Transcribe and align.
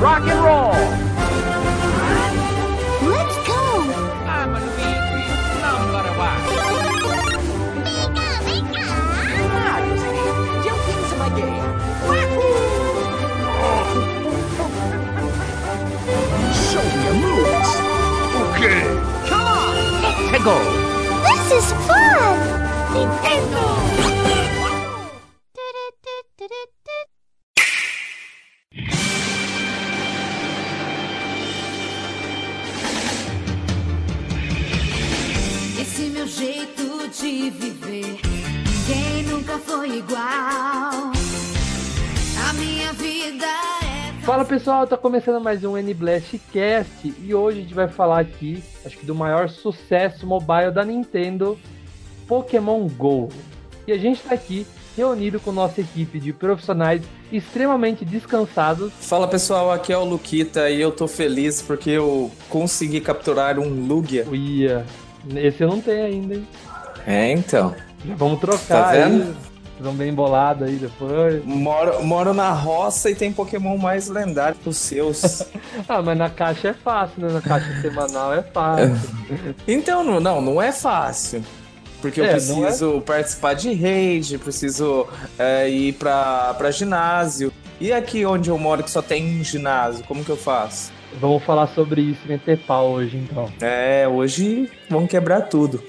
rock 0.00 0.22
and 0.22 0.40
roll. 0.44 0.72
Let's 3.10 3.36
go! 3.46 3.60
I'm 4.26 4.52
Luigi, 4.52 4.92
number 5.62 6.04
one. 6.18 6.40
Mario, 9.52 9.94
Luigi, 9.94 10.32
jump 10.64 10.82
into 10.88 11.14
my 11.16 11.28
game. 11.36 11.68
Show 16.54 16.82
me 16.82 16.96
your 17.04 17.16
moves. 17.24 17.72
Okay. 18.50 18.82
Come 19.28 19.46
on, 19.46 19.74
let's 20.02 20.44
go. 20.44 20.56
This 21.22 21.44
is 21.52 21.66
fun! 21.86 22.36
Nintendo. 22.94 23.93
Pessoal, 44.54 44.86
tá 44.86 44.96
começando 44.96 45.42
mais 45.42 45.64
um 45.64 45.76
N-Blast 45.76 46.38
Cast 46.52 47.12
e 47.20 47.34
hoje 47.34 47.58
a 47.58 47.62
gente 47.62 47.74
vai 47.74 47.88
falar 47.88 48.20
aqui, 48.20 48.62
acho 48.86 48.96
que 48.96 49.04
do 49.04 49.12
maior 49.12 49.48
sucesso 49.48 50.24
mobile 50.24 50.70
da 50.70 50.84
Nintendo, 50.84 51.58
Pokémon 52.28 52.86
GO. 52.86 53.30
E 53.84 53.90
a 53.90 53.98
gente 53.98 54.22
tá 54.22 54.32
aqui 54.32 54.64
reunido 54.96 55.40
com 55.40 55.50
nossa 55.50 55.80
equipe 55.80 56.20
de 56.20 56.32
profissionais 56.32 57.02
extremamente 57.32 58.04
descansados. 58.04 58.92
Fala 59.00 59.26
pessoal, 59.26 59.72
aqui 59.72 59.92
é 59.92 59.98
o 59.98 60.04
Luquita 60.04 60.70
e 60.70 60.80
eu 60.80 60.92
tô 60.92 61.08
feliz 61.08 61.60
porque 61.60 61.90
eu 61.90 62.30
consegui 62.48 63.00
capturar 63.00 63.58
um 63.58 63.88
Lugia. 63.88 64.24
Uia, 64.30 64.86
esse 65.34 65.64
eu 65.64 65.68
não 65.68 65.80
tenho 65.80 66.06
ainda, 66.06 66.34
hein? 66.36 66.46
É, 67.04 67.32
então. 67.32 67.74
Já 68.06 68.14
vamos 68.14 68.38
trocar 68.38 68.84
Tá 68.84 68.92
vendo? 68.92 69.24
aí. 69.24 69.53
Vamos 69.80 69.98
bem 69.98 70.14
bolado 70.14 70.64
aí 70.64 70.76
depois. 70.76 71.44
Moro, 71.44 72.02
moro 72.04 72.32
na 72.32 72.50
roça 72.52 73.10
e 73.10 73.14
tem 73.14 73.32
Pokémon 73.32 73.76
mais 73.76 74.08
lendário 74.08 74.56
que 74.62 74.68
os 74.68 74.76
seus. 74.76 75.42
Ah, 75.88 76.00
mas 76.00 76.16
na 76.16 76.30
caixa 76.30 76.68
é 76.68 76.72
fácil, 76.72 77.14
né? 77.26 77.32
Na 77.32 77.40
caixa 77.40 77.80
semanal 77.82 78.32
é 78.32 78.42
fácil. 78.42 78.96
então, 79.66 80.04
não, 80.04 80.20
não, 80.20 80.40
não 80.40 80.62
é 80.62 80.70
fácil. 80.70 81.42
Porque 82.00 82.20
eu 82.20 82.24
É, 82.24 82.28
não 82.28 82.34
preciso 82.34 83.00
participar 83.00 83.54
de 83.54 83.72
raid, 83.74 84.38
preciso 84.38 85.06
é, 85.38 85.68
ir 85.68 85.94
pra, 85.94 86.54
pra 86.54 86.70
ginásio. 86.70 87.52
E 87.80 87.92
aqui 87.92 88.24
onde 88.24 88.50
eu 88.50 88.56
moro 88.58 88.84
que 88.84 88.90
só 88.90 89.02
tem 89.02 89.40
um 89.40 89.42
ginásio, 89.42 90.04
como 90.04 90.24
que 90.24 90.30
eu 90.30 90.36
faço? 90.36 90.92
Vamos 91.20 91.42
falar 91.44 91.68
sobre 91.68 92.00
isso 92.02 92.20
e 92.24 92.28
meter 92.28 92.58
pau 92.58 92.90
hoje, 92.92 93.16
então. 93.16 93.50
É, 93.60 94.06
hoje 94.08 94.68
vamos 94.90 95.08
quebrar 95.08 95.42
tudo. 95.42 95.82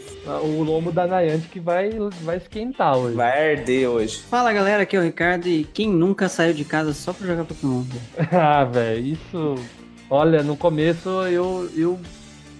O 0.44 0.64
lombo 0.64 0.92
da 0.92 1.06
Nayante 1.06 1.48
que 1.48 1.60
vai, 1.60 1.92
vai 2.24 2.38
esquentar 2.38 2.98
hoje. 2.98 3.16
Vai 3.16 3.52
arder 3.58 3.88
hoje. 3.90 4.18
Fala 4.30 4.52
galera, 4.52 4.84
aqui 4.84 4.96
é 4.96 5.00
o 5.00 5.04
Ricardo 5.04 5.48
e 5.48 5.64
quem 5.64 5.88
nunca 5.90 6.28
saiu 6.28 6.54
de 6.54 6.66
casa 6.66 6.94
só 6.94 7.14
pra 7.14 7.28
jogar 7.28 7.44
Pokémon? 7.46 7.84
Ah, 8.32 8.64
velho, 8.64 9.06
isso. 9.06 9.56
Olha, 10.10 10.42
no 10.44 10.56
começo 10.58 11.10
eu. 11.28 11.70
eu 11.76 12.00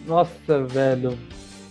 nossa, 0.08 0.64
velho. 0.64 1.18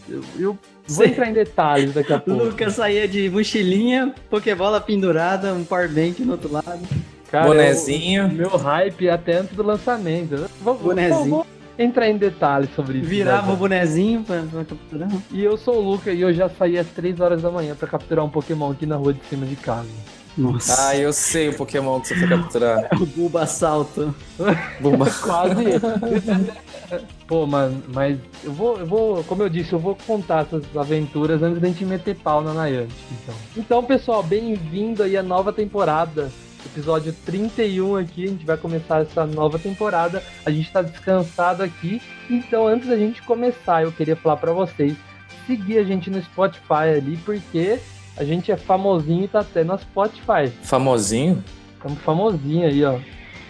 Eu, 0.09 0.21
eu 0.39 0.59
vou 0.89 1.05
Sim. 1.07 1.13
entrar 1.13 1.31
em 1.31 1.33
detalhes 1.33 1.95
daqui 1.95 2.13
a 2.13 2.19
pouco. 2.21 2.45
Lucas 2.45 2.75
saía 2.75 3.07
de 3.07 3.31
mochilinha, 3.31 4.13
Pokébola 4.29 4.81
pendurada, 4.81 5.55
um 5.55 5.65
powerbank 5.65 6.23
no 6.23 6.33
outro 6.33 6.53
lado. 6.53 6.81
Cara, 7.31 7.47
Bonezinho. 7.47 8.23
eu- 8.25 8.29
meu 8.29 8.57
hype 8.57 9.09
até 9.09 9.39
antes 9.39 9.57
do 9.57 9.63
lançamento. 9.63 10.37
Vou, 10.61 10.75
vou- 10.75 10.89
Bonezinho. 10.91 11.31
vou 11.31 11.47
entrar 11.79 12.09
em 12.09 12.17
detalhes 12.17 12.69
sobre 12.77 12.99
isso. 12.99 13.09
Virava 13.09 13.49
o 13.49 13.53
né, 13.53 13.57
bonezinho 13.57 14.23
pra, 14.23 14.43
pra 14.43 14.65
capturar. 14.65 15.09
E 15.33 15.43
eu 15.43 15.57
sou 15.57 15.77
o 15.77 15.81
Luca 15.81 16.13
e 16.13 16.21
eu 16.21 16.33
já 16.33 16.49
saí 16.49 16.79
às 16.79 16.87
3 16.89 17.19
horas 17.21 17.43
da 17.43 17.51
manhã 17.51 17.75
pra 17.75 17.89
capturar 17.89 18.25
um 18.25 18.31
Pokémon 18.31 18.71
aqui 18.71 18.87
na 18.87 18.97
rua 18.97 19.13
de 19.13 19.25
cima 19.29 19.45
de 19.47 19.57
casa. 19.57 19.89
Nossa. 20.37 20.89
Ah, 20.89 20.97
eu 20.97 21.13
sei 21.13 21.49
o 21.49 21.55
Pokémon 21.55 22.01
que 22.01 22.09
você 22.09 22.17
foi 22.17 22.29
capturar. 22.29 22.89
o 23.01 23.07
Bulbasalto. 23.07 24.13
Bumba. 24.81 25.07
Quase. 25.23 25.65
Pô, 27.27 27.47
mano, 27.47 27.83
mas 27.93 28.19
eu 28.43 28.53
vou, 28.53 28.79
eu 28.79 28.87
vou, 28.87 29.25
como 29.25 29.43
eu 29.43 29.49
disse, 29.49 29.73
eu 29.73 29.79
vou 29.79 29.97
contar 30.07 30.43
essas 30.43 30.65
aventuras 30.77 31.43
antes 31.43 31.61
da 31.61 31.69
gente 31.69 31.85
meter 31.85 32.17
pau 32.17 32.43
na 32.43 32.53
Niantic, 32.53 32.93
então. 33.23 33.35
Então, 33.57 33.85
pessoal, 33.85 34.23
bem-vindo 34.23 35.03
aí 35.03 35.17
à 35.17 35.23
nova 35.23 35.53
temporada. 35.53 36.31
Episódio 36.67 37.15
31 37.25 37.97
aqui, 37.97 38.25
a 38.25 38.29
gente 38.29 38.45
vai 38.45 38.57
começar 38.57 39.03
essa 39.03 39.27
nova 39.27 39.59
temporada. 39.59 40.23
A 40.45 40.51
gente 40.51 40.71
tá 40.73 40.83
descansado 40.83 41.63
aqui. 41.63 42.01
Então, 42.29 42.67
antes 42.67 42.89
da 42.89 42.97
gente 42.97 43.23
começar, 43.23 43.83
eu 43.83 43.93
queria 43.93 44.17
falar 44.17 44.39
pra 44.39 44.53
vocês 44.53 44.97
seguir 45.47 45.79
a 45.79 45.85
gente 45.85 46.11
no 46.11 46.23
Spotify 46.23 46.97
ali, 46.97 47.17
porque 47.19 47.79
a 48.17 48.25
gente 48.25 48.51
é 48.51 48.57
famosinho 48.57 49.25
e 49.25 49.29
tá 49.29 49.41
até 49.41 49.63
no 49.63 49.79
Spotify. 49.79 50.51
Famosinho? 50.63 51.45
Estamos 51.75 51.99
famosinho 52.01 52.67
aí, 52.67 52.85
ó. 52.85 52.99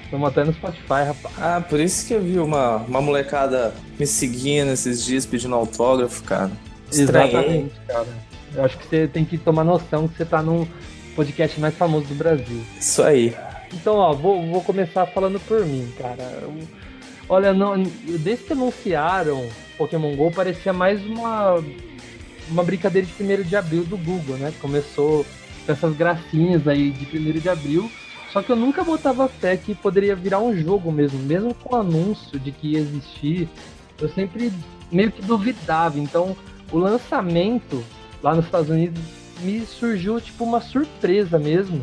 Estamos 0.05 0.29
até 0.29 0.45
no 0.45 0.53
Spotify, 0.53 1.05
rapaz. 1.07 1.35
Ah, 1.39 1.61
por 1.61 1.81
isso 1.81 2.07
que 2.07 2.15
eu 2.15 2.21
vi 2.21 2.39
uma, 2.39 2.77
uma 2.77 3.01
molecada 3.01 3.75
me 3.99 4.07
seguindo 4.07 4.71
esses 4.71 5.05
dias 5.05 5.25
pedindo 5.25 5.55
autógrafo, 5.55 6.23
cara. 6.25 6.51
Estranhei. 6.91 7.31
Exatamente, 7.31 7.75
cara. 7.87 8.07
Eu 8.55 8.65
acho 8.65 8.79
que 8.79 8.87
você 8.87 9.09
tem 9.09 9.25
que 9.25 9.37
tomar 9.37 9.65
noção 9.65 10.07
que 10.07 10.17
você 10.17 10.25
tá 10.25 10.43
num 10.43 10.67
podcast 11.15 11.59
mais 11.61 11.75
famoso 11.75 12.07
do 12.07 12.15
Brasil. 12.15 12.61
Isso 12.79 13.03
aí. 13.03 13.35
Então, 13.73 13.97
ó, 13.97 14.13
vou, 14.13 14.45
vou 14.47 14.61
começar 14.63 15.07
falando 15.07 15.41
por 15.41 15.65
mim, 15.67 15.93
cara. 15.99 16.23
Eu- 16.43 16.59
olha, 17.29 17.53
não, 17.53 17.83
desde 18.21 18.45
que 18.45 18.53
anunciaram 18.53 19.49
Pokémon 19.77 20.15
GO, 20.17 20.31
parecia 20.31 20.73
mais 20.73 21.05
uma, 21.05 21.63
uma 22.51 22.63
brincadeira 22.63 23.07
de 23.07 23.23
1 23.23 23.43
de 23.43 23.57
abril 23.57 23.85
do 23.85 23.97
Google, 23.97 24.37
né? 24.37 24.53
Começou 24.61 25.25
com 25.67 25.73
essas 25.73 25.97
gracinhas 25.97 26.69
aí 26.69 26.91
de 26.91 27.05
1 27.17 27.41
de 27.41 27.49
abril. 27.49 27.91
Só 28.33 28.43
que 28.43 28.51
eu 28.51 28.57
nunca 28.57 28.83
botava 28.83 29.29
fé 29.29 29.57
que 29.57 29.75
poderia 29.75 30.15
virar 30.17 30.41
um 30.41 30.57
jogo 30.57 30.91
mesmo, 30.91 31.19
mesmo 31.21 31.55
com 31.55 31.75
o 31.77 31.79
anúncio 31.79 32.39
de 32.39 32.51
que 32.51 32.73
ia 32.73 32.81
existir. 32.81 33.49
Eu 34.01 34.09
sempre 34.09 34.53
meio 34.91 35.11
que 35.13 35.23
duvidava. 35.23 35.99
Então, 36.01 36.37
o 36.73 36.79
lançamento 36.79 37.83
lá 38.23 38.35
nos 38.35 38.45
Estados 38.45 38.69
Unidos 38.71 39.01
me 39.45 39.61
surgiu 39.67 40.21
tipo 40.21 40.43
uma 40.45 40.61
surpresa 40.61 41.39
mesmo. 41.39 41.83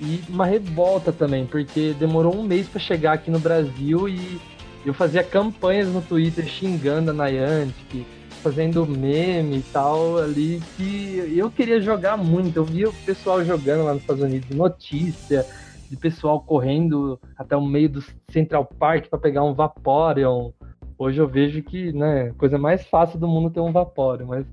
E 0.00 0.22
uma 0.30 0.46
revolta 0.46 1.12
também, 1.12 1.44
porque 1.44 1.94
demorou 1.98 2.34
um 2.34 2.42
mês 2.42 2.66
para 2.66 2.80
chegar 2.80 3.12
aqui 3.12 3.30
no 3.30 3.38
Brasil 3.38 4.08
e 4.08 4.40
eu 4.84 4.94
fazia 4.94 5.22
campanhas 5.22 5.88
no 5.88 6.00
Twitter 6.00 6.46
xingando 6.46 7.10
a 7.10 7.14
Niantic, 7.14 8.06
fazendo 8.42 8.86
meme 8.86 9.58
e 9.58 9.64
tal 9.72 10.16
ali, 10.16 10.62
que 10.76 11.34
eu 11.36 11.50
queria 11.50 11.80
jogar 11.82 12.16
muito. 12.16 12.56
Eu 12.56 12.64
via 12.64 12.88
o 12.88 12.92
pessoal 13.04 13.44
jogando 13.44 13.84
lá 13.84 13.92
nos 13.92 14.00
Estados 14.00 14.22
Unidos, 14.22 14.56
notícia 14.56 15.46
de 15.90 15.96
pessoal 15.96 16.40
correndo 16.40 17.20
até 17.36 17.54
o 17.54 17.66
meio 17.66 17.90
do 17.90 18.04
Central 18.30 18.64
Park 18.64 19.08
para 19.08 19.18
pegar 19.18 19.44
um 19.44 19.52
Vaporeon. 19.52 20.52
Hoje 20.96 21.20
eu 21.20 21.28
vejo 21.28 21.62
que, 21.62 21.92
né, 21.92 22.32
coisa 22.38 22.56
mais 22.56 22.86
fácil 22.86 23.18
do 23.18 23.28
mundo 23.28 23.50
ter 23.50 23.60
um 23.60 23.72
Vaporeon, 23.72 24.26
mas 24.26 24.46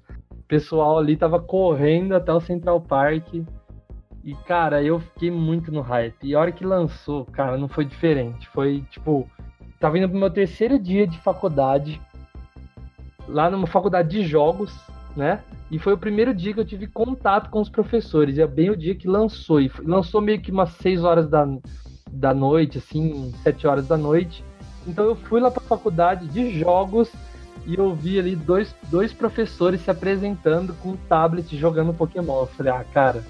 pessoal 0.48 0.98
ali 0.98 1.18
tava 1.18 1.40
correndo 1.40 2.16
até 2.16 2.34
o 2.34 2.40
Central 2.40 2.80
Park. 2.82 3.34
E, 4.24 4.34
cara, 4.46 4.84
eu 4.84 5.00
fiquei 5.00 5.32
muito 5.32 5.72
no 5.72 5.82
hype. 5.82 6.18
E 6.24 6.36
a 6.36 6.40
hora 6.40 6.52
que 6.52 6.66
lançou, 6.66 7.26
cara, 7.26 7.58
não 7.58 7.68
foi 7.68 7.86
diferente. 7.86 8.48
Foi, 8.50 8.84
tipo, 8.90 9.30
tava 9.80 9.98
indo 9.98 10.10
pro 10.10 10.20
meu 10.20 10.30
terceiro 10.30 10.78
dia 10.78 11.08
de 11.08 11.18
faculdade, 11.20 12.02
lá 13.28 13.50
numa 13.50 13.68
faculdade 13.68 14.10
de 14.10 14.26
jogos, 14.26 14.74
né? 15.16 15.42
E 15.72 15.80
foi 15.80 15.94
o 15.94 15.98
primeiro 15.98 16.34
dia 16.34 16.54
que 16.54 16.60
eu 16.60 16.66
tive 16.66 16.88
contato 16.88 17.50
com 17.50 17.62
os 17.62 17.70
professores. 17.70 18.38
E 18.38 18.42
é 18.42 18.48
bem 18.48 18.70
o 18.70 18.78
dia 18.78 18.96
que 18.96 19.08
lançou. 19.08 19.62
E 19.62 19.72
lançou 19.84 20.22
meio 20.22 20.42
que 20.42 20.52
umas 20.52 20.72
6 20.72 21.04
horas 21.04 21.30
da, 21.30 21.48
da 22.12 22.34
noite, 22.34 22.78
assim, 22.80 23.32
7 23.44 23.66
horas 23.66 23.88
da 23.88 23.98
noite. 23.98 24.44
Então 24.86 25.06
eu 25.06 25.16
fui 25.16 25.40
lá 25.40 25.52
pra 25.52 25.62
faculdade 25.62 26.28
de 26.28 26.58
jogos 26.58 27.12
e 27.66 27.76
eu 27.76 27.94
vi 27.94 28.20
ali 28.20 28.36
dois, 28.36 28.74
dois 28.84 29.14
professores 29.14 29.82
se 29.82 29.92
apresentando 29.92 30.74
com 30.76 30.90
um 30.90 30.98
tablet 31.10 31.58
jogando 31.58 31.94
Pokémon. 31.94 32.42
Eu 32.42 32.48
falei, 32.48 32.72
ah, 32.72 32.86
cara, 32.94 33.24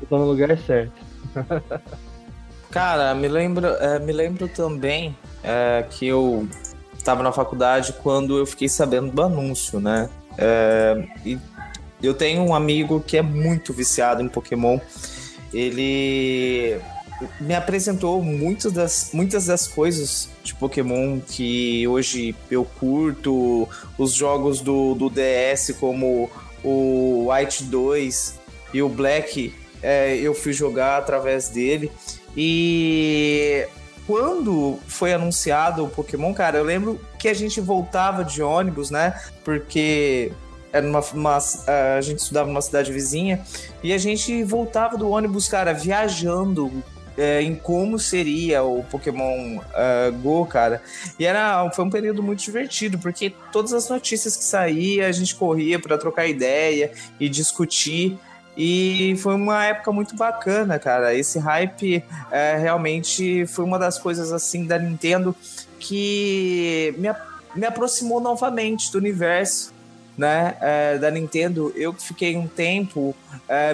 eu 0.00 0.06
tô 0.06 0.18
no 0.18 0.26
lugar 0.26 0.56
certo. 0.58 0.92
Cara, 2.70 3.14
me 3.14 3.28
lembro, 3.28 3.68
é, 3.68 4.00
me 4.00 4.12
lembro 4.12 4.48
também 4.48 5.16
é, 5.44 5.86
que 5.88 6.08
eu 6.08 6.48
estava 6.92 7.22
na 7.22 7.30
faculdade 7.30 7.92
quando 8.02 8.36
eu 8.36 8.44
fiquei 8.44 8.68
sabendo 8.68 9.12
do 9.12 9.22
anúncio, 9.22 9.78
né? 9.78 10.10
É, 10.36 11.06
e 11.24 11.38
eu 12.02 12.14
tenho 12.14 12.42
um 12.42 12.52
amigo 12.52 13.00
que 13.00 13.16
é 13.16 13.22
muito 13.22 13.72
viciado 13.72 14.22
em 14.22 14.28
Pokémon. 14.28 14.80
Ele 15.52 16.80
me 17.40 17.54
apresentou 17.54 18.22
muitas 18.22 18.72
das, 18.72 19.10
muitas 19.12 19.46
das 19.46 19.66
coisas 19.66 20.28
de 20.42 20.54
Pokémon 20.54 21.20
que 21.20 21.86
hoje 21.86 22.34
eu 22.50 22.64
curto, 22.64 23.68
os 23.96 24.12
jogos 24.12 24.60
do, 24.60 24.94
do 24.94 25.10
DS 25.10 25.74
como 25.78 26.30
o 26.62 27.30
White 27.30 27.64
2 27.64 28.40
e 28.72 28.82
o 28.82 28.88
Black, 28.88 29.54
é, 29.82 30.16
eu 30.16 30.34
fui 30.34 30.52
jogar 30.52 30.98
através 30.98 31.48
dele. 31.48 31.92
E 32.36 33.66
quando 34.06 34.78
foi 34.88 35.12
anunciado 35.12 35.84
o 35.84 35.88
Pokémon, 35.88 36.32
cara, 36.34 36.58
eu 36.58 36.64
lembro 36.64 37.00
que 37.18 37.28
a 37.28 37.34
gente 37.34 37.60
voltava 37.60 38.24
de 38.24 38.42
ônibus, 38.42 38.90
né? 38.90 39.20
Porque 39.44 40.32
era 40.72 40.84
uma, 40.84 41.00
uma, 41.12 41.38
a 41.96 42.00
gente 42.00 42.18
estudava 42.18 42.48
numa 42.48 42.60
cidade 42.60 42.92
vizinha 42.92 43.44
e 43.82 43.92
a 43.92 43.98
gente 43.98 44.42
voltava 44.42 44.96
do 44.96 45.08
ônibus, 45.08 45.46
cara, 45.46 45.72
viajando 45.72 46.82
é, 47.16 47.42
em 47.42 47.54
como 47.54 47.98
seria 47.98 48.62
o 48.62 48.82
Pokémon 48.84 49.58
uh, 49.58 50.12
Go, 50.20 50.46
cara. 50.46 50.82
E 51.18 51.24
era, 51.24 51.70
foi 51.70 51.84
um 51.84 51.90
período 51.90 52.22
muito 52.22 52.42
divertido, 52.42 52.98
porque 52.98 53.32
todas 53.52 53.72
as 53.72 53.88
notícias 53.88 54.36
que 54.36 54.44
saía, 54.44 55.06
a 55.06 55.12
gente 55.12 55.34
corria 55.34 55.78
para 55.78 55.96
trocar 55.96 56.26
ideia 56.26 56.92
e 57.18 57.28
discutir. 57.28 58.18
E 58.56 59.16
foi 59.18 59.34
uma 59.34 59.64
época 59.64 59.90
muito 59.90 60.14
bacana, 60.14 60.78
cara. 60.78 61.14
Esse 61.14 61.38
hype 61.38 62.04
é, 62.30 62.56
realmente 62.56 63.46
foi 63.46 63.64
uma 63.64 63.78
das 63.78 63.98
coisas 63.98 64.32
assim 64.32 64.64
da 64.64 64.78
Nintendo 64.78 65.34
que 65.78 66.94
me, 66.98 67.08
me 67.54 67.66
aproximou 67.66 68.20
novamente 68.20 68.92
do 68.92 68.98
universo 68.98 69.72
né, 70.16 70.56
é, 70.60 70.98
da 70.98 71.10
Nintendo. 71.10 71.72
Eu 71.74 71.92
fiquei 71.92 72.36
um 72.36 72.46
tempo 72.46 73.14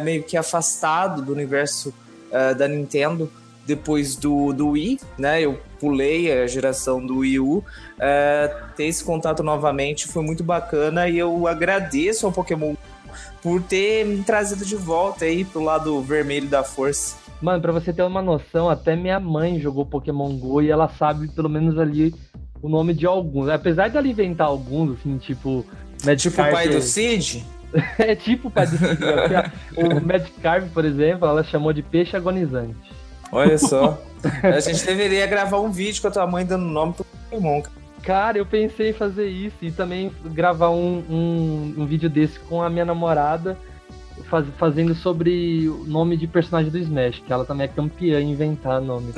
meio 0.02 0.22
que 0.22 0.36
afastado 0.36 1.22
do 1.22 1.32
universo 1.32 1.94
uh, 2.30 2.54
da 2.54 2.66
Nintendo 2.66 3.30
depois 3.66 4.16
do, 4.16 4.52
do 4.52 4.70
Wii, 4.70 4.98
né? 5.18 5.42
Eu 5.42 5.60
pulei 5.78 6.32
a 6.32 6.46
geração 6.46 7.04
do 7.04 7.18
Wii 7.18 7.40
U. 7.40 7.58
Uh, 7.58 7.64
ter 8.76 8.84
esse 8.84 9.04
contato 9.04 9.42
novamente 9.42 10.08
foi 10.08 10.22
muito 10.22 10.42
bacana 10.42 11.08
e 11.08 11.18
eu 11.18 11.46
agradeço 11.46 12.26
ao 12.26 12.32
Pokémon 12.32 12.74
por 13.42 13.62
ter 13.62 14.04
me 14.04 14.22
trazido 14.22 14.64
de 14.64 14.76
volta 14.76 15.24
aí 15.24 15.44
pro 15.44 15.62
lado 15.62 16.00
vermelho 16.02 16.48
da 16.48 16.62
força. 16.62 17.16
Mano, 17.40 17.62
pra 17.62 17.72
você 17.72 17.92
ter 17.92 18.02
uma 18.02 18.20
noção, 18.20 18.68
até 18.68 18.94
minha 18.94 19.18
mãe 19.18 19.58
jogou 19.58 19.86
Pokémon 19.86 20.36
GO 20.36 20.60
e 20.60 20.70
ela 20.70 20.88
sabe 20.88 21.28
pelo 21.28 21.48
menos 21.48 21.78
ali 21.78 22.14
o 22.60 22.68
nome 22.68 22.92
de 22.92 23.06
alguns. 23.06 23.48
Apesar 23.48 23.88
de 23.88 23.96
ela 23.96 24.06
inventar 24.06 24.46
alguns, 24.46 24.98
assim, 24.98 25.16
tipo. 25.16 25.64
Magic 26.04 26.30
tipo 26.30 26.42
o 26.42 26.50
pai 26.50 26.68
do 26.68 26.82
Cid? 26.82 27.44
é 27.98 28.14
tipo 28.14 28.48
o 28.48 28.66
Cid. 28.66 28.84
o 29.76 30.00
Magikarp, 30.04 30.68
por 30.72 30.84
exemplo, 30.84 31.28
ela 31.28 31.42
chamou 31.44 31.72
de 31.72 31.82
peixe 31.82 32.16
agonizante. 32.16 32.76
Olha 33.32 33.58
só. 33.58 34.02
a 34.42 34.60
gente 34.60 34.84
deveria 34.84 35.26
gravar 35.26 35.60
um 35.60 35.70
vídeo 35.70 36.02
com 36.02 36.08
a 36.08 36.10
tua 36.10 36.26
mãe 36.26 36.44
dando 36.44 36.64
nome 36.64 36.94
pro 36.94 37.04
Pokémon. 37.04 37.62
Cara, 38.02 38.38
eu 38.38 38.46
pensei 38.46 38.90
em 38.90 38.94
fazer 38.94 39.28
isso 39.28 39.56
e 39.60 39.70
também 39.70 40.10
gravar 40.24 40.70
um, 40.70 41.04
um, 41.08 41.74
um 41.78 41.86
vídeo 41.86 42.08
desse 42.08 42.40
com 42.40 42.62
a 42.62 42.70
minha 42.70 42.84
namorada, 42.84 43.58
faz, 44.24 44.46
fazendo 44.56 44.94
sobre 44.94 45.68
o 45.68 45.84
nome 45.84 46.16
de 46.16 46.26
personagem 46.26 46.70
do 46.70 46.78
Smash, 46.78 47.22
que 47.24 47.32
ela 47.32 47.44
também 47.44 47.66
é 47.66 47.68
campeã 47.68 48.20
em 48.20 48.32
inventar 48.32 48.80
nome. 48.80 49.12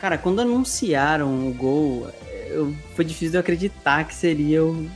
Cara, 0.00 0.18
quando 0.18 0.40
anunciaram 0.40 1.48
o 1.48 1.54
Gol, 1.54 2.08
eu, 2.50 2.74
foi 2.94 3.06
difícil 3.06 3.30
de 3.30 3.36
eu 3.38 3.40
acreditar 3.40 4.04
que 4.04 4.14
seria 4.14 4.62
o, 4.62 4.86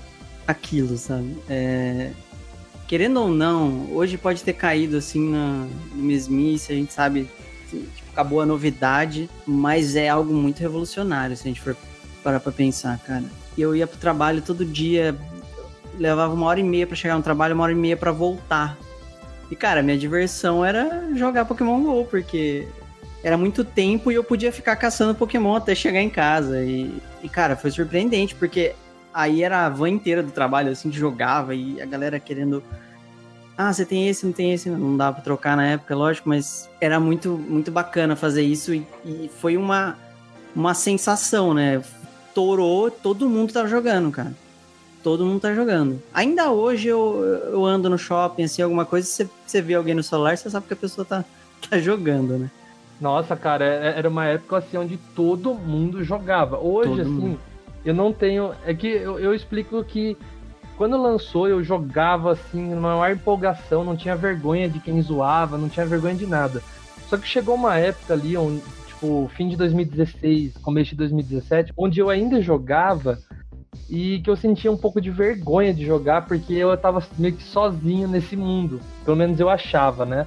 aquilo, 0.46 0.96
sabe? 0.96 1.36
É, 1.48 2.10
querendo 2.86 3.20
ou 3.20 3.28
não, 3.28 3.88
hoje 3.92 4.16
pode 4.16 4.42
ter 4.42 4.52
caído 4.52 4.96
assim 4.96 5.30
na, 5.30 5.66
no 5.94 6.02
mesmice, 6.02 6.72
a 6.72 6.76
gente 6.76 6.92
sabe, 6.92 7.28
tipo, 7.68 8.10
acabou 8.12 8.40
a 8.40 8.46
novidade, 8.46 9.28
mas 9.46 9.96
é 9.96 10.08
algo 10.08 10.32
muito 10.32 10.60
revolucionário 10.60 11.36
se 11.36 11.42
a 11.42 11.48
gente 11.48 11.60
for 11.60 11.76
parar 12.22 12.40
pra 12.40 12.52
pensar, 12.52 12.98
cara. 12.98 13.24
E 13.56 13.62
eu 13.62 13.74
ia 13.74 13.86
pro 13.86 13.98
trabalho 13.98 14.42
todo 14.42 14.64
dia, 14.64 15.16
levava 15.98 16.34
uma 16.34 16.46
hora 16.46 16.60
e 16.60 16.64
meia 16.64 16.86
para 16.86 16.96
chegar 16.96 17.16
no 17.16 17.22
trabalho, 17.22 17.54
uma 17.54 17.64
hora 17.64 17.72
e 17.72 17.76
meia 17.76 17.96
para 17.96 18.12
voltar. 18.12 18.76
E 19.50 19.56
cara, 19.56 19.82
minha 19.82 19.98
diversão 19.98 20.64
era 20.64 21.08
jogar 21.14 21.44
Pokémon 21.44 21.82
GO, 21.82 22.04
porque 22.06 22.66
era 23.22 23.36
muito 23.36 23.64
tempo 23.64 24.10
e 24.10 24.14
eu 24.14 24.24
podia 24.24 24.52
ficar 24.52 24.76
caçando 24.76 25.14
Pokémon 25.14 25.54
até 25.54 25.74
chegar 25.74 26.00
em 26.00 26.10
casa. 26.10 26.62
E, 26.62 27.00
e 27.22 27.28
cara, 27.28 27.56
foi 27.56 27.70
surpreendente, 27.70 28.34
porque 28.34 28.74
Aí 29.14 29.44
era 29.44 29.64
a 29.64 29.68
van 29.68 29.90
inteira 29.90 30.24
do 30.24 30.32
trabalho, 30.32 30.72
assim, 30.72 30.90
que 30.90 30.98
jogava 30.98 31.54
e 31.54 31.80
a 31.80 31.86
galera 31.86 32.18
querendo. 32.18 32.60
Ah, 33.56 33.72
você 33.72 33.84
tem 33.84 34.08
esse, 34.08 34.26
não 34.26 34.32
tem 34.32 34.52
esse, 34.52 34.68
não 34.68 34.96
dava 34.96 35.14
pra 35.14 35.22
trocar 35.22 35.56
na 35.56 35.64
época, 35.64 35.94
lógico, 35.94 36.28
mas 36.28 36.68
era 36.80 36.98
muito, 36.98 37.38
muito 37.38 37.70
bacana 37.70 38.16
fazer 38.16 38.42
isso 38.42 38.74
e, 38.74 38.84
e 39.04 39.30
foi 39.38 39.56
uma, 39.56 39.96
uma 40.56 40.74
sensação, 40.74 41.54
né? 41.54 41.80
Torou, 42.34 42.90
todo 42.90 43.30
mundo 43.30 43.52
tá 43.52 43.64
jogando, 43.68 44.10
cara. 44.10 44.34
Todo 45.04 45.24
mundo 45.24 45.40
tá 45.40 45.54
jogando. 45.54 46.02
Ainda 46.12 46.50
hoje 46.50 46.88
eu, 46.88 47.22
eu 47.52 47.64
ando 47.64 47.88
no 47.88 47.96
shopping, 47.96 48.42
assim, 48.42 48.62
alguma 48.62 48.84
coisa, 48.84 49.06
você, 49.06 49.30
você 49.46 49.62
vê 49.62 49.74
alguém 49.74 49.94
no 49.94 50.02
celular, 50.02 50.36
você 50.36 50.50
sabe 50.50 50.66
que 50.66 50.72
a 50.72 50.76
pessoa 50.76 51.04
tá, 51.04 51.24
tá 51.70 51.78
jogando, 51.78 52.36
né? 52.36 52.50
Nossa, 53.00 53.36
cara, 53.36 53.64
é, 53.64 53.94
era 53.96 54.08
uma 54.08 54.24
época 54.24 54.56
assim 54.56 54.76
onde 54.76 54.96
todo 55.14 55.54
mundo 55.54 56.02
jogava. 56.02 56.58
Hoje, 56.58 56.90
todo 56.90 57.00
assim, 57.02 57.10
mundo 57.10 57.53
eu 57.84 57.94
não 57.94 58.12
tenho. 58.12 58.52
É 58.64 58.72
que 58.72 58.86
eu, 58.86 59.18
eu 59.18 59.34
explico 59.34 59.82
que 59.84 60.16
quando 60.76 61.00
lançou 61.00 61.48
eu 61.48 61.62
jogava 61.62 62.32
assim, 62.32 62.74
numa 62.74 62.96
maior 62.96 63.12
empolgação, 63.12 63.84
não 63.84 63.96
tinha 63.96 64.16
vergonha 64.16 64.68
de 64.68 64.80
quem 64.80 65.00
zoava, 65.00 65.58
não 65.58 65.68
tinha 65.68 65.86
vergonha 65.86 66.14
de 66.14 66.26
nada. 66.26 66.62
Só 67.08 67.16
que 67.16 67.28
chegou 67.28 67.54
uma 67.54 67.76
época 67.76 68.14
ali, 68.14 68.36
onde, 68.36 68.62
tipo, 68.86 69.30
fim 69.36 69.48
de 69.48 69.56
2016, 69.56 70.56
começo 70.58 70.90
de 70.90 70.96
2017, 70.96 71.72
onde 71.76 72.00
eu 72.00 72.08
ainda 72.08 72.40
jogava 72.40 73.18
e 73.88 74.20
que 74.20 74.30
eu 74.30 74.36
sentia 74.36 74.72
um 74.72 74.76
pouco 74.76 75.00
de 75.00 75.10
vergonha 75.10 75.74
de 75.74 75.84
jogar 75.84 76.26
porque 76.26 76.54
eu 76.54 76.74
tava 76.76 77.06
meio 77.18 77.34
que 77.34 77.42
sozinho 77.42 78.08
nesse 78.08 78.36
mundo. 78.36 78.80
Pelo 79.04 79.16
menos 79.16 79.38
eu 79.38 79.48
achava, 79.48 80.06
né? 80.06 80.26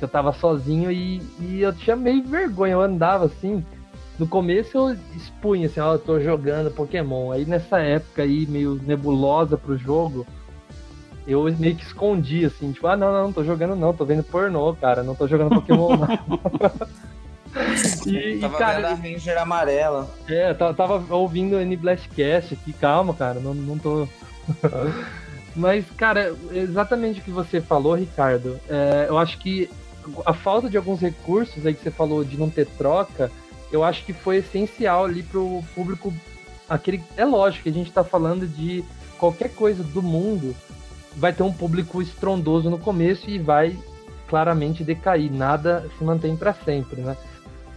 Eu 0.00 0.08
tava 0.08 0.32
sozinho 0.32 0.90
e, 0.90 1.22
e 1.40 1.62
eu 1.62 1.72
tinha 1.72 1.96
meio 1.96 2.22
vergonha, 2.24 2.72
eu 2.72 2.82
andava 2.82 3.26
assim 3.26 3.64
no 4.18 4.26
começo 4.26 4.76
eu 4.76 4.96
expunha 5.14 5.66
assim, 5.66 5.80
ó, 5.80 5.94
eu 5.94 5.98
tô 5.98 6.20
jogando 6.20 6.70
Pokémon. 6.70 7.32
Aí 7.32 7.44
nessa 7.44 7.78
época 7.78 8.22
aí, 8.22 8.46
meio 8.46 8.80
nebulosa 8.82 9.56
pro 9.56 9.76
jogo, 9.76 10.26
eu 11.26 11.44
meio 11.58 11.76
que 11.76 11.84
escondi, 11.84 12.44
assim, 12.44 12.72
tipo, 12.72 12.86
ah, 12.86 12.96
não, 12.96 13.12
não, 13.12 13.24
não 13.24 13.32
tô 13.32 13.44
jogando 13.44 13.74
não, 13.74 13.92
tô 13.92 14.04
vendo 14.04 14.22
pornô, 14.22 14.74
cara, 14.74 15.02
não 15.02 15.14
tô 15.14 15.26
jogando 15.26 15.56
Pokémon 15.56 15.96
não. 15.96 16.06
e, 18.06 18.38
tava 18.38 18.54
e, 18.54 18.58
cara, 18.58 18.74
vendo 18.74 18.86
a 18.86 18.94
Ranger 18.94 19.38
amarela. 19.38 20.10
É, 20.28 20.54
tava 20.54 21.14
ouvindo 21.14 21.56
o 21.56 21.60
N-Blastcast 21.60 22.54
aqui, 22.54 22.72
calma, 22.72 23.12
cara, 23.12 23.40
não, 23.40 23.52
não 23.52 23.78
tô... 23.78 24.08
Mas, 25.56 25.86
cara, 25.96 26.36
exatamente 26.52 27.20
o 27.20 27.22
que 27.22 27.30
você 27.30 27.62
falou, 27.62 27.94
Ricardo, 27.94 28.60
é, 28.68 29.06
eu 29.08 29.16
acho 29.16 29.38
que 29.38 29.70
a 30.24 30.34
falta 30.34 30.68
de 30.68 30.76
alguns 30.76 31.00
recursos 31.00 31.66
aí 31.66 31.74
que 31.74 31.82
você 31.82 31.90
falou 31.90 32.22
de 32.22 32.36
não 32.36 32.50
ter 32.50 32.66
troca, 32.66 33.32
eu 33.70 33.82
acho 33.84 34.04
que 34.04 34.12
foi 34.12 34.36
essencial 34.36 35.04
ali 35.04 35.22
pro 35.22 35.62
público. 35.74 36.12
Aquele, 36.68 37.02
é 37.16 37.24
lógico 37.24 37.64
que 37.64 37.68
a 37.68 37.72
gente 37.72 37.88
está 37.88 38.02
falando 38.02 38.46
de 38.46 38.84
qualquer 39.18 39.50
coisa 39.54 39.82
do 39.82 40.02
mundo 40.02 40.54
vai 41.16 41.32
ter 41.32 41.42
um 41.42 41.52
público 41.52 42.02
estrondoso 42.02 42.68
no 42.68 42.78
começo 42.78 43.28
e 43.30 43.38
vai 43.38 43.76
claramente 44.28 44.84
decair. 44.84 45.32
Nada 45.32 45.88
se 45.96 46.04
mantém 46.04 46.36
para 46.36 46.52
sempre, 46.52 47.00
né? 47.00 47.16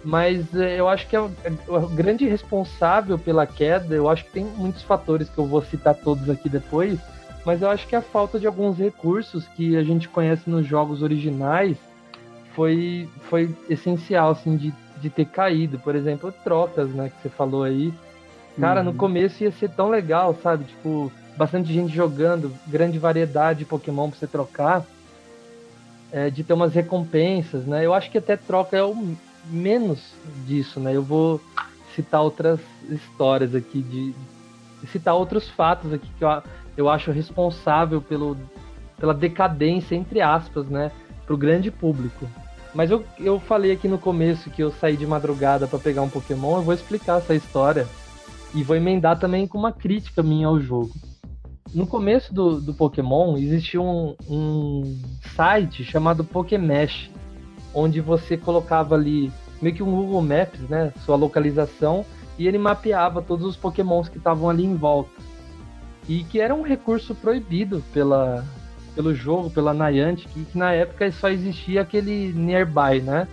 Mas 0.03 0.53
é, 0.55 0.79
eu 0.79 0.87
acho 0.87 1.07
que 1.07 1.15
é 1.15 1.19
é 1.19 1.51
o, 1.67 1.87
grande 1.87 2.27
responsável 2.27 3.17
pela 3.17 3.45
queda. 3.45 3.95
Eu 3.95 4.09
acho 4.09 4.25
que 4.25 4.31
tem 4.31 4.45
muitos 4.45 4.83
fatores 4.83 5.29
que 5.29 5.37
eu 5.37 5.45
vou 5.45 5.61
citar 5.61 5.95
todos 5.95 6.29
aqui 6.29 6.49
depois. 6.49 6.99
Mas 7.45 7.61
eu 7.61 7.69
acho 7.69 7.87
que 7.87 7.95
a 7.95 8.01
falta 8.01 8.39
de 8.39 8.45
alguns 8.45 8.77
recursos 8.77 9.47
que 9.55 9.77
a 9.77 9.83
gente 9.83 10.09
conhece 10.09 10.49
nos 10.49 10.65
jogos 10.65 11.01
originais 11.01 11.77
foi, 12.53 13.07
foi 13.29 13.55
essencial, 13.69 14.31
assim, 14.31 14.57
de 14.57 14.73
de 15.01 15.09
ter 15.09 15.25
caído. 15.25 15.79
Por 15.79 15.95
exemplo, 15.95 16.33
trocas, 16.43 16.89
né, 16.89 17.09
que 17.09 17.21
você 17.21 17.29
falou 17.29 17.63
aí. 17.63 17.93
Cara, 18.59 18.81
uhum. 18.81 18.87
no 18.87 18.93
começo 18.93 19.43
ia 19.43 19.51
ser 19.51 19.69
tão 19.69 19.89
legal, 19.89 20.35
sabe? 20.41 20.65
Tipo, 20.65 21.11
bastante 21.37 21.71
gente 21.71 21.93
jogando, 21.93 22.51
grande 22.67 22.99
variedade 22.99 23.59
de 23.59 23.65
Pokémon 23.65 24.09
pra 24.09 24.19
você 24.19 24.27
trocar. 24.27 24.85
É, 26.11 26.29
de 26.29 26.43
ter 26.43 26.53
umas 26.53 26.73
recompensas, 26.73 27.65
né? 27.65 27.85
Eu 27.85 27.93
acho 27.93 28.09
que 28.09 28.17
até 28.17 28.35
troca 28.35 28.75
é 28.75 28.83
o 28.83 29.15
menos 29.45 30.13
disso, 30.45 30.79
né? 30.79 30.95
Eu 30.95 31.03
vou 31.03 31.39
citar 31.95 32.21
outras 32.21 32.59
histórias 32.89 33.53
aqui, 33.53 33.81
de 33.81 34.15
citar 34.87 35.13
outros 35.13 35.49
fatos 35.49 35.93
aqui 35.93 36.09
que 36.17 36.23
eu, 36.23 36.43
eu 36.77 36.89
acho 36.89 37.11
responsável 37.11 38.01
pelo, 38.01 38.37
pela 38.97 39.13
decadência, 39.13 39.95
entre 39.95 40.21
aspas, 40.21 40.67
né? 40.67 40.91
Pro 41.25 41.37
grande 41.37 41.69
público. 41.69 42.27
Mas 42.73 42.91
eu, 42.91 43.03
eu 43.17 43.39
falei 43.39 43.71
aqui 43.71 43.87
no 43.87 43.97
começo 43.97 44.49
que 44.49 44.61
eu 44.61 44.71
saí 44.71 44.95
de 44.95 45.07
madrugada 45.07 45.67
para 45.67 45.79
pegar 45.79 46.01
um 46.01 46.09
Pokémon, 46.09 46.57
eu 46.57 46.63
vou 46.63 46.73
explicar 46.73 47.17
essa 47.17 47.33
história 47.33 47.87
e 48.53 48.63
vou 48.63 48.75
emendar 48.75 49.19
também 49.19 49.47
com 49.47 49.57
uma 49.57 49.71
crítica 49.71 50.21
minha 50.21 50.47
ao 50.47 50.59
jogo. 50.59 50.91
No 51.73 51.85
começo 51.85 52.33
do, 52.33 52.59
do 52.59 52.73
Pokémon 52.73 53.37
existia 53.37 53.81
um, 53.81 54.15
um 54.27 54.99
site 55.35 55.83
chamado 55.83 56.23
Pokémesh, 56.23 57.11
onde 57.73 58.01
você 58.01 58.35
colocava 58.35 58.95
ali 58.95 59.31
meio 59.61 59.75
que 59.75 59.83
um 59.83 59.91
Google 59.91 60.21
Maps, 60.21 60.61
né, 60.61 60.93
sua 61.05 61.15
localização, 61.15 62.05
e 62.37 62.47
ele 62.47 62.57
mapeava 62.57 63.21
todos 63.21 63.45
os 63.45 63.57
Pokémons 63.57 64.09
que 64.09 64.17
estavam 64.17 64.49
ali 64.49 64.63
em 64.63 64.75
volta. 64.75 65.11
E 66.07 66.23
que 66.23 66.39
era 66.39 66.55
um 66.55 66.61
recurso 66.63 67.13
proibido 67.13 67.83
pela, 67.93 68.43
pelo 68.99 69.15
jogo, 69.15 69.49
pela 69.49 69.73
Niantic, 69.73 70.27
que, 70.27 70.57
na 70.57 70.73
época 70.73 71.09
só 71.13 71.29
existia 71.29 71.79
aquele 71.79 72.33
Nearby, 72.33 72.99
né? 73.01 73.29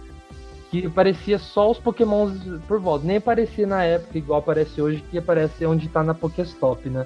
Que 0.71 0.87
aparecia 0.87 1.41
só 1.41 1.69
os 1.69 1.77
pokémons 1.77 2.35
por 2.69 2.79
volta. 2.79 3.05
Nem 3.05 3.17
aparecia 3.17 3.67
na 3.67 3.83
época 3.83 4.17
igual 4.17 4.39
aparece 4.39 4.81
hoje, 4.81 5.03
que 5.11 5.19
aparece 5.19 5.67
onde 5.67 5.89
tá 5.89 6.05
na 6.05 6.15
Pokéstop, 6.15 6.89
né? 6.89 7.05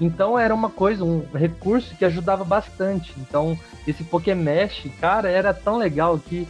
Então 0.00 0.36
era 0.36 0.52
uma 0.52 0.68
coisa, 0.68 1.04
um 1.04 1.24
recurso 1.32 1.94
que 1.96 2.04
ajudava 2.04 2.42
bastante. 2.42 3.14
Então 3.16 3.56
esse 3.86 4.02
Pokémesh, 4.02 4.90
cara, 5.00 5.30
era 5.30 5.54
tão 5.54 5.76
legal 5.76 6.18
que 6.18 6.48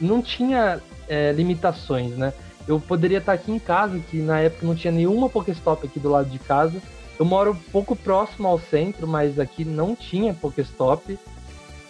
não 0.00 0.20
tinha 0.20 0.80
é, 1.08 1.30
limitações, 1.30 2.16
né? 2.16 2.32
Eu 2.66 2.80
poderia 2.80 3.18
estar 3.18 3.34
aqui 3.34 3.52
em 3.52 3.60
casa, 3.60 3.96
que 4.10 4.16
na 4.16 4.40
época 4.40 4.66
não 4.66 4.74
tinha 4.74 4.92
nenhuma 4.92 5.28
Pokéstop 5.28 5.86
aqui 5.86 6.00
do 6.00 6.08
lado 6.08 6.28
de 6.28 6.40
casa. 6.40 6.82
Eu 7.18 7.24
moro 7.24 7.52
um 7.52 7.70
pouco 7.72 7.96
próximo 7.96 8.46
ao 8.46 8.58
centro, 8.58 9.06
mas 9.06 9.38
aqui 9.38 9.64
não 9.64 9.96
tinha 9.96 10.34
Pokéstop. 10.34 11.18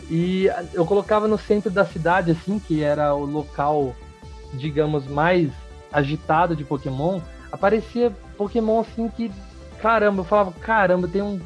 E 0.09 0.49
eu 0.73 0.87
colocava 0.87 1.27
no 1.27 1.37
centro 1.37 1.71
da 1.71 1.85
cidade, 1.85 2.31
assim, 2.31 2.61
que 2.61 2.83
era 2.83 3.13
o 3.15 3.25
local, 3.25 3.95
digamos, 4.55 5.07
mais 5.07 5.51
agitado 5.93 6.55
de 6.55 6.65
Pokémon. 6.65 7.21
Aparecia 7.51 8.13
Pokémon 8.37 8.81
assim 8.81 9.09
que, 9.09 9.33
caramba, 9.81 10.21
eu 10.21 10.25
falava, 10.25 10.53
caramba, 10.53 11.09
tem 11.09 11.23
um 11.23 11.41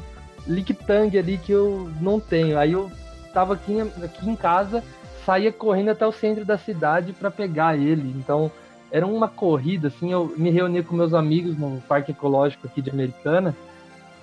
Lictang 0.45 1.17
ali 1.17 1.39
que 1.39 1.51
eu 1.51 1.89
não 1.99 2.19
tenho. 2.19 2.59
Aí 2.59 2.73
eu 2.73 2.91
tava 3.33 3.55
aqui, 3.55 3.79
aqui 3.81 4.29
em 4.29 4.35
casa, 4.35 4.83
saía 5.25 5.51
correndo 5.51 5.89
até 5.89 6.05
o 6.05 6.11
centro 6.11 6.45
da 6.45 6.57
cidade 6.57 7.13
para 7.13 7.31
pegar 7.31 7.75
ele. 7.75 8.13
Então 8.15 8.51
era 8.91 9.07
uma 9.07 9.27
corrida, 9.27 9.87
assim, 9.87 10.11
eu 10.11 10.31
me 10.37 10.51
reuni 10.51 10.83
com 10.83 10.95
meus 10.95 11.13
amigos 11.13 11.57
no 11.57 11.81
parque 11.87 12.11
ecológico 12.11 12.67
aqui 12.67 12.81
de 12.81 12.89
Americana 12.89 13.55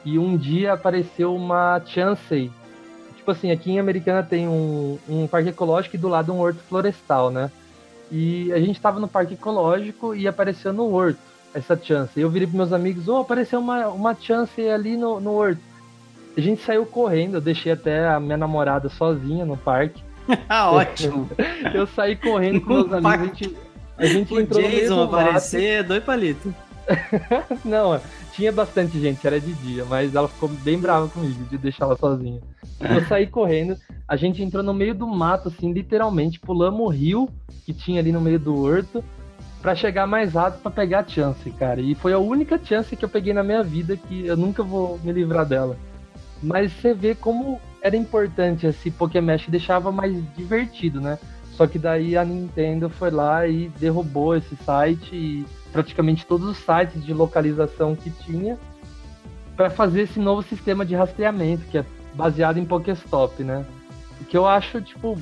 e 0.04 0.18
um 0.18 0.36
dia 0.36 0.72
apareceu 0.72 1.34
uma 1.34 1.80
Chansey. 1.84 2.50
Tipo 3.16 3.30
assim, 3.30 3.50
aqui 3.50 3.72
em 3.72 3.78
Americana 3.78 4.22
tem 4.22 4.48
um, 4.48 4.98
um 5.08 5.26
parque 5.26 5.50
ecológico 5.50 5.96
e 5.96 5.98
do 5.98 6.08
lado 6.08 6.32
um 6.32 6.38
horto 6.38 6.60
florestal, 6.68 7.30
né? 7.30 7.50
E 8.10 8.50
a 8.52 8.58
gente 8.58 8.76
estava 8.76 8.98
no 8.98 9.06
parque 9.06 9.34
ecológico 9.34 10.14
e 10.14 10.26
apareceu 10.26 10.72
no 10.72 10.92
horto 10.92 11.18
essa 11.54 11.76
Chansey. 11.76 12.22
Eu 12.22 12.30
virei 12.30 12.46
para 12.46 12.56
meus 12.56 12.72
amigos, 12.72 13.08
oh, 13.08 13.18
apareceu 13.18 13.60
uma, 13.60 13.88
uma 13.88 14.14
Chansey 14.14 14.70
ali 14.70 14.96
no, 14.96 15.20
no 15.20 15.32
horto. 15.32 15.60
A 16.36 16.40
gente 16.40 16.62
saiu 16.62 16.86
correndo, 16.86 17.34
eu 17.34 17.40
deixei 17.40 17.72
até 17.72 18.08
a 18.08 18.20
minha 18.20 18.36
namorada 18.36 18.88
sozinha 18.88 19.44
no 19.44 19.56
parque. 19.56 20.02
ah, 20.48 20.70
ótimo. 20.70 21.28
eu 21.74 21.86
saí 21.86 22.16
correndo 22.16 22.60
com 22.60 22.74
meus 22.74 22.92
amigos, 22.92 23.12
a 23.12 23.24
gente, 23.24 23.56
a 23.98 24.06
gente 24.06 24.32
o 24.32 24.40
entrou 24.40 24.62
Jason 24.62 24.94
no 24.94 25.02
aparecer, 25.02 25.82
dois 25.82 26.02
palitos. 26.02 26.52
Não, 27.64 28.00
tinha 28.38 28.52
bastante 28.52 29.00
gente, 29.00 29.26
era 29.26 29.40
de 29.40 29.52
dia, 29.52 29.84
mas 29.84 30.14
ela 30.14 30.28
ficou 30.28 30.48
bem 30.48 30.78
brava 30.78 31.08
comigo 31.08 31.42
de 31.50 31.58
deixar 31.58 31.86
ela 31.86 31.96
sozinha. 31.96 32.40
Eu 32.80 33.04
saí 33.10 33.26
correndo, 33.26 33.76
a 34.06 34.14
gente 34.14 34.40
entrou 34.40 34.62
no 34.62 34.72
meio 34.72 34.94
do 34.94 35.08
mato, 35.08 35.48
assim, 35.48 35.72
literalmente, 35.72 36.38
pulamos 36.38 36.80
o 36.80 36.88
rio 36.88 37.28
que 37.66 37.74
tinha 37.74 37.98
ali 37.98 38.12
no 38.12 38.20
meio 38.20 38.38
do 38.38 38.62
horto 38.62 39.02
para 39.60 39.74
chegar 39.74 40.06
mais 40.06 40.34
rápido 40.34 40.62
para 40.62 40.70
pegar 40.70 41.00
a 41.00 41.08
chance, 41.08 41.50
cara. 41.50 41.80
E 41.80 41.96
foi 41.96 42.12
a 42.12 42.18
única 42.20 42.60
chance 42.64 42.94
que 42.94 43.04
eu 43.04 43.08
peguei 43.08 43.32
na 43.32 43.42
minha 43.42 43.64
vida 43.64 43.96
que 43.96 44.24
eu 44.24 44.36
nunca 44.36 44.62
vou 44.62 45.00
me 45.02 45.10
livrar 45.10 45.44
dela. 45.44 45.76
Mas 46.40 46.72
você 46.72 46.94
vê 46.94 47.16
como 47.16 47.60
era 47.82 47.96
importante 47.96 48.68
esse 48.68 48.88
Pokémesh, 48.88 49.48
deixava 49.48 49.90
mais 49.90 50.16
divertido, 50.36 51.00
né? 51.00 51.18
Só 51.56 51.66
que 51.66 51.76
daí 51.76 52.16
a 52.16 52.24
Nintendo 52.24 52.88
foi 52.88 53.10
lá 53.10 53.48
e 53.48 53.68
derrubou 53.80 54.36
esse 54.36 54.54
site 54.64 55.12
e 55.12 55.44
praticamente 55.72 56.26
todos 56.26 56.48
os 56.48 56.58
sites 56.58 57.04
de 57.04 57.12
localização 57.12 57.94
que 57.94 58.10
tinha 58.10 58.58
para 59.56 59.70
fazer 59.70 60.02
esse 60.02 60.18
novo 60.18 60.42
sistema 60.42 60.84
de 60.86 60.94
rastreamento 60.94 61.64
que 61.66 61.78
é 61.78 61.84
baseado 62.14 62.58
em 62.58 62.64
Pokéstop, 62.64 63.42
né? 63.42 63.64
O 64.20 64.24
que 64.24 64.36
eu 64.36 64.46
acho, 64.46 64.80
tipo, 64.80 65.18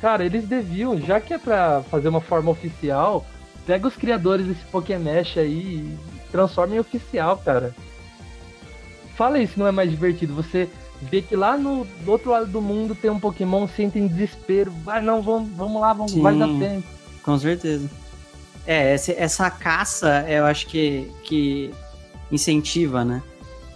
cara, 0.00 0.24
eles 0.24 0.46
deviam, 0.46 1.00
já 1.00 1.20
que 1.20 1.34
é 1.34 1.38
para 1.38 1.82
fazer 1.90 2.08
uma 2.08 2.20
forma 2.20 2.50
oficial, 2.50 3.26
pega 3.66 3.88
os 3.88 3.96
criadores 3.96 4.46
desse 4.46 4.64
Pokémesh 4.66 5.38
aí 5.38 5.58
e 5.58 5.98
transforma 6.30 6.76
em 6.76 6.78
oficial, 6.78 7.38
cara. 7.38 7.74
Fala 9.16 9.38
isso, 9.38 9.58
não 9.58 9.66
é 9.66 9.72
mais 9.72 9.90
divertido? 9.90 10.34
Você 10.34 10.68
vê 11.00 11.22
que 11.22 11.36
lá 11.36 11.56
no 11.56 11.84
do 12.04 12.10
outro 12.10 12.30
lado 12.30 12.46
do 12.46 12.60
mundo 12.60 12.94
tem 12.94 13.10
um 13.10 13.20
Pokémon, 13.20 13.66
sente 13.68 13.98
em 13.98 14.06
desespero. 14.06 14.72
Vai, 14.84 15.00
não, 15.00 15.22
vamos, 15.22 15.50
vamos 15.50 15.80
lá, 15.80 15.92
vamos, 15.92 16.12
Sim, 16.12 16.22
vai 16.22 16.36
dar 16.36 16.48
tempo. 16.48 16.86
Com 17.22 17.38
certeza. 17.38 17.88
É, 18.66 18.94
essa, 18.94 19.12
essa 19.12 19.50
caça, 19.50 20.24
eu 20.28 20.44
acho 20.46 20.66
que, 20.66 21.10
que 21.22 21.70
incentiva, 22.32 23.04
né? 23.04 23.22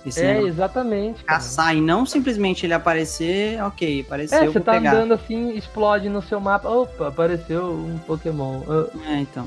Esse 0.07 0.21
É, 0.21 0.29
negócio. 0.29 0.49
exatamente. 0.49 1.25
cara. 1.25 1.39
Caçar 1.41 1.77
e 1.77 1.81
não 1.81 2.07
simplesmente 2.07 2.65
ele 2.65 2.73
aparecer, 2.73 3.63
ok, 3.63 4.01
apareceu, 4.01 4.39
É, 4.39 4.47
você 4.47 4.61
tá 4.61 4.73
pegar. 4.73 4.93
andando 4.95 5.13
assim, 5.15 5.51
explode 5.57 6.09
no 6.09 6.23
seu 6.23 6.41
mapa. 6.41 6.69
Opa, 6.69 7.09
apareceu 7.09 7.65
um 7.73 7.99
Pokémon. 7.99 8.63
É, 9.11 9.17
então. 9.21 9.47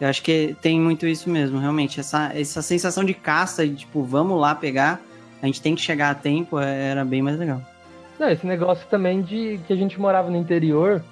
Eu 0.00 0.08
acho 0.08 0.22
que 0.22 0.56
tem 0.62 0.80
muito 0.80 1.06
isso 1.06 1.28
mesmo, 1.28 1.58
realmente. 1.60 2.00
Essa, 2.00 2.32
essa 2.34 2.62
sensação 2.62 3.04
de 3.04 3.12
caça, 3.14 3.66
de 3.68 3.76
tipo, 3.76 4.02
vamos 4.02 4.40
lá 4.40 4.54
pegar, 4.54 4.98
a 5.42 5.46
gente 5.46 5.60
tem 5.60 5.74
que 5.74 5.80
chegar 5.82 6.10
a 6.10 6.14
tempo, 6.14 6.58
é- 6.58 6.88
era 6.90 7.04
bem 7.04 7.20
mais 7.22 7.38
legal. 7.38 7.60
Não, 8.18 8.28
esse 8.30 8.46
negócio 8.46 8.86
também 8.88 9.20
de 9.22 9.60
que 9.66 9.72
a 9.72 9.76
gente 9.76 10.00
morava 10.00 10.30
no 10.30 10.36
interior. 10.36 11.02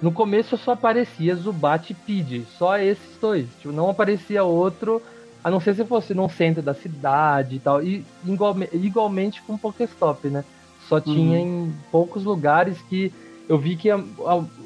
No 0.00 0.12
começo 0.12 0.56
só 0.56 0.72
aparecia 0.72 1.34
Zubat 1.34 1.90
e 1.90 1.94
Pidgey, 1.94 2.46
só 2.56 2.78
esses 2.78 3.18
dois. 3.20 3.46
Tipo, 3.60 3.72
não 3.72 3.90
aparecia 3.90 4.44
outro, 4.44 5.02
a 5.42 5.50
não 5.50 5.60
ser 5.60 5.74
se 5.74 5.84
fosse 5.84 6.14
no 6.14 6.28
centro 6.28 6.62
da 6.62 6.72
cidade 6.74 7.56
e 7.56 7.58
tal. 7.58 7.82
E 7.82 8.04
igualme- 8.26 8.68
igualmente 8.72 9.42
com 9.42 9.58
Pokéstop, 9.58 10.28
né? 10.28 10.44
Só 10.88 11.00
tinha 11.00 11.38
em 11.40 11.74
poucos 11.90 12.24
lugares 12.24 12.78
que 12.88 13.12
eu 13.48 13.58
vi 13.58 13.76
que, 13.76 13.88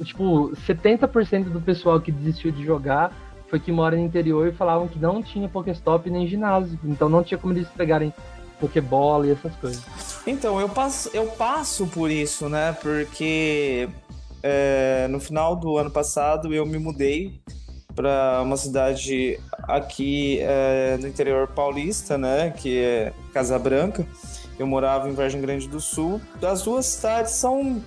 tipo, 0.05 0.53
70% 0.67 1.45
do 1.51 1.61
pessoal 1.61 2.01
que 2.01 2.12
desistiu 2.12 2.51
de 2.53 2.65
jogar 2.65 3.12
foi 3.49 3.59
que 3.59 3.73
mora 3.73 3.97
no 3.97 4.03
interior 4.03 4.47
e 4.49 4.53
falavam 4.53 4.89
que 4.89 4.99
não 4.99 5.23
tinha 5.23 5.49
Pokéstop 5.49 6.09
nem 6.11 6.27
ginásio. 6.27 6.79
Então 6.85 7.09
não 7.09 7.23
tinha 7.23 7.39
como 7.39 7.53
eles 7.55 7.69
pegarem 7.69 8.12
Pokébola 8.61 9.27
e 9.27 9.31
essas 9.31 9.55
coisas. 9.57 9.83
Então, 10.27 10.61
eu 10.61 10.69
passo, 10.69 11.11
eu 11.12 11.27
passo 11.27 11.87
por 11.87 12.11
isso, 12.11 12.49
né? 12.49 12.73
Porque 12.81 13.89
é, 14.43 15.07
no 15.09 15.21
final 15.21 15.57
do 15.57 15.77
ano 15.79 15.91
passado 15.91 16.53
eu 16.53 16.67
me 16.67 16.79
mudei 16.79 17.41
para 17.95 18.41
uma 18.43 18.57
cidade 18.57 19.39
aqui 19.65 20.39
é, 20.41 20.97
no 20.99 21.07
interior 21.07 21.49
paulista, 21.49 22.17
né? 22.17 22.51
Que 22.51 22.79
é 22.79 23.13
Casa 23.33 23.59
Branca. 23.59 24.07
Eu 24.59 24.67
morava 24.67 25.09
em 25.09 25.13
Vargem 25.13 25.41
Grande 25.41 25.69
do 25.69 25.81
Sul. 25.81 26.21
As 26.43 26.63
duas 26.63 26.87
cidades 26.87 27.33
são 27.33 27.83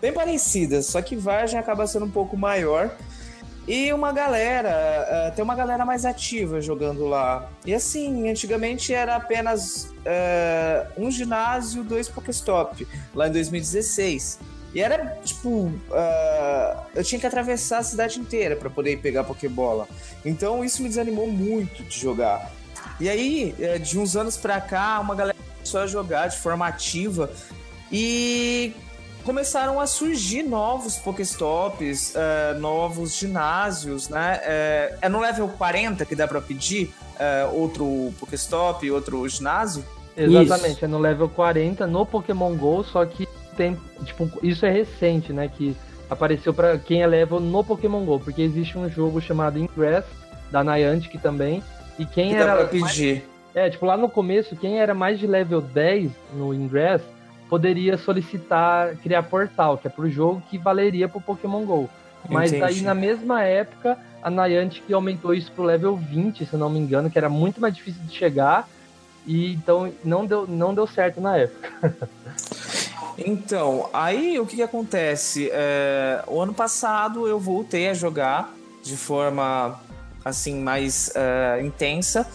bem 0.00 0.12
parecidas, 0.12 0.86
só 0.86 1.02
que 1.02 1.16
Vargem 1.16 1.58
acaba 1.58 1.86
sendo 1.86 2.06
um 2.06 2.10
pouco 2.10 2.36
maior. 2.36 2.90
E 3.68 3.92
uma 3.92 4.10
galera, 4.10 4.70
eh, 4.70 5.32
tem 5.36 5.44
uma 5.44 5.54
galera 5.54 5.84
mais 5.84 6.04
ativa 6.04 6.60
jogando 6.60 7.06
lá. 7.06 7.48
E 7.64 7.72
assim, 7.72 8.28
antigamente 8.28 8.92
era 8.92 9.14
apenas 9.16 9.92
eh, 10.04 10.86
um 10.96 11.10
ginásio, 11.10 11.84
dois 11.84 12.08
Pokéstop, 12.08 12.86
lá 13.14 13.28
em 13.28 13.32
2016. 13.32 14.40
E 14.74 14.80
era 14.80 15.18
tipo, 15.24 15.72
eh, 15.92 16.76
eu 16.94 17.04
tinha 17.04 17.20
que 17.20 17.26
atravessar 17.26 17.78
a 17.78 17.82
cidade 17.82 18.20
inteira 18.20 18.54
para 18.54 18.70
poder 18.70 18.92
ir 18.92 18.96
pegar 18.98 19.24
Pokébola. 19.24 19.88
Então 20.24 20.64
isso 20.64 20.82
me 20.82 20.88
desanimou 20.88 21.26
muito 21.26 21.82
de 21.82 21.98
jogar. 21.98 22.52
E 23.00 23.08
aí, 23.08 23.54
eh, 23.58 23.78
de 23.78 23.98
uns 23.98 24.16
anos 24.16 24.36
pra 24.36 24.60
cá, 24.60 25.00
uma 25.00 25.14
galera 25.14 25.36
começou 25.56 25.80
a 25.80 25.86
jogar 25.86 26.28
de 26.28 26.38
forma 26.38 26.66
ativa 26.66 27.30
e 27.90 28.72
começaram 29.24 29.80
a 29.80 29.86
surgir 29.86 30.42
novos 30.42 30.96
Pokéstops, 30.96 32.14
eh, 32.14 32.54
novos 32.58 33.16
ginásios, 33.16 34.08
né? 34.08 34.40
Eh, 34.42 34.98
é 35.02 35.08
no 35.08 35.20
level 35.20 35.48
40 35.48 36.04
que 36.04 36.14
dá 36.14 36.26
pra 36.26 36.40
pedir 36.40 36.92
eh, 37.18 37.48
outro 37.52 38.12
Pokéstop, 38.18 38.90
outro 38.90 39.28
ginásio? 39.28 39.84
Exatamente, 40.16 40.84
é 40.84 40.88
no 40.88 40.98
level 40.98 41.28
40 41.28 41.86
no 41.86 42.04
Pokémon 42.04 42.54
GO, 42.56 42.84
só 42.84 43.04
que 43.04 43.28
tem, 43.60 43.76
tipo, 44.04 44.30
isso 44.42 44.64
é 44.64 44.70
recente, 44.70 45.34
né, 45.34 45.46
que 45.54 45.76
apareceu 46.08 46.54
pra 46.54 46.78
quem 46.78 47.02
é 47.02 47.06
level 47.06 47.38
no 47.40 47.62
Pokémon 47.62 48.06
GO, 48.06 48.18
porque 48.18 48.40
existe 48.40 48.78
um 48.78 48.88
jogo 48.88 49.20
chamado 49.20 49.58
Ingress, 49.58 50.06
da 50.50 50.64
Niantic 50.64 51.20
também, 51.20 51.62
e 51.98 52.06
quem 52.06 52.30
Que 52.30 52.36
dá 52.36 52.40
era... 52.40 52.56
pra 52.56 52.64
pedir. 52.68 53.22
É, 53.54 53.68
tipo, 53.68 53.84
lá 53.84 53.98
no 53.98 54.08
começo, 54.08 54.56
quem 54.56 54.80
era 54.80 54.94
mais 54.94 55.18
de 55.18 55.26
level 55.26 55.60
10 55.60 56.10
no 56.32 56.54
Ingress, 56.54 57.04
poderia 57.50 57.98
solicitar 57.98 58.96
criar 58.96 59.24
portal, 59.24 59.76
que 59.76 59.86
é 59.86 59.90
pro 59.90 60.08
jogo 60.08 60.42
que 60.48 60.56
valeria 60.56 61.06
pro 61.06 61.20
Pokémon 61.20 61.62
GO. 61.66 61.90
Mas 62.30 62.52
Entendi. 62.52 62.64
aí, 62.64 62.80
na 62.80 62.94
mesma 62.94 63.42
época, 63.42 63.98
a 64.22 64.30
Niantic 64.30 64.90
aumentou 64.90 65.34
isso 65.34 65.52
pro 65.52 65.64
level 65.64 65.96
20, 65.96 66.46
se 66.46 66.56
não 66.56 66.70
me 66.70 66.78
engano, 66.78 67.10
que 67.10 67.18
era 67.18 67.28
muito 67.28 67.60
mais 67.60 67.74
difícil 67.76 68.00
de 68.04 68.14
chegar, 68.14 68.66
e 69.26 69.52
então 69.52 69.92
não 70.02 70.24
deu, 70.24 70.46
não 70.46 70.74
deu 70.74 70.86
certo 70.86 71.20
na 71.20 71.36
época. 71.36 71.70
Então, 73.24 73.88
aí 73.92 74.38
o 74.38 74.46
que, 74.46 74.56
que 74.56 74.62
acontece? 74.62 75.50
É, 75.52 76.24
o 76.26 76.40
ano 76.40 76.54
passado 76.54 77.28
eu 77.28 77.38
voltei 77.38 77.88
a 77.88 77.94
jogar 77.94 78.54
de 78.82 78.96
forma 78.96 79.78
assim 80.24 80.60
mais 80.60 81.10
é, 81.14 81.60
intensa 81.62 82.26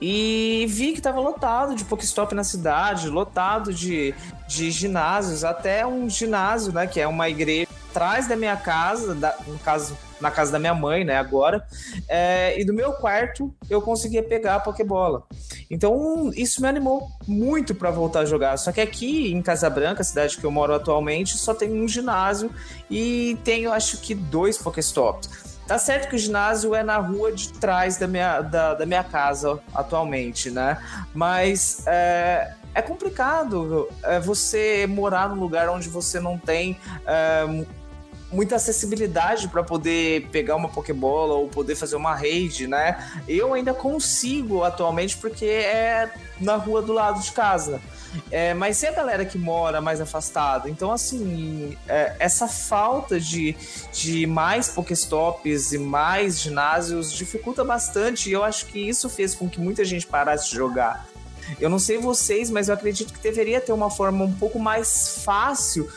e 0.00 0.66
vi 0.68 0.92
que 0.92 0.98
estava 0.98 1.20
lotado 1.20 1.74
de 1.74 1.84
Pokéstop 1.84 2.34
na 2.34 2.44
cidade, 2.44 3.08
lotado 3.08 3.72
de, 3.72 4.14
de 4.46 4.70
ginásios, 4.70 5.44
até 5.44 5.86
um 5.86 6.08
ginásio, 6.10 6.72
né, 6.72 6.86
que 6.86 7.00
é 7.00 7.06
uma 7.06 7.28
igreja 7.28 7.63
atrás 7.94 8.26
da 8.26 8.34
minha 8.34 8.56
casa, 8.56 9.14
da, 9.14 9.36
no 9.46 9.56
caso, 9.60 9.96
na 10.20 10.28
casa 10.28 10.50
da 10.50 10.58
minha 10.58 10.74
mãe, 10.74 11.04
né, 11.04 11.16
agora, 11.16 11.64
é, 12.08 12.60
e 12.60 12.64
do 12.64 12.74
meu 12.74 12.92
quarto 12.94 13.54
eu 13.70 13.80
conseguia 13.80 14.22
pegar 14.22 14.56
a 14.56 14.60
Pokébola. 14.60 15.22
Então, 15.70 16.32
isso 16.34 16.60
me 16.60 16.66
animou 16.66 17.08
muito 17.26 17.72
para 17.72 17.92
voltar 17.92 18.20
a 18.20 18.24
jogar. 18.24 18.56
Só 18.56 18.72
que 18.72 18.80
aqui 18.80 19.32
em 19.32 19.40
Casabranca, 19.40 20.02
a 20.02 20.04
cidade 20.04 20.36
que 20.36 20.44
eu 20.44 20.50
moro 20.50 20.74
atualmente, 20.74 21.38
só 21.38 21.54
tem 21.54 21.72
um 21.72 21.86
ginásio 21.86 22.50
e 22.90 23.38
tenho, 23.44 23.72
acho 23.72 23.98
que, 23.98 24.12
dois 24.12 24.58
Pokéstops. 24.58 25.54
Tá 25.66 25.78
certo 25.78 26.10
que 26.10 26.16
o 26.16 26.18
ginásio 26.18 26.74
é 26.74 26.82
na 26.82 26.98
rua 26.98 27.32
de 27.32 27.52
trás 27.52 27.96
da 27.96 28.06
minha, 28.08 28.40
da, 28.42 28.74
da 28.74 28.84
minha 28.84 29.04
casa 29.04 29.58
atualmente, 29.72 30.50
né? 30.50 30.76
Mas 31.14 31.84
é, 31.86 32.52
é 32.74 32.82
complicado 32.82 33.88
é, 34.02 34.20
você 34.20 34.86
morar 34.86 35.28
num 35.28 35.40
lugar 35.40 35.68
onde 35.70 35.88
você 35.88 36.20
não 36.20 36.36
tem 36.36 36.76
é, 37.06 37.64
muita 38.34 38.56
acessibilidade 38.56 39.48
para 39.48 39.62
poder 39.62 40.28
pegar 40.32 40.56
uma 40.56 40.68
Pokébola 40.68 41.34
ou 41.34 41.48
poder 41.48 41.76
fazer 41.76 41.96
uma 41.96 42.14
raid, 42.14 42.66
né? 42.66 43.22
Eu 43.28 43.54
ainda 43.54 43.72
consigo 43.72 44.64
atualmente 44.64 45.16
porque 45.16 45.46
é 45.46 46.10
na 46.40 46.56
rua 46.56 46.82
do 46.82 46.92
lado 46.92 47.20
de 47.22 47.30
casa. 47.32 47.80
É, 48.30 48.54
mas 48.54 48.82
e 48.82 48.86
a 48.86 48.92
galera 48.92 49.24
que 49.24 49.38
mora 49.38 49.80
mais 49.80 50.00
afastada? 50.00 50.68
Então, 50.68 50.92
assim, 50.92 51.76
é, 51.88 52.14
essa 52.18 52.46
falta 52.46 53.18
de, 53.18 53.56
de 53.92 54.26
mais 54.26 54.68
Pokéstops 54.68 55.72
e 55.72 55.78
mais 55.78 56.40
ginásios 56.40 57.12
dificulta 57.12 57.64
bastante. 57.64 58.28
E 58.28 58.32
eu 58.32 58.44
acho 58.44 58.66
que 58.66 58.78
isso 58.78 59.08
fez 59.08 59.34
com 59.34 59.48
que 59.48 59.60
muita 59.60 59.84
gente 59.84 60.06
parasse 60.06 60.50
de 60.50 60.56
jogar. 60.56 61.06
Eu 61.60 61.70
não 61.70 61.78
sei 61.78 61.98
vocês, 61.98 62.50
mas 62.50 62.68
eu 62.68 62.74
acredito 62.74 63.12
que 63.12 63.20
deveria 63.20 63.60
ter 63.60 63.72
uma 63.72 63.90
forma 63.90 64.24
um 64.24 64.32
pouco 64.32 64.58
mais 64.58 65.22
fácil 65.24 65.88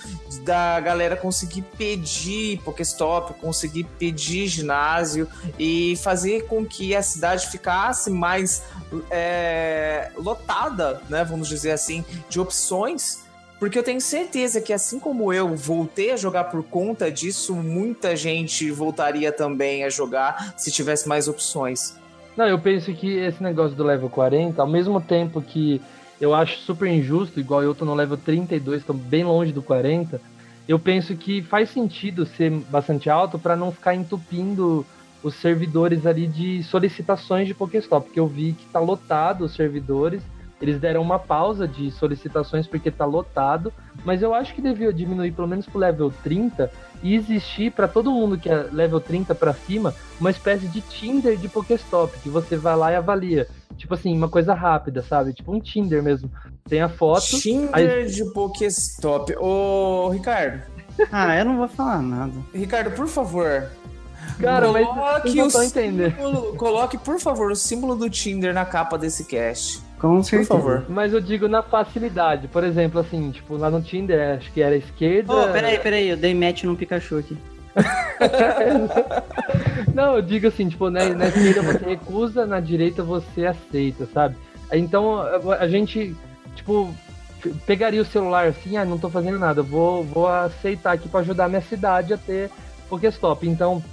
da 0.43 0.79
galera 0.79 1.15
conseguir 1.15 1.63
pedir 1.77 2.59
Pokéstop, 2.61 3.33
conseguir 3.39 3.85
pedir 3.97 4.47
ginásio 4.47 5.27
e 5.57 5.95
fazer 5.97 6.45
com 6.47 6.65
que 6.65 6.95
a 6.95 7.01
cidade 7.01 7.47
ficasse 7.47 8.09
mais 8.09 8.63
é, 9.09 10.11
lotada, 10.15 11.01
né? 11.09 11.23
Vamos 11.23 11.47
dizer 11.47 11.71
assim, 11.71 12.03
de 12.29 12.39
opções. 12.39 13.25
Porque 13.59 13.77
eu 13.77 13.83
tenho 13.83 13.99
certeza 13.99 14.61
que, 14.61 14.71
assim 14.71 14.99
como 14.99 15.33
eu 15.33 15.55
voltei 15.55 16.11
a 16.11 16.15
jogar 16.15 16.45
por 16.45 16.63
conta 16.63 17.11
disso, 17.11 17.55
muita 17.55 18.15
gente 18.15 18.69
voltaria 18.69 19.31
também 19.31 19.83
a 19.83 19.89
jogar 19.89 20.53
se 20.57 20.71
tivesse 20.71 21.07
mais 21.07 21.27
opções. 21.27 21.95
Não, 22.37 22.47
eu 22.47 22.59
penso 22.59 22.93
que 22.93 23.15
esse 23.15 23.41
negócio 23.41 23.75
do 23.75 23.83
level 23.83 24.09
40, 24.09 24.61
ao 24.61 24.67
mesmo 24.67 25.01
tempo 25.01 25.41
que 25.41 25.81
eu 26.21 26.35
acho 26.35 26.59
super 26.59 26.87
injusto, 26.87 27.39
igual 27.39 27.63
eu 27.63 27.73
tô 27.73 27.83
no 27.83 27.95
level 27.95 28.15
32, 28.15 28.85
tô 28.85 28.93
bem 28.93 29.23
longe 29.23 29.51
do 29.51 29.63
40, 29.63 30.21
eu 30.67 30.77
penso 30.77 31.15
que 31.15 31.41
faz 31.41 31.71
sentido 31.71 32.27
ser 32.27 32.51
bastante 32.69 33.09
alto 33.09 33.39
para 33.39 33.55
não 33.55 33.71
ficar 33.71 33.95
entupindo 33.95 34.85
os 35.23 35.33
servidores 35.33 36.05
ali 36.05 36.27
de 36.27 36.61
solicitações 36.61 37.47
de 37.47 37.55
Pokéstop, 37.55 38.05
porque 38.05 38.19
eu 38.19 38.27
vi 38.27 38.53
que 38.53 38.67
tá 38.67 38.79
lotado 38.79 39.45
os 39.45 39.55
servidores 39.55 40.21
eles 40.61 40.79
deram 40.79 41.01
uma 41.01 41.19
pausa 41.19 41.67
de 41.67 41.91
solicitações 41.91 42.67
porque 42.67 42.89
tá 42.89 43.05
lotado, 43.05 43.71
mas 44.07 44.21
eu 44.21 44.33
acho 44.33 44.55
que 44.55 44.61
devia 44.61 44.93
diminuir 44.93 45.33
pelo 45.33 45.49
menos 45.49 45.65
pro 45.65 45.77
level 45.77 46.13
30 46.23 46.71
e 47.03 47.13
existir 47.13 47.73
para 47.73 47.89
todo 47.89 48.09
mundo 48.09 48.37
que 48.37 48.49
é 48.49 48.65
level 48.71 49.01
30 49.01 49.35
para 49.35 49.53
cima 49.53 49.93
uma 50.17 50.31
espécie 50.31 50.65
de 50.69 50.79
Tinder 50.79 51.35
de 51.35 51.49
Pokéstop, 51.49 52.17
que 52.19 52.29
você 52.29 52.55
vai 52.55 52.77
lá 52.77 52.89
e 52.89 52.95
avalia. 52.95 53.49
Tipo 53.75 53.95
assim, 53.95 54.15
uma 54.15 54.29
coisa 54.29 54.53
rápida, 54.53 55.03
sabe? 55.03 55.33
Tipo 55.33 55.53
um 55.53 55.59
Tinder 55.59 56.01
mesmo. 56.01 56.31
Tem 56.69 56.81
a 56.81 56.87
foto. 56.87 57.37
Tinder 57.37 57.69
aí... 57.73 58.09
de 58.09 58.23
Pokéstop. 58.31 59.35
Ô, 59.37 60.07
Ricardo. 60.09 60.63
Ah, 61.11 61.37
eu 61.37 61.45
não 61.45 61.57
vou 61.57 61.67
falar 61.67 62.01
nada. 62.01 62.33
Ricardo, 62.51 62.89
por 62.95 63.07
favor, 63.07 63.69
Cara, 64.39 64.67
coloque 64.67 65.35
mas 65.35 65.53
não 65.53 65.63
entender. 65.63 66.15
Símbolo, 66.15 66.55
coloque, 66.55 66.97
por 66.97 67.19
favor, 67.19 67.51
o 67.51 67.55
símbolo 67.55 67.95
do 67.95 68.09
Tinder 68.09 68.51
na 68.51 68.65
capa 68.65 68.97
desse 68.97 69.23
cast. 69.25 69.79
Com 69.99 70.21
certeza. 70.21 70.53
Por 70.53 70.61
favor. 70.61 70.85
Mas 70.87 71.13
eu 71.13 71.19
digo 71.19 71.47
na 71.47 71.63
facilidade. 71.63 72.47
Por 72.47 72.63
exemplo, 72.63 72.99
assim, 72.99 73.31
tipo, 73.31 73.57
lá 73.57 73.69
no 73.69 73.81
Tinder, 73.81 74.37
acho 74.37 74.51
que 74.51 74.61
era 74.61 74.75
esquerda. 74.75 75.33
Oh, 75.33 75.51
peraí, 75.51 75.79
peraí, 75.79 76.09
eu 76.09 76.17
dei 76.17 76.33
match 76.33 76.63
no 76.63 76.75
Pikachu 76.75 77.17
aqui. 77.17 77.37
não, 79.93 80.15
eu 80.15 80.21
digo 80.21 80.47
assim, 80.47 80.67
tipo, 80.67 80.89
na, 80.89 81.05
na 81.09 81.27
esquerda 81.27 81.61
você 81.61 81.85
recusa, 81.85 82.45
na 82.45 82.59
direita 82.59 83.03
você 83.03 83.45
aceita, 83.45 84.07
sabe? 84.13 84.35
Então 84.71 85.21
a 85.59 85.67
gente, 85.67 86.15
tipo, 86.55 86.93
pegaria 87.65 88.01
o 88.01 88.05
celular 88.05 88.47
assim, 88.47 88.77
ah, 88.77 88.85
não 88.85 88.97
tô 88.97 89.09
fazendo 89.09 89.39
nada, 89.39 89.61
vou, 89.61 90.03
vou 90.03 90.27
aceitar 90.27 90.93
aqui 90.93 91.07
para 91.07 91.21
ajudar 91.21 91.45
a 91.45 91.49
minha 91.49 91.61
cidade 91.61 92.13
a 92.13 92.17
ter 92.17 92.49
Pokéstop. 92.89 93.47
Então, 93.47 93.83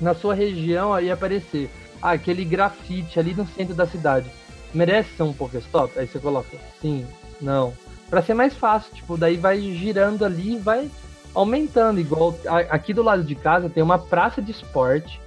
na 0.00 0.14
sua 0.14 0.34
região 0.34 0.92
aí 0.92 1.10
aparecer 1.10 1.70
ah, 2.00 2.12
aquele 2.12 2.44
grafite 2.44 3.18
ali 3.18 3.34
no 3.34 3.46
centro 3.46 3.74
da 3.74 3.86
cidade. 3.86 4.26
Merece 4.74 5.10
ser 5.16 5.22
um 5.22 5.32
Pokéstop? 5.32 5.98
Aí 5.98 6.06
você 6.06 6.18
coloca 6.18 6.56
sim, 6.80 7.06
não. 7.40 7.72
Para 8.10 8.22
ser 8.22 8.34
mais 8.34 8.54
fácil, 8.54 8.92
tipo, 8.94 9.16
daí 9.16 9.36
vai 9.36 9.60
girando 9.60 10.24
ali 10.24 10.58
vai 10.58 10.90
aumentando. 11.34 12.00
Igual 12.00 12.34
aqui 12.70 12.92
do 12.92 13.02
lado 13.02 13.22
de 13.22 13.34
casa 13.34 13.70
tem 13.70 13.82
uma 13.82 13.98
praça 13.98 14.42
de 14.42 14.50
esporte. 14.50 15.20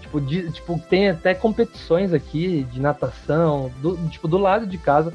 Tipo, 0.00 0.20
de, 0.20 0.50
tipo 0.50 0.78
tem 0.88 1.10
até 1.10 1.34
competições 1.34 2.12
aqui 2.12 2.64
de 2.64 2.80
natação. 2.80 3.70
Do, 3.78 3.96
tipo, 4.08 4.28
do 4.28 4.38
lado 4.38 4.66
de 4.66 4.78
casa. 4.78 5.12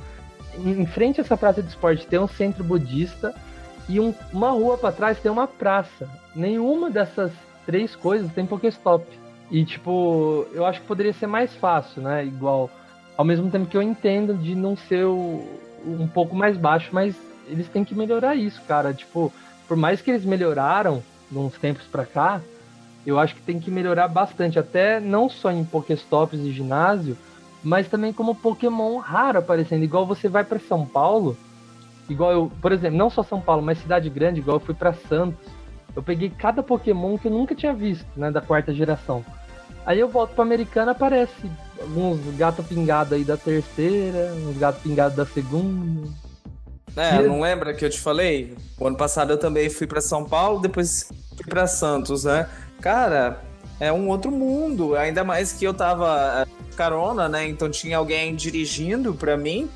Em 0.58 0.86
frente 0.86 1.20
a 1.20 1.24
essa 1.24 1.36
praça 1.36 1.62
de 1.62 1.70
esporte 1.70 2.08
tem 2.08 2.20
um 2.20 2.28
centro 2.28 2.64
budista. 2.64 3.36
E 3.88 4.00
um, 4.00 4.14
uma 4.34 4.52
rua 4.52 4.78
para 4.78 4.92
trás 4.92 5.20
tem 5.20 5.32
uma 5.32 5.48
praça. 5.48 6.10
Nenhuma 6.36 6.90
dessas 6.90 7.32
três 7.66 7.96
coisas 7.96 8.32
tem 8.32 8.46
Pokéstop. 8.46 9.06
E, 9.52 9.64
tipo, 9.64 10.48
eu 10.54 10.66
acho 10.66 10.82
que 10.82 10.88
poderia 10.88 11.14
ser 11.14 11.28
mais 11.28 11.54
fácil, 11.56 12.02
né? 12.02 12.26
Igual. 12.26 12.70
Ao 13.18 13.24
mesmo 13.26 13.50
tempo 13.50 13.68
que 13.68 13.78
eu 13.78 13.82
entendo 13.82 14.34
de 14.34 14.56
não 14.56 14.76
ser 14.76 15.06
o, 15.06 15.44
um 15.86 16.08
pouco 16.08 16.36
mais 16.36 16.58
baixo, 16.58 16.90
mas 16.92 17.16
eles 17.48 17.68
têm 17.70 17.84
que 17.84 17.96
melhorar 17.96 18.36
isso, 18.36 18.62
cara. 18.68 18.94
Tipo, 18.94 19.32
por 19.68 19.78
mais 19.78 20.02
que 20.02 20.12
eles 20.12 20.26
melhoraram 20.26 21.02
uns 21.32 21.58
tempos 21.58 21.86
pra 21.86 22.06
cá, 22.06 22.42
eu 23.06 23.20
acho 23.20 23.36
que 23.36 23.42
tem 23.42 23.60
que 23.60 23.72
melhorar 23.72 24.08
bastante. 24.08 24.60
Até 24.60 25.00
não 25.00 25.30
só 25.30 25.52
em 25.52 25.64
Pokéstops 25.64 26.40
e 26.40 26.52
ginásio, 26.52 27.18
mas 27.64 27.88
também 27.88 28.12
como 28.12 28.36
Pokémon 28.36 28.98
raro 28.98 29.40
aparecendo. 29.40 29.84
Igual 29.84 30.06
você 30.06 30.28
vai 30.28 30.44
para 30.44 30.60
São 30.60 30.86
Paulo, 30.86 31.38
igual 32.10 32.32
eu, 32.32 32.52
por 32.62 32.72
exemplo, 32.72 32.98
não 32.98 33.10
só 33.10 33.24
São 33.24 33.40
Paulo, 33.40 33.62
mas 33.62 33.80
cidade 33.80 34.10
grande, 34.10 34.40
igual 34.40 34.58
eu 34.58 34.62
fui 34.62 34.76
para 34.76 34.94
Santos 34.94 35.56
eu 35.96 36.04
peguei 36.04 36.30
cada 36.30 36.62
Pokémon 36.62 37.18
que 37.18 37.28
eu 37.28 37.32
nunca 37.32 37.56
tinha 37.56 37.74
visto, 37.74 38.06
né, 38.18 38.30
da 38.30 38.42
quarta 38.42 38.74
geração. 38.74 39.24
Aí 39.86 40.00
eu 40.00 40.10
volto 40.10 40.34
pra 40.36 40.44
Americana, 40.44 40.92
aparece 40.92 41.50
alguns 41.86 42.20
gato 42.36 42.64
pingado 42.64 43.16
aí 43.16 43.24
da 43.24 43.38
terceira, 43.38 44.34
uns 44.34 44.58
gato 44.58 44.82
pingado 44.82 45.16
da 45.16 45.26
segunda. 45.26 46.10
É, 46.96 47.22
não 47.22 47.42
lembra 47.42 47.74
que 47.74 47.84
eu 47.84 47.90
te 47.90 48.00
falei? 48.00 48.56
O 48.80 48.88
ano 48.88 48.96
passado 48.96 49.32
eu 49.32 49.38
também 49.38 49.70
fui 49.70 49.86
para 49.86 50.02
São 50.02 50.24
Paulo, 50.24 50.62
depois 50.62 51.10
fui 51.36 51.46
para 51.46 51.68
Santos, 51.68 52.24
né? 52.24 52.50
Cara, 52.82 53.42
é 53.80 53.92
um 53.92 54.08
outro 54.08 54.32
mundo, 54.32 54.96
ainda 54.96 55.24
mais 55.24 55.52
que 55.52 55.66
eu 55.66 55.74
tava 55.74 56.44
é, 56.44 56.76
carona, 56.76 57.28
né? 57.28 57.48
Então 57.48 57.70
tinha 57.70 57.98
alguém 57.98 58.36
dirigindo 58.36 59.14
para 59.14 59.36
mim. 59.36 59.70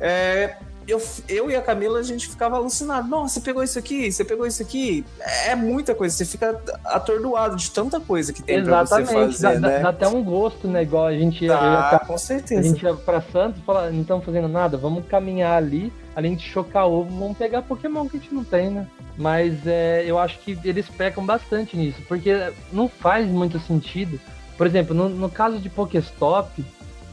É, 0.00 0.56
eu, 0.86 1.00
eu 1.28 1.50
e 1.50 1.56
a 1.56 1.62
Camila, 1.62 1.98
a 1.98 2.02
gente 2.02 2.28
ficava 2.28 2.56
alucinado. 2.56 3.08
Nossa, 3.08 3.34
você 3.34 3.40
pegou 3.40 3.62
isso 3.62 3.78
aqui, 3.78 4.10
você 4.10 4.24
pegou 4.24 4.46
isso 4.46 4.62
aqui. 4.62 5.04
É 5.46 5.54
muita 5.54 5.94
coisa, 5.94 6.14
você 6.14 6.24
fica 6.24 6.60
atordoado 6.84 7.56
de 7.56 7.70
tanta 7.70 8.00
coisa 8.00 8.32
que 8.32 8.42
tem 8.42 8.58
Exatamente. 8.58 9.08
pra 9.08 9.26
você 9.26 9.32
fazer, 9.32 9.60
dá, 9.60 9.68
né? 9.68 9.78
Dá, 9.80 9.88
até 9.88 10.08
um 10.08 10.22
gosto, 10.22 10.68
né? 10.68 10.82
Igual 10.82 11.06
a 11.06 11.12
gente 11.12 11.44
ia, 11.44 11.56
tá, 11.56 12.04
com 12.06 12.18
certeza. 12.18 12.60
A 12.60 12.64
gente 12.64 12.82
ia 12.82 12.94
pra 12.94 13.20
Santos 13.20 13.60
e 13.60 13.64
fala, 13.64 13.90
não 13.90 14.02
estamos 14.02 14.24
fazendo 14.24 14.48
nada, 14.48 14.76
vamos 14.76 15.06
caminhar 15.06 15.56
ali, 15.56 15.92
além 16.14 16.34
de 16.34 16.42
chocar 16.42 16.86
ovo, 16.86 17.10
vamos 17.18 17.36
pegar 17.36 17.62
Pokémon 17.62 18.08
que 18.08 18.16
a 18.16 18.20
gente 18.20 18.34
não 18.34 18.44
tem, 18.44 18.70
né? 18.70 18.86
Mas 19.16 19.66
é, 19.66 20.04
eu 20.06 20.18
acho 20.18 20.38
que 20.40 20.58
eles 20.64 20.88
pecam 20.88 21.24
bastante 21.24 21.76
nisso, 21.76 22.00
porque 22.08 22.52
não 22.72 22.88
faz 22.88 23.26
muito 23.28 23.58
sentido. 23.60 24.20
Por 24.56 24.66
exemplo, 24.66 24.94
no, 24.94 25.08
no 25.08 25.30
caso 25.30 25.58
de 25.58 25.68
Pokéstop, 25.68 26.64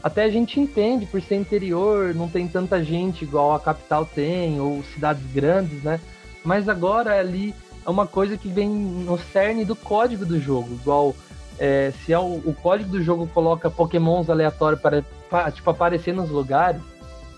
até 0.02 0.24
a 0.24 0.30
gente 0.30 0.58
entende, 0.58 1.06
por 1.06 1.22
ser 1.22 1.36
interior, 1.36 2.14
não 2.14 2.28
tem 2.28 2.48
tanta 2.48 2.82
gente 2.82 3.22
igual 3.22 3.54
a 3.54 3.60
capital 3.60 4.04
tem, 4.04 4.60
ou 4.60 4.82
cidades 4.94 5.22
grandes, 5.32 5.82
né? 5.82 6.00
Mas 6.44 6.68
agora 6.68 7.18
ali 7.18 7.54
é 7.86 7.90
uma 7.90 8.06
coisa 8.06 8.36
que 8.36 8.48
vem 8.48 8.68
no 8.68 9.18
cerne 9.18 9.64
do 9.64 9.76
código 9.76 10.26
do 10.26 10.40
jogo, 10.40 10.74
igual 10.74 11.14
é, 11.58 11.92
se 12.04 12.12
é 12.12 12.18
o, 12.18 12.42
o, 12.44 12.54
código 12.60 12.90
do 12.90 13.02
jogo 13.02 13.28
coloca 13.28 13.70
pokémons 13.70 14.28
aleatórios 14.28 14.80
para, 14.80 15.04
para 15.30 15.50
tipo, 15.52 15.70
aparecer 15.70 16.12
nos 16.12 16.30
lugares, 16.30 16.80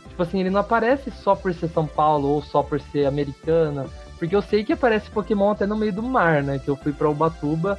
tipo 0.09 0.23
assim, 0.23 0.41
ele 0.41 0.51
não 0.51 0.61
aparece 0.61 1.11
só 1.11 1.35
por 1.35 1.53
ser 1.53 1.69
São 1.69 1.87
Paulo 1.87 2.29
ou 2.29 2.43
só 2.43 2.63
por 2.63 2.81
ser 2.81 3.05
americana, 3.05 3.87
porque 4.19 4.35
eu 4.35 4.41
sei 4.41 4.65
que 4.65 4.73
aparece 4.73 5.11
Pokémon 5.11 5.51
até 5.51 5.67
no 5.67 5.77
meio 5.77 5.93
do 5.93 6.03
mar, 6.03 6.43
né? 6.43 6.59
Que 6.59 6.69
eu 6.69 6.77
fui 6.77 6.93
para 6.93 7.11
Ubatuba 7.11 7.79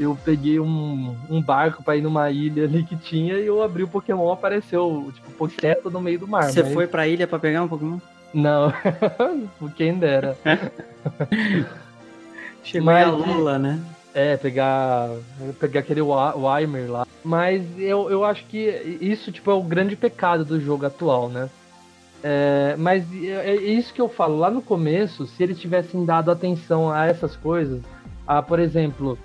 eu 0.00 0.16
peguei 0.24 0.58
um, 0.58 1.14
um 1.28 1.42
barco 1.42 1.84
para 1.84 1.96
ir 1.96 2.00
numa 2.02 2.30
ilha 2.30 2.64
ali 2.64 2.82
que 2.82 2.96
tinha 2.96 3.34
e 3.34 3.46
eu 3.46 3.62
abri 3.62 3.82
o 3.82 3.88
Pokémon 3.88 4.32
apareceu, 4.32 5.12
tipo, 5.14 5.30
Pokéto 5.32 5.90
no 5.90 6.00
meio 6.00 6.18
do 6.18 6.26
mar. 6.26 6.44
Você 6.44 6.62
mas... 6.62 6.72
foi 6.72 6.86
pra 6.86 7.06
ilha 7.06 7.26
para 7.26 7.38
pegar 7.38 7.62
um 7.62 7.68
Pokémon? 7.68 7.98
Não, 8.32 8.72
quem 9.76 9.98
dera. 9.98 10.36
Chegou 12.64 12.86
Mas- 12.86 13.06
a 13.06 13.10
Lula, 13.10 13.58
né? 13.58 13.78
É, 14.12 14.36
pegar, 14.36 15.08
pegar 15.60 15.80
aquele 15.80 16.00
Weimer 16.00 16.90
lá. 16.90 17.06
Mas 17.22 17.62
eu, 17.78 18.10
eu 18.10 18.24
acho 18.24 18.44
que 18.46 18.98
isso 19.00 19.30
tipo, 19.30 19.50
é 19.50 19.54
o 19.54 19.62
grande 19.62 19.94
pecado 19.94 20.44
do 20.44 20.60
jogo 20.60 20.84
atual, 20.86 21.28
né? 21.28 21.48
É, 22.22 22.74
mas 22.76 23.04
é 23.14 23.50
é 23.50 23.54
isso 23.54 23.94
que 23.94 24.00
eu 24.00 24.08
falo. 24.08 24.36
Lá 24.36 24.50
no 24.50 24.62
começo, 24.62 25.26
se 25.26 25.42
eles 25.42 25.60
tivessem 25.60 26.04
dado 26.04 26.30
atenção 26.30 26.90
a 26.90 27.06
essas 27.06 27.36
coisas, 27.36 27.80
a, 28.26 28.42
por 28.42 28.58
exemplo, 28.58 29.16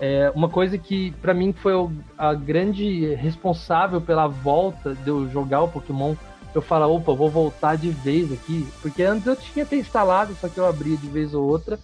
é, 0.00 0.32
uma 0.34 0.48
coisa 0.48 0.76
que 0.76 1.12
pra 1.22 1.32
mim 1.32 1.52
foi 1.52 1.72
a 2.18 2.34
grande 2.34 3.14
responsável 3.14 4.00
pela 4.00 4.26
volta 4.26 4.94
de 4.94 5.08
eu 5.08 5.28
jogar 5.30 5.62
o 5.62 5.68
Pokémon, 5.68 6.14
eu 6.54 6.62
falo, 6.62 6.94
opa, 6.94 7.12
vou 7.12 7.28
voltar 7.28 7.76
de 7.76 7.90
vez 7.90 8.32
aqui, 8.32 8.66
porque 8.80 9.02
antes 9.02 9.26
eu 9.26 9.34
tinha 9.34 9.64
até 9.64 9.76
instalado, 9.76 10.34
só 10.34 10.48
que 10.48 10.58
eu 10.58 10.66
abria 10.66 10.96
de 10.96 11.08
vez 11.08 11.34
ou 11.34 11.44
outra. 11.44 11.78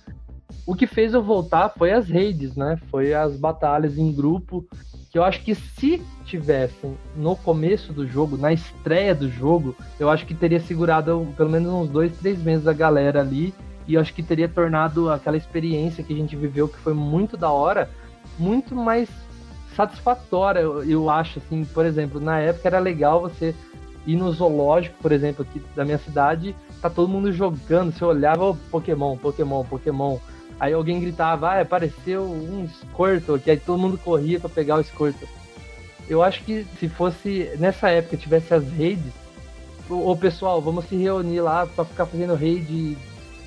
O 0.67 0.75
que 0.75 0.87
fez 0.87 1.13
eu 1.13 1.23
voltar 1.23 1.71
foi 1.71 1.93
as 1.93 2.09
raids, 2.09 2.55
né? 2.55 2.79
Foi 2.91 3.13
as 3.13 3.37
batalhas 3.37 3.99
em 3.99 4.13
grupo, 4.13 4.65
que 5.11 5.19
eu 5.19 5.25
acho 5.25 5.43
que 5.43 5.55
se 5.55 6.01
tivessem 6.25 6.97
no 7.17 7.35
começo 7.35 7.93
do 7.93 8.07
jogo, 8.07 8.37
na 8.37 8.53
estreia 8.53 9.15
do 9.15 9.29
jogo, 9.29 9.75
eu 9.99 10.09
acho 10.09 10.25
que 10.25 10.35
teria 10.35 10.61
segurado 10.61 11.27
pelo 11.37 11.51
menos 11.51 11.73
uns 11.73 11.89
dois, 11.89 12.17
três 12.19 12.41
meses 12.41 12.69
a 12.69 12.73
galera 12.73 13.21
ali, 13.21 13.53
e 13.89 13.95
eu 13.95 14.01
acho 14.01 14.15
que 14.15 14.23
teria 14.23 14.49
tornado 14.49 15.11
aquela 15.11 15.37
experiência 15.37 16.05
que 16.05 16.13
a 16.13 16.17
gente 16.17 16.37
viveu, 16.37 16.69
que 16.69 16.79
foi 16.79 16.95
muito 16.95 17.37
da 17.37 17.51
hora, 17.51 17.91
muito 18.41 18.75
mais 18.75 19.09
satisfatória, 19.77 20.61
eu, 20.61 21.09
acho, 21.11 21.39
assim, 21.39 21.65
por 21.65 21.85
exemplo, 21.87 22.19
na 22.21 22.39
época 22.41 22.69
era 22.69 22.79
legal 22.79 23.21
você 23.21 23.55
ir 24.07 24.17
no 24.17 24.33
zoológico, 24.33 24.97
por 25.01 25.13
exemplo, 25.13 25.47
aqui 25.49 25.63
da 25.77 25.85
minha 25.85 25.99
cidade, 25.99 26.57
tá 26.81 26.89
todo 26.91 27.09
mundo 27.09 27.31
jogando, 27.33 27.93
você 27.93 28.05
olhava, 28.05 28.45
"Ô, 28.47 28.55
Pokémon, 28.71 29.17
Pokémon, 29.17 29.63
Pokémon, 29.65 30.19
aí 30.59 30.73
alguém 30.73 31.01
gritava, 31.01 31.49
ah, 31.51 31.61
apareceu 31.61 32.23
um 32.25 32.67
Squirtle, 32.69 33.39
que 33.39 33.51
aí 33.51 33.59
todo 33.59 33.79
mundo 33.79 33.99
corria 33.99 34.41
pra 34.41 34.49
pegar 34.49 34.77
o 34.77 34.83
Squirtle. 34.85 35.29
Eu 36.09 36.23
acho 36.23 36.43
que 36.45 36.67
se 36.79 36.89
fosse, 36.89 37.51
nessa 37.59 37.91
época, 37.91 38.17
tivesse 38.17 38.53
as 38.53 38.65
redes, 38.73 39.13
ô 39.89 40.17
pessoal, 40.17 40.61
vamos 40.61 40.87
se 40.87 40.97
reunir 40.97 41.41
lá 41.41 41.67
pra 41.67 41.85
ficar 41.85 42.07
fazendo 42.07 42.35
raid 42.35 42.97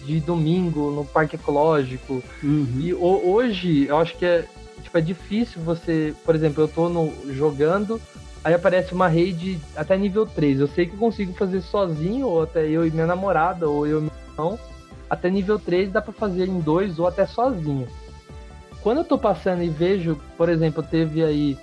de 0.06 0.20
domingo 0.20 0.92
no 0.92 1.04
parque 1.06 1.36
ecológico, 1.36 2.24
Uhum. 2.42 2.68
e 2.80 2.94
ho- 2.94 3.22
hoje, 3.34 3.86
eu 3.88 3.98
acho 3.98 4.16
que 4.18 4.26
é, 4.26 4.46
tipo, 4.84 4.98
é 4.98 5.02
difícil 5.02 5.62
você. 5.62 6.14
Por 6.24 6.36
exemplo, 6.36 6.64
eu 6.64 6.68
tô 6.68 6.90
no, 6.90 7.12
jogando, 7.34 8.00
aí 8.44 8.54
aparece 8.54 8.94
uma 8.94 9.08
raid 9.08 9.60
até 9.76 9.98
nível 9.98 10.26
3. 10.26 10.60
Eu 10.60 10.68
sei 10.68 10.86
que 10.86 10.94
eu 10.94 11.00
consigo 11.00 11.34
fazer 11.34 11.62
sozinho, 11.62 12.28
ou 12.28 12.44
até 12.44 12.68
eu 12.68 12.86
e 12.86 12.92
minha 12.92 13.08
namorada, 13.08 13.68
ou 13.68 13.88
eu 13.88 14.00
e 14.00 14.02
meu 14.04 14.12
irmão. 14.32 14.60
Até 15.10 15.30
nível 15.30 15.60
3 15.60 15.92
dá 15.92 16.02
pra 16.02 16.14
fazer 16.14 16.48
em 16.48 16.60
dois 16.60 17.00
ou 17.00 17.08
até 17.08 17.26
sozinho. 17.26 17.88
Quando 18.82 19.00
eu 19.00 19.04
tô 19.04 19.18
passando 19.18 19.64
e 19.64 19.70
vejo, 19.70 20.20
por 20.38 20.50
exemplo, 20.50 20.84
teve 20.84 21.24
aí 21.24 21.58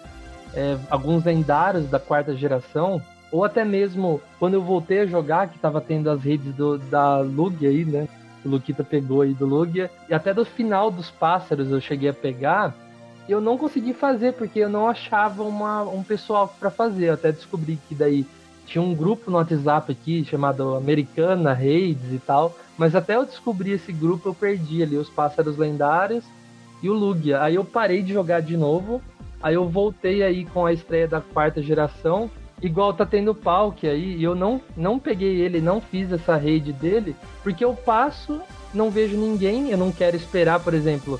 é, 0.54 0.78
alguns 0.88 1.24
lendários 1.24 1.88
da 1.88 1.98
quarta 1.98 2.34
geração, 2.34 3.00
ou 3.30 3.44
até 3.44 3.64
mesmo 3.64 4.20
quando 4.38 4.54
eu 4.54 4.62
voltei 4.62 5.00
a 5.00 5.06
jogar, 5.06 5.48
que 5.48 5.58
tava 5.58 5.80
tendo 5.80 6.10
as 6.10 6.22
redes 6.22 6.54
do, 6.54 6.78
da 6.78 7.18
Lugia 7.18 7.68
aí, 7.68 7.84
né? 7.84 8.08
o 8.44 8.48
Luquita 8.48 8.82
pegou 8.82 9.22
aí 9.22 9.34
do 9.34 9.46
Lugia. 9.46 9.90
E 10.08 10.14
até 10.14 10.32
do 10.32 10.44
final 10.44 10.90
dos 10.90 11.10
pássaros 11.10 11.70
eu 11.70 11.80
cheguei 11.80 12.08
a 12.08 12.14
pegar. 12.14 12.74
Eu 13.30 13.40
não 13.40 13.56
consegui 13.56 13.94
fazer, 13.94 14.32
porque 14.32 14.58
eu 14.58 14.68
não 14.68 14.88
achava 14.88 15.44
uma, 15.44 15.82
um 15.82 16.02
pessoal 16.02 16.52
para 16.58 16.68
fazer. 16.68 17.06
Eu 17.06 17.14
até 17.14 17.30
descobri 17.30 17.78
que 17.88 17.94
daí 17.94 18.26
tinha 18.66 18.82
um 18.82 18.92
grupo 18.92 19.30
no 19.30 19.36
WhatsApp 19.36 19.92
aqui 19.92 20.24
chamado 20.24 20.74
Americana 20.74 21.52
Raids 21.52 22.12
e 22.12 22.18
tal. 22.18 22.56
Mas 22.76 22.96
até 22.96 23.14
eu 23.14 23.24
descobrir 23.24 23.70
esse 23.70 23.92
grupo, 23.92 24.28
eu 24.28 24.34
perdi 24.34 24.82
ali 24.82 24.96
os 24.96 25.08
pássaros 25.08 25.56
lendários 25.56 26.24
e 26.82 26.90
o 26.90 26.92
Lugia. 26.92 27.40
Aí 27.40 27.54
eu 27.54 27.64
parei 27.64 28.02
de 28.02 28.12
jogar 28.12 28.40
de 28.40 28.56
novo. 28.56 29.00
Aí 29.40 29.54
eu 29.54 29.68
voltei 29.68 30.24
aí 30.24 30.44
com 30.44 30.66
a 30.66 30.72
estreia 30.72 31.06
da 31.06 31.20
quarta 31.20 31.62
geração. 31.62 32.28
Igual 32.60 32.92
tá 32.94 33.06
tendo 33.06 33.30
o 33.30 33.34
Palk 33.34 33.86
aí, 33.86 34.16
e 34.16 34.24
eu 34.24 34.34
não, 34.34 34.60
não 34.76 34.98
peguei 34.98 35.40
ele, 35.40 35.60
não 35.60 35.80
fiz 35.80 36.12
essa 36.12 36.36
raid 36.36 36.74
dele, 36.74 37.16
porque 37.42 37.64
eu 37.64 37.72
passo, 37.72 38.38
não 38.74 38.90
vejo 38.90 39.16
ninguém, 39.16 39.70
eu 39.70 39.78
não 39.78 39.90
quero 39.90 40.14
esperar, 40.14 40.60
por 40.60 40.74
exemplo, 40.74 41.18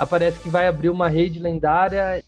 aparece 0.00 0.40
que 0.40 0.48
vai 0.48 0.66
abrir 0.66 0.88
uma 0.88 1.08
raid 1.08 1.38
lendária 1.38 2.24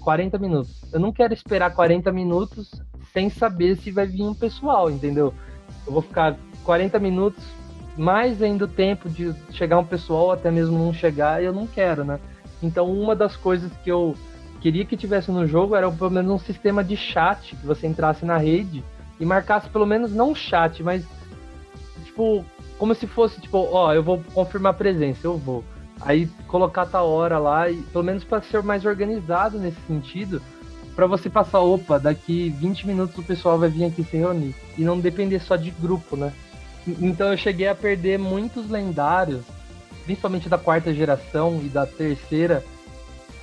40 0.00 0.38
minutos. 0.38 0.82
Eu 0.92 0.98
não 0.98 1.12
quero 1.12 1.32
esperar 1.32 1.72
40 1.72 2.10
minutos 2.10 2.82
sem 3.12 3.30
saber 3.30 3.76
se 3.76 3.92
vai 3.92 4.06
vir 4.06 4.24
um 4.24 4.34
pessoal, 4.34 4.90
entendeu? 4.90 5.32
Eu 5.86 5.92
vou 5.92 6.02
ficar 6.02 6.36
40 6.64 6.98
minutos, 6.98 7.44
mais 7.96 8.42
ainda 8.42 8.64
o 8.64 8.68
tempo 8.68 9.08
de 9.08 9.32
chegar 9.52 9.78
um 9.78 9.84
pessoal, 9.84 10.32
até 10.32 10.50
mesmo 10.50 10.76
não 10.76 10.92
chegar, 10.92 11.40
eu 11.40 11.52
não 11.52 11.64
quero, 11.64 12.04
né? 12.04 12.18
Então, 12.60 12.90
uma 12.90 13.14
das 13.14 13.36
coisas 13.36 13.70
que 13.84 13.90
eu 13.90 14.16
queria 14.60 14.84
que 14.84 14.96
tivesse 14.96 15.30
no 15.30 15.46
jogo 15.46 15.76
era 15.76 15.88
pelo 15.88 16.10
menos 16.10 16.32
um 16.32 16.38
sistema 16.38 16.82
de 16.82 16.96
chat, 16.96 17.54
que 17.54 17.66
você 17.66 17.86
entrasse 17.86 18.24
na 18.24 18.36
rede 18.36 18.82
e 19.20 19.24
marcasse 19.24 19.68
pelo 19.70 19.86
menos 19.86 20.12
não 20.12 20.34
chat, 20.34 20.82
mas 20.82 21.06
tipo, 22.04 22.44
como 22.78 22.96
se 22.96 23.06
fosse 23.06 23.40
tipo, 23.40 23.58
ó, 23.58 23.94
eu 23.94 24.02
vou 24.02 24.20
confirmar 24.34 24.72
a 24.72 24.76
presença, 24.76 25.24
eu 25.24 25.38
vou. 25.38 25.62
Aí 26.00 26.26
colocar 26.46 26.86
tal 26.86 27.08
hora 27.08 27.38
lá, 27.38 27.70
e 27.70 27.76
pelo 27.82 28.04
menos 28.04 28.24
para 28.24 28.42
ser 28.42 28.62
mais 28.62 28.84
organizado 28.84 29.58
nesse 29.58 29.80
sentido, 29.86 30.42
para 30.94 31.06
você 31.06 31.28
passar, 31.28 31.60
opa, 31.60 31.98
daqui 31.98 32.48
20 32.48 32.86
minutos 32.86 33.18
o 33.18 33.22
pessoal 33.22 33.58
vai 33.58 33.68
vir 33.68 33.84
aqui 33.84 34.02
se 34.02 34.16
reunir. 34.16 34.54
E 34.78 34.82
não 34.82 34.98
depender 34.98 35.40
só 35.40 35.56
de 35.56 35.70
grupo, 35.70 36.16
né? 36.16 36.32
Então 36.86 37.30
eu 37.30 37.36
cheguei 37.36 37.68
a 37.68 37.74
perder 37.74 38.18
muitos 38.18 38.70
lendários, 38.70 39.44
principalmente 40.04 40.48
da 40.48 40.56
quarta 40.56 40.94
geração 40.94 41.60
e 41.62 41.68
da 41.68 41.84
terceira, 41.84 42.64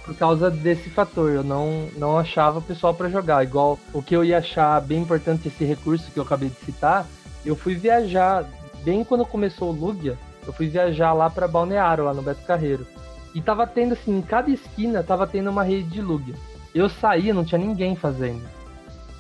por 0.04 0.16
causa 0.16 0.50
desse 0.50 0.90
fator. 0.90 1.32
Eu 1.32 1.44
não, 1.44 1.90
não 1.98 2.18
achava 2.18 2.60
o 2.60 2.62
pessoal 2.62 2.94
para 2.94 3.10
jogar. 3.10 3.44
Igual 3.44 3.78
o 3.94 4.02
que 4.02 4.16
eu 4.16 4.24
ia 4.24 4.40
achar 4.40 4.80
bem 4.82 5.02
importante 5.02 5.48
esse 5.48 5.64
recurso 5.64 6.12
que 6.12 6.18
eu 6.18 6.24
acabei 6.24 6.50
de 6.50 6.60
citar, 6.66 7.06
eu 7.46 7.56
fui 7.56 7.76
viajar, 7.76 8.46
bem 8.84 9.04
quando 9.04 9.26
começou 9.26 9.70
o 9.70 9.76
Lugia, 9.76 10.18
eu 10.46 10.54
fui 10.54 10.68
viajar 10.68 11.14
lá 11.14 11.30
para 11.30 11.48
Balneário, 11.48 12.06
lá 12.06 12.14
no 12.14 12.22
Beto 12.22 12.46
Carreiro. 12.46 12.86
E 13.34 13.42
tava 13.42 13.66
tendo 13.66 13.94
assim, 13.94 14.18
em 14.18 14.22
cada 14.22 14.50
esquina 14.50 15.04
tava 15.04 15.26
tendo 15.26 15.50
uma 15.50 15.64
rede 15.64 15.90
de 15.90 16.02
Lugia. 16.02 16.36
Eu 16.74 16.90
saía, 16.90 17.34
não 17.34 17.46
tinha 17.46 17.60
ninguém 17.60 17.96
fazendo. 17.96 18.42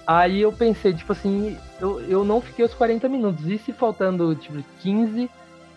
Aí 0.05 0.41
eu 0.41 0.51
pensei, 0.51 0.93
tipo 0.93 1.11
assim, 1.13 1.57
eu, 1.79 2.01
eu 2.01 2.25
não 2.25 2.41
fiquei 2.41 2.65
os 2.65 2.73
40 2.73 3.07
minutos. 3.07 3.45
E 3.47 3.57
se 3.57 3.71
faltando, 3.71 4.35
tipo, 4.35 4.63
15, 4.81 5.29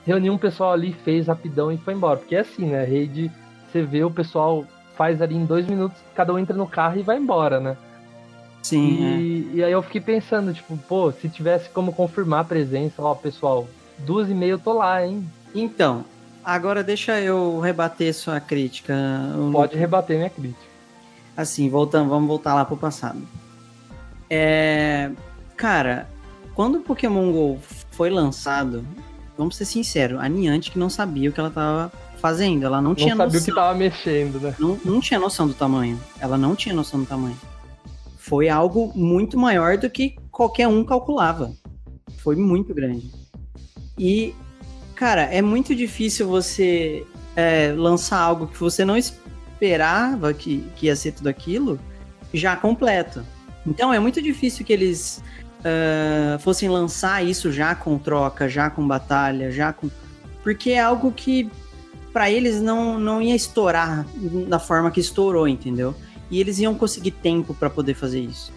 reuni 0.04 0.30
um 0.30 0.38
pessoal 0.38 0.72
ali, 0.72 0.92
fez 0.92 1.28
rapidão 1.28 1.70
e 1.70 1.78
foi 1.78 1.94
embora. 1.94 2.18
Porque 2.18 2.36
é 2.36 2.40
assim, 2.40 2.66
né? 2.66 2.84
Rede, 2.84 3.30
você 3.70 3.82
vê 3.82 4.04
o 4.04 4.10
pessoal 4.10 4.64
faz 4.96 5.20
ali 5.20 5.36
em 5.36 5.44
dois 5.44 5.66
minutos, 5.66 5.98
cada 6.14 6.32
um 6.32 6.38
entra 6.38 6.56
no 6.56 6.66
carro 6.66 6.98
e 6.98 7.02
vai 7.02 7.18
embora, 7.18 7.60
né? 7.60 7.76
Sim, 8.62 9.04
é. 9.04 9.16
E, 9.18 9.50
e 9.54 9.64
aí 9.64 9.70
eu 9.70 9.82
fiquei 9.82 10.00
pensando, 10.00 10.52
tipo, 10.52 10.76
pô, 10.76 11.12
se 11.12 11.28
tivesse 11.28 11.68
como 11.68 11.92
confirmar 11.92 12.40
a 12.40 12.44
presença, 12.44 13.00
ó, 13.02 13.14
pessoal, 13.14 13.68
duas 13.98 14.28
e 14.28 14.34
meia 14.34 14.52
eu 14.52 14.58
tô 14.58 14.72
lá, 14.72 15.06
hein? 15.06 15.24
Então, 15.58 16.04
agora 16.44 16.84
deixa 16.84 17.20
eu 17.20 17.58
rebater 17.60 18.12
sua 18.14 18.38
crítica. 18.40 18.94
Pode 19.52 19.76
rebater 19.76 20.16
minha 20.16 20.30
crítica. 20.30 20.60
Assim, 21.36 21.68
voltando, 21.68 22.08
vamos 22.10 22.28
voltar 22.28 22.54
lá 22.54 22.64
pro 22.64 22.76
passado. 22.76 23.20
É, 24.28 25.10
cara, 25.56 26.08
quando 26.54 26.76
o 26.76 26.80
Pokémon 26.80 27.30
GO 27.32 27.58
foi 27.90 28.10
lançado, 28.10 28.84
vamos 29.36 29.56
ser 29.56 29.64
sinceros, 29.64 30.18
a 30.20 30.28
Niantic 30.28 30.76
não 30.76 30.88
sabia 30.90 31.30
o 31.30 31.32
que 31.32 31.40
ela 31.40 31.50
tava 31.50 31.92
fazendo, 32.18 32.64
ela 32.64 32.80
não, 32.80 32.90
Não 32.90 32.94
tinha 32.94 33.14
sabia 33.14 33.24
o 33.24 33.32
noção. 33.32 33.54
que 33.54 33.60
tava 33.60 33.78
mexendo, 33.78 34.40
né? 34.40 34.54
Não, 34.58 34.78
não 34.84 35.00
tinha 35.00 35.20
noção 35.20 35.46
do 35.46 35.54
tamanho. 35.54 36.00
Ela 36.18 36.36
não 36.38 36.56
tinha 36.56 36.74
noção 36.74 37.00
do 37.00 37.06
tamanho. 37.06 37.36
Foi 38.18 38.48
algo 38.48 38.90
muito 38.94 39.38
maior 39.38 39.76
do 39.78 39.88
que 39.88 40.16
qualquer 40.30 40.66
um 40.66 40.82
calculava. 40.84 41.52
Foi 42.18 42.34
muito 42.34 42.74
grande. 42.74 43.10
E, 43.98 44.34
cara, 44.96 45.22
é 45.22 45.40
muito 45.40 45.74
difícil 45.74 46.26
você 46.26 47.06
é, 47.36 47.72
lançar 47.76 48.18
algo 48.18 48.48
que 48.48 48.58
você 48.58 48.84
não 48.84 48.96
esperava 48.96 50.34
que, 50.34 50.64
que 50.74 50.86
ia 50.86 50.96
ser 50.96 51.12
tudo 51.12 51.28
aquilo 51.28 51.78
já 52.34 52.56
completo. 52.56 53.24
Então 53.64 53.92
é 53.92 53.98
muito 54.00 54.20
difícil 54.20 54.64
que 54.64 54.72
eles 54.72 55.22
ah, 55.66 56.38
fossem 56.38 56.68
lançar 56.68 57.24
isso 57.24 57.50
já 57.50 57.74
com 57.74 57.98
troca, 57.98 58.48
já 58.48 58.70
com 58.70 58.86
batalha, 58.86 59.50
já 59.50 59.72
com. 59.72 59.90
Porque 60.42 60.70
é 60.70 60.80
algo 60.80 61.10
que 61.10 61.50
para 62.12 62.30
eles 62.30 62.62
não, 62.62 62.98
não 62.98 63.20
ia 63.20 63.34
estourar 63.34 64.06
da 64.48 64.60
forma 64.60 64.90
que 64.92 65.00
estourou, 65.00 65.48
entendeu? 65.48 65.94
E 66.30 66.40
eles 66.40 66.58
iam 66.60 66.74
conseguir 66.74 67.10
tempo 67.10 67.52
para 67.52 67.68
poder 67.68 67.94
fazer 67.94 68.20
isso. 68.20 68.52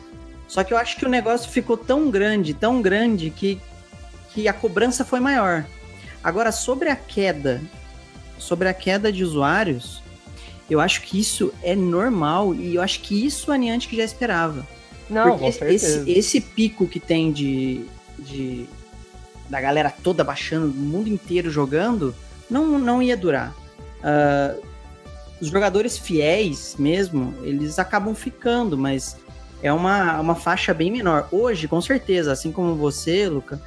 Só 0.48 0.64
que 0.64 0.74
eu 0.74 0.78
acho 0.78 0.98
que 0.98 1.06
o 1.06 1.10
negócio 1.10 1.50
ficou 1.50 1.76
tão 1.76 2.10
grande, 2.10 2.54
tão 2.54 2.82
grande, 2.82 3.30
que, 3.32 3.60
que 4.34 4.48
a 4.48 4.54
cobrança 4.54 5.04
foi 5.04 5.20
maior. 5.20 5.66
Agora, 6.24 6.52
sobre 6.52 6.90
a 6.90 6.96
queda, 6.96 7.62
sobre 8.38 8.68
a 8.68 8.74
queda 8.74 9.12
de 9.12 9.24
usuários, 9.24 10.02
eu 10.70 10.80
acho 10.80 11.02
que 11.02 11.20
isso 11.20 11.54
é 11.64 11.76
normal 11.76 12.54
e 12.54 12.76
eu 12.76 12.82
acho 12.82 13.00
que 13.02 13.26
isso 13.26 13.52
a 13.52 13.58
Niantic 13.58 13.96
já 13.96 14.04
esperava. 14.04 14.68
Não, 15.10 15.32
Porque 15.32 15.46
com 15.46 15.52
certeza. 15.52 16.02
esse, 16.02 16.12
esse 16.12 16.42
pico 16.42 16.86
que 16.88 17.00
tem 17.00 17.32
de, 17.32 17.86
de 18.20 18.68
da 19.50 19.60
galera 19.60 19.92
toda 20.04 20.24
baixando, 20.24 20.68
o 20.68 20.70
mundo 20.76 21.10
inteiro 21.10 21.50
jogando, 21.50 22.14
não, 22.50 22.78
não 22.78 23.02
ia 23.02 23.18
durar. 23.18 23.56
uh, 24.02 24.70
os 25.42 25.48
jogadores 25.48 25.98
fiéis 25.98 26.76
mesmo, 26.78 27.34
eles 27.44 27.80
acabam 27.80 28.14
ficando, 28.14 28.78
mas 28.78 29.16
é 29.64 29.72
uma, 29.72 30.20
uma 30.20 30.36
faixa 30.36 30.74
bem 30.74 30.92
menor. 30.92 31.28
Hoje, 31.32 31.68
com 31.68 31.82
certeza, 31.82 32.32
assim 32.32 32.52
como 32.52 32.76
você, 32.76 33.28
Luca, 33.30 33.62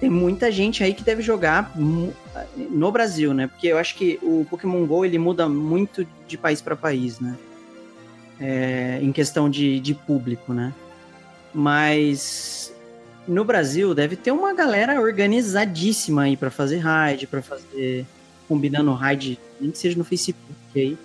tem 0.00 0.08
muita 0.08 0.50
gente 0.50 0.82
aí 0.82 0.94
que 0.94 1.02
deve 1.02 1.22
jogar 1.22 1.72
no 1.76 2.92
Brasil, 2.92 3.34
né? 3.34 3.48
Porque 3.48 3.66
eu 3.66 3.78
acho 3.78 3.96
que 3.96 4.18
o 4.22 4.46
Pokémon 4.48 4.86
GO 4.86 5.04
ele 5.04 5.18
muda 5.18 5.48
muito 5.48 6.06
de 6.26 6.38
país 6.38 6.60
para 6.60 6.76
país, 6.76 7.18
né? 7.18 7.36
É, 8.40 9.00
em 9.02 9.10
questão 9.10 9.50
de, 9.50 9.80
de 9.80 9.94
público, 9.94 10.52
né? 10.52 10.72
Mas 11.52 12.72
no 13.26 13.44
Brasil 13.44 13.94
deve 13.94 14.14
ter 14.14 14.30
uma 14.30 14.54
galera 14.54 15.00
organizadíssima 15.00 16.22
aí 16.22 16.36
para 16.36 16.50
fazer 16.50 16.78
raid, 16.78 17.26
para 17.26 17.42
fazer 17.42 18.06
combinando 18.46 18.92
raid, 18.92 19.38
nem 19.60 19.70
que 19.70 19.78
seja 19.78 19.98
no 19.98 20.04
Facebook 20.04 20.38
aí. 20.74 20.96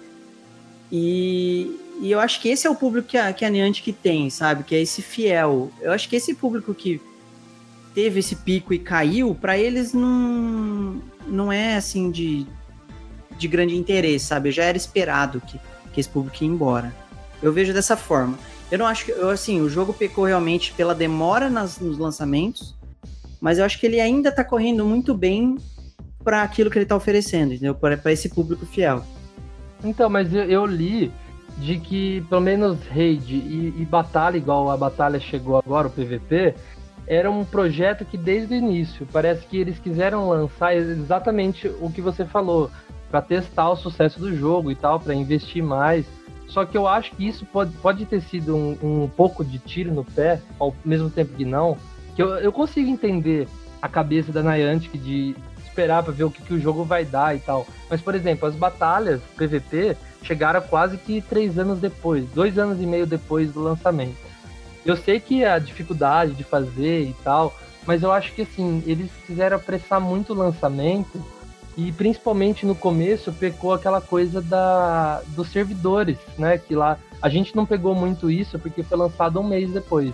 E, 0.92 1.80
e 2.02 2.12
eu 2.12 2.20
acho 2.20 2.40
que 2.40 2.50
esse 2.50 2.68
é 2.68 2.70
o 2.70 2.76
público 2.76 3.08
que 3.08 3.18
a, 3.18 3.34
que 3.34 3.44
a 3.44 3.50
Niantic 3.50 3.92
tem, 3.92 4.30
sabe? 4.30 4.64
Que 4.64 4.76
é 4.76 4.82
esse 4.82 5.02
fiel. 5.02 5.72
Eu 5.82 5.92
acho 5.92 6.08
que 6.08 6.16
esse 6.16 6.36
público 6.36 6.74
que 6.74 7.02
teve 7.94 8.20
esse 8.20 8.36
pico 8.36 8.74
e 8.74 8.80
caiu, 8.80 9.36
para 9.36 9.58
eles 9.58 9.94
não, 9.94 11.02
não 11.28 11.52
é 11.52 11.76
assim 11.76 12.12
de, 12.12 12.46
de 13.38 13.48
grande 13.48 13.76
interesse, 13.76 14.26
sabe? 14.26 14.52
Já 14.52 14.64
era 14.64 14.78
esperado 14.78 15.42
que, 15.42 15.60
que 15.94 16.00
esse 16.00 16.10
público 16.10 16.44
ia 16.44 16.50
embora. 16.50 16.94
Eu 17.42 17.52
vejo 17.52 17.74
dessa 17.74 17.96
forma. 17.96 18.38
Eu 18.72 18.80
não 18.80 18.88
acho 18.88 19.06
que, 19.06 19.12
eu, 19.12 19.30
assim, 19.30 19.62
o 19.62 19.70
jogo 19.70 19.94
pecou 19.94 20.26
realmente 20.26 20.74
pela 20.74 20.96
demora 20.96 21.50
nas, 21.50 21.80
nos 21.80 21.98
lançamentos, 21.98 22.76
mas 23.40 23.60
eu 23.60 23.66
acho 23.66 23.80
que 23.80 23.86
ele 23.86 24.00
ainda 24.00 24.32
tá 24.32 24.44
correndo 24.44 24.86
muito 24.86 25.14
bem 25.14 25.58
para 26.24 26.42
aquilo 26.42 26.72
que 26.72 26.80
ele 26.80 26.86
tá 26.86 26.96
oferecendo, 26.96 27.54
entendeu? 27.54 27.76
Para 27.76 28.12
esse 28.12 28.30
público 28.30 28.66
fiel. 28.66 29.04
Então, 29.84 30.10
mas 30.10 30.34
eu, 30.34 30.44
eu, 30.46 30.66
li 30.66 31.12
de 31.58 31.78
que 31.78 32.22
pelo 32.30 32.42
menos 32.42 32.80
raid 32.88 33.36
e, 33.36 33.74
e 33.78 33.86
batalha, 33.86 34.38
igual 34.38 34.72
a 34.72 34.78
batalha 34.78 35.20
chegou 35.20 35.58
agora, 35.58 35.88
o 35.88 35.92
PVP, 35.92 36.56
era 37.08 37.30
um 37.30 37.44
projeto 37.44 38.06
que 38.06 38.18
desde 38.18 38.54
o 38.54 38.58
início 38.58 39.08
parece 39.12 39.46
que 39.46 39.58
eles 39.58 39.80
quiseram 39.80 40.30
lançar 40.30 40.76
exatamente 40.76 41.68
o 41.82 41.92
que 41.92 42.02
você 42.02 42.26
falou, 42.26 42.70
para 43.10 43.22
testar 43.22 43.70
o 43.70 43.76
sucesso 43.76 44.20
do 44.20 44.36
jogo 44.36 44.72
e 44.72 44.76
tal, 44.76 45.00
para 45.00 45.14
investir 45.14 45.64
mais. 45.64 46.06
Só 46.48 46.66
que 46.66 46.78
eu 46.78 46.88
acho 46.88 47.12
que 47.16 47.28
isso 47.28 47.46
pode, 47.46 47.72
pode 47.74 48.06
ter 48.06 48.22
sido 48.22 48.56
um, 48.56 48.78
um 48.82 49.08
pouco 49.08 49.44
de 49.44 49.60
tiro 49.60 49.94
no 49.94 50.04
pé, 50.04 50.42
ao 50.60 50.74
mesmo 50.84 51.10
tempo 51.10 51.34
que 51.34 51.46
não. 51.46 51.78
Que 52.16 52.24
eu, 52.24 52.30
eu 52.36 52.52
consigo 52.52 52.90
entender 52.90 53.48
a 53.82 53.88
cabeça 53.88 54.32
da 54.32 54.42
Niantic 54.42 54.98
de 54.98 55.36
esperar 55.64 56.04
para 56.04 56.14
ver 56.14 56.24
o 56.24 56.32
que, 56.32 56.42
que 56.42 56.54
o 56.54 56.60
jogo 56.60 56.84
vai 56.84 57.06
dar 57.06 57.36
e 57.36 57.40
tal. 57.40 57.68
Mas, 57.90 58.02
por 58.02 58.16
exemplo, 58.16 58.48
as 58.48 58.56
batalhas 58.56 59.22
PVP 59.36 59.98
chegaram 60.22 60.62
quase 60.62 60.98
que 60.98 61.22
três 61.22 61.60
anos 61.60 61.80
depois, 61.80 62.26
dois 62.32 62.58
anos 62.58 62.82
e 62.82 62.86
meio 62.86 63.06
depois 63.06 63.52
do 63.52 63.62
lançamento. 63.62 64.33
Eu 64.86 64.98
sei 64.98 65.20
que 65.20 65.46
a 65.46 65.60
dificuldade 65.60 66.34
de 66.34 66.44
fazer 66.44 67.04
e 67.04 67.16
tal, 67.24 67.56
mas 67.86 68.04
eu 68.04 68.12
acho 68.12 68.34
que 68.34 68.42
assim, 68.42 68.84
eles 68.86 69.10
quiseram 69.26 69.58
apressar 69.58 70.00
muito 70.00 70.34
o 70.34 70.36
lançamento 70.36 71.24
e 71.76 71.92
principalmente 71.92 72.66
no 72.66 72.76
começo 72.76 73.32
pecou 73.34 73.74
aquela 73.74 74.00
coisa 74.00 74.42
da 74.42 75.22
dos 75.30 75.50
servidores, 75.50 76.18
né? 76.38 76.58
Que 76.58 76.76
lá 76.76 76.98
a 77.22 77.30
gente 77.30 77.56
não 77.56 77.66
pegou 77.66 77.96
muito 77.96 78.30
isso 78.30 78.60
porque 78.60 78.84
foi 78.84 78.98
lançado 78.98 79.40
um 79.40 79.48
mês 79.48 79.72
depois. 79.72 80.14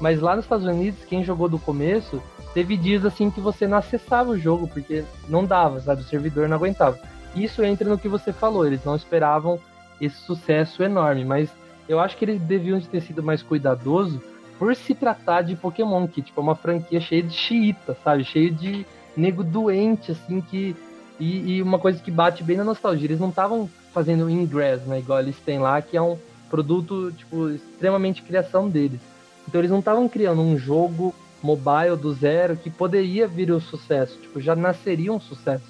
Mas 0.00 0.20
lá 0.20 0.36
nos 0.36 0.44
Estados 0.44 0.66
Unidos, 0.66 1.04
quem 1.04 1.24
jogou 1.24 1.48
do 1.48 1.58
começo, 1.58 2.22
teve 2.54 2.76
dias 2.76 3.04
assim 3.04 3.30
que 3.30 3.40
você 3.40 3.66
não 3.66 3.78
acessava 3.78 4.30
o 4.30 4.38
jogo 4.38 4.68
porque 4.68 5.04
não 5.28 5.44
dava, 5.44 5.80
sabe? 5.80 6.02
O 6.02 6.04
servidor 6.04 6.48
não 6.48 6.56
aguentava. 6.56 6.98
Isso 7.34 7.62
entra 7.64 7.88
no 7.88 7.98
que 7.98 8.08
você 8.08 8.32
falou, 8.32 8.66
eles 8.66 8.84
não 8.84 8.96
esperavam 8.96 9.58
esse 10.00 10.16
sucesso 10.16 10.82
enorme, 10.82 11.24
mas 11.24 11.50
eu 11.88 11.98
acho 11.98 12.16
que 12.16 12.24
eles 12.24 12.40
deviam 12.40 12.80
ter 12.80 13.00
sido 13.00 13.22
mais 13.22 13.42
cuidadosos 13.42 14.20
por 14.58 14.74
se 14.74 14.94
tratar 14.94 15.42
de 15.42 15.56
Pokémon, 15.56 16.06
que 16.06 16.20
tipo, 16.20 16.40
é 16.40 16.42
uma 16.42 16.56
franquia 16.56 17.00
cheia 17.00 17.22
de 17.22 17.32
xiita, 17.32 17.96
sabe? 18.04 18.24
Cheio 18.24 18.52
de 18.52 18.84
nego 19.16 19.42
doente, 19.42 20.12
assim, 20.12 20.40
que. 20.40 20.76
E, 21.18 21.56
e 21.56 21.62
uma 21.62 21.78
coisa 21.78 22.00
que 22.00 22.10
bate 22.10 22.44
bem 22.44 22.56
na 22.56 22.64
nostalgia. 22.64 23.06
Eles 23.06 23.20
não 23.20 23.30
estavam 23.30 23.68
fazendo 23.92 24.30
Ingress, 24.30 24.84
né? 24.86 25.00
Igual 25.00 25.20
eles 25.20 25.36
têm 25.40 25.58
lá, 25.58 25.80
que 25.82 25.96
é 25.96 26.02
um 26.02 26.16
produto, 26.48 27.12
tipo, 27.12 27.50
extremamente 27.50 28.22
criação 28.22 28.68
deles. 28.68 29.00
Então 29.46 29.60
eles 29.60 29.70
não 29.70 29.80
estavam 29.80 30.08
criando 30.08 30.40
um 30.42 30.56
jogo 30.56 31.14
mobile 31.42 31.96
do 31.96 32.12
zero 32.12 32.56
que 32.56 32.70
poderia 32.70 33.26
vir 33.26 33.50
o 33.50 33.60
sucesso. 33.60 34.18
Tipo, 34.20 34.40
já 34.40 34.54
nasceria 34.54 35.12
um 35.12 35.20
sucesso. 35.20 35.64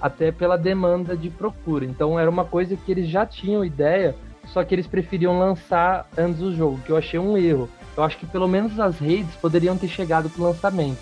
Até 0.00 0.30
pela 0.30 0.56
demanda 0.56 1.16
de 1.16 1.30
procura. 1.30 1.84
Então 1.84 2.18
era 2.18 2.30
uma 2.30 2.44
coisa 2.44 2.76
que 2.76 2.92
eles 2.92 3.08
já 3.08 3.26
tinham 3.26 3.64
ideia 3.64 4.14
só 4.52 4.64
que 4.64 4.74
eles 4.74 4.86
preferiam 4.86 5.38
lançar 5.38 6.08
antes 6.16 6.40
do 6.40 6.54
jogo, 6.54 6.80
que 6.84 6.90
eu 6.90 6.96
achei 6.96 7.18
um 7.18 7.36
erro. 7.36 7.68
Eu 7.96 8.02
acho 8.02 8.16
que 8.18 8.26
pelo 8.26 8.48
menos 8.48 8.78
as 8.78 8.98
redes 8.98 9.34
poderiam 9.36 9.76
ter 9.76 9.88
chegado 9.88 10.30
pro 10.30 10.44
lançamento. 10.44 10.98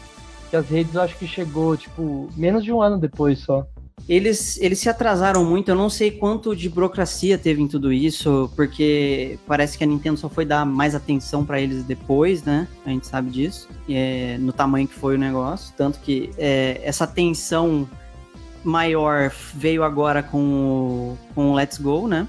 Que 0.50 0.56
as 0.56 0.68
redes 0.68 0.94
eu 0.94 1.02
acho 1.02 1.16
que 1.16 1.26
chegou, 1.26 1.76
tipo, 1.76 2.28
menos 2.37 2.64
de 2.64 2.72
um 2.72 2.80
ano 2.80 2.98
depois 2.98 3.40
só. 3.40 3.66
Eles, 4.09 4.56
eles 4.61 4.78
se 4.78 4.88
atrasaram 4.88 5.44
muito, 5.44 5.68
eu 5.68 5.74
não 5.74 5.90
sei 5.90 6.12
quanto 6.12 6.54
de 6.54 6.68
burocracia 6.68 7.37
teve 7.37 7.61
em 7.61 7.66
tudo 7.66 7.92
isso, 7.92 8.50
porque 8.54 9.37
parece 9.46 9.76
que 9.76 9.82
a 9.82 9.87
Nintendo 9.87 10.16
só 10.16 10.28
foi 10.28 10.44
dar 10.44 10.64
mais 10.64 10.94
atenção 10.94 11.44
para 11.44 11.61
eles 11.61 11.82
depois, 11.82 12.44
né? 12.44 12.68
A 12.85 12.90
gente 12.90 13.06
sabe 13.06 13.30
disso, 13.30 13.68
é, 13.88 14.37
no 14.38 14.52
tamanho 14.52 14.87
que 14.87 14.94
foi 14.94 15.16
o 15.16 15.18
negócio. 15.18 15.74
Tanto 15.76 15.98
que 15.98 16.30
é, 16.38 16.80
essa 16.85 17.02
atenção 17.02 17.88
maior 18.62 19.32
veio 19.54 19.82
agora 19.82 20.22
com 20.22 20.38
o, 20.38 21.18
com 21.35 21.50
o 21.50 21.54
Let's 21.54 21.78
Go, 21.78 22.06
né? 22.06 22.28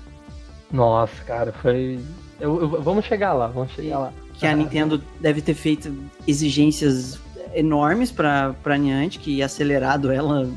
Nossa, 0.72 1.24
cara, 1.24 1.52
foi. 1.52 2.00
Eu, 2.40 2.60
eu, 2.60 2.82
vamos 2.82 3.06
chegar 3.06 3.34
lá, 3.34 3.48
vamos 3.48 3.72
chegar 3.72 4.00
lá. 4.00 4.14
Que 4.34 4.46
a 4.46 4.56
Nintendo 4.56 5.02
deve 5.20 5.42
ter 5.42 5.54
feito 5.54 5.94
exigências 6.28 7.20
enormes 7.54 8.12
para 8.12 8.54
para 8.62 8.78
Niantic 8.78 9.28
e 9.28 9.42
acelerado 9.42 10.12
ela 10.12 10.50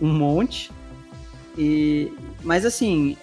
um 0.00 0.12
monte. 0.12 0.70
E 1.56 2.12
mas 2.42 2.64
assim, 2.64 3.16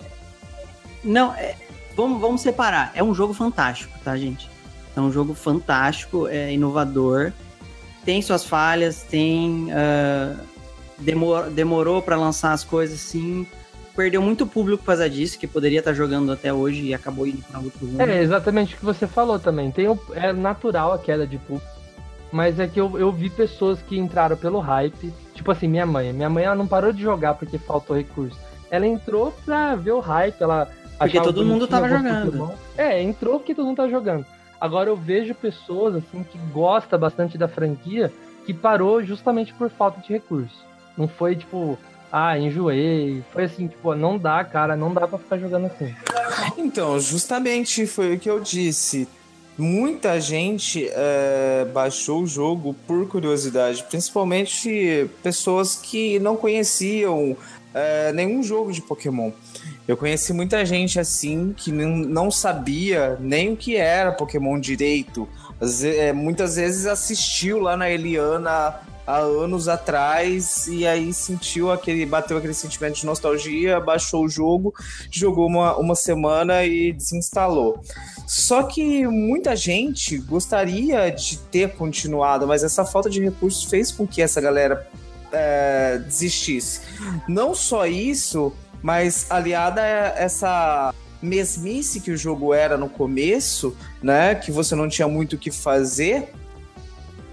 não, 1.04 1.34
é, 1.34 1.56
vamos 1.96 2.22
vamos 2.22 2.42
separar. 2.42 2.92
É 2.96 3.04
um 3.04 3.14
jogo 3.14 3.34
fantástico, 3.34 3.98
tá, 4.04 4.16
gente? 4.16 4.50
É 4.96 5.02
um 5.02 5.12
jogo 5.12 5.34
fantástico, 5.34 6.28
é 6.28 6.54
inovador, 6.54 7.34
tem 8.06 8.22
suas 8.22 8.46
falhas, 8.46 9.04
tem 9.04 9.68
uh, 9.72 10.40
demor, 10.98 11.50
demorou 11.50 12.02
para 12.02 12.16
lançar 12.16 12.54
as 12.54 12.64
coisas, 12.64 13.00
sim 13.00 13.46
perdeu 13.96 14.22
muito 14.22 14.46
público 14.46 14.80
por 14.80 14.88
causa 14.88 15.10
disso, 15.10 15.40
que 15.40 15.48
poderia 15.48 15.80
estar 15.80 15.94
jogando 15.94 16.32
até 16.32 16.54
hoje 16.54 16.84
e 16.84 16.94
acabou 16.94 17.26
indo 17.26 17.42
para 17.44 17.60
outro 17.60 17.86
rumo. 17.86 18.02
É, 18.02 18.22
exatamente 18.22 18.76
o 18.76 18.78
que 18.78 18.86
você 18.86 19.08
falou 19.08 19.40
também. 19.40 19.72
Tem 19.72 19.88
o, 19.88 20.00
é 20.14 20.34
natural 20.34 20.92
a 20.92 21.00
queda 21.00 21.26
de 21.26 21.38
público, 21.38 21.68
mas 22.32 22.60
é 22.60 22.68
que 22.68 22.80
eu, 22.80 23.00
eu 23.00 23.12
vi 23.12 23.30
pessoas 23.30 23.82
que 23.82 23.98
entraram 23.98 24.36
pelo 24.36 24.60
hype, 24.60 25.14
tipo 25.34 25.50
assim, 25.52 25.68
minha 25.68 25.86
mãe. 25.86 26.12
Minha 26.12 26.30
mãe 26.30 26.44
ela 26.44 26.56
não 26.56 26.68
parou 26.68 26.92
de 26.92 27.02
jogar 27.02 27.36
porque 27.36 27.58
faltou 27.58 27.96
recurso. 27.96 28.38
Ela 28.70 28.86
entrou 28.86 29.32
pra 29.46 29.76
ver 29.76 29.94
o 29.94 30.00
hype, 30.00 30.42
ela 30.42 30.68
Porque 30.98 31.22
todo 31.22 31.46
mundo 31.46 31.68
tava 31.68 31.88
jogando. 31.88 32.52
É, 32.78 33.02
entrou 33.02 33.40
porque 33.40 33.56
todo 33.56 33.66
mundo 33.66 33.78
tava 33.78 33.90
jogando. 33.90 34.26
Agora 34.60 34.90
eu 34.90 34.96
vejo 34.96 35.36
pessoas 35.36 35.96
assim 35.96 36.24
que 36.24 36.38
gosta 36.52 36.98
bastante 36.98 37.38
da 37.38 37.48
franquia 37.48 38.12
que 38.46 38.54
parou 38.54 39.04
justamente 39.04 39.54
por 39.54 39.70
falta 39.70 40.02
de 40.02 40.14
recurso. 40.14 40.66
Não 40.98 41.08
foi 41.08 41.36
tipo, 41.36 41.78
ah, 42.12 42.38
enjoei. 42.38 43.24
Foi 43.32 43.46
assim, 43.46 43.68
tipo, 43.68 43.94
não 43.96 44.18
dá, 44.18 44.44
cara, 44.44 44.76
não 44.76 44.94
dá 44.94 45.08
para 45.08 45.18
ficar 45.18 45.38
jogando 45.38 45.66
assim. 45.66 45.94
Então, 46.58 47.00
justamente 47.00 47.86
foi 47.86 48.16
o 48.16 48.20
que 48.20 48.30
eu 48.30 48.40
disse. 48.40 49.08
Muita 49.58 50.20
gente 50.20 50.90
é, 50.92 51.66
baixou 51.74 52.24
o 52.24 52.28
jogo 52.28 52.76
por 52.86 53.08
curiosidade, 53.08 53.84
principalmente 53.84 55.10
pessoas 55.24 55.78
que 55.78 56.20
não 56.20 56.36
conheciam 56.36 57.38
é, 57.74 58.12
nenhum 58.12 58.44
jogo 58.44 58.74
de 58.74 58.82
Pokémon. 58.82 59.32
Eu 59.88 59.96
conheci 59.96 60.34
muita 60.34 60.66
gente 60.66 61.00
assim 61.00 61.54
que 61.56 61.72
não 61.72 62.32
sabia 62.32 63.18
nem 63.20 63.54
o 63.54 63.58
que 63.58 63.78
era 63.78 64.12
Pokémon 64.12 64.60
direito. 64.60 65.28
É, 65.84 66.12
muitas 66.12 66.56
vezes 66.56 66.86
assistiu 66.86 67.60
lá 67.60 67.78
na 67.78 67.90
Eliana 67.90 68.76
há 69.06 69.18
anos 69.18 69.68
atrás 69.68 70.68
e 70.68 70.86
aí 70.86 71.14
sentiu 71.14 71.72
aquele, 71.72 72.06
bateu 72.06 72.38
aquele 72.38 72.54
sentimento 72.54 72.96
de 72.96 73.06
nostalgia, 73.06 73.80
baixou 73.80 74.26
o 74.26 74.30
jogo, 74.30 74.74
jogou 75.12 75.48
uma, 75.48 75.78
uma 75.78 75.96
semana 75.96 76.66
e 76.66 76.92
desinstalou. 76.92 77.82
Só 78.28 78.64
que 78.64 79.06
muita 79.08 79.56
gente 79.56 80.18
gostaria 80.18 81.10
de 81.12 81.38
ter 81.38 81.74
continuado, 81.76 82.48
mas 82.48 82.64
essa 82.64 82.84
falta 82.84 83.10
de 83.10 83.22
recursos 83.22 83.64
fez 83.66 83.92
com 83.92 84.08
que 84.08 84.22
essa 84.22 84.42
galera 84.42 84.88
é, 85.32 86.00
desistisse. 86.00 86.82
Não 87.28 87.54
só 87.54 87.86
isso, 87.86 88.52
mas 88.82 89.28
aliada 89.30 89.82
a 89.82 89.86
essa 89.86 90.94
mesmice 91.22 92.00
que 92.00 92.12
o 92.12 92.18
jogo 92.18 92.54
era 92.54 92.78
no 92.78 92.90
começo, 92.90 93.76
né, 94.02 94.36
que 94.36 94.52
você 94.52 94.76
não 94.76 94.88
tinha 94.88 95.08
muito 95.08 95.34
o 95.34 95.40
que 95.40 95.52
fazer, 95.52 96.30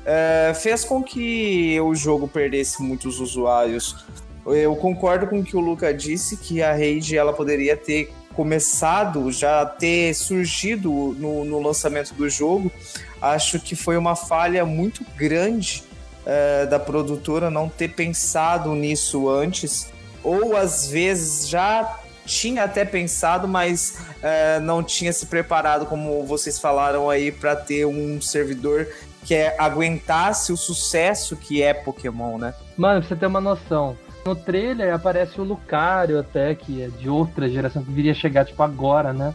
é, 0.05 0.53
fez 0.55 0.85
com 0.85 1.03
que 1.03 1.81
o 1.81 1.95
jogo 1.95 2.27
perdesse 2.27 2.83
muitos 2.83 3.21
usuários. 3.21 4.05
eu 4.47 4.75
concordo 4.77 5.27
com 5.27 5.41
o 5.41 5.45
que 5.45 5.57
o 5.57 5.61
Luca 5.61 5.93
disse, 5.95 6.37
que 6.37 6.63
a 6.63 6.73
Raid 6.73 7.17
ela 7.17 7.33
poderia 7.33 7.77
ter 7.77 8.13
começado, 8.35 9.31
já 9.31 9.65
ter 9.65 10.15
surgido 10.15 11.15
no, 11.19 11.45
no 11.45 11.61
lançamento 11.61 12.15
do 12.15 12.29
jogo. 12.29 12.73
Acho 13.21 13.61
que 13.61 13.77
foi 13.77 13.97
uma 13.97 14.17
falha 14.17 14.65
muito 14.65 15.05
grande 15.17 15.85
é, 16.27 16.67
da 16.67 16.79
produtora 16.79 17.51
não 17.51 17.69
ter 17.69 17.89
pensado 17.89 18.75
nisso 18.75 19.29
antes, 19.29 19.93
ou 20.23 20.57
às 20.57 20.89
vezes 20.89 21.49
já 21.49 21.99
tinha 22.25 22.65
até 22.65 22.85
pensado, 22.85 23.49
mas 23.49 23.99
é, 24.23 24.61
não 24.61 24.83
tinha 24.83 25.13
se 25.13 25.27
preparado, 25.27 25.87
como 25.87 26.25
vocês 26.25 26.59
falaram 26.59 27.11
aí, 27.11 27.33
para 27.33 27.57
ter 27.57 27.85
um 27.85 28.21
servidor 28.21 28.89
que 29.25 29.35
é, 29.35 29.57
aguentasse 29.59 30.53
o 30.53 30.57
sucesso 30.57 31.37
que 31.37 31.63
é 31.63 31.73
Pokémon, 31.73 32.39
né? 32.39 32.55
Mano, 32.77 33.01
pra 33.01 33.09
você 33.09 33.17
ter 33.17 33.27
uma 33.27 33.41
noção, 33.41 33.97
no 34.25 34.35
trailer 34.35 34.95
aparece 34.95 35.41
o 35.41 35.45
Lucario 35.45 36.19
até, 36.19 36.55
que 36.55 36.83
é 36.83 36.89
de 36.89 37.09
outra 37.09 37.49
geração, 37.49 37.83
que 37.83 37.91
viria 37.91 38.15
chegar 38.15 38.45
tipo 38.45 38.63
agora, 38.63 39.13
né? 39.13 39.35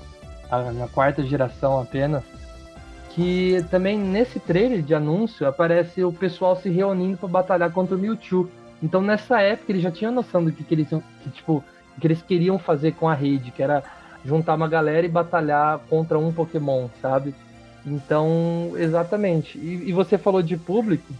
Na 0.76 0.88
quarta 0.88 1.24
geração 1.24 1.80
apenas. 1.80 2.24
Que 3.10 3.66
também 3.70 3.98
nesse 3.98 4.40
trailer 4.40 4.82
de 4.82 4.94
anúncio 4.94 5.48
aparece 5.48 6.04
o 6.04 6.14
pessoal 6.14 6.56
se 6.56 6.70
reunindo 6.70 7.18
para 7.18 7.28
batalhar 7.28 7.72
contra 7.72 7.96
o 7.96 8.00
Mewtwo. 8.00 8.50
Então 8.82 9.02
nessa 9.02 9.42
época 9.42 9.72
eles 9.72 9.82
já 9.82 9.92
tinham 9.92 10.12
noção 10.12 10.44
do 10.44 10.52
que, 10.52 10.64
que 10.64 10.74
eles 10.74 10.88
que, 10.88 11.30
tipo, 11.32 11.64
que 12.00 12.08
eles 12.08 12.22
queriam 12.22 12.60
fazer 12.60 12.94
com 12.94 13.10
a 13.10 13.14
rede, 13.14 13.52
que 13.52 13.64
era 13.64 13.84
juntar 14.24 14.56
uma 14.56 14.68
galera 14.68 15.06
e 15.06 15.10
batalhar 15.10 15.80
contra 15.90 16.18
um 16.18 16.32
Pokémon, 16.32 16.88
sabe? 17.02 17.34
Então, 17.88 18.74
exatamente. 18.76 19.58
E, 19.58 19.90
e 19.90 19.94
você 19.94 20.18
falou 20.18 20.42
de 20.42 20.58
público. 20.58 21.14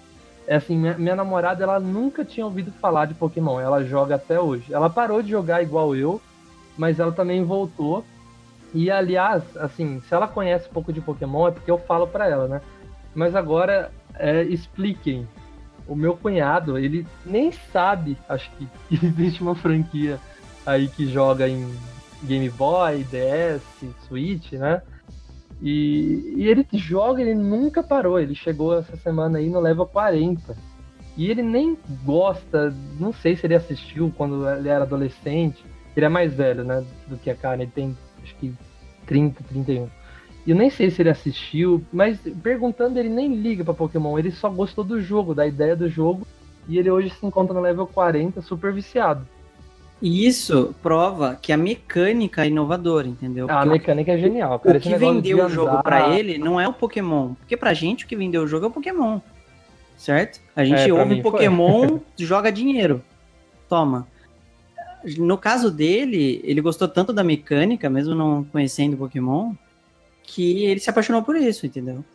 É 0.46 0.58
assim, 0.58 0.78
minha, 0.78 0.98
minha, 0.98 1.16
namorada 1.16 1.64
ela 1.64 1.80
nunca 1.80 2.26
tinha 2.26 2.46
ouvido 2.46 2.72
falar 2.74 3.06
de 3.06 3.14
Pokémon. 3.14 3.60
Ela 3.60 3.86
joga 3.86 4.16
até 4.16 4.38
hoje. 4.38 4.74
Ela 4.74 4.90
parou 4.90 5.24
de 5.24 5.30
jogar 5.30 5.64
igual 5.64 5.96
eu, 5.96 6.22
mas 6.78 7.00
ela 7.00 7.14
também 7.14 7.44
voltou. 7.44 8.04
E 8.74 8.92
aliás, 8.92 9.44
assim, 9.56 10.02
se 10.02 10.14
ela 10.14 10.28
conhece 10.28 10.68
um 10.70 10.74
pouco 10.74 10.92
de 10.92 11.00
Pokémon 11.00 11.48
é 11.48 11.52
porque 11.52 11.72
eu 11.72 11.78
falo 11.78 12.06
para 12.06 12.28
ela, 12.28 12.48
né? 12.50 12.62
Mas 13.16 13.34
agora 13.34 13.90
é, 14.16 14.44
expliquem. 14.44 15.26
O 15.88 15.96
meu 15.96 16.18
cunhado, 16.18 16.78
ele 16.78 17.08
nem 17.26 17.50
sabe, 17.50 18.18
acho 18.28 18.52
que, 18.52 18.68
que 18.90 19.06
existe 19.08 19.42
uma 19.42 19.56
franquia 19.56 20.20
aí 20.66 20.90
que 20.90 21.08
joga 21.08 21.48
em 21.48 21.74
Game 22.24 22.50
Boy, 22.50 23.06
DS, 23.06 23.64
Switch, 24.06 24.52
né? 24.52 24.82
E, 25.62 26.36
e, 26.38 26.48
ele 26.48 26.66
joga, 26.74 27.22
ele 27.22 27.36
nunca 27.36 27.82
parou. 27.82 28.20
Ele 28.20 28.36
chegou 28.36 28.78
essa 28.78 28.96
semana 28.98 29.40
aí 29.40 29.50
no 29.50 29.60
level 29.60 29.86
40. 29.86 30.56
E 31.16 31.32
ele 31.32 31.42
nem 31.42 31.78
gosta, 32.06 32.74
não 33.00 33.12
sei 33.12 33.36
se 33.36 33.48
ele 33.48 33.56
assistiu 33.56 34.14
quando 34.16 34.48
ele 34.48 34.70
era 34.70 34.84
adolescente. 34.84 35.66
Ele 35.96 36.06
é 36.06 36.10
mais 36.10 36.34
velho, 36.34 36.64
né, 36.64 36.86
do 37.08 37.18
que 37.18 37.30
a 37.30 37.36
Karen. 37.36 37.64
Ele 37.64 37.72
tem, 37.72 37.98
acho 38.22 38.36
que, 38.36 38.54
30, 39.08 39.44
31. 39.44 39.90
E 40.46 40.52
eu 40.52 40.56
nem 40.56 40.70
sei 40.70 40.92
se 40.92 41.02
ele 41.02 41.10
assistiu, 41.10 41.84
mas 41.92 42.20
perguntando, 42.44 43.00
ele 43.00 43.10
nem 43.10 43.36
liga 43.36 43.66
para 43.66 43.74
Pokémon. 43.74 44.18
Ele 44.18 44.32
só 44.32 44.50
gostou 44.50 44.84
do 44.84 45.02
jogo, 45.02 45.34
da 45.34 45.48
ideia 45.48 45.76
do 45.76 45.90
jogo. 45.90 46.26
E 46.70 46.78
ele 46.78 46.92
hoje 46.92 47.10
se 47.10 47.26
encontra 47.26 47.54
no 47.54 47.62
level 47.62 47.88
40, 47.88 48.42
super 48.42 48.72
viciado. 48.72 49.28
E 50.02 50.28
isso 50.28 50.76
prova 50.82 51.38
que 51.42 51.52
a 51.52 51.58
mecânica 51.58 52.44
é 52.44 52.48
inovadora, 52.48 53.08
entendeu? 53.08 53.48
Ah, 53.50 53.62
a 53.62 53.66
mecânica 53.66 54.12
é 54.12 54.18
genial, 54.18 54.60
cara. 54.60 54.78
O 54.78 54.82
que 54.82 54.96
vendeu 54.96 55.46
o 55.46 55.50
jogo 55.50 55.82
para 55.82 56.16
ele 56.16 56.38
não 56.38 56.62
é 56.62 56.68
o 56.68 56.74
Pokémon. 56.74 57.34
Porque 57.34 57.58
pra 57.58 57.74
gente 57.74 58.06
o 58.06 58.08
que 58.08 58.16
vendeu 58.16 58.44
o 58.44 58.48
jogo 58.48 58.66
é 58.66 58.68
o 58.68 58.72
Pokémon. 58.72 59.20
Certo? 59.98 60.40
A 60.56 60.64
gente 60.64 60.88
é, 60.88 60.94
ouve 60.94 61.22
Pokémon, 61.24 62.00
joga 62.16 62.52
dinheiro. 62.52 63.04
Toma. 63.68 64.08
No 65.18 65.38
caso 65.38 65.72
dele, 65.72 66.42
ele 66.44 66.62
gostou 66.62 66.88
tanto 66.88 67.12
da 67.12 67.24
mecânica, 67.24 67.90
mesmo 67.90 68.14
não 68.14 68.44
conhecendo 68.44 68.98
Pokémon, 68.98 69.54
que 70.22 70.66
ele 70.66 70.80
se 70.80 70.90
apaixonou 70.90 71.24
por 71.24 71.36
isso, 71.36 71.66
entendeu? 71.66 72.06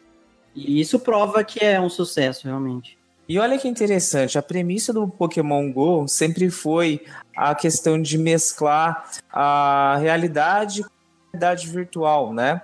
E 0.54 0.80
isso 0.80 1.00
prova 1.00 1.42
que 1.42 1.64
é 1.64 1.80
um 1.80 1.88
sucesso, 1.88 2.46
realmente. 2.46 2.96
E 3.28 3.38
olha 3.38 3.58
que 3.58 3.68
interessante, 3.68 4.36
a 4.36 4.42
premissa 4.42 4.92
do 4.92 5.08
Pokémon 5.08 5.72
Go 5.72 6.06
sempre 6.08 6.50
foi 6.50 7.02
a 7.36 7.54
questão 7.54 8.00
de 8.00 8.18
mesclar 8.18 9.08
a 9.32 9.96
realidade 10.00 10.82
com 10.82 10.88
a 10.88 11.38
realidade 11.38 11.68
virtual, 11.68 12.34
né? 12.34 12.60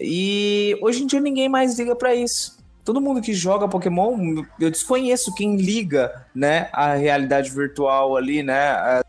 E 0.00 0.78
hoje 0.82 1.02
em 1.02 1.06
dia 1.06 1.20
ninguém 1.20 1.48
mais 1.48 1.78
liga 1.78 1.96
para 1.96 2.14
isso. 2.14 2.56
Todo 2.84 3.00
mundo 3.00 3.20
que 3.20 3.34
joga 3.34 3.66
Pokémon, 3.66 4.44
eu 4.60 4.70
desconheço 4.70 5.34
quem 5.34 5.56
liga, 5.56 6.24
né, 6.32 6.68
a 6.72 6.94
realidade 6.94 7.50
virtual 7.50 8.16
ali, 8.16 8.44
né, 8.44 9.02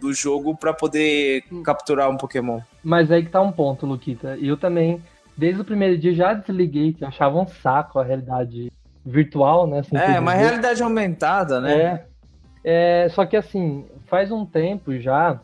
do 0.00 0.14
jogo 0.14 0.56
para 0.56 0.72
poder 0.72 1.44
capturar 1.62 2.08
um 2.08 2.16
Pokémon. 2.16 2.60
Mas 2.82 3.10
aí 3.10 3.24
que 3.24 3.30
tá 3.30 3.42
um 3.42 3.52
ponto, 3.52 3.84
Luquita. 3.84 4.38
Eu 4.40 4.56
também, 4.56 5.02
desde 5.36 5.60
o 5.60 5.64
primeiro 5.64 5.98
dia, 5.98 6.14
já 6.14 6.32
desliguei, 6.32 6.94
que 6.94 7.04
achava 7.04 7.38
um 7.38 7.46
saco 7.46 7.98
a 7.98 8.04
realidade 8.04 8.72
virtual, 9.08 9.66
né? 9.66 9.80
Assim, 9.80 9.96
é, 9.96 10.20
uma 10.20 10.34
realidade 10.34 10.82
aumentada, 10.82 11.60
né? 11.60 11.74
É, 11.74 13.04
é, 13.04 13.08
só 13.08 13.24
que 13.24 13.36
assim, 13.36 13.86
faz 14.06 14.30
um 14.30 14.44
tempo 14.44 14.98
já, 14.98 15.40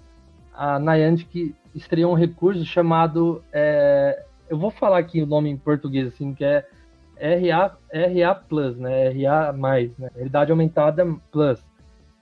a 0.52 0.78
Niantic 0.78 1.54
estreou 1.74 2.12
um 2.12 2.16
recurso 2.16 2.64
chamado, 2.64 3.42
é, 3.52 4.22
eu 4.48 4.58
vou 4.58 4.70
falar 4.70 4.98
aqui 4.98 5.22
o 5.22 5.26
nome 5.26 5.48
em 5.48 5.56
português, 5.56 6.08
assim, 6.08 6.34
que 6.34 6.44
é 6.44 6.64
RA, 7.18 7.76
RA 7.92 8.34
Plus, 8.34 8.76
né? 8.76 9.08
RA+, 9.08 9.52
né? 9.52 10.10
Realidade 10.14 10.50
Aumentada 10.50 11.06
Plus. 11.32 11.64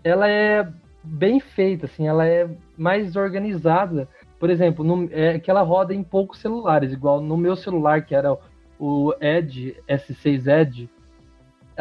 Ela 0.05 0.28
é 0.28 0.68
bem 1.02 1.40
feita, 1.40 1.87
assim, 1.87 2.07
ela 2.07 2.26
é 2.26 2.48
mais 2.76 3.16
organizada. 3.16 4.09
Por 4.38 4.50
exemplo, 4.50 4.85
no, 4.85 5.09
é 5.12 5.38
que 5.38 5.50
ela 5.50 5.62
roda 5.62 5.94
em 5.94 6.02
poucos 6.02 6.38
celulares, 6.38 6.92
igual 6.92 7.20
no 7.20 7.37
meu 7.37 7.57
celular, 7.57 8.05
que 8.05 8.14
era 8.14 8.37
o 8.78 9.14
Edge, 9.20 9.76
S6 9.88 10.46
Edge, 10.46 10.90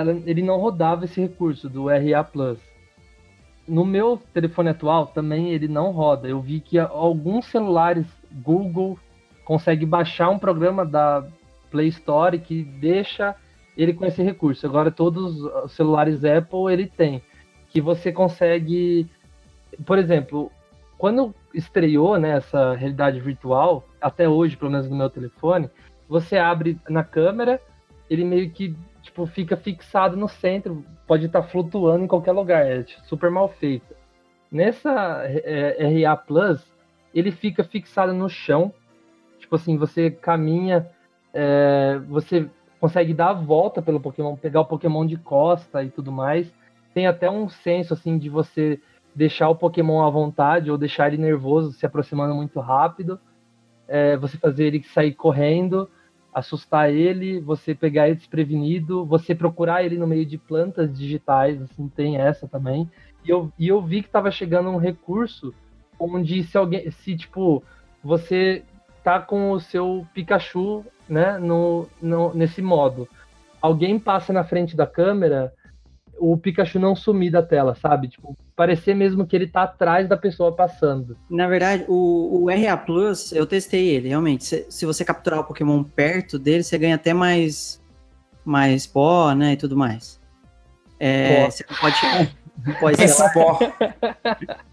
ela, 0.01 0.11
ele 0.25 0.41
não 0.41 0.59
rodava 0.59 1.05
esse 1.05 1.21
recurso 1.21 1.69
do 1.69 1.87
RA 1.87 2.23
Plus. 2.23 2.59
No 3.67 3.85
meu 3.85 4.19
telefone 4.33 4.69
atual 4.69 5.07
também 5.07 5.51
ele 5.51 5.67
não 5.67 5.91
roda. 5.91 6.27
Eu 6.27 6.41
vi 6.41 6.59
que 6.59 6.77
alguns 6.77 7.45
celulares 7.45 8.05
Google 8.31 8.97
consegue 9.45 9.85
baixar 9.85 10.29
um 10.29 10.39
programa 10.39 10.85
da 10.85 11.25
Play 11.69 11.87
Store 11.87 12.37
que 12.37 12.63
deixa 12.63 13.35
ele 13.77 13.93
com 13.93 14.05
esse 14.05 14.21
recurso. 14.21 14.65
Agora 14.65 14.91
todos 14.91 15.41
os 15.41 15.71
celulares 15.71 16.23
Apple 16.25 16.71
ele 16.71 16.87
tem, 16.87 17.21
que 17.69 17.79
você 17.79 18.11
consegue, 18.11 19.09
por 19.85 19.97
exemplo, 19.97 20.51
quando 20.97 21.33
estreou 21.53 22.19
né, 22.19 22.39
realidade 22.77 23.19
virtual, 23.19 23.87
até 23.99 24.27
hoje, 24.27 24.57
pelo 24.57 24.71
menos 24.71 24.89
no 24.89 24.95
meu 24.95 25.09
telefone, 25.09 25.69
você 26.07 26.37
abre 26.37 26.77
na 26.89 27.03
câmera, 27.03 27.59
ele 28.09 28.25
meio 28.25 28.51
que 28.51 28.75
tipo, 29.11 29.25
fica 29.27 29.57
fixado 29.57 30.15
no 30.15 30.27
centro, 30.27 30.85
pode 31.05 31.25
estar 31.25 31.41
tá 31.41 31.47
flutuando 31.47 32.05
em 32.05 32.07
qualquer 32.07 32.31
lugar, 32.31 32.65
é 32.65 32.83
super 33.03 33.29
mal 33.29 33.49
feito. 33.49 33.93
Nessa 34.49 35.23
é, 35.25 36.03
RA 36.03 36.15
Plus, 36.15 36.65
ele 37.13 37.31
fica 37.31 37.63
fixado 37.63 38.13
no 38.13 38.29
chão, 38.29 38.73
tipo 39.37 39.55
assim, 39.55 39.77
você 39.77 40.09
caminha, 40.09 40.89
é, 41.33 41.99
você 42.07 42.49
consegue 42.79 43.13
dar 43.13 43.29
a 43.29 43.33
volta 43.33 43.81
pelo 43.81 43.99
Pokémon, 43.99 44.35
pegar 44.35 44.61
o 44.61 44.65
Pokémon 44.65 45.05
de 45.05 45.17
costa 45.17 45.83
e 45.83 45.89
tudo 45.89 46.11
mais. 46.11 46.51
Tem 46.93 47.05
até 47.05 47.29
um 47.29 47.47
senso 47.47 47.93
assim 47.93 48.17
de 48.17 48.29
você 48.29 48.79
deixar 49.13 49.49
o 49.49 49.55
Pokémon 49.55 50.03
à 50.03 50.09
vontade 50.09 50.71
ou 50.71 50.77
deixar 50.77 51.07
ele 51.07 51.21
nervoso, 51.21 51.73
se 51.73 51.85
aproximando 51.85 52.33
muito 52.33 52.59
rápido. 52.59 53.19
É, 53.87 54.15
você 54.17 54.37
fazer 54.37 54.65
ele 54.65 54.83
sair 54.83 55.13
correndo 55.13 55.89
assustar 56.33 56.91
ele, 56.91 57.39
você 57.39 57.75
pegar 57.75 58.07
ele 58.07 58.15
desprevenido, 58.15 59.05
você 59.05 59.35
procurar 59.35 59.83
ele 59.83 59.97
no 59.97 60.07
meio 60.07 60.25
de 60.25 60.37
plantas 60.37 60.97
digitais, 60.97 61.61
assim, 61.61 61.87
tem 61.89 62.17
essa 62.17 62.47
também. 62.47 62.89
E 63.23 63.29
eu, 63.29 63.51
e 63.59 63.67
eu 63.67 63.81
vi 63.81 64.01
que 64.01 64.07
estava 64.07 64.31
chegando 64.31 64.69
um 64.69 64.77
recurso 64.77 65.53
onde 65.99 66.43
se 66.43 66.57
alguém, 66.57 66.89
se 66.89 67.15
tipo, 67.15 67.63
você 68.03 68.63
tá 69.03 69.19
com 69.19 69.51
o 69.51 69.59
seu 69.59 70.05
Pikachu, 70.13 70.85
né, 71.07 71.37
no, 71.37 71.87
no, 72.01 72.33
nesse 72.33 72.61
modo. 72.61 73.07
Alguém 73.61 73.99
passa 73.99 74.31
na 74.33 74.43
frente 74.43 74.75
da 74.75 74.87
câmera, 74.87 75.53
o 76.21 76.37
Pikachu 76.37 76.79
não 76.79 76.95
sumir 76.95 77.31
da 77.31 77.41
tela, 77.41 77.73
sabe? 77.73 78.07
Tipo, 78.07 78.37
parecer 78.55 78.93
mesmo 78.93 79.25
que 79.25 79.35
ele 79.35 79.47
tá 79.47 79.63
atrás 79.63 80.07
da 80.07 80.15
pessoa 80.15 80.55
passando. 80.55 81.17
Na 81.27 81.47
verdade, 81.47 81.83
o, 81.87 82.43
o 82.43 82.49
RA 82.49 82.77
Plus, 82.77 83.31
eu 83.31 83.47
testei 83.47 83.89
ele, 83.89 84.09
realmente. 84.09 84.45
Se, 84.45 84.65
se, 84.69 84.85
você 84.85 85.03
capturar 85.03 85.39
o 85.39 85.43
Pokémon 85.43 85.83
perto 85.83 86.37
dele, 86.37 86.63
você 86.63 86.77
ganha 86.77 86.95
até 86.95 87.11
mais, 87.11 87.81
mais 88.45 88.85
pó, 88.85 89.33
né, 89.33 89.53
e 89.53 89.57
tudo 89.57 89.75
mais. 89.75 90.21
É, 90.99 91.49
você 91.49 91.63
pode... 91.63 91.97
pode 92.79 93.07
ser 93.07 93.33
pó. 93.33 93.57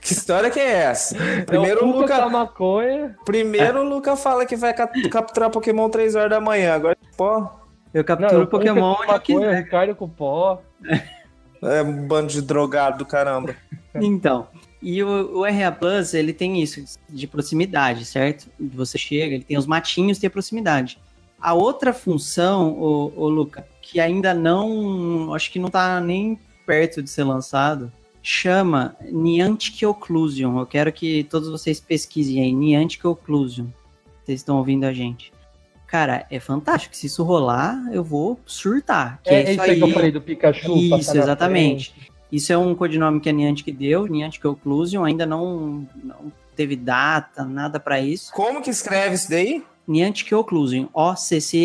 Que 0.00 0.12
história 0.12 0.48
que 0.48 0.60
é 0.60 0.84
essa? 0.84 1.16
Primeiro 1.44 1.84
o 1.84 1.90
Luca. 1.90 2.28
Maconha. 2.28 3.16
Primeiro 3.24 3.80
o 3.80 3.82
Luca 3.82 4.14
fala 4.14 4.46
que 4.46 4.54
vai 4.54 4.72
capturar 4.72 5.50
Pokémon 5.50 5.90
3 5.90 6.14
horas 6.14 6.30
da 6.30 6.40
manhã. 6.40 6.72
Agora, 6.72 6.96
pó. 7.16 7.65
Eu 7.96 8.04
capturo 8.04 8.34
Não, 8.34 8.40
eu 8.40 8.46
Pokémon 8.46 8.94
onde 9.00 9.10
eu 9.10 9.20
quiser. 9.20 9.64
Ricardo 9.64 9.94
com 9.94 10.06
pó. 10.08 10.62
É 11.62 11.82
um 11.82 12.06
bando 12.06 12.30
de 12.30 12.42
drogado 12.42 12.98
do 12.98 13.06
caramba. 13.06 13.56
Então, 13.94 14.46
e 14.80 15.02
o, 15.02 15.38
o 15.38 15.42
RA 15.42 15.72
Plus, 15.72 16.12
ele 16.12 16.34
tem 16.34 16.62
isso, 16.62 16.84
de 17.08 17.26
proximidade, 17.26 18.04
certo? 18.04 18.50
Você 18.60 18.98
chega, 18.98 19.34
ele 19.34 19.42
tem 19.42 19.56
os 19.56 19.66
matinhos, 19.66 20.18
tem 20.18 20.28
a 20.28 20.30
proximidade. 20.30 20.98
A 21.40 21.54
outra 21.54 21.94
função, 21.94 22.72
o, 22.78 23.10
o 23.16 23.28
Luca, 23.28 23.66
que 23.80 23.98
ainda 23.98 24.34
não, 24.34 25.32
acho 25.32 25.50
que 25.50 25.58
não 25.58 25.70
tá 25.70 25.98
nem 25.98 26.38
perto 26.66 27.02
de 27.02 27.08
ser 27.08 27.24
lançado, 27.24 27.90
chama 28.22 28.94
Niantic 29.10 29.82
Occlusion. 29.86 30.58
Eu 30.58 30.66
quero 30.66 30.92
que 30.92 31.24
todos 31.24 31.48
vocês 31.48 31.80
pesquisem 31.80 32.42
aí, 32.42 32.52
Niantic 32.52 33.02
Occlusion. 33.06 33.68
Vocês 34.22 34.40
estão 34.40 34.58
ouvindo 34.58 34.84
a 34.84 34.92
gente. 34.92 35.32
Cara, 35.86 36.26
é 36.30 36.40
fantástico. 36.40 36.96
Se 36.96 37.06
isso 37.06 37.22
rolar, 37.22 37.80
eu 37.92 38.02
vou 38.02 38.40
surtar. 38.44 39.20
Que 39.22 39.30
É, 39.30 39.42
é, 39.44 39.52
isso 39.52 39.62
aí 39.62 39.76
que 39.76 39.82
eu 39.84 39.92
falei 39.92 40.10
do 40.10 40.20
Pikachu. 40.20 40.76
Isso, 40.76 41.16
exatamente. 41.16 41.94
Isso 42.30 42.52
é 42.52 42.58
um 42.58 42.74
codinome 42.74 43.20
que 43.20 43.28
a 43.28 43.32
Niantic 43.32 43.70
deu, 43.72 44.06
Niantic 44.06 44.44
Occlusion, 44.44 45.04
ainda 45.04 45.24
não, 45.24 45.86
não 46.02 46.32
teve 46.56 46.74
data, 46.74 47.44
nada 47.44 47.78
pra 47.78 48.00
isso. 48.00 48.32
Como 48.32 48.60
que 48.60 48.70
escreve 48.70 49.14
isso 49.14 49.30
daí? 49.30 49.62
Niantic 49.86 50.32
Occlusion, 50.34 50.88
O-C-C-L-U-S-I-O-N. 50.92 51.56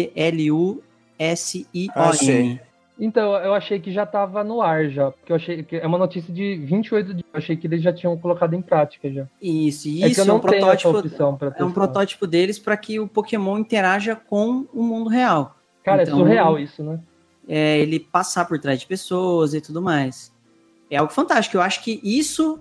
Então, 3.03 3.35
eu 3.37 3.55
achei 3.55 3.79
que 3.79 3.91
já 3.91 4.05
tava 4.05 4.43
no 4.43 4.61
ar 4.61 4.87
já. 4.89 5.09
Porque 5.09 5.31
eu 5.31 5.35
achei 5.35 5.63
que 5.63 5.75
é 5.75 5.87
uma 5.87 5.97
notícia 5.97 6.31
de 6.31 6.55
28 6.57 7.13
dias. 7.15 7.25
Eu 7.33 7.37
achei 7.39 7.57
que 7.57 7.65
eles 7.65 7.81
já 7.81 7.91
tinham 7.91 8.15
colocado 8.15 8.53
em 8.53 8.61
prática 8.61 9.11
já. 9.11 9.25
Isso, 9.41 9.87
e 9.87 10.03
é 10.03 10.07
isso 10.07 10.21
é, 10.21 10.31
um 10.31 10.39
protótipo, 10.39 10.97
opção 10.99 11.35
pra 11.35 11.51
é 11.57 11.63
um 11.63 11.71
protótipo 11.71 12.27
deles 12.27 12.59
para 12.59 12.77
que 12.77 12.99
o 12.99 13.07
Pokémon 13.07 13.57
interaja 13.57 14.15
com 14.15 14.67
o 14.71 14.83
mundo 14.83 15.09
real. 15.09 15.55
Cara, 15.83 16.03
Então- 16.03 16.15
é 16.15 16.19
surreal 16.19 16.59
isso, 16.59 16.83
né? 16.83 16.99
É, 17.49 17.79
ele 17.79 17.99
passar 17.99 18.45
por 18.45 18.59
trás 18.59 18.79
de 18.79 18.85
pessoas 18.85 19.55
e 19.55 19.59
tudo 19.61 19.81
mais. 19.81 20.31
É 20.89 20.97
algo 20.97 21.11
fantástico. 21.11 21.57
Eu 21.57 21.61
acho 21.61 21.83
que 21.83 21.99
isso 22.03 22.59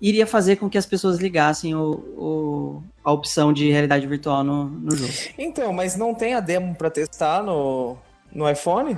iria 0.00 0.26
fazer 0.26 0.56
com 0.56 0.68
que 0.70 0.78
as 0.78 0.86
pessoas 0.86 1.18
ligassem 1.18 1.74
o, 1.74 1.92
o- 2.16 2.82
a 3.04 3.12
opção 3.12 3.52
de 3.52 3.70
realidade 3.70 4.06
virtual 4.06 4.42
no, 4.42 4.64
no 4.64 4.96
jogo. 4.96 5.12
Então, 5.38 5.74
mas 5.74 5.94
não 5.94 6.14
tem 6.14 6.32
a 6.32 6.40
demo 6.40 6.74
pra 6.74 6.88
testar 6.90 7.42
no, 7.42 7.96
no 8.32 8.50
iPhone? 8.50 8.96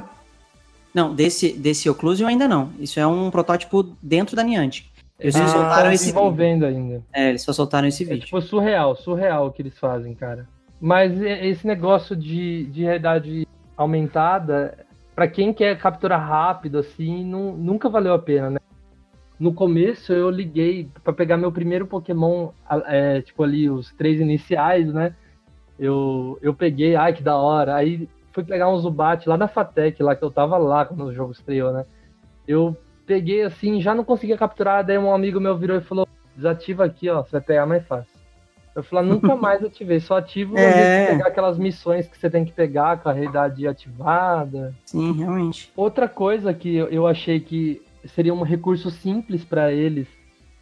Não, 0.96 1.14
desse, 1.14 1.52
desse 1.52 1.90
Occlusion 1.90 2.26
ainda 2.26 2.48
não. 2.48 2.70
Isso 2.80 2.98
é 2.98 3.06
um 3.06 3.30
protótipo 3.30 3.82
dentro 4.02 4.34
da 4.34 4.42
Niantic. 4.42 4.86
Eles 5.20 5.34
só 5.34 5.40
Eles 5.42 5.50
soltaram 5.52 5.74
estão 5.74 5.92
esse 5.92 6.04
vídeo. 6.06 6.14
desenvolvendo 6.14 6.64
ainda. 6.64 7.02
É, 7.12 7.28
eles 7.28 7.42
só 7.42 7.52
soltaram 7.52 7.86
esse 7.86 8.02
É 8.04 8.06
vídeo. 8.06 8.24
tipo 8.24 8.40
surreal, 8.40 8.96
surreal 8.96 9.46
o 9.48 9.52
que 9.52 9.60
eles 9.60 9.78
fazem, 9.78 10.14
cara. 10.14 10.48
Mas 10.80 11.20
esse 11.20 11.66
negócio 11.66 12.16
de, 12.16 12.64
de 12.66 12.82
realidade 12.84 13.46
aumentada, 13.76 14.86
pra 15.14 15.28
quem 15.28 15.52
quer 15.52 15.76
capturar 15.78 16.26
rápido, 16.26 16.78
assim, 16.78 17.22
nu- 17.24 17.56
nunca 17.56 17.88
valeu 17.90 18.14
a 18.14 18.18
pena, 18.18 18.50
né? 18.52 18.58
No 19.38 19.52
começo 19.52 20.14
eu 20.14 20.30
liguei 20.30 20.88
pra 21.04 21.12
pegar 21.12 21.36
meu 21.36 21.52
primeiro 21.52 21.86
Pokémon, 21.86 22.48
é, 22.86 23.20
tipo 23.20 23.42
ali, 23.42 23.68
os 23.68 23.92
três 23.92 24.18
iniciais, 24.18 24.90
né? 24.94 25.14
Eu, 25.78 26.38
eu 26.40 26.54
peguei, 26.54 26.96
ai 26.96 27.12
que 27.12 27.22
da 27.22 27.36
hora. 27.36 27.74
Aí 27.74 28.08
fui 28.36 28.44
pegar 28.44 28.68
um 28.68 28.76
Zubat 28.76 29.26
lá 29.26 29.34
na 29.38 29.48
Fatec, 29.48 30.02
lá 30.02 30.14
que 30.14 30.22
eu 30.22 30.30
tava 30.30 30.58
lá 30.58 30.84
quando 30.84 31.04
o 31.04 31.14
jogo 31.14 31.32
estreou, 31.32 31.72
né? 31.72 31.86
Eu 32.46 32.76
peguei 33.06 33.40
assim, 33.42 33.80
já 33.80 33.94
não 33.94 34.04
conseguia 34.04 34.36
capturar, 34.36 34.84
daí 34.84 34.98
um 34.98 35.10
amigo 35.12 35.40
meu 35.40 35.56
virou 35.56 35.78
e 35.78 35.80
falou: 35.80 36.06
desativa 36.36 36.84
aqui, 36.84 37.08
ó, 37.08 37.22
você 37.22 37.30
vai 37.32 37.40
pegar 37.40 37.64
mais 37.64 37.86
fácil. 37.86 38.14
Eu 38.74 38.82
falei, 38.82 39.08
nunca 39.10 39.34
mais 39.34 39.64
ativei, 39.64 40.00
só 40.00 40.18
ativo 40.18 40.58
É. 40.58 41.06
pegar 41.06 41.28
aquelas 41.28 41.56
missões 41.56 42.06
que 42.06 42.18
você 42.18 42.28
tem 42.28 42.44
que 42.44 42.52
pegar 42.52 42.98
com 42.98 43.08
a 43.08 43.12
realidade 43.12 43.66
ativada. 43.66 44.74
Sim, 44.84 45.12
realmente. 45.12 45.72
Outra 45.74 46.06
coisa 46.06 46.52
que 46.52 46.76
eu- 46.76 46.88
eu 46.88 47.06
achei 47.06 47.40
que 47.40 47.80
seria 48.04 48.34
um 48.34 48.42
recurso 48.42 48.90
simples 48.90 49.44
para 49.46 49.72
eles 49.72 50.06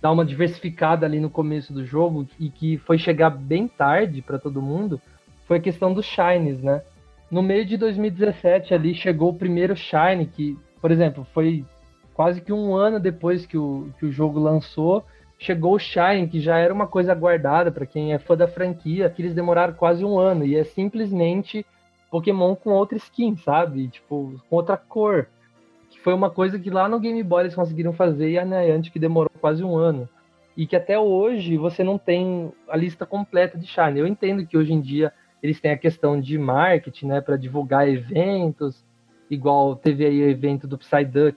dar 0.00 0.12
uma 0.12 0.24
diversificada 0.24 1.04
ali 1.04 1.18
no 1.18 1.28
começo 1.28 1.72
do 1.72 1.84
jogo 1.84 2.24
e 2.38 2.48
que 2.50 2.78
foi 2.78 2.98
chegar 2.98 3.30
bem 3.30 3.66
tarde 3.66 4.22
para 4.22 4.38
todo 4.38 4.62
mundo 4.62 5.00
foi 5.48 5.56
a 5.56 5.60
questão 5.60 5.92
dos 5.92 6.06
shines, 6.06 6.62
né? 6.62 6.82
No 7.30 7.42
meio 7.42 7.64
de 7.64 7.76
2017 7.76 8.74
ali 8.74 8.94
chegou 8.94 9.30
o 9.30 9.34
primeiro 9.34 9.76
shine 9.76 10.26
que, 10.26 10.56
por 10.80 10.90
exemplo, 10.90 11.26
foi 11.32 11.64
quase 12.12 12.40
que 12.40 12.52
um 12.52 12.74
ano 12.74 13.00
depois 13.00 13.44
que 13.46 13.58
o, 13.58 13.88
que 13.98 14.06
o 14.06 14.12
jogo 14.12 14.38
lançou, 14.38 15.04
chegou 15.38 15.74
o 15.74 15.78
shine 15.78 16.28
que 16.28 16.40
já 16.40 16.58
era 16.58 16.72
uma 16.72 16.86
coisa 16.86 17.12
aguardada 17.12 17.72
para 17.72 17.86
quem 17.86 18.12
é 18.12 18.18
fã 18.18 18.36
da 18.36 18.46
franquia, 18.46 19.10
que 19.10 19.22
eles 19.22 19.34
demoraram 19.34 19.74
quase 19.74 20.04
um 20.04 20.18
ano 20.18 20.44
e 20.44 20.56
é 20.56 20.64
simplesmente 20.64 21.66
Pokémon 22.14 22.54
com 22.54 22.70
outra 22.70 22.96
skin, 22.96 23.36
sabe? 23.36 23.88
Tipo, 23.88 24.40
com 24.48 24.56
outra 24.56 24.76
cor. 24.76 25.26
Que 25.90 25.98
foi 26.00 26.14
uma 26.14 26.30
coisa 26.30 26.60
que 26.60 26.70
lá 26.70 26.88
no 26.88 27.00
Game 27.00 27.20
Boy 27.24 27.42
eles 27.42 27.56
conseguiram 27.56 27.92
fazer 27.92 28.30
e 28.30 28.38
a 28.38 28.44
Niantic 28.44 28.96
demorou 29.00 29.32
quase 29.40 29.64
um 29.64 29.76
ano. 29.76 30.08
E 30.56 30.64
que 30.64 30.76
até 30.76 30.96
hoje 30.96 31.56
você 31.56 31.82
não 31.82 31.98
tem 31.98 32.52
a 32.68 32.76
lista 32.76 33.04
completa 33.04 33.58
de 33.58 33.66
Shine. 33.66 33.98
Eu 33.98 34.06
entendo 34.06 34.46
que 34.46 34.56
hoje 34.56 34.72
em 34.72 34.80
dia 34.80 35.12
eles 35.44 35.60
têm 35.60 35.72
a 35.72 35.76
questão 35.76 36.18
de 36.18 36.38
marketing, 36.38 37.08
né, 37.08 37.20
para 37.20 37.36
divulgar 37.36 37.86
eventos, 37.86 38.82
igual 39.30 39.76
teve 39.76 40.06
aí 40.06 40.22
o 40.22 40.30
evento 40.30 40.66
do 40.66 40.78
Psyduck. 40.78 41.36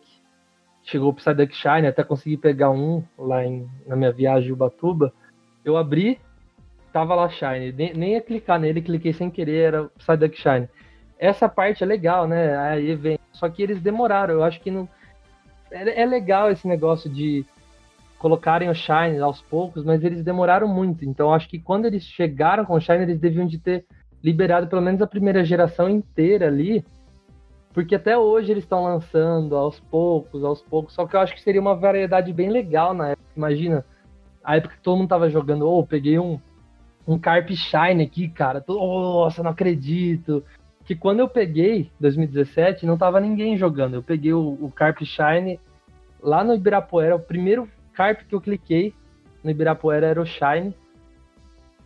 Chegou 0.81 1.09
o 1.09 1.13
Psyduck 1.13 1.53
Shine, 1.53 1.87
até 1.87 2.05
consegui 2.05 2.37
pegar 2.37 2.71
um 2.71 3.03
lá 3.17 3.45
em, 3.45 3.69
na 3.85 3.97
minha 3.97 4.13
viagem 4.13 4.47
em 4.47 4.53
Ubatuba. 4.53 5.13
Eu 5.65 5.75
abri, 5.75 6.21
tava 6.93 7.15
lá 7.15 7.27
Shine. 7.27 7.73
Nem, 7.73 7.93
nem 7.93 8.13
ia 8.13 8.21
clicar 8.21 8.57
nele, 8.57 8.81
cliquei 8.81 9.11
sem 9.11 9.29
querer, 9.29 9.73
era 9.73 9.83
o 9.83 9.89
Psyduck 9.89 10.37
Shine. 10.37 10.69
Essa 11.19 11.49
parte 11.49 11.83
é 11.83 11.85
legal, 11.85 12.25
né? 12.29 12.57
Aí 12.57 12.89
evento. 12.89 13.19
Só 13.33 13.49
que 13.49 13.61
eles 13.61 13.81
demoraram. 13.81 14.35
Eu 14.35 14.43
acho 14.45 14.61
que 14.61 14.71
não. 14.71 14.87
É, 15.69 16.03
é 16.03 16.05
legal 16.05 16.49
esse 16.49 16.65
negócio 16.65 17.09
de 17.09 17.45
colocarem 18.17 18.69
o 18.69 18.73
Shine 18.73 19.19
aos 19.19 19.41
poucos, 19.41 19.83
mas 19.83 20.01
eles 20.01 20.23
demoraram 20.23 20.65
muito. 20.65 21.03
Então 21.03 21.33
acho 21.33 21.49
que 21.49 21.59
quando 21.59 21.87
eles 21.87 22.03
chegaram 22.03 22.63
com 22.63 22.75
o 22.75 22.79
Shine, 22.79 23.03
eles 23.03 23.19
deviam 23.19 23.45
de 23.45 23.59
ter 23.59 23.85
liberado 24.23 24.67
pelo 24.67 24.81
menos 24.81 25.01
a 25.01 25.07
primeira 25.07 25.43
geração 25.43 25.89
inteira 25.89 26.47
ali. 26.47 26.83
Porque 27.73 27.95
até 27.95 28.17
hoje 28.17 28.51
eles 28.51 28.63
estão 28.63 28.83
lançando 28.83 29.55
aos 29.55 29.79
poucos, 29.79 30.43
aos 30.43 30.61
poucos. 30.61 30.93
Só 30.93 31.05
que 31.05 31.15
eu 31.15 31.19
acho 31.19 31.35
que 31.35 31.41
seria 31.41 31.61
uma 31.61 31.75
variedade 31.75 32.33
bem 32.33 32.49
legal 32.49 32.93
na 32.93 33.09
época. 33.09 33.27
Imagina, 33.35 33.85
a 34.43 34.57
época 34.57 34.75
que 34.75 34.81
todo 34.81 34.97
mundo 34.97 35.09
tava 35.09 35.29
jogando, 35.29 35.67
ô, 35.69 35.85
peguei 35.85 36.17
um, 36.17 36.39
um 37.07 37.19
Carp 37.19 37.49
Shine 37.51 38.03
aqui, 38.03 38.27
cara. 38.29 38.59
Tô- 38.61 38.73
Nossa, 38.75 39.43
não 39.43 39.51
acredito. 39.51 40.43
Que 40.85 40.95
quando 40.95 41.19
eu 41.19 41.27
peguei, 41.27 41.91
2017, 41.99 42.85
não 42.85 42.97
tava 42.97 43.19
ninguém 43.19 43.57
jogando. 43.57 43.93
Eu 43.93 44.01
peguei 44.01 44.33
o, 44.33 44.57
o 44.59 44.71
Carp 44.71 45.01
Shine 45.03 45.59
lá 46.19 46.43
no 46.43 46.55
Ibirapuera. 46.55 47.15
O 47.15 47.19
primeiro 47.19 47.69
Carp 47.93 48.21
que 48.27 48.33
eu 48.33 48.41
cliquei 48.41 48.93
no 49.43 49.51
Ibirapuera 49.51 50.07
era 50.07 50.21
o 50.21 50.25
Shine. 50.25 50.73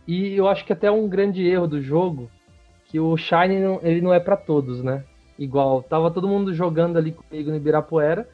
E 0.06 0.34
eu 0.34 0.48
acho 0.48 0.64
que 0.64 0.72
até 0.72 0.90
um 0.90 1.08
grande 1.08 1.46
erro 1.46 1.66
do 1.66 1.80
jogo, 1.80 2.30
que 2.86 2.98
o 2.98 3.16
Shine 3.16 3.58
não, 3.60 3.80
ele 3.82 4.00
não 4.00 4.12
é 4.12 4.20
para 4.20 4.36
todos, 4.36 4.82
né? 4.82 5.04
Igual, 5.38 5.82
tava 5.82 6.10
todo 6.10 6.28
mundo 6.28 6.52
jogando 6.52 6.98
ali 6.98 7.12
comigo 7.12 7.50
no 7.50 7.56
Ibirapuera. 7.56 8.28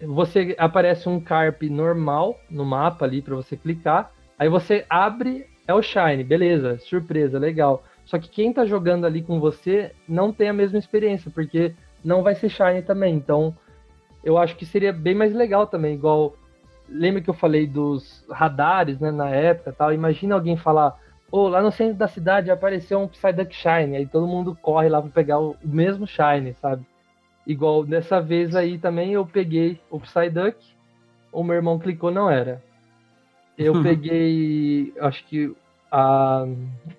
Você 0.00 0.54
aparece 0.58 1.08
um 1.08 1.20
Carp 1.20 1.62
normal 1.64 2.38
no 2.50 2.64
mapa 2.64 3.04
ali 3.04 3.22
para 3.22 3.34
você 3.34 3.56
clicar. 3.56 4.10
Aí 4.38 4.48
você 4.48 4.84
abre, 4.88 5.46
é 5.66 5.74
o 5.74 5.82
Shine, 5.82 6.24
beleza, 6.24 6.78
surpresa, 6.78 7.38
legal. 7.38 7.84
Só 8.04 8.18
que 8.18 8.28
quem 8.28 8.52
tá 8.52 8.64
jogando 8.66 9.06
ali 9.06 9.22
com 9.22 9.40
você 9.40 9.92
não 10.08 10.32
tem 10.32 10.48
a 10.48 10.52
mesma 10.52 10.78
experiência, 10.78 11.30
porque 11.30 11.74
não 12.04 12.22
vai 12.22 12.34
ser 12.34 12.48
Shine 12.48 12.82
também. 12.82 13.14
Então, 13.14 13.54
eu 14.22 14.38
acho 14.38 14.56
que 14.56 14.66
seria 14.66 14.92
bem 14.92 15.14
mais 15.14 15.34
legal 15.34 15.66
também, 15.66 15.94
igual 15.94 16.34
lembra 16.94 17.20
que 17.20 17.28
eu 17.28 17.34
falei 17.34 17.66
dos 17.66 18.24
radares, 18.30 19.00
né, 19.00 19.10
na 19.10 19.28
época, 19.28 19.70
e 19.70 19.72
tal. 19.72 19.92
Imagina 19.92 20.34
alguém 20.34 20.56
falar: 20.56 20.96
"Ô, 21.30 21.48
lá 21.48 21.60
no 21.60 21.72
centro 21.72 21.96
da 21.96 22.08
cidade 22.08 22.50
apareceu 22.50 23.00
um 23.00 23.08
Psyduck 23.08 23.54
Shine". 23.54 23.96
Aí 23.96 24.06
todo 24.06 24.26
mundo 24.26 24.56
corre 24.62 24.88
lá 24.88 25.02
para 25.02 25.10
pegar 25.10 25.40
o, 25.40 25.56
mesmo 25.62 26.06
Shine, 26.06 26.54
sabe? 26.54 26.86
Igual 27.46 27.84
dessa 27.84 28.20
vez 28.20 28.54
aí 28.54 28.78
também 28.78 29.12
eu 29.12 29.26
peguei 29.26 29.80
o 29.90 29.98
Psyduck, 30.00 30.56
o 31.32 31.42
meu 31.42 31.56
irmão 31.56 31.78
clicou, 31.78 32.10
não 32.10 32.30
era. 32.30 32.62
Eu 33.58 33.74
peguei, 33.82 34.94
acho 35.00 35.24
que 35.26 35.54
a 35.90 36.46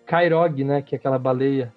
Kairog, 0.06 0.64
né, 0.64 0.82
que 0.82 0.96
é 0.96 0.98
aquela 0.98 1.18
baleia. 1.18 1.74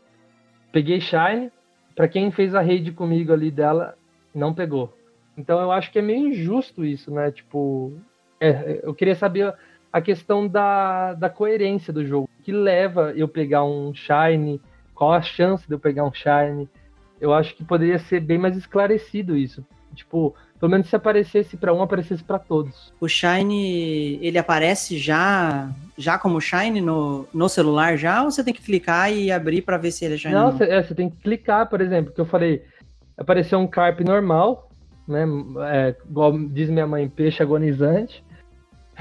Peguei 0.70 1.00
Shine, 1.00 1.50
pra 1.96 2.06
quem 2.06 2.30
fez 2.30 2.54
a 2.54 2.60
raid 2.60 2.92
comigo 2.92 3.32
ali 3.32 3.50
dela, 3.50 3.96
não 4.34 4.52
pegou. 4.52 4.92
Então 5.36 5.60
eu 5.60 5.70
acho 5.70 5.90
que 5.92 6.00
é 6.00 6.02
meio 6.02 6.28
injusto 6.28 6.84
isso, 6.84 7.12
né? 7.12 7.30
Tipo, 7.30 7.92
é, 8.40 8.80
eu 8.82 8.94
queria 8.94 9.14
saber 9.14 9.54
a 9.92 10.00
questão 10.00 10.46
da, 10.46 11.14
da 11.14 11.30
coerência 11.30 11.92
do 11.92 12.06
jogo. 12.06 12.28
O 12.38 12.42
Que 12.42 12.52
leva 12.52 13.12
eu 13.16 13.26
pegar 13.28 13.64
um 13.64 13.92
Shine? 13.94 14.60
Qual 14.94 15.12
a 15.12 15.22
chance 15.22 15.66
de 15.66 15.74
eu 15.74 15.78
pegar 15.78 16.04
um 16.04 16.12
Shine? 16.12 16.68
Eu 17.20 17.32
acho 17.32 17.54
que 17.54 17.64
poderia 17.64 17.98
ser 17.98 18.20
bem 18.20 18.38
mais 18.38 18.56
esclarecido 18.56 19.36
isso. 19.36 19.64
Tipo, 19.94 20.34
pelo 20.60 20.70
menos 20.70 20.88
se 20.88 20.94
aparecesse 20.94 21.56
pra 21.56 21.72
um, 21.72 21.82
aparecesse 21.82 22.22
pra 22.22 22.38
todos. 22.38 22.92
O 23.00 23.08
Shine, 23.08 24.18
ele 24.22 24.38
aparece 24.38 24.98
já 24.98 25.70
já 25.96 26.18
como 26.18 26.40
Shine 26.40 26.80
no, 26.80 27.26
no 27.32 27.48
celular 27.48 27.96
já 27.96 28.22
ou 28.22 28.30
você 28.30 28.44
tem 28.44 28.54
que 28.54 28.62
clicar 28.62 29.12
e 29.12 29.32
abrir 29.32 29.62
pra 29.62 29.76
ver 29.76 29.90
se 29.90 30.04
ele 30.04 30.14
é 30.14 30.18
Shine? 30.18 30.34
Não, 30.34 30.52
você 30.52 30.64
é, 30.64 30.82
tem 30.82 31.10
que 31.10 31.16
clicar, 31.16 31.68
por 31.68 31.80
exemplo, 31.80 32.12
que 32.12 32.20
eu 32.20 32.26
falei, 32.26 32.62
apareceu 33.16 33.58
um 33.58 33.66
Carp 33.66 34.00
normal, 34.00 34.70
né? 35.06 35.24
É, 35.70 35.96
igual 36.08 36.38
diz 36.38 36.68
minha 36.68 36.86
mãe, 36.86 37.08
peixe 37.08 37.42
agonizante. 37.42 38.22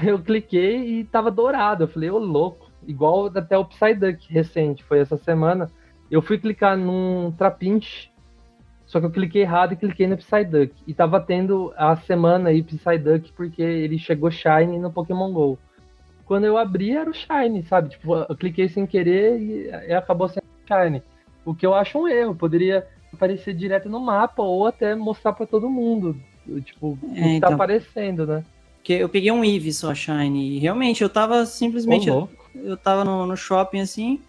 Eu 0.02 0.18
cliquei 0.18 1.00
e 1.00 1.04
tava 1.04 1.30
dourado. 1.30 1.84
Eu 1.84 1.88
falei, 1.88 2.10
ô 2.10 2.18
louco. 2.18 2.68
Igual 2.86 3.26
até 3.26 3.58
o 3.58 3.64
Psyduck 3.64 4.32
recente, 4.32 4.82
foi 4.84 5.00
essa 5.00 5.16
semana. 5.16 5.70
Eu 6.10 6.22
fui 6.22 6.38
clicar 6.38 6.76
num 6.76 7.30
Trapinch, 7.32 8.10
só 8.86 8.98
que 8.98 9.04
eu 9.04 9.10
cliquei 9.10 9.42
errado 9.42 9.74
e 9.74 9.76
cliquei 9.76 10.06
no 10.06 10.16
Psyduck. 10.16 10.74
E 10.86 10.94
tava 10.94 11.20
tendo 11.20 11.72
a 11.76 11.96
semana 11.96 12.48
aí 12.48 12.62
Psyduck 12.62 13.32
porque 13.32 13.60
ele 13.60 13.98
chegou 13.98 14.30
Shine 14.30 14.78
no 14.78 14.90
Pokémon 14.90 15.30
GO. 15.32 15.58
Quando 16.24 16.44
eu 16.44 16.56
abri 16.56 16.96
era 16.96 17.10
o 17.10 17.14
Shine, 17.14 17.62
sabe? 17.64 17.90
Tipo, 17.90 18.16
eu 18.16 18.36
cliquei 18.36 18.68
sem 18.68 18.86
querer 18.86 19.38
e, 19.38 19.92
acabou 19.92 20.28
sendo 20.28 20.46
Shine. 20.66 21.02
O 21.44 21.54
que 21.54 21.66
eu 21.66 21.74
acho 21.74 21.98
um 21.98 22.08
erro. 22.08 22.34
Poderia 22.34 22.86
aparecer 23.12 23.54
direto 23.54 23.90
no 23.90 24.00
mapa 24.00 24.42
ou 24.42 24.66
até 24.66 24.94
mostrar 24.94 25.34
para 25.34 25.46
todo 25.46 25.68
mundo. 25.68 26.16
Tipo, 26.64 26.92
o 26.92 26.96
que 26.96 27.20
então. 27.20 27.50
tá 27.50 27.54
aparecendo, 27.54 28.26
né? 28.26 28.42
Porque 28.78 28.94
eu 28.94 29.08
peguei 29.08 29.30
um 29.30 29.44
Eevee 29.44 29.72
só, 29.72 29.94
Shine. 29.94 30.56
E 30.56 30.58
realmente, 30.58 31.02
eu 31.02 31.10
tava 31.10 31.44
simplesmente. 31.44 32.08
Eu, 32.08 32.76
tava 32.76 33.04
no, 33.04 33.26
no 33.26 33.36
shopping 33.36 33.80
assim. 33.80 34.20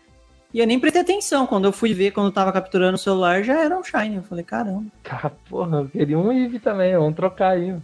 E 0.53 0.59
eu 0.59 0.67
nem 0.67 0.79
prestei 0.79 1.01
atenção. 1.01 1.47
Quando 1.47 1.65
eu 1.65 1.71
fui 1.71 1.93
ver, 1.93 2.11
quando 2.11 2.27
eu 2.27 2.33
tava 2.33 2.51
capturando 2.51 2.95
o 2.95 2.99
celular, 2.99 3.43
já 3.43 3.63
era 3.63 3.77
um 3.77 3.83
Shine. 3.83 4.17
Eu 4.17 4.23
falei, 4.23 4.43
caramba. 4.43 4.85
Cara, 5.03 5.31
porra, 5.49 5.77
eu 5.77 5.87
queria 5.87 6.17
um 6.17 6.31
Eevee 6.31 6.59
também, 6.59 6.97
vamos 6.97 7.15
trocar 7.15 7.51
aí. 7.51 7.75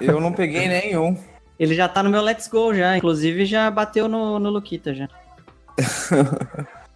Eu 0.00 0.20
não 0.20 0.32
peguei 0.32 0.68
nenhum. 0.68 1.16
Ele 1.58 1.74
já 1.74 1.88
tá 1.88 2.02
no 2.02 2.10
meu 2.10 2.20
Let's 2.20 2.48
Go 2.48 2.74
já. 2.74 2.96
Inclusive, 2.96 3.46
já 3.46 3.70
bateu 3.70 4.08
no, 4.08 4.38
no 4.38 4.50
Luquita 4.50 4.92
já. 4.92 5.08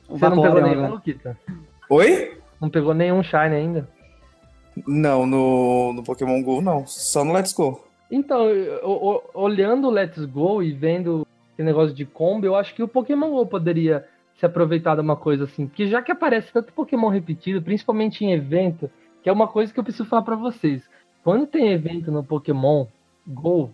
O 0.08 0.18
Você 0.18 0.28
não 0.28 0.42
pegou 0.42 0.60
nenhum. 0.60 0.90
Luquita? 0.90 1.38
Oi? 1.88 2.38
Não 2.60 2.68
pegou 2.68 2.92
nenhum 2.92 3.22
Shine 3.22 3.54
ainda? 3.54 3.88
Não, 4.86 5.24
no, 5.26 5.92
no 5.92 6.02
Pokémon 6.02 6.42
GO 6.42 6.60
não. 6.60 6.86
Só 6.86 7.24
no 7.24 7.32
Let's 7.32 7.52
Go. 7.52 7.87
Então, 8.10 8.46
olhando 9.34 9.88
o 9.88 9.90
Let's 9.90 10.24
Go 10.24 10.62
e 10.62 10.72
vendo 10.72 11.26
esse 11.52 11.62
negócio 11.62 11.94
de 11.94 12.06
combo, 12.06 12.46
eu 12.46 12.54
acho 12.54 12.74
que 12.74 12.82
o 12.82 12.88
Pokémon 12.88 13.30
GO 13.30 13.46
poderia 13.46 14.06
se 14.36 14.46
aproveitar 14.46 14.94
de 14.94 15.00
uma 15.00 15.16
coisa 15.16 15.44
assim. 15.44 15.66
Porque 15.66 15.86
já 15.86 16.00
que 16.00 16.12
aparece 16.12 16.52
tanto 16.52 16.72
Pokémon 16.72 17.08
repetido, 17.08 17.60
principalmente 17.60 18.24
em 18.24 18.32
evento, 18.32 18.90
que 19.22 19.28
é 19.28 19.32
uma 19.32 19.48
coisa 19.48 19.72
que 19.72 19.78
eu 19.78 19.84
preciso 19.84 20.08
falar 20.08 20.22
pra 20.22 20.36
vocês. 20.36 20.88
Quando 21.22 21.46
tem 21.46 21.72
evento 21.72 22.10
no 22.10 22.24
Pokémon 22.24 22.86
GO, 23.26 23.70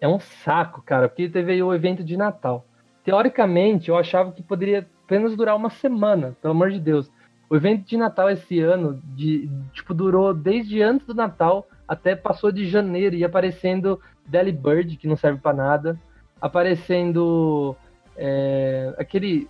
é 0.00 0.08
um 0.08 0.20
saco, 0.20 0.80
cara, 0.80 1.08
porque 1.08 1.28
teve 1.28 1.60
o 1.62 1.74
evento 1.74 2.04
de 2.04 2.16
Natal. 2.16 2.64
Teoricamente, 3.04 3.88
eu 3.88 3.96
achava 3.96 4.32
que 4.32 4.42
poderia 4.42 4.86
apenas 5.04 5.36
durar 5.36 5.56
uma 5.56 5.70
semana, 5.70 6.36
pelo 6.40 6.52
amor 6.52 6.70
de 6.70 6.78
Deus. 6.78 7.10
O 7.50 7.56
evento 7.56 7.84
de 7.84 7.96
Natal 7.96 8.30
esse 8.30 8.60
ano, 8.60 9.02
de, 9.16 9.50
tipo, 9.72 9.92
durou 9.92 10.32
desde 10.32 10.80
antes 10.82 11.06
do 11.06 11.14
Natal 11.14 11.66
até 11.88 12.14
passou 12.14 12.52
de 12.52 12.68
janeiro 12.68 13.16
e 13.16 13.24
aparecendo 13.24 13.98
Delibird, 14.26 14.96
que 14.98 15.08
não 15.08 15.16
serve 15.16 15.40
pra 15.40 15.54
nada, 15.54 15.98
aparecendo 16.40 17.74
é, 18.16 18.94
aquele. 18.98 19.48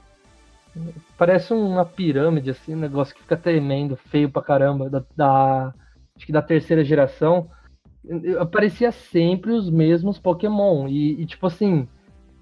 Parece 1.17 1.53
uma 1.53 1.85
pirâmide, 1.85 2.51
assim, 2.51 2.75
um 2.75 2.79
negócio 2.79 3.15
que 3.15 3.23
fica 3.23 3.37
tremendo, 3.37 3.97
feio 3.97 4.31
pra 4.31 4.43
caramba, 4.43 4.89
da, 4.89 5.03
da- 5.17 5.75
acho 6.17 6.25
que 6.25 6.33
da 6.33 6.43
terceira 6.43 6.85
geração. 6.85 7.51
Aparecia 8.39 8.93
sempre 8.93 9.51
os 9.53 9.69
mesmos 9.69 10.19
Pokémon. 10.19 10.87
E, 10.87 11.21
e, 11.21 11.27
tipo 11.27 11.47
assim, 11.47 11.89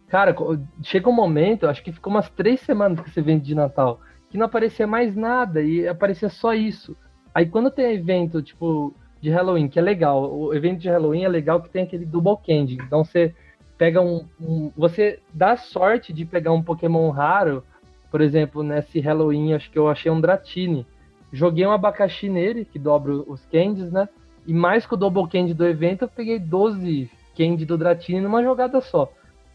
cara, 0.08 0.34
chega 0.82 1.08
um 1.08 1.12
momento, 1.14 1.66
acho 1.66 1.82
que 1.82 1.92
ficou 1.92 2.12
umas 2.12 2.28
três 2.30 2.60
semanas 2.60 3.00
que 3.00 3.08
esse 3.08 3.18
evento 3.18 3.44
de 3.44 3.54
Natal, 3.54 4.00
que 4.28 4.36
não 4.36 4.46
aparecia 4.46 4.86
mais 4.86 5.16
nada 5.16 5.62
e 5.62 5.88
aparecia 5.88 6.28
só 6.28 6.52
isso. 6.52 6.94
Aí 7.34 7.46
quando 7.46 7.70
tem 7.70 7.94
evento, 7.94 8.42
tipo, 8.42 8.94
de 9.20 9.30
Halloween, 9.30 9.68
que 9.68 9.78
é 9.78 9.82
legal, 9.82 10.30
o 10.32 10.54
evento 10.54 10.80
de 10.80 10.88
Halloween 10.88 11.24
é 11.24 11.28
legal 11.28 11.60
que 11.62 11.68
tem 11.70 11.82
aquele 11.82 12.04
double 12.04 12.36
candy. 12.46 12.74
Então 12.74 13.04
você 13.04 13.34
pega 13.78 14.00
um, 14.00 14.24
um- 14.40 14.70
Você 14.76 15.20
dá 15.32 15.56
sorte 15.56 16.12
de 16.12 16.24
pegar 16.24 16.52
um 16.52 16.62
Pokémon 16.62 17.10
raro, 17.10 17.62
por 18.10 18.20
exemplo, 18.20 18.62
nesse 18.62 19.00
Halloween, 19.00 19.54
acho 19.54 19.70
que 19.70 19.78
eu 19.78 19.88
achei 19.88 20.10
um 20.10 20.20
Dratini. 20.20 20.86
Joguei 21.32 21.66
um 21.66 21.72
abacaxi 21.72 22.28
nele, 22.28 22.64
que 22.64 22.78
dobra 22.78 23.12
os 23.14 23.44
candies, 23.46 23.90
né? 23.90 24.08
E 24.46 24.54
mais 24.54 24.86
que 24.86 24.94
o 24.94 24.96
double 24.96 25.26
candy 25.28 25.52
do 25.52 25.66
evento, 25.66 26.02
eu 26.02 26.08
peguei 26.08 26.38
12 26.38 27.10
candy 27.36 27.64
do 27.66 27.76
Dratini 27.76 28.20
numa 28.20 28.42
jogada 28.42 28.80
só. 28.80 29.10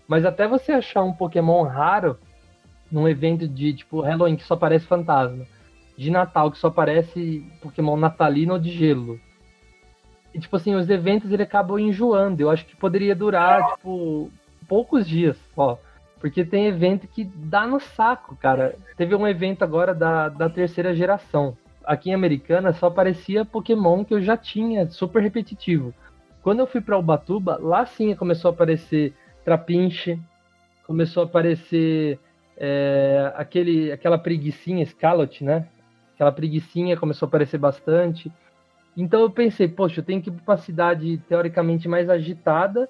Mas 0.07 0.26
até 0.26 0.47
você 0.47 0.74
achar 0.74 1.01
um 1.03 1.14
Pokémon 1.14 1.64
raro 1.64 2.18
num 2.91 3.07
evento 3.07 3.47
de 3.47 3.74
tipo 3.74 4.01
Halloween 4.01 4.36
que 4.36 4.43
só 4.43 4.55
aparece 4.55 4.86
fantasma, 4.86 5.45
de 5.97 6.12
Natal 6.12 6.51
que 6.51 6.57
só 6.57 6.68
aparece 6.68 7.43
Pokémon 7.62 7.95
natalino 7.95 8.53
ou 8.53 8.59
de 8.59 8.70
gelo. 8.70 9.18
E 10.34 10.40
tipo 10.40 10.56
assim, 10.56 10.76
os 10.76 10.90
eventos 10.90 11.32
ele 11.32 11.44
acabam 11.44 11.78
enjoando. 11.78 12.42
Eu 12.42 12.50
acho 12.50 12.66
que 12.66 12.76
poderia 12.76 13.16
durar 13.16 13.76
tipo 13.76 14.32
poucos 14.68 15.08
dias 15.08 15.38
só. 15.54 15.80
Porque 16.20 16.46
tem 16.46 16.68
evento 16.68 17.08
que 17.08 17.24
dá 17.24 17.66
no 17.66 17.80
saco, 17.80 18.36
cara. 18.36 18.76
Teve 18.96 19.16
um 19.16 19.28
evento 19.28 19.64
agora 19.64 19.94
da, 19.94 20.30
da 20.30 20.50
terceira 20.50 20.94
geração. 20.94 21.58
Aqui 21.84 22.12
em 22.12 22.14
Americana 22.14 22.72
só 22.74 22.88
aparecia 22.88 23.44
Pokémon 23.44 24.06
que 24.06 24.14
eu 24.14 24.22
já 24.22 24.38
tinha, 24.38 24.88
super 24.90 25.22
repetitivo. 25.22 25.94
Quando 26.44 26.60
eu 26.60 26.68
fui 26.68 26.80
pra 26.80 26.98
Ubatuba, 26.98 27.58
lá 27.60 27.86
sim 27.86 28.16
começou 28.16 28.50
a 28.50 28.54
aparecer 28.54 29.14
Trapinche, 29.44 30.20
começou 30.86 31.24
a 31.24 31.26
aparecer 31.26 32.20
é, 32.56 33.32
aquele, 33.36 33.92
aquela 33.92 34.18
preguiçinha, 34.18 34.86
Scalot, 34.86 35.44
né? 35.44 35.68
Aquela 36.14 36.32
preguiçinha 36.32 36.96
começou 36.96 37.26
a 37.26 37.30
aparecer 37.30 37.58
bastante. 37.58 38.32
Então 38.96 39.22
eu 39.22 39.30
pensei, 39.30 39.68
poxa, 39.68 40.00
eu 40.00 40.06
tenho 40.06 40.22
que 40.22 40.30
ir 40.30 40.34
para 40.34 40.54
uma 40.54 40.58
cidade 40.58 41.18
teoricamente 41.28 41.88
mais 41.88 42.10
agitada 42.10 42.89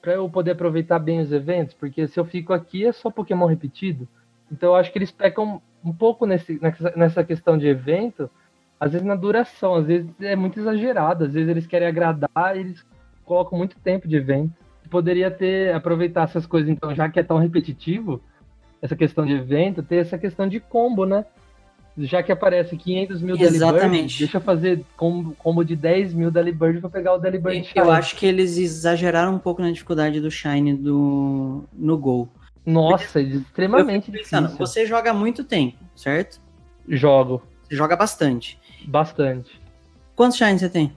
para 0.00 0.14
eu 0.14 0.28
poder 0.28 0.52
aproveitar 0.52 0.98
bem 0.98 1.20
os 1.20 1.32
eventos, 1.32 1.74
porque 1.74 2.08
se 2.08 2.18
eu 2.18 2.24
fico 2.24 2.52
aqui 2.52 2.84
é 2.84 2.92
só 2.92 3.10
Pokémon 3.10 3.46
repetido. 3.46 4.08
Então 4.50 4.70
eu 4.70 4.76
acho 4.76 4.90
que 4.90 4.98
eles 4.98 5.12
pecam 5.12 5.62
um 5.84 5.92
pouco 5.92 6.26
nesse, 6.26 6.60
nessa, 6.96 7.24
questão 7.24 7.56
de 7.56 7.66
evento, 7.66 8.30
às 8.78 8.92
vezes 8.92 9.06
na 9.06 9.14
duração, 9.14 9.76
às 9.76 9.86
vezes 9.86 10.10
é 10.20 10.34
muito 10.34 10.58
exagerado, 10.58 11.24
às 11.24 11.34
vezes 11.34 11.48
eles 11.48 11.66
querem 11.66 11.88
agradar, 11.88 12.56
eles 12.56 12.84
colocam 13.24 13.56
muito 13.56 13.78
tempo 13.80 14.08
de 14.08 14.16
evento. 14.16 14.52
Poderia 14.90 15.30
ter 15.30 15.74
aproveitar 15.74 16.24
essas 16.24 16.44
coisas, 16.44 16.68
então, 16.68 16.94
já 16.94 17.08
que 17.08 17.18
é 17.18 17.22
tão 17.22 17.38
repetitivo, 17.38 18.20
essa 18.82 18.94
questão 18.96 19.24
de 19.24 19.32
evento, 19.32 19.82
ter 19.82 19.96
essa 19.96 20.18
questão 20.18 20.46
de 20.46 20.60
combo, 20.60 21.06
né? 21.06 21.24
Já 21.98 22.22
que 22.22 22.32
aparece 22.32 22.74
500 22.76 23.20
mil 23.20 23.36
Delibird, 23.36 24.18
deixa 24.18 24.38
eu 24.38 24.40
fazer 24.40 24.82
combo, 24.96 25.34
combo 25.38 25.62
de 25.62 25.76
10 25.76 26.14
mil 26.14 26.30
Delibird 26.30 26.80
pra 26.80 26.88
pegar 26.88 27.14
o 27.14 27.18
Delibird 27.18 27.58
Eu 27.74 27.84
Shine. 27.84 27.90
acho 27.96 28.16
que 28.16 28.24
eles 28.24 28.56
exageraram 28.56 29.34
um 29.34 29.38
pouco 29.38 29.60
na 29.60 29.70
dificuldade 29.70 30.18
do 30.20 30.30
Shine 30.30 30.72
do, 30.74 31.64
no 31.72 31.98
Gol. 31.98 32.28
Nossa, 32.64 33.20
é 33.20 33.24
Eu 33.24 33.40
extremamente 33.40 34.10
pensando, 34.10 34.44
difícil. 34.48 34.66
você 34.66 34.86
joga 34.86 35.12
muito 35.12 35.44
tempo, 35.44 35.76
certo? 35.94 36.40
Jogo 36.88 37.42
Você 37.68 37.76
joga 37.76 37.94
bastante. 37.94 38.58
bastante. 38.86 39.60
Quantos 40.16 40.38
Shine 40.38 40.58
você 40.58 40.70
tem? 40.70 40.92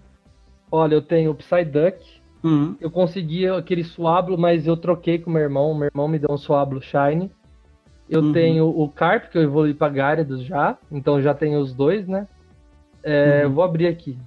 Olha, 0.72 0.96
eu 0.96 1.02
tenho 1.02 1.32
o 1.32 1.36
Psyduck, 1.36 1.98
Uhum. 2.44 2.76
eu 2.80 2.92
consegui 2.92 3.48
aquele 3.48 3.84
Suablo, 3.84 4.38
mas 4.38 4.68
eu 4.68 4.78
troquei 4.78 5.18
com 5.18 5.32
meu 5.32 5.42
irmão, 5.42 5.74
meu 5.74 5.88
irmão 5.88 6.08
me 6.08 6.20
deu 6.20 6.30
um 6.32 6.38
Suablo 6.38 6.80
Shine. 6.82 7.32
Eu 8.10 8.22
Uhum. 8.22 8.34
tenho 8.34 8.68
o 8.68 8.88
Carp, 8.90 9.32
que 9.32 9.38
eu 9.38 9.42
evolui 9.42 9.74
pra 9.74 9.90
Gyarados 9.90 10.44
já, 10.44 10.78
então 10.92 11.22
já 11.22 11.34
tenho 11.34 11.60
os 11.60 11.74
dois, 11.74 12.08
né? 12.08 12.28
É, 13.04 13.46
Uhum. 13.46 13.54
Vou 13.54 13.64
abrir 13.64 13.88
aqui. 13.88 14.18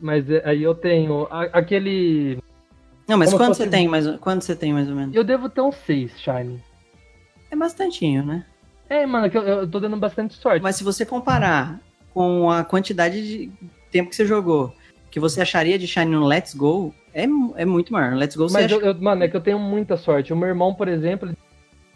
Mas 0.00 0.28
é, 0.30 0.42
aí 0.44 0.62
eu 0.62 0.74
tenho 0.74 1.26
a- 1.30 1.48
aquele... 1.52 2.38
Não, 3.08 3.16
mas 3.18 3.30
Como 3.32 3.42
quanto 3.42 3.56
você 3.56 3.66
tem 3.66 3.88
mais 3.88 4.06
quanto 4.18 4.44
você 4.44 4.54
tem 4.54 4.72
mais 4.72 4.88
ou 4.88 4.94
menos? 4.94 5.14
Eu 5.16 5.24
devo 5.24 5.48
ter 5.48 5.60
uns 5.62 5.74
seis 5.76 6.12
Shine. 6.20 6.62
É 7.50 7.56
bastantinho, 7.56 8.24
né? 8.24 8.44
É, 8.88 9.04
mano, 9.06 9.26
é 9.26 9.30
que 9.30 9.36
eu, 9.38 9.42
eu 9.42 9.68
tô 9.68 9.80
dando 9.80 9.96
bastante 9.96 10.34
sorte. 10.34 10.62
Mas 10.62 10.76
se 10.76 10.84
você 10.84 11.04
comparar 11.04 11.80
com 12.14 12.50
a 12.50 12.62
quantidade 12.64 13.20
de 13.26 13.50
tempo 13.90 14.10
que 14.10 14.16
você 14.16 14.26
jogou, 14.26 14.72
que 15.10 15.18
você 15.18 15.40
acharia 15.40 15.78
de 15.78 15.86
Shine 15.86 16.10
no 16.12 16.26
Let's 16.26 16.54
Go, 16.54 16.94
é, 17.14 17.24
é 17.56 17.64
muito 17.64 17.92
maior. 17.92 18.12
No 18.12 18.18
Let's 18.18 18.36
Go 18.36 18.48
você 18.48 18.54
Mas, 18.62 18.66
acha... 18.72 18.74
eu, 18.76 18.94
mano, 19.00 19.24
é 19.24 19.28
que 19.28 19.36
eu 19.36 19.40
tenho 19.40 19.58
muita 19.58 19.96
sorte. 19.96 20.32
O 20.32 20.36
meu 20.36 20.48
irmão, 20.48 20.74
por 20.74 20.86
exemplo, 20.86 21.28
ele 21.28 21.34
tem 21.36 21.44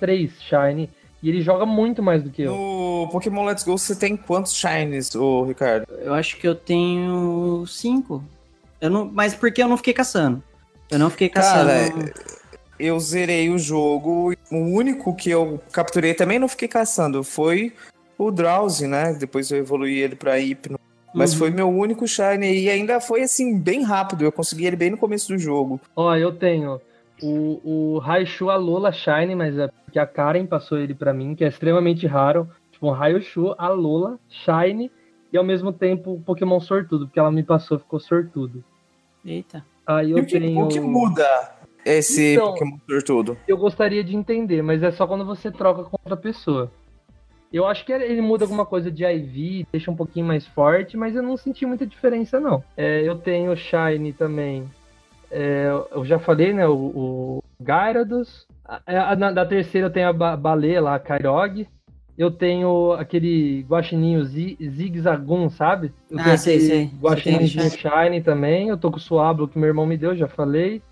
três 0.00 0.32
Shine. 0.42 0.90
E 1.22 1.28
ele 1.28 1.40
joga 1.40 1.64
muito 1.64 2.02
mais 2.02 2.22
do 2.22 2.30
que 2.30 2.42
eu. 2.42 2.52
No 2.54 3.08
Pokémon 3.12 3.44
Let's 3.44 3.62
Go 3.64 3.78
você 3.78 3.94
tem 3.94 4.16
quantos 4.16 4.54
Shines, 4.54 5.14
ô 5.14 5.44
Ricardo? 5.44 5.86
Eu 6.00 6.12
acho 6.14 6.36
que 6.36 6.46
eu 6.48 6.54
tenho 6.54 7.64
cinco. 7.66 8.22
Eu 8.80 8.90
não... 8.90 9.04
Mas 9.12 9.34
porque 9.34 9.62
eu 9.62 9.68
não 9.68 9.76
fiquei 9.76 9.94
caçando. 9.94 10.42
Eu 10.90 10.98
não 10.98 11.08
fiquei 11.10 11.28
caçando. 11.28 11.68
Cara, 11.68 12.12
eu 12.78 12.98
zerei 12.98 13.48
o 13.50 13.58
jogo. 13.58 14.34
O 14.50 14.56
único 14.56 15.14
que 15.14 15.30
eu 15.30 15.60
capturei 15.70 16.12
também 16.14 16.38
não 16.38 16.48
fiquei 16.48 16.66
caçando. 16.66 17.22
Foi 17.22 17.72
o 18.18 18.30
Drowsy, 18.32 18.88
né? 18.88 19.12
Depois 19.14 19.50
eu 19.50 19.58
evoluí 19.58 20.00
ele 20.00 20.16
pra 20.16 20.38
Hypno. 20.38 20.78
Mas 21.14 21.32
Uhum. 21.32 21.38
foi 21.38 21.50
meu 21.50 21.68
único 21.68 22.08
Shine 22.08 22.52
e 22.52 22.68
ainda 22.70 22.98
foi 22.98 23.22
assim, 23.22 23.56
bem 23.56 23.82
rápido. 23.82 24.24
Eu 24.24 24.32
consegui 24.32 24.66
ele 24.66 24.76
bem 24.76 24.90
no 24.90 24.96
começo 24.96 25.28
do 25.32 25.38
jogo. 25.38 25.80
Ó, 25.94 26.16
eu 26.16 26.32
tenho 26.34 26.80
o, 27.22 27.94
o 27.94 27.98
Raichu 27.98 28.50
Alola 28.50 28.92
Shine, 28.92 29.34
mas 29.34 29.56
é 29.58 29.68
porque 29.68 29.98
a 29.98 30.06
Karen 30.06 30.46
passou 30.46 30.78
ele 30.78 30.94
pra 30.94 31.12
mim, 31.12 31.34
que 31.34 31.44
é 31.44 31.48
extremamente 31.48 32.06
raro. 32.06 32.48
Tipo, 32.70 32.88
um 32.88 32.90
Raichu 32.92 33.54
Alola 33.58 34.18
Shine 34.28 34.90
e 35.32 35.36
ao 35.38 35.44
mesmo 35.44 35.72
tempo 35.72 36.20
Pokémon 36.26 36.60
sortudo, 36.60 37.06
porque 37.06 37.18
ela 37.20 37.30
me 37.30 37.42
passou 37.42 37.78
ficou 37.78 38.00
sortudo. 38.00 38.62
Eita. 39.24 39.64
Aí 39.86 40.08
E 40.08 40.10
eu 40.12 40.18
o 40.18 40.26
que, 40.26 40.38
tenho. 40.40 40.64
o 40.64 40.68
que 40.68 40.80
muda 40.80 41.24
esse 41.84 42.34
Então- 42.34 42.52
Pokémon 42.52 42.76
Sortudo? 42.88 43.36
Eu 43.48 43.56
gostaria 43.56 44.02
de 44.04 44.14
entender, 44.16 44.62
mas 44.62 44.82
é 44.82 44.90
só 44.90 45.06
quando 45.06 45.24
você 45.24 45.50
troca 45.50 45.84
com 45.84 45.96
outra 46.02 46.16
pessoa. 46.16 46.70
Eu 47.52 47.66
acho 47.66 47.84
que 47.84 47.92
ele 47.92 48.22
muda 48.22 48.44
alguma 48.44 48.64
coisa 48.64 48.90
de 48.90 49.04
IV, 49.04 49.66
deixa 49.70 49.90
um 49.90 49.96
pouquinho 49.96 50.24
mais 50.24 50.46
forte, 50.46 50.96
mas 50.96 51.14
eu 51.14 51.22
não 51.22 51.36
senti 51.36 51.66
muita 51.66 51.86
diferença, 51.86 52.40
não. 52.40 52.64
É, 52.76 53.02
eu 53.06 53.16
tenho 53.18 53.54
Shine 53.54 54.12
também. 54.14 54.64
É, 55.34 55.66
eu 55.92 56.04
já 56.04 56.18
falei, 56.18 56.52
né? 56.52 56.66
O, 56.68 56.74
o 56.74 57.42
Gyarados. 57.58 58.46
A- 58.64 59.12
a- 59.12 59.16
na, 59.16 59.32
da 59.32 59.46
terceira 59.46 59.86
eu 59.86 59.90
tenho 59.90 60.08
a 60.08 60.12
ba 60.12 60.36
baleia 60.36 60.80
lá, 60.80 60.94
a 60.94 60.98
Kairog. 60.98 61.66
Eu 62.18 62.30
tenho 62.30 62.92
aquele 62.92 63.62
guaxininho 63.66 64.22
Zi- 64.24 64.58
Zigzagoon, 64.60 65.48
sabe? 65.48 65.92
Eu 66.10 66.18
Ah, 66.20 66.36
sei, 66.36 66.60
sei. 66.60 66.90
Guaxininho 67.00 67.48
Shine 67.48 68.20
também. 68.22 68.68
Eu 68.68 68.76
tô 68.76 68.90
com 68.90 68.98
o 68.98 69.00
Suablo 69.00 69.48
que 69.48 69.58
meu 69.58 69.68
irmão 69.68 69.86
me 69.86 69.96
deu, 69.96 70.14
já 70.14 70.28
falei. 70.28 70.82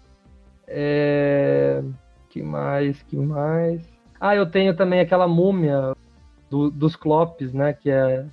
É... 0.66 1.82
Que 2.30 2.43
mais? 2.43 3.03
Que 3.03 3.16
mais? 3.16 3.82
Ah, 4.18 4.34
eu 4.34 4.47
tenho 4.47 4.74
também 4.74 5.01
aquela 5.01 5.28
múmia 5.28 5.93
do- 6.49 6.70
dos 6.70 6.97
Clopes, 6.97 7.53
né? 7.53 7.72
Que 7.74 7.91
é. 7.91 8.24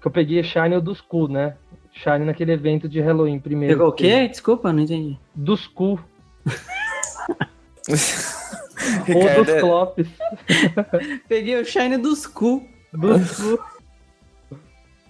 Que 0.00 0.06
eu 0.06 0.10
peguei 0.12 0.42
Shine 0.42 0.76
ou 0.76 0.80
dos 0.80 1.00
Cu, 1.00 1.26
né? 1.26 1.56
Shine 1.92 2.24
naquele 2.24 2.52
evento 2.52 2.88
de 2.88 3.00
Halloween 3.00 3.38
primeiro. 3.38 3.74
Pegou 3.74 3.88
o 3.88 3.92
quê? 3.92 4.28
Desculpa, 4.28 4.72
não 4.72 4.82
entendi. 4.82 5.18
Dos 5.34 5.66
Cu. 5.66 5.98
ou 9.14 9.44
dos 9.44 9.48
é- 9.54 9.60
Clopes. 9.60 10.08
Peguei 11.28 11.60
o 11.60 11.64
Shine 11.64 11.96
dos 11.96 12.26
cu. 12.26 12.66
Dos 12.92 13.36
Cu. 13.36 13.58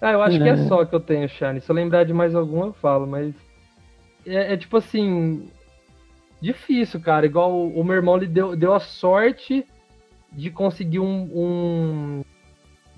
Ah, 0.01 0.11
eu 0.13 0.21
acho 0.23 0.37
que 0.39 0.49
é 0.49 0.57
só 0.67 0.83
que 0.83 0.95
eu 0.95 0.99
tenho 0.99 1.29
Shine. 1.29 1.61
Se 1.61 1.69
eu 1.69 1.75
lembrar 1.75 2.03
de 2.05 2.13
mais 2.13 2.33
algum, 2.33 2.65
eu 2.65 2.73
falo, 2.73 3.05
mas. 3.05 3.33
É, 4.25 4.53
é 4.53 4.57
tipo 4.57 4.77
assim. 4.77 5.47
Difícil, 6.41 6.99
cara. 6.99 7.25
Igual 7.25 7.51
o, 7.51 7.79
o 7.79 7.83
meu 7.83 7.95
irmão 7.95 8.17
ele 8.17 8.25
deu, 8.25 8.55
deu 8.55 8.73
a 8.73 8.79
sorte 8.79 9.65
de 10.31 10.49
conseguir 10.49 10.99
um. 10.99 11.29
um- 11.33 12.23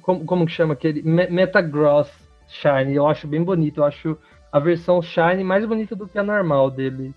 como, 0.01 0.25
como 0.25 0.45
que 0.45 0.51
chama 0.51 0.73
aquele? 0.73 1.01
Me- 1.01 1.27
Metagross 1.27 2.09
Shine. 2.47 2.95
Eu 2.95 3.07
acho 3.07 3.27
bem 3.27 3.43
bonito. 3.43 3.79
Eu 3.79 3.85
acho 3.85 4.17
a 4.51 4.59
versão 4.59 5.01
Shine 5.01 5.43
mais 5.43 5.65
bonita 5.65 5.95
do 5.95 6.07
que 6.07 6.17
a 6.17 6.23
normal 6.23 6.69
dele. 6.69 7.13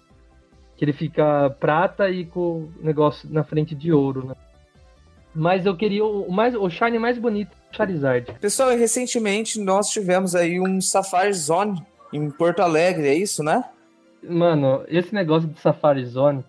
Que 0.77 0.85
ele 0.85 0.93
fica 0.93 1.51
prata 1.59 2.11
e 2.11 2.25
com 2.25 2.41
o 2.41 2.73
negócio 2.81 3.29
na 3.31 3.45
frente 3.45 3.75
de 3.75 3.93
ouro, 3.93 4.27
né? 4.27 4.35
Mas 5.35 5.67
eu 5.67 5.77
queria 5.77 6.05
o, 6.05 6.33
mais, 6.33 6.55
o 6.55 6.69
Shine 6.71 6.99
mais 6.99 7.19
bonito 7.19 7.55
Charizard. 7.71 8.33
Pessoal, 8.41 8.71
recentemente 8.71 9.61
nós 9.61 9.89
tivemos 9.89 10.35
aí 10.35 10.59
um 10.59 10.81
Safari 10.81 11.33
Zone 11.35 11.83
em 12.13 12.31
Porto 12.31 12.61
Alegre, 12.61 13.09
é 13.09 13.15
isso, 13.15 13.43
né? 13.43 13.63
Mano, 14.23 14.83
esse 14.89 15.15
negócio 15.15 15.49
de 15.49 15.61
Safari 15.61 16.05
Zone 16.07 16.43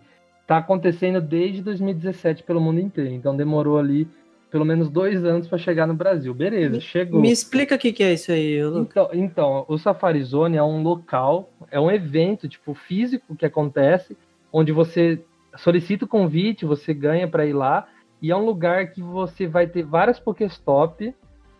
tá 0.46 0.56
acontecendo 0.56 1.20
desde 1.20 1.60
2017 1.60 2.42
pelo 2.42 2.60
mundo 2.60 2.80
inteiro. 2.80 3.12
Então 3.12 3.36
demorou 3.36 3.78
ali 3.78 4.08
pelo 4.50 4.64
menos 4.64 4.88
dois 4.88 5.24
anos 5.24 5.46
pra 5.46 5.58
chegar 5.58 5.86
no 5.86 5.94
Brasil. 5.94 6.32
Beleza, 6.34 6.80
chegou. 6.80 7.20
Me 7.20 7.30
explica 7.30 7.74
o 7.74 7.78
que, 7.78 7.92
que 7.92 8.02
é 8.02 8.14
isso 8.14 8.32
aí, 8.32 8.64
Lu. 8.64 8.80
Então, 8.80 9.10
então, 9.12 9.64
o 9.68 9.78
Safari 9.78 10.22
Zone 10.22 10.56
é 10.56 10.62
um 10.62 10.82
local, 10.82 11.50
é 11.70 11.78
um 11.78 11.90
evento 11.90 12.48
tipo 12.48 12.74
físico 12.74 13.36
que 13.36 13.46
acontece, 13.46 14.16
onde 14.52 14.72
você 14.72 15.22
solicita 15.56 16.04
o 16.04 16.08
convite, 16.08 16.64
você 16.64 16.94
ganha 16.94 17.28
para 17.28 17.46
ir 17.46 17.52
lá, 17.52 17.88
e 18.20 18.30
é 18.30 18.36
um 18.36 18.44
lugar 18.44 18.90
que 18.90 19.02
você 19.02 19.46
vai 19.46 19.66
ter 19.66 19.82
várias 19.82 20.18
Pokéstop 20.18 21.14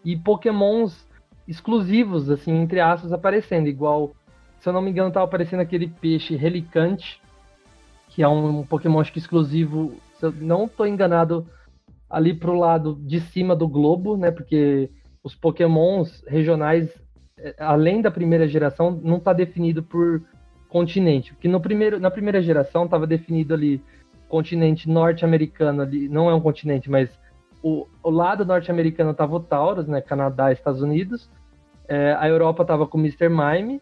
e 0.04 0.16
Pokémons 0.16 1.06
exclusivos, 1.46 2.30
assim, 2.30 2.52
entre 2.52 2.80
aspas, 2.80 3.12
aparecendo, 3.12 3.68
igual, 3.68 4.14
se 4.60 4.68
eu 4.68 4.72
não 4.72 4.82
me 4.82 4.90
engano, 4.90 5.10
tava 5.10 5.24
aparecendo 5.24 5.60
aquele 5.60 5.88
peixe 5.88 6.36
Relicante, 6.36 7.20
que 8.08 8.22
é 8.22 8.28
um, 8.28 8.64
Pokémon 8.64 9.00
acho 9.00 9.12
que 9.12 9.18
exclusivo, 9.18 9.94
se 10.18 10.26
eu 10.26 10.32
não 10.32 10.68
tô 10.68 10.84
enganado, 10.84 11.46
ali 12.08 12.34
pro 12.34 12.54
lado 12.58 12.98
de 13.02 13.20
cima 13.20 13.54
do 13.54 13.68
globo, 13.68 14.16
né? 14.16 14.30
Porque 14.30 14.90
os 15.22 15.34
Pokémons 15.34 16.24
regionais, 16.26 16.88
eh, 17.38 17.54
além 17.58 18.00
da 18.00 18.10
primeira 18.10 18.48
geração, 18.48 18.90
não 19.02 19.18
está 19.18 19.32
definido 19.32 19.82
por 19.82 20.22
continente. 20.68 21.32
Porque 21.34 21.48
no 21.48 21.60
primeiro, 21.60 22.00
na 22.00 22.10
primeira 22.10 22.40
geração 22.40 22.84
estava 22.84 23.06
definido 23.06 23.54
ali 23.54 23.82
continente 24.28 24.88
norte-americano 24.88 25.82
ali, 25.82 26.08
não 26.08 26.30
é 26.30 26.34
um 26.34 26.40
continente, 26.40 26.90
mas 26.90 27.08
o, 27.62 27.86
o 28.02 28.10
lado 28.10 28.44
norte-americano 28.44 29.10
estava 29.10 29.36
o 29.36 29.40
Taurus, 29.40 29.86
né? 29.86 30.00
Canadá, 30.00 30.52
Estados 30.52 30.82
Unidos. 30.82 31.30
Eh, 31.88 32.16
a 32.18 32.28
Europa 32.28 32.62
estava 32.62 32.86
com 32.86 32.98
o 32.98 33.00
Mr. 33.00 33.28
Mime. 33.28 33.80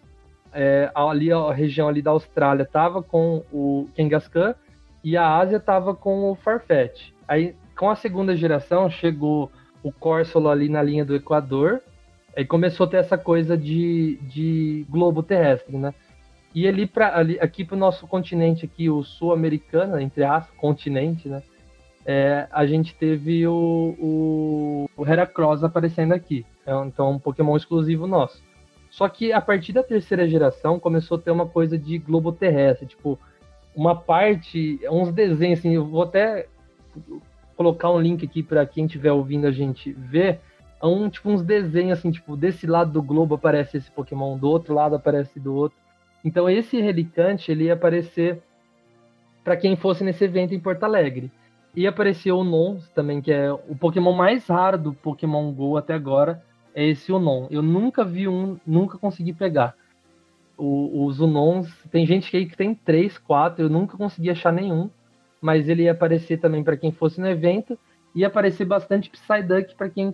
eh, 0.53 0.91
ali 0.95 1.31
a 1.33 1.53
região 1.53 1.89
ali 1.89 2.01
da 2.01 2.13
Austrália 2.13 2.63
estava 2.63 3.03
com 3.03 3.43
o 3.53 3.89
Kangaskhan 3.97 4.55
e 5.05 5.17
a 5.17 5.37
Ásia 5.37 5.59
estava 5.59 5.95
com 5.95 6.31
o 6.31 6.35
Farfetch. 6.35 7.13
Aí 7.29 7.55
com 7.77 7.91
a 7.91 7.97
segunda 7.97 8.35
geração 8.35 8.91
chegou 8.91 9.51
o 9.83 9.93
Corsola 9.93 10.51
ali 10.51 10.69
na 10.69 10.83
linha 10.83 11.05
do 11.05 11.15
Equador, 11.15 11.81
aí 12.37 12.45
começou 12.45 12.87
a 12.87 12.89
ter 12.89 12.97
essa 12.97 13.17
coisa 13.17 13.57
de, 13.57 14.19
de 14.23 14.87
globo 14.89 15.23
terrestre, 15.23 15.77
né? 15.77 15.95
E 16.55 16.67
ali, 16.67 16.87
pra, 16.87 17.17
ali 17.17 17.39
aqui 17.39 17.65
para 17.65 17.77
o 17.77 17.79
nosso 17.79 18.07
continente, 18.07 18.65
aqui, 18.65 18.89
o 18.89 19.03
sul-americano, 19.03 20.01
entre 20.01 20.25
aspas, 20.25 20.57
continente, 20.57 21.29
né? 21.29 21.43
É, 22.05 22.49
a 22.51 22.65
gente 22.65 22.95
teve 22.95 23.47
o, 23.47 23.95
o, 23.99 24.91
o 24.97 25.07
Heracross 25.07 25.63
aparecendo 25.63 26.13
aqui. 26.13 26.47
É 26.65 26.73
Então, 26.87 27.11
um 27.11 27.19
Pokémon 27.19 27.57
exclusivo 27.57 28.07
nosso. 28.07 28.43
Só 28.91 29.09
que 29.09 29.33
a 29.33 29.41
partir 29.41 29.73
da 29.73 29.83
terceira 29.83 30.27
geração 30.27 30.81
começou 30.81 31.19
a 31.19 31.21
ter 31.21 31.31
uma 31.31 31.47
coisa 31.47 31.77
de 31.77 31.99
globo 31.99 32.33
terrestre, 32.33 32.87
tipo, 32.87 33.19
uma 33.75 33.95
parte, 33.95 34.81
uns 34.91 35.13
desenhos, 35.13 35.59
assim, 35.59 35.75
eu 35.75 35.85
vou 35.85 36.03
até 36.03 36.47
colocar 37.57 37.91
um 37.91 38.01
link 38.01 38.25
aqui 38.25 38.43
para 38.43 38.67
quem 38.67 38.87
estiver 38.87 39.13
ouvindo 39.13 39.47
a 39.47 39.53
gente 39.53 39.93
ver. 39.93 40.41
É 40.83 40.87
um, 40.87 41.09
tipo, 41.09 41.31
uns 41.31 41.43
desenhos 41.43 41.99
assim, 41.99 42.11
tipo, 42.11 42.37
desse 42.37 42.67
lado 42.67 42.93
do 42.93 43.03
globo 43.03 43.35
aparece 43.35 43.79
esse 43.79 43.91
Pokémon, 43.91 44.37
do 44.37 44.49
outro 44.49 44.75
lado 44.75 44.95
aparece 44.95 45.41
do 45.41 45.55
outro. 45.55 45.79
Então 46.25 46.49
esse 46.51 46.81
Relicante, 46.81 47.51
ele 47.51 47.65
ia 47.65 47.75
aparecer 47.75 48.43
para 49.43 49.57
quem 49.57 49.77
fosse 49.77 50.05
nesse 50.05 50.25
evento 50.25 50.55
em 50.55 50.61
Porto 50.61 50.85
Alegre. 50.85 51.31
E 51.75 51.87
apareceu 51.87 52.39
o 52.39 52.45
Nons 52.45 52.89
também, 52.91 53.21
que 53.21 53.33
é 53.33 53.53
o 53.53 53.77
Pokémon 53.79 54.13
mais 54.13 54.47
raro 54.47 54.79
do 54.79 54.93
Pokémon 54.93 55.53
GO 55.53 55.77
até 55.77 55.95
agora, 55.95 56.43
é 56.77 56.85
esse 56.85 57.11
Unon. 57.11 57.47
Eu 57.51 57.63
nunca 57.63 58.05
vi 58.05 58.29
um, 58.29 58.59
nunca 58.67 58.99
consegui 58.99 59.33
pegar. 59.33 59.75
O, 60.59 61.07
os 61.07 61.21
Unons, 61.21 61.69
tem 61.91 62.07
gente 62.07 62.35
aí 62.37 62.45
que 62.45 62.57
tem 62.57 62.75
três, 62.75 63.17
quatro, 63.17 63.65
eu 63.65 63.71
nunca 63.71 63.97
consegui 63.97 64.29
achar 64.29 64.53
nenhum 64.53 64.91
mas 65.47 65.69
ele 65.69 65.85
ia 65.85 65.93
aparecer 65.93 66.41
também 66.41 66.65
para 66.65 66.77
quem 66.77 66.91
fosse 66.91 67.21
no 67.21 67.29
evento, 67.29 67.79
ia 68.13 68.27
aparecer 68.27 68.65
bastante 68.65 69.09
Psyduck 69.09 69.77
para 69.77 69.89
quem 69.89 70.13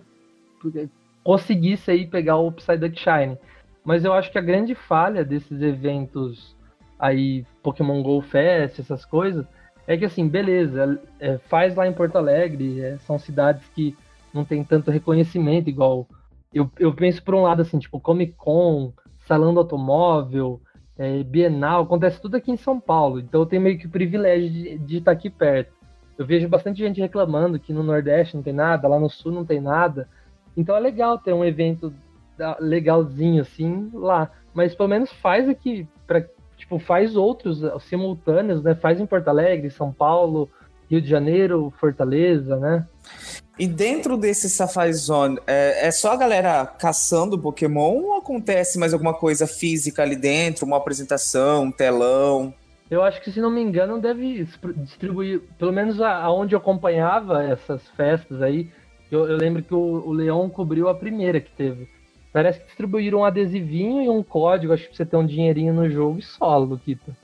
conseguisse 1.23 1.89
aí 1.89 2.05
pegar 2.05 2.37
o 2.37 2.51
Psyduck 2.51 2.95
Shine. 2.99 3.35
Mas 3.83 4.05
eu 4.05 4.13
acho 4.13 4.31
que 4.31 4.37
a 4.37 4.41
grande 4.41 4.75
falha 4.75 5.25
desses 5.25 5.59
eventos 5.59 6.55
aí, 6.99 7.43
Pokémon 7.63 8.03
Go 8.03 8.21
Fest, 8.21 8.77
essas 8.77 9.03
coisas, 9.05 9.43
é 9.87 9.97
que 9.97 10.05
assim, 10.05 10.27
beleza, 10.27 11.01
é, 11.19 11.39
faz 11.39 11.75
lá 11.75 11.87
em 11.87 11.93
Porto 11.93 12.15
Alegre, 12.15 12.79
é, 12.79 12.99
são 12.99 13.17
cidades 13.17 13.67
que 13.69 13.97
não 14.31 14.45
tem 14.45 14.63
tanto 14.63 14.91
reconhecimento, 14.91 15.67
igual 15.67 16.07
eu, 16.53 16.69
eu 16.77 16.93
penso 16.93 17.23
por 17.23 17.33
um 17.33 17.41
lado 17.41 17.63
assim, 17.63 17.79
tipo 17.79 17.99
Comic 17.99 18.33
Con, 18.33 18.93
Salão 19.25 19.51
do 19.51 19.61
Automóvel, 19.61 20.61
é, 20.97 21.23
Bienal, 21.23 21.83
acontece 21.83 22.21
tudo 22.21 22.37
aqui 22.37 22.51
em 22.51 22.57
São 22.57 22.79
Paulo, 22.79 23.19
então 23.19 23.41
eu 23.41 23.45
tenho 23.45 23.61
meio 23.61 23.77
que 23.77 23.87
o 23.87 23.89
privilégio 23.89 24.49
de, 24.49 24.77
de 24.77 24.97
estar 24.97 25.11
aqui 25.11 25.29
perto. 25.29 25.73
Eu 26.17 26.25
vejo 26.25 26.47
bastante 26.47 26.77
gente 26.79 27.01
reclamando 27.01 27.59
que 27.59 27.73
no 27.73 27.81
Nordeste 27.81 28.35
não 28.35 28.43
tem 28.43 28.53
nada, 28.53 28.87
lá 28.87 28.99
no 28.99 29.09
Sul 29.09 29.31
não 29.31 29.43
tem 29.43 29.59
nada. 29.59 30.07
Então 30.55 30.75
é 30.75 30.79
legal 30.79 31.17
ter 31.17 31.33
um 31.33 31.43
evento 31.43 31.93
legalzinho 32.59 33.41
assim 33.41 33.89
lá, 33.93 34.31
mas 34.53 34.75
pelo 34.75 34.89
menos 34.89 35.11
faz 35.11 35.49
aqui 35.49 35.87
para 36.05 36.27
tipo 36.55 36.77
faz 36.79 37.15
outros 37.15 37.63
uh, 37.63 37.79
simultâneos, 37.79 38.63
né? 38.63 38.75
Faz 38.75 38.99
em 38.99 39.05
Porto 39.05 39.27
Alegre, 39.27 39.69
São 39.71 39.91
Paulo, 39.91 40.49
Rio 40.89 41.01
de 41.01 41.09
Janeiro, 41.09 41.73
Fortaleza, 41.79 42.57
né? 42.57 42.87
E 43.57 43.67
dentro 43.67 44.17
desse 44.17 44.49
Safari 44.49 44.93
Zone, 44.93 45.39
é, 45.45 45.87
é 45.87 45.91
só 45.91 46.13
a 46.13 46.15
galera 46.15 46.65
caçando 46.65 47.37
Pokémon 47.37 48.01
ou 48.01 48.17
acontece 48.17 48.79
mais 48.79 48.93
alguma 48.93 49.13
coisa 49.13 49.45
física 49.45 50.01
ali 50.01 50.15
dentro? 50.15 50.65
Uma 50.65 50.77
apresentação, 50.77 51.65
um 51.65 51.71
telão? 51.71 52.53
Eu 52.89 53.03
acho 53.03 53.21
que, 53.21 53.31
se 53.31 53.39
não 53.39 53.51
me 53.51 53.61
engano, 53.61 54.01
deve 54.01 54.47
distribuir, 54.77 55.41
pelo 55.57 55.71
menos 55.71 56.01
aonde 56.01 56.55
eu 56.55 56.59
acompanhava 56.59 57.43
essas 57.43 57.87
festas 57.89 58.41
aí, 58.41 58.69
eu, 59.11 59.27
eu 59.27 59.37
lembro 59.37 59.61
que 59.61 59.73
o, 59.73 59.77
o 59.77 60.11
Leão 60.11 60.49
cobriu 60.49 60.89
a 60.89 60.95
primeira 60.95 61.39
que 61.39 61.51
teve. 61.51 61.87
Parece 62.31 62.59
que 62.59 62.65
distribuíram 62.65 63.19
um 63.19 63.25
adesivinho 63.25 64.01
e 64.01 64.09
um 64.09 64.23
código, 64.23 64.73
acho 64.73 64.89
que 64.89 64.97
você 64.97 65.05
ter 65.05 65.15
um 65.15 65.25
dinheirinho 65.25 65.71
no 65.71 65.87
jogo 65.87 66.17
e 66.17 66.23
solo, 66.23 66.65
Luquita. 66.65 67.15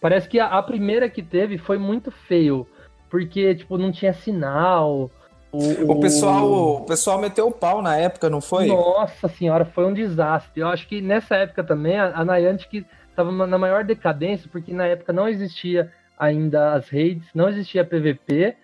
Parece 0.00 0.26
que 0.26 0.40
a, 0.40 0.46
a 0.46 0.62
primeira 0.62 1.10
que 1.10 1.22
teve 1.22 1.58
foi 1.58 1.76
muito 1.76 2.10
feio, 2.10 2.66
porque, 3.10 3.54
tipo, 3.54 3.76
não 3.76 3.92
tinha 3.92 4.14
sinal. 4.14 5.10
O, 5.50 5.92
O 5.92 6.00
pessoal, 6.00 6.50
o 6.82 6.84
pessoal 6.84 7.18
meteu 7.18 7.46
o 7.46 7.52
pau 7.52 7.80
na 7.80 7.96
época, 7.96 8.28
não 8.28 8.40
foi? 8.40 8.66
Nossa 8.66 9.28
senhora, 9.28 9.64
foi 9.64 9.86
um 9.86 9.94
desastre. 9.94 10.60
Eu 10.60 10.68
acho 10.68 10.86
que 10.86 11.00
nessa 11.00 11.36
época 11.36 11.64
também 11.64 11.98
a, 11.98 12.12
a 12.14 12.24
Niantic 12.24 12.86
tava 13.16 13.32
na 13.32 13.58
maior 13.58 13.82
decadência, 13.82 14.48
porque 14.50 14.72
na 14.72 14.86
época 14.86 15.12
não 15.12 15.28
existia 15.28 15.90
ainda 16.18 16.74
as 16.74 16.88
raids, 16.90 17.26
não 17.34 17.48
existia 17.48 17.84
PVP. 17.84 18.56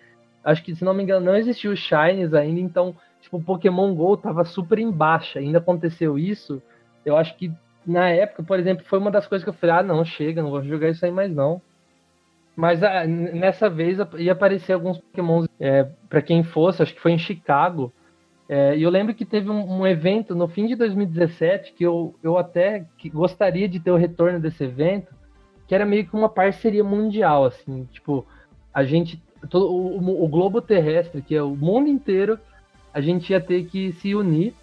Acho 0.43 0.63
que, 0.63 0.75
se 0.75 0.85
não 0.85 0.93
me 0.93 1.01
engano, 1.01 1.25
não 1.25 1.35
existia 1.35 1.71
o 1.71 1.75
Shines 1.75 2.33
ainda, 2.33 2.59
então, 2.59 2.95
tipo, 3.19 3.37
o 3.37 3.43
Pokémon 3.43 3.95
GO 3.95 4.15
tava 4.15 4.45
super 4.45 4.77
em 4.77 4.91
baixa. 4.91 5.39
Ainda 5.39 5.57
aconteceu 5.57 6.19
isso. 6.19 6.61
Eu 7.03 7.17
acho 7.17 7.35
que 7.35 7.51
na 7.85 8.09
época, 8.09 8.43
por 8.43 8.59
exemplo, 8.59 8.85
foi 8.85 8.99
uma 8.99 9.11
das 9.11 9.27
coisas 9.27 9.43
que 9.43 9.49
eu 9.49 9.53
falei, 9.53 9.75
ah, 9.77 9.83
não, 9.83 10.05
chega, 10.05 10.41
não 10.41 10.51
vou 10.51 10.63
jogar 10.63 10.89
isso 10.89 11.03
aí 11.03 11.11
mais 11.11 11.33
não. 11.33 11.61
Mas 12.55 12.81
ah, 12.81 13.05
nessa 13.05 13.69
vez 13.69 13.97
ia 14.17 14.31
aparecer 14.31 14.73
alguns 14.73 14.97
Pokémons 14.97 15.47
é, 15.59 15.87
para 16.07 16.21
quem 16.21 16.43
fosse, 16.43 16.81
acho 16.81 16.93
que 16.93 17.01
foi 17.01 17.11
em 17.11 17.17
Chicago. 17.17 17.91
É, 18.47 18.77
e 18.77 18.83
eu 18.83 18.89
lembro 18.89 19.13
que 19.13 19.25
teve 19.25 19.49
um, 19.49 19.79
um, 19.79 19.87
evento 19.87 20.35
no 20.35 20.47
fim 20.47 20.67
de 20.67 20.75
2017 20.75 21.73
que 21.73 21.83
eu, 21.83 22.15
eu 22.23 22.37
até 22.37 22.85
gostaria 23.11 23.67
de 23.67 23.79
ter 23.79 23.91
o 23.91 23.97
retorno 23.97 24.39
desse 24.39 24.63
evento, 24.63 25.13
que 25.67 25.73
era 25.73 25.85
meio 25.85 26.05
que 26.05 26.15
uma 26.15 26.29
parceria 26.29 26.83
mundial, 26.83 27.43
assim, 27.43 27.89
tipo, 27.91 28.25
a 28.71 28.83
gente, 28.83 29.21
todo, 29.49 29.71
o, 29.71 30.23
o 30.23 30.27
globo 30.27 30.61
terrestre, 30.61 31.23
que 31.23 31.35
é 31.35 31.41
o 31.41 31.55
mundo 31.55 31.89
inteiro, 31.89 32.39
a 32.93 33.01
gente 33.01 33.31
ia 33.31 33.41
ter 33.41 33.65
que 33.65 33.91
se 33.93 34.13
unir 34.13 34.53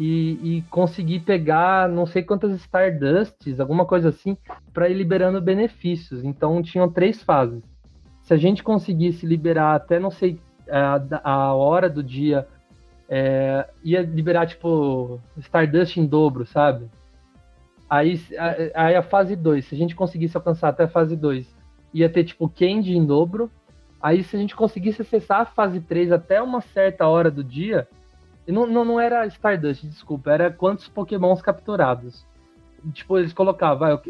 e, 0.00 0.38
e 0.42 0.62
conseguir 0.70 1.20
pegar 1.20 1.86
não 1.86 2.06
sei 2.06 2.22
quantas 2.22 2.52
Stardusts, 2.52 3.60
alguma 3.60 3.84
coisa 3.84 4.08
assim, 4.08 4.34
para 4.72 4.88
ir 4.88 4.94
liberando 4.94 5.42
benefícios. 5.42 6.24
Então 6.24 6.62
tinham 6.62 6.90
três 6.90 7.22
fases. 7.22 7.62
Se 8.22 8.32
a 8.32 8.38
gente 8.38 8.62
conseguisse 8.62 9.26
liberar 9.26 9.74
até 9.74 9.98
não 9.98 10.10
sei 10.10 10.40
a, 10.70 11.02
a 11.22 11.54
hora 11.54 11.90
do 11.90 12.02
dia, 12.02 12.48
é, 13.10 13.68
ia 13.84 14.00
liberar 14.00 14.46
tipo 14.46 15.20
Stardust 15.36 15.98
em 15.98 16.06
dobro, 16.06 16.46
sabe? 16.46 16.86
Aí, 17.88 18.18
aí 18.74 18.94
a 18.94 19.02
fase 19.02 19.36
2, 19.36 19.66
se 19.66 19.74
a 19.74 19.78
gente 19.78 19.94
conseguisse 19.94 20.34
alcançar 20.34 20.68
até 20.68 20.84
a 20.84 20.88
fase 20.88 21.14
2, 21.14 21.46
ia 21.92 22.08
ter 22.08 22.24
tipo 22.24 22.48
Candy 22.48 22.96
em 22.96 23.04
dobro. 23.04 23.50
Aí 24.00 24.22
se 24.22 24.34
a 24.34 24.38
gente 24.38 24.56
conseguisse 24.56 25.02
acessar 25.02 25.40
a 25.40 25.46
fase 25.46 25.78
3 25.78 26.10
até 26.10 26.40
uma 26.40 26.62
certa 26.62 27.06
hora 27.06 27.30
do 27.30 27.44
dia, 27.44 27.86
não, 28.52 28.66
não, 28.66 28.84
não 28.84 29.00
era 29.00 29.26
Stardust, 29.26 29.86
desculpa, 29.86 30.32
era 30.32 30.50
quantos 30.50 30.88
pokémons 30.88 31.42
capturados. 31.42 32.24
Tipo, 32.92 33.18
eles 33.18 33.32
colocavam, 33.32 34.00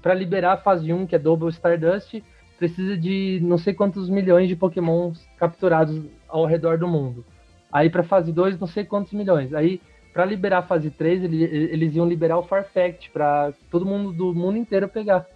para 0.00 0.14
liberar 0.14 0.52
a 0.52 0.56
fase 0.56 0.92
1, 0.92 1.06
que 1.06 1.16
é 1.16 1.18
Double 1.18 1.48
Stardust, 1.48 2.22
precisa 2.56 2.96
de 2.96 3.40
não 3.42 3.58
sei 3.58 3.74
quantos 3.74 4.08
milhões 4.08 4.48
de 4.48 4.54
pokémons 4.54 5.26
capturados 5.36 6.00
ao 6.28 6.46
redor 6.46 6.78
do 6.78 6.86
mundo. 6.86 7.24
Aí 7.72 7.90
para 7.90 8.04
fase 8.04 8.32
2, 8.32 8.60
não 8.60 8.68
sei 8.68 8.84
quantos 8.84 9.12
milhões. 9.12 9.52
Aí 9.52 9.80
para 10.12 10.24
liberar 10.24 10.58
a 10.58 10.62
fase 10.62 10.90
3, 10.90 11.24
eles, 11.24 11.52
eles 11.52 11.96
iam 11.96 12.06
liberar 12.06 12.38
o 12.38 12.42
Farfetch 12.42 13.08
para 13.10 13.52
todo 13.70 13.86
mundo 13.86 14.12
do 14.12 14.34
mundo 14.34 14.58
inteiro 14.58 14.86
pegar. 14.88 15.26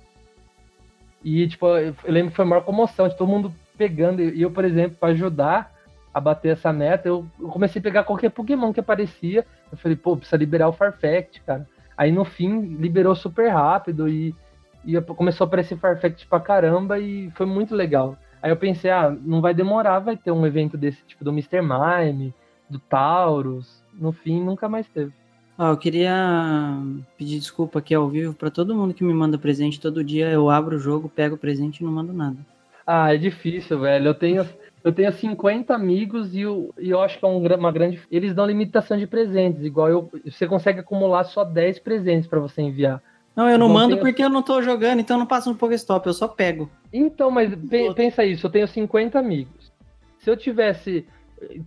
E 1.24 1.48
tipo, 1.48 1.66
eu 1.66 1.94
lembro 2.06 2.30
que 2.30 2.36
foi 2.36 2.44
a 2.44 2.48
maior 2.48 2.62
comoção 2.62 3.08
de 3.08 3.16
todo 3.16 3.28
mundo 3.28 3.52
pegando. 3.76 4.22
E 4.22 4.42
eu, 4.42 4.50
por 4.50 4.64
exemplo, 4.64 4.96
para 4.98 5.12
ajudar, 5.12 5.72
a 6.16 6.20
bater 6.20 6.54
essa 6.54 6.72
meta, 6.72 7.06
eu, 7.06 7.26
eu, 7.38 7.48
comecei 7.48 7.78
a 7.78 7.82
pegar 7.82 8.02
qualquer 8.02 8.30
Pokémon 8.30 8.72
que 8.72 8.80
aparecia. 8.80 9.44
Eu 9.70 9.76
falei, 9.76 9.94
pô, 9.94 10.16
precisa 10.16 10.38
liberar 10.38 10.66
o 10.66 10.72
Farfetch, 10.72 11.40
cara. 11.44 11.68
Aí 11.94 12.10
no 12.10 12.24
fim 12.24 12.58
liberou 12.76 13.14
super 13.14 13.50
rápido 13.50 14.08
e, 14.08 14.34
e 14.82 14.98
começou 15.02 15.44
a 15.44 15.46
aparecer 15.46 15.76
Farfetch 15.76 16.24
pra 16.24 16.40
caramba 16.40 16.98
e 16.98 17.30
foi 17.32 17.44
muito 17.44 17.74
legal. 17.74 18.16
Aí 18.40 18.50
eu 18.50 18.56
pensei, 18.56 18.90
ah, 18.90 19.14
não 19.20 19.42
vai 19.42 19.52
demorar, 19.52 19.98
vai 19.98 20.16
ter 20.16 20.30
um 20.30 20.46
evento 20.46 20.78
desse 20.78 21.04
tipo 21.04 21.22
do 21.22 21.32
Mr. 21.32 21.60
Mime, 21.60 22.32
do 22.70 22.78
Taurus. 22.78 23.84
No 23.92 24.10
fim, 24.10 24.42
nunca 24.42 24.70
mais 24.70 24.88
teve. 24.88 25.12
Ah, 25.58 25.68
eu 25.68 25.76
queria 25.76 26.78
pedir 27.18 27.38
desculpa 27.38 27.78
aqui 27.78 27.94
ao 27.94 28.08
vivo 28.08 28.32
para 28.32 28.50
todo 28.50 28.74
mundo 28.74 28.94
que 28.94 29.04
me 29.04 29.12
manda 29.12 29.36
presente. 29.36 29.78
Todo 29.78 30.02
dia 30.02 30.30
eu 30.30 30.48
abro 30.48 30.76
o 30.76 30.80
jogo, 30.80 31.12
pego 31.14 31.34
o 31.34 31.38
presente 31.38 31.80
e 31.80 31.84
não 31.84 31.92
mando 31.92 32.14
nada. 32.14 32.38
Ah, 32.86 33.12
é 33.12 33.18
difícil, 33.18 33.80
velho. 33.80 34.06
Eu 34.06 34.14
tenho 34.14 34.46
eu 34.86 34.92
tenho 34.92 35.12
50 35.12 35.74
amigos 35.74 36.32
e 36.32 36.42
eu, 36.42 36.72
e 36.78 36.90
eu 36.90 37.02
acho 37.02 37.18
que 37.18 37.24
é 37.24 37.28
um, 37.28 37.44
uma 37.44 37.72
grande. 37.72 38.00
Eles 38.08 38.32
dão 38.32 38.46
limitação 38.46 38.96
de 38.96 39.04
presentes, 39.04 39.64
igual 39.64 39.88
eu. 39.88 40.08
Você 40.24 40.46
consegue 40.46 40.78
acumular 40.78 41.24
só 41.24 41.42
10 41.42 41.80
presentes 41.80 42.28
para 42.28 42.38
você 42.38 42.62
enviar. 42.62 43.02
Não, 43.34 43.50
eu 43.50 43.58
não 43.58 43.66
então, 43.66 43.74
mando 43.74 43.88
tenho... 43.96 44.00
porque 44.00 44.22
eu 44.22 44.30
não 44.30 44.42
tô 44.42 44.62
jogando, 44.62 45.00
então 45.00 45.16
eu 45.16 45.18
não 45.18 45.26
passo 45.26 45.50
no 45.50 45.56
Pokéstop, 45.56 46.06
eu 46.06 46.14
só 46.14 46.28
pego. 46.28 46.70
Então, 46.92 47.32
mas 47.32 47.52
pe 47.52 47.92
pensa 47.94 48.24
isso, 48.24 48.46
eu 48.46 48.50
tenho 48.50 48.68
50 48.68 49.18
amigos. 49.18 49.72
Se 50.20 50.30
eu 50.30 50.36
tivesse 50.36 51.04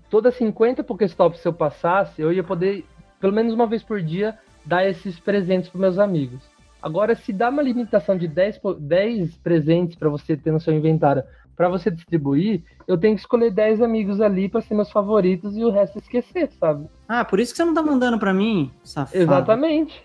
todas 0.09 0.36
50 0.36 0.82
Pokéstops 0.82 1.41
se 1.41 1.47
eu 1.47 1.53
passasse, 1.53 2.22
eu 2.22 2.32
ia 2.32 2.43
poder, 2.43 2.86
pelo 3.20 3.34
menos 3.34 3.53
uma 3.53 3.67
vez 3.67 3.84
por 3.84 4.01
dia, 4.01 4.39
dar 4.65 4.88
esses 4.88 5.20
presentes 5.20 5.70
para 5.70 5.82
meus 5.82 5.99
amigos. 5.99 6.41
Agora, 6.82 7.13
se 7.15 7.34
dá 7.34 7.49
uma 7.49 7.61
limitação 7.61 8.17
de 8.17 8.30
10, 8.30 8.61
10 8.80 9.38
presentes 9.39 9.97
para 9.97 10.07
você 10.07 10.38
ter 10.38 10.53
no 10.53 10.59
seu 10.61 10.74
inventário 10.74 11.22
para 11.60 11.68
você 11.68 11.91
distribuir, 11.91 12.62
eu 12.88 12.97
tenho 12.97 13.16
que 13.16 13.20
escolher 13.20 13.51
10 13.51 13.82
amigos 13.82 14.22
ali 14.22 14.47
para 14.47 14.62
ser 14.62 14.74
meus 14.74 14.89
favoritos 14.89 15.57
e 15.57 15.66
o 15.66 15.70
resto 15.70 15.99
esquecer, 15.99 16.49
sabe? 16.57 16.88
Ah, 17.05 17.26
por 17.26 17.38
isso 17.38 17.51
que 17.51 17.57
você 17.57 17.66
não 17.66 17.74
tá 17.74 17.84
mandando 17.84 18.18
para 18.18 18.34
mim, 18.34 18.72
safado. 18.82 19.22
Exatamente. 19.22 20.01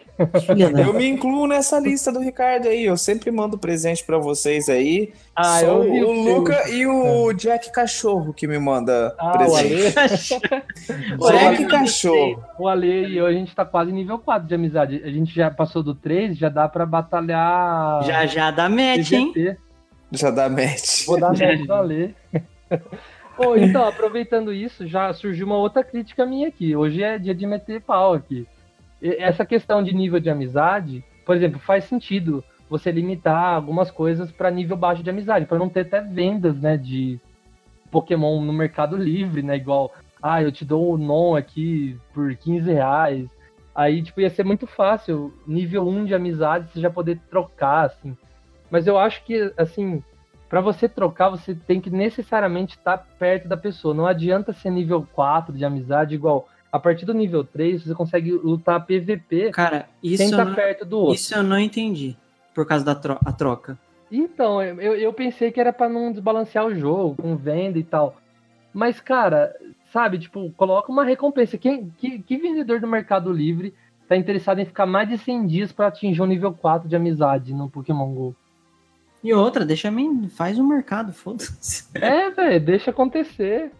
eu 0.84 0.92
me 0.92 1.08
incluo 1.08 1.46
nessa 1.46 1.78
lista 1.78 2.10
do 2.10 2.18
Ricardo 2.18 2.66
aí. 2.66 2.84
Eu 2.84 2.96
sempre 2.96 3.30
mando 3.30 3.56
presente 3.56 4.04
para 4.04 4.18
vocês 4.18 4.68
aí. 4.68 5.12
Ah, 5.34 5.60
Só 5.60 5.66
eu 5.66 5.82
vi 5.84 6.02
o, 6.02 6.08
o 6.08 6.38
Luca 6.38 6.68
e 6.68 6.84
o 6.88 7.32
Jack 7.32 7.70
Cachorro 7.70 8.32
que 8.32 8.48
me 8.48 8.58
manda 8.58 9.14
ah, 9.16 9.30
presente. 9.38 10.34
O 11.20 11.26
Ale... 11.26 11.38
Jack 11.38 11.66
Cachorro. 11.66 12.42
O 12.58 12.66
Ale 12.66 13.06
e 13.06 13.16
eu, 13.16 13.26
a 13.26 13.32
gente 13.32 13.54
tá 13.54 13.64
quase 13.64 13.92
nível 13.92 14.18
4 14.18 14.48
de 14.48 14.56
amizade. 14.56 15.00
A 15.04 15.08
gente 15.08 15.32
já 15.32 15.52
passou 15.52 15.84
do 15.84 15.94
3, 15.94 16.36
já 16.36 16.48
dá 16.48 16.68
para 16.68 16.84
batalhar. 16.84 18.02
Já 18.02 18.26
já 18.26 18.50
dá 18.50 18.68
match, 18.68 19.12
hein? 19.12 19.32
Já 20.16 20.30
dá 20.30 20.48
match. 20.48 21.06
Vou 21.06 21.18
dar 21.18 21.30
match 21.30 21.66
do 21.66 21.72
Ale. 21.72 22.14
oh, 23.38 23.56
então, 23.56 23.86
aproveitando 23.86 24.52
isso, 24.52 24.86
já 24.86 25.12
surgiu 25.12 25.46
uma 25.46 25.56
outra 25.56 25.82
crítica 25.82 26.24
minha 26.24 26.48
aqui. 26.48 26.74
Hoje 26.74 27.02
é 27.02 27.18
dia 27.18 27.34
de 27.34 27.46
meter 27.46 27.80
pau 27.80 28.14
aqui. 28.14 28.46
Essa 29.02 29.44
questão 29.44 29.82
de 29.82 29.94
nível 29.94 30.20
de 30.20 30.30
amizade, 30.30 31.04
por 31.26 31.36
exemplo, 31.36 31.58
faz 31.58 31.84
sentido 31.84 32.42
você 32.68 32.90
limitar 32.90 33.54
algumas 33.54 33.90
coisas 33.90 34.32
para 34.32 34.50
nível 34.50 34.76
baixo 34.76 35.02
de 35.02 35.10
amizade, 35.10 35.46
para 35.46 35.58
não 35.58 35.68
ter 35.68 35.80
até 35.80 36.00
vendas, 36.00 36.56
né, 36.56 36.76
de 36.76 37.20
Pokémon 37.90 38.40
no 38.40 38.52
Mercado 38.52 38.96
Livre, 38.96 39.42
né, 39.42 39.56
igual, 39.56 39.92
ah, 40.22 40.42
eu 40.42 40.50
te 40.50 40.64
dou 40.64 40.94
o 40.94 40.98
non 40.98 41.36
aqui 41.36 41.98
por 42.12 42.34
15 42.34 42.72
reais. 42.72 43.28
Aí, 43.74 44.02
tipo, 44.02 44.20
ia 44.20 44.30
ser 44.30 44.44
muito 44.44 44.66
fácil, 44.66 45.34
nível 45.46 45.86
1 45.86 46.06
de 46.06 46.14
amizade, 46.14 46.68
você 46.72 46.80
já 46.80 46.88
poder 46.90 47.20
trocar, 47.28 47.86
assim. 47.86 48.16
Mas 48.70 48.86
eu 48.86 48.98
acho 48.98 49.24
que, 49.24 49.52
assim, 49.56 50.02
para 50.48 50.60
você 50.60 50.88
trocar, 50.88 51.30
você 51.30 51.54
tem 51.54 51.80
que 51.80 51.90
necessariamente 51.90 52.76
estar 52.76 52.98
tá 52.98 53.06
perto 53.18 53.48
da 53.48 53.56
pessoa. 53.56 53.94
Não 53.94 54.06
adianta 54.06 54.52
ser 54.52 54.70
nível 54.70 55.06
4 55.12 55.52
de 55.52 55.64
amizade, 55.64 56.14
igual. 56.14 56.48
A 56.70 56.78
partir 56.78 57.04
do 57.06 57.14
nível 57.14 57.44
3, 57.44 57.84
você 57.84 57.94
consegue 57.94 58.32
lutar 58.32 58.84
PVP 58.84 59.50
Cara, 59.50 59.88
isso 60.02 60.16
sem 60.18 60.30
estar 60.30 60.44
não, 60.44 60.54
perto 60.54 60.84
do 60.84 60.98
outro. 60.98 61.14
Isso 61.14 61.34
eu 61.34 61.42
não 61.42 61.58
entendi, 61.58 62.16
por 62.52 62.66
causa 62.66 62.84
da 62.84 62.94
tro 62.94 63.18
troca. 63.38 63.78
Então, 64.10 64.62
eu, 64.62 64.94
eu 64.94 65.12
pensei 65.12 65.50
que 65.50 65.60
era 65.60 65.72
para 65.72 65.88
não 65.88 66.12
desbalancear 66.12 66.66
o 66.66 66.74
jogo, 66.74 67.16
com 67.20 67.36
venda 67.36 67.78
e 67.78 67.84
tal. 67.84 68.16
Mas, 68.72 69.00
cara, 69.00 69.54
sabe, 69.92 70.18
tipo, 70.18 70.50
coloca 70.56 70.90
uma 70.90 71.04
recompensa. 71.04 71.56
Quem, 71.56 71.90
que, 71.96 72.18
que 72.18 72.36
vendedor 72.36 72.80
do 72.80 72.88
Mercado 72.88 73.32
Livre 73.32 73.72
tá 74.08 74.16
interessado 74.16 74.58
em 74.58 74.64
ficar 74.64 74.86
mais 74.86 75.08
de 75.08 75.16
100 75.16 75.46
dias 75.46 75.72
para 75.72 75.86
atingir 75.86 76.20
o 76.20 76.26
nível 76.26 76.52
4 76.52 76.88
de 76.88 76.96
amizade 76.96 77.54
no 77.54 77.70
Pokémon 77.70 78.12
GO? 78.12 78.36
E 79.24 79.32
outra, 79.32 79.64
deixa 79.64 79.90
mim, 79.90 80.28
faz 80.28 80.58
o 80.58 80.62
um 80.62 80.66
mercado, 80.66 81.10
foda-se. 81.14 81.84
É, 81.94 82.28
velho, 82.28 82.60
deixa 82.60 82.90
acontecer. 82.90 83.72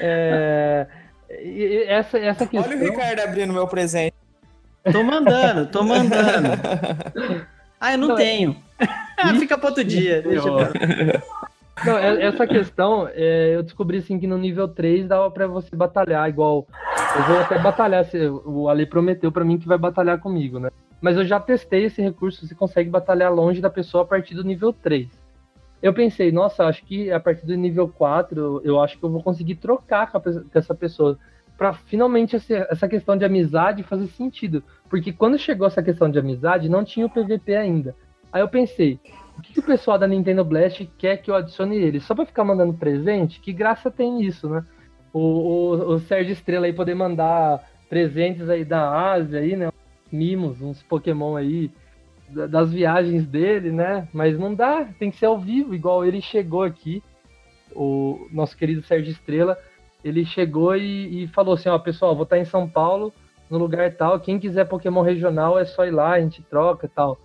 É, 0.00 0.86
essa, 1.86 2.18
essa 2.18 2.46
questão... 2.46 2.72
Olha 2.72 2.82
o 2.82 2.90
Ricardo 2.90 3.20
abrindo 3.20 3.52
meu 3.52 3.68
presente. 3.68 4.14
Tô 4.90 5.02
mandando, 5.02 5.66
tô 5.66 5.82
mandando. 5.82 6.48
Ah, 7.78 7.92
eu 7.92 7.98
não, 7.98 8.08
não 8.08 8.14
é- 8.18 8.22
tenho. 8.22 8.56
É... 9.18 9.34
Fica 9.38 9.58
para 9.58 9.68
outro 9.68 9.84
dia. 9.84 10.22
Deixa 10.22 10.48
eu... 10.48 10.56
Não, 11.84 11.96
é, 11.96 12.24
essa 12.24 12.46
questão, 12.46 13.08
é, 13.12 13.54
eu 13.54 13.62
descobri 13.62 13.98
assim 13.98 14.18
que 14.18 14.26
no 14.26 14.36
nível 14.36 14.66
3 14.66 15.06
dava 15.06 15.30
para 15.30 15.46
você 15.46 15.76
batalhar 15.76 16.28
igual. 16.28 16.66
Eu 17.14 17.22
vou 17.24 17.38
até 17.40 17.58
batalhar, 17.58 18.04
o 18.44 18.68
Ali 18.68 18.86
prometeu 18.86 19.30
para 19.30 19.44
mim 19.44 19.58
que 19.58 19.68
vai 19.68 19.78
batalhar 19.78 20.18
comigo, 20.18 20.58
né? 20.58 20.70
Mas 21.00 21.16
eu 21.16 21.24
já 21.24 21.38
testei 21.38 21.84
esse 21.84 22.02
recurso, 22.02 22.46
você 22.46 22.54
consegue 22.54 22.90
batalhar 22.90 23.32
longe 23.32 23.60
da 23.60 23.70
pessoa 23.70 24.02
a 24.04 24.06
partir 24.06 24.34
do 24.34 24.44
nível 24.44 24.72
3. 24.72 25.08
Eu 25.80 25.94
pensei, 25.94 26.32
nossa, 26.32 26.64
acho 26.64 26.84
que 26.84 27.10
a 27.12 27.20
partir 27.20 27.46
do 27.46 27.54
nível 27.54 27.88
4, 27.88 28.62
eu 28.64 28.80
acho 28.80 28.98
que 28.98 29.04
eu 29.04 29.10
vou 29.10 29.22
conseguir 29.22 29.56
trocar 29.56 30.10
com, 30.10 30.20
com 30.20 30.58
essa 30.58 30.74
pessoa. 30.74 31.16
para 31.56 31.72
finalmente 31.72 32.34
essa 32.34 32.88
questão 32.88 33.16
de 33.16 33.24
amizade 33.24 33.84
fazer 33.84 34.08
sentido. 34.08 34.62
Porque 34.90 35.12
quando 35.12 35.38
chegou 35.38 35.66
essa 35.66 35.82
questão 35.82 36.10
de 36.10 36.18
amizade, 36.18 36.68
não 36.68 36.84
tinha 36.84 37.06
o 37.06 37.10
PVP 37.10 37.54
ainda. 37.54 37.94
Aí 38.32 38.42
eu 38.42 38.48
pensei, 38.48 38.98
o 39.38 39.40
que, 39.40 39.52
que 39.52 39.60
o 39.60 39.64
pessoal 39.64 39.98
da 39.98 40.06
Nintendo 40.06 40.44
Blast 40.44 40.84
quer 40.98 41.18
que 41.18 41.30
eu 41.30 41.36
adicione 41.36 41.76
ele? 41.76 42.00
Só 42.00 42.14
para 42.14 42.26
ficar 42.26 42.42
mandando 42.42 42.74
presente? 42.74 43.40
Que 43.40 43.52
graça 43.52 43.88
tem 43.88 44.20
isso, 44.22 44.48
né? 44.48 44.64
O, 45.12 45.20
o, 45.20 45.94
o 45.94 45.98
Sérgio 46.00 46.32
Estrela 46.32 46.66
aí 46.66 46.72
poder 46.72 46.94
mandar 46.94 47.64
presentes 47.88 48.50
aí 48.50 48.64
da 48.64 49.12
Ásia 49.12 49.40
aí, 49.40 49.56
né? 49.56 49.70
Mimos, 50.10 50.60
uns 50.60 50.82
Pokémon 50.82 51.36
aí. 51.36 51.70
da- 52.30 52.46
das 52.46 52.70
viagens 52.70 53.26
dele, 53.26 53.70
né? 53.72 54.06
Mas 54.12 54.38
não 54.38 54.54
dá, 54.54 54.84
tem 54.98 55.10
que 55.10 55.16
ser 55.16 55.24
ao 55.24 55.38
vivo, 55.38 55.74
igual 55.74 56.04
ele 56.04 56.20
chegou 56.20 56.62
aqui, 56.62 57.02
o 57.74 58.28
nosso 58.30 58.54
querido 58.54 58.82
Sérgio 58.82 59.10
Estrela, 59.12 59.56
ele 60.04 60.26
chegou 60.26 60.76
e, 60.76 61.24
e 61.24 61.28
falou 61.28 61.54
assim, 61.54 61.70
ó, 61.70 61.78
pessoal, 61.78 62.14
vou 62.14 62.24
estar 62.24 62.36
em 62.38 62.44
São 62.44 62.68
Paulo, 62.68 63.14
no 63.50 63.56
lugar 63.56 63.90
tal, 63.94 64.20
quem 64.20 64.38
quiser 64.38 64.66
Pokémon 64.68 65.00
regional 65.00 65.58
é 65.58 65.64
só 65.64 65.86
ir 65.86 65.90
lá, 65.90 66.10
a 66.12 66.20
gente 66.20 66.42
troca 66.42 66.84
e 66.84 66.90
tal. 66.90 67.18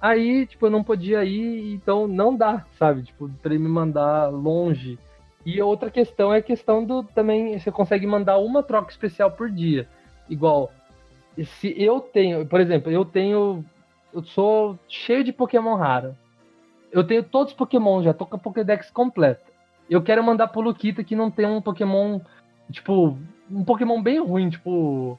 Aí, 0.00 0.46
tipo, 0.46 0.66
eu 0.66 0.70
não 0.70 0.84
podia 0.84 1.24
ir, 1.24 1.72
então 1.74 2.06
não 2.06 2.36
dá, 2.36 2.64
sabe? 2.78 3.02
Tipo, 3.02 3.28
pra 3.42 3.52
ele 3.52 3.64
me 3.64 3.68
mandar 3.68 4.28
longe. 4.28 4.96
E 5.44 5.60
outra 5.60 5.90
questão 5.90 6.32
é 6.32 6.38
a 6.38 6.42
questão 6.42 6.84
do 6.84 7.02
também, 7.02 7.58
você 7.58 7.72
consegue 7.72 8.06
mandar 8.06 8.38
uma 8.38 8.62
troca 8.62 8.92
especial 8.92 9.32
por 9.32 9.50
dia. 9.50 9.88
Igual, 10.28 10.70
se 11.44 11.74
eu 11.76 12.00
tenho, 12.00 12.46
por 12.46 12.60
exemplo, 12.60 12.90
eu 12.90 13.04
tenho, 13.04 13.64
eu 14.12 14.22
sou 14.22 14.78
cheio 14.88 15.22
de 15.22 15.32
Pokémon 15.32 15.74
raro. 15.74 16.16
Eu 16.90 17.04
tenho 17.04 17.22
todos 17.22 17.52
os 17.52 17.58
Pokémon, 17.58 18.02
já 18.02 18.14
tô 18.14 18.24
com 18.26 18.36
a 18.36 18.38
Pokédex 18.38 18.90
completa. 18.90 19.42
Eu 19.88 20.02
quero 20.02 20.22
mandar 20.22 20.48
pro 20.48 20.60
Luquita 20.60 21.04
que 21.04 21.16
não 21.16 21.30
tem 21.30 21.46
um 21.46 21.60
Pokémon, 21.60 22.20
tipo, 22.70 23.16
um 23.50 23.64
Pokémon 23.64 24.02
bem 24.02 24.18
ruim, 24.20 24.50
tipo, 24.50 25.18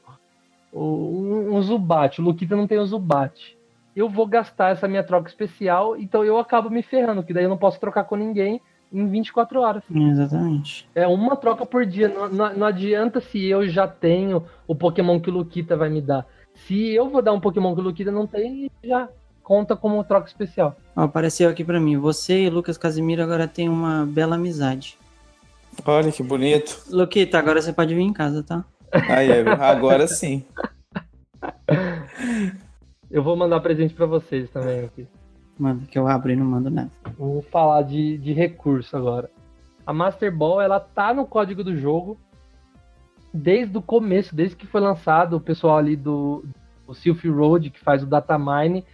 um, 0.74 1.56
um 1.56 1.62
Zubat. 1.62 2.20
O 2.20 2.24
Luquita 2.24 2.56
não 2.56 2.68
tem 2.68 2.80
o 2.80 2.86
Zubat. 2.86 3.58
Eu 3.96 4.10
vou 4.10 4.28
gastar 4.28 4.70
essa 4.72 4.88
minha 4.88 5.04
troca 5.04 5.28
especial, 5.28 5.98
então 5.98 6.24
eu 6.24 6.38
acabo 6.38 6.70
me 6.70 6.82
ferrando, 6.82 7.24
que 7.24 7.34
daí 7.34 7.44
eu 7.44 7.50
não 7.50 7.58
posso 7.58 7.80
trocar 7.80 8.04
com 8.04 8.16
ninguém 8.16 8.62
em 8.92 9.08
24 9.08 9.62
horas. 9.62 9.84
Exatamente. 9.94 10.88
É 10.96 11.08
uma 11.08 11.36
troca 11.36 11.66
por 11.66 11.86
dia. 11.86 12.08
Não, 12.10 12.30
não- 12.30 12.54
não 12.58 12.68
adianta 12.68 13.20
se 13.22 13.46
eu 13.46 13.68
já 13.68 13.88
tenho 13.88 14.44
o 14.68 14.74
Pokémon 14.76 15.20
que 15.20 15.30
o 15.30 15.34
Luquita 15.34 15.76
vai 15.78 15.90
me 15.90 16.02
dar. 16.02 16.26
Se 16.68 16.90
eu 16.94 17.10
vou 17.10 17.22
dar 17.22 17.32
um 17.34 17.40
Pokémon 17.40 17.74
que 17.76 17.82
o 17.82 17.84
Luquita 17.84 18.12
não 18.12 18.26
tem, 18.28 18.70
já 18.84 19.08
conta 19.44 19.76
como 19.76 20.04
troca 20.04 20.28
especial. 20.28 20.76
Ó, 20.96 21.02
apareceu 21.04 21.50
aqui 21.50 21.64
pra 21.64 21.80
mim. 21.80 21.98
Você 21.98 22.44
e 22.46 22.50
Lucas 22.50 22.78
Casimiro 22.78 23.24
agora 23.24 23.48
tem 23.48 23.70
uma 23.70 24.06
bela 24.06 24.36
amizade. 24.36 24.98
Olha 25.86 26.12
que 26.12 26.22
bonito. 26.24 26.84
Luquita, 26.90 27.38
agora 27.40 27.62
você 27.62 27.72
pode 27.72 27.94
vir 27.96 28.02
em 28.02 28.12
casa, 28.14 28.44
tá? 28.44 28.66
Aí, 28.92 29.30
é, 29.32 29.42
agora 29.50 30.08
sim. 30.08 30.44
Eu 33.10 33.24
vou 33.24 33.36
mandar 33.36 33.60
presente 33.60 33.94
pra 33.94 34.06
vocês 34.06 34.50
também 34.50 34.82
aqui. 34.82 35.08
Manda, 35.60 35.86
que 35.86 36.00
eu 36.00 36.08
abro 36.08 36.32
e 36.32 36.36
não 36.36 36.46
mando 36.46 36.70
nada. 36.70 36.90
Vamos 37.18 37.46
falar 37.48 37.82
de, 37.82 38.18
de 38.18 38.32
recurso 38.32 38.96
agora. 38.96 39.30
A 39.86 39.92
Master 39.92 40.36
Ball, 40.36 40.62
ela 40.62 40.80
tá 40.80 41.14
no 41.14 41.26
código 41.26 41.64
do 41.64 41.76
jogo 41.76 42.18
desde 43.34 43.78
o 43.78 43.82
começo, 43.82 44.36
desde 44.36 44.56
que 44.56 44.66
foi 44.66 44.82
lançado, 44.82 45.36
o 45.36 45.42
pessoal 45.42 45.78
ali 45.78 45.96
do, 45.96 46.44
do 46.88 46.94
Silph 46.94 47.24
Road, 47.26 47.70
que 47.70 47.80
faz 47.80 48.02
o 48.04 48.08
datamine, 48.08 48.86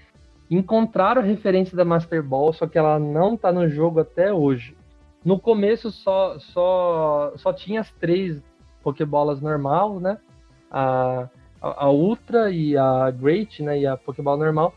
encontraram 0.50 1.22
referência 1.22 1.76
da 1.76 1.86
Master 1.86 2.24
Ball, 2.24 2.54
só 2.54 2.68
que 2.68 2.78
ela 2.78 3.00
não 3.00 3.38
tá 3.38 3.52
no 3.52 3.68
jogo 3.70 4.00
até 4.00 4.34
hoje. 4.34 4.76
No 5.24 5.40
começo 5.40 5.90
só, 5.92 6.38
só, 6.38 7.34
só 7.38 7.54
tinha 7.54 7.82
as 7.82 7.92
três 7.94 8.42
Pokébolas 8.84 9.42
normal, 9.42 10.00
né? 10.00 10.20
A, 10.70 11.28
a, 11.60 11.86
a 11.86 11.90
Ultra 11.90 12.52
e 12.52 12.78
a 12.78 13.10
Great, 13.10 13.64
né? 13.64 13.80
E 13.80 13.88
a 13.88 13.98
Pokéball 13.98 14.38
normal. 14.38 14.76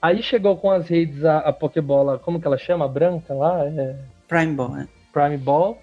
Aí 0.00 0.22
chegou 0.22 0.56
com 0.56 0.70
as 0.70 0.88
redes 0.88 1.24
a, 1.24 1.38
a 1.38 1.52
Pokébola, 1.52 2.18
como 2.18 2.40
que 2.40 2.46
ela 2.46 2.58
chama? 2.58 2.84
A 2.84 2.88
branca 2.88 3.34
lá? 3.34 3.64
É, 3.66 3.96
Prime 4.28 4.54
Ball, 4.54 4.68
né? 4.70 4.88
Prime 5.12 5.36
Ball. 5.36 5.78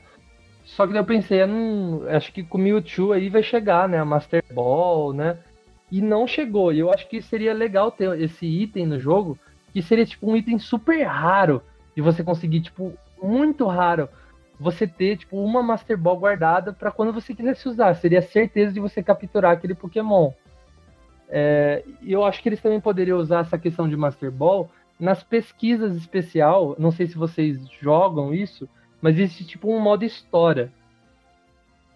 Só 0.64 0.88
que 0.88 0.94
daí 0.94 1.02
eu 1.02 1.06
pensei, 1.06 1.40
acho 2.10 2.32
que 2.32 2.44
com 2.44 2.58
o 2.58 2.62
Mewtwo 2.62 3.12
aí 3.12 3.30
vai 3.30 3.44
chegar, 3.44 3.88
né? 3.88 4.00
A 4.00 4.06
Master 4.06 4.44
Ball, 4.52 5.14
né? 5.14 5.38
E 5.92 6.02
não 6.02 6.26
chegou. 6.26 6.74
E 6.74 6.80
eu 6.80 6.92
acho 6.92 7.08
que 7.08 7.22
seria 7.22 7.54
legal 7.54 7.92
ter 7.92 8.20
esse 8.20 8.46
item 8.46 8.88
no 8.88 9.00
jogo, 9.00 9.38
que 9.72 9.82
seria 9.82 10.06
tipo 10.06 10.30
um 10.30 10.36
item 10.36 10.58
super 10.58 11.04
raro 11.04 11.62
de 11.96 12.02
você 12.02 12.24
conseguir, 12.24 12.62
tipo, 12.62 12.94
muito 13.22 13.68
raro. 13.68 14.10
Você 14.60 14.88
ter, 14.88 15.18
tipo, 15.18 15.38
uma 15.38 15.62
Master 15.62 15.98
Ball 15.98 16.18
guardada 16.18 16.74
para 16.74 16.92
quando 16.92 17.14
você 17.14 17.36
quisesse 17.36 17.68
usar. 17.68 17.94
Seria 17.96 18.22
certeza 18.22 18.74
de 18.74 18.80
você 18.80 19.04
capturar 19.04 19.52
aquele 19.52 19.76
Pokémon. 19.76 20.32
É, 21.30 21.84
e 22.02 22.12
eu 22.12 22.24
acho 22.24 22.42
que 22.42 22.50
eles 22.50 22.62
também 22.62 22.80
poderiam 22.80 23.18
usar 23.18 23.42
essa 23.42 23.58
questão 23.58 23.90
de 23.90 23.98
Master 23.98 24.32
Ball 24.32 24.70
nas 25.00 25.24
pesquisas 25.24 25.96
especial. 25.96 26.76
Não 26.78 26.92
sei 26.92 27.08
se 27.08 27.18
vocês 27.18 27.60
jogam 27.82 28.34
isso, 28.34 28.70
mas 29.02 29.18
existe 29.18 29.46
tipo 29.46 29.72
um 29.72 29.80
modo 29.80 30.06
história. 30.06 30.72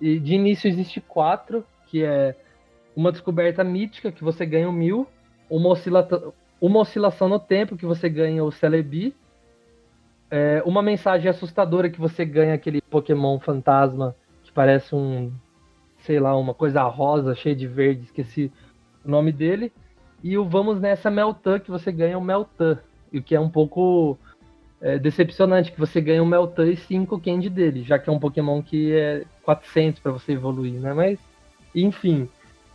E 0.01 0.19
de 0.19 0.33
início 0.33 0.67
existe 0.67 1.01
quatro, 1.01 1.65
que 1.87 2.03
é 2.03 2.35
uma 2.95 3.11
descoberta 3.11 3.63
mítica, 3.63 4.11
que 4.11 4.23
você 4.23 4.45
ganha 4.45 4.69
o 4.69 4.73
mil, 4.73 5.07
uma, 5.49 5.75
uma 6.59 6.79
oscilação 6.79 7.29
no 7.29 7.39
tempo, 7.39 7.77
que 7.77 7.85
você 7.85 8.09
ganha 8.09 8.43
o 8.43 8.51
Celebi, 8.51 9.15
é, 10.31 10.61
uma 10.65 10.81
mensagem 10.81 11.29
assustadora, 11.29 11.89
que 11.89 11.99
você 11.99 12.23
ganha 12.23 12.53
aquele 12.53 12.81
Pokémon 12.81 13.39
fantasma, 13.39 14.15
que 14.43 14.51
parece 14.51 14.93
um, 14.93 15.31
sei 15.99 16.19
lá, 16.19 16.35
uma 16.37 16.53
coisa 16.53 16.83
rosa, 16.83 17.35
cheia 17.35 17.55
de 17.55 17.67
verde, 17.67 18.03
esqueci 18.03 18.51
o 19.05 19.09
nome 19.09 19.31
dele, 19.31 19.71
e 20.23 20.37
o 20.37 20.47
Vamos 20.47 20.79
Nessa 20.79 21.09
Meltan, 21.09 21.59
que 21.59 21.71
você 21.71 21.91
ganha 21.91 22.17
o 22.17 22.21
Meltan, 22.21 22.79
e 23.11 23.19
o 23.19 23.23
que 23.23 23.35
é 23.35 23.39
um 23.39 23.49
pouco 23.49 24.17
é, 24.81 24.97
decepcionante, 24.97 25.71
que 25.71 25.79
você 25.79 25.99
ganha 25.99 26.21
um 26.21 26.25
Meltan 26.25 26.67
e 26.67 26.77
5 26.77 27.19
Candy 27.19 27.49
dele, 27.49 27.83
já 27.83 27.97
que 27.97 28.09
é 28.09 28.13
um 28.13 28.19
Pokémon 28.19 28.61
que 28.61 28.93
é 28.93 29.25
400 29.43 30.01
para 30.01 30.11
você 30.11 30.33
evoluir, 30.33 30.79
né? 30.79 30.93
Mas, 30.93 31.19
enfim, 31.73 32.29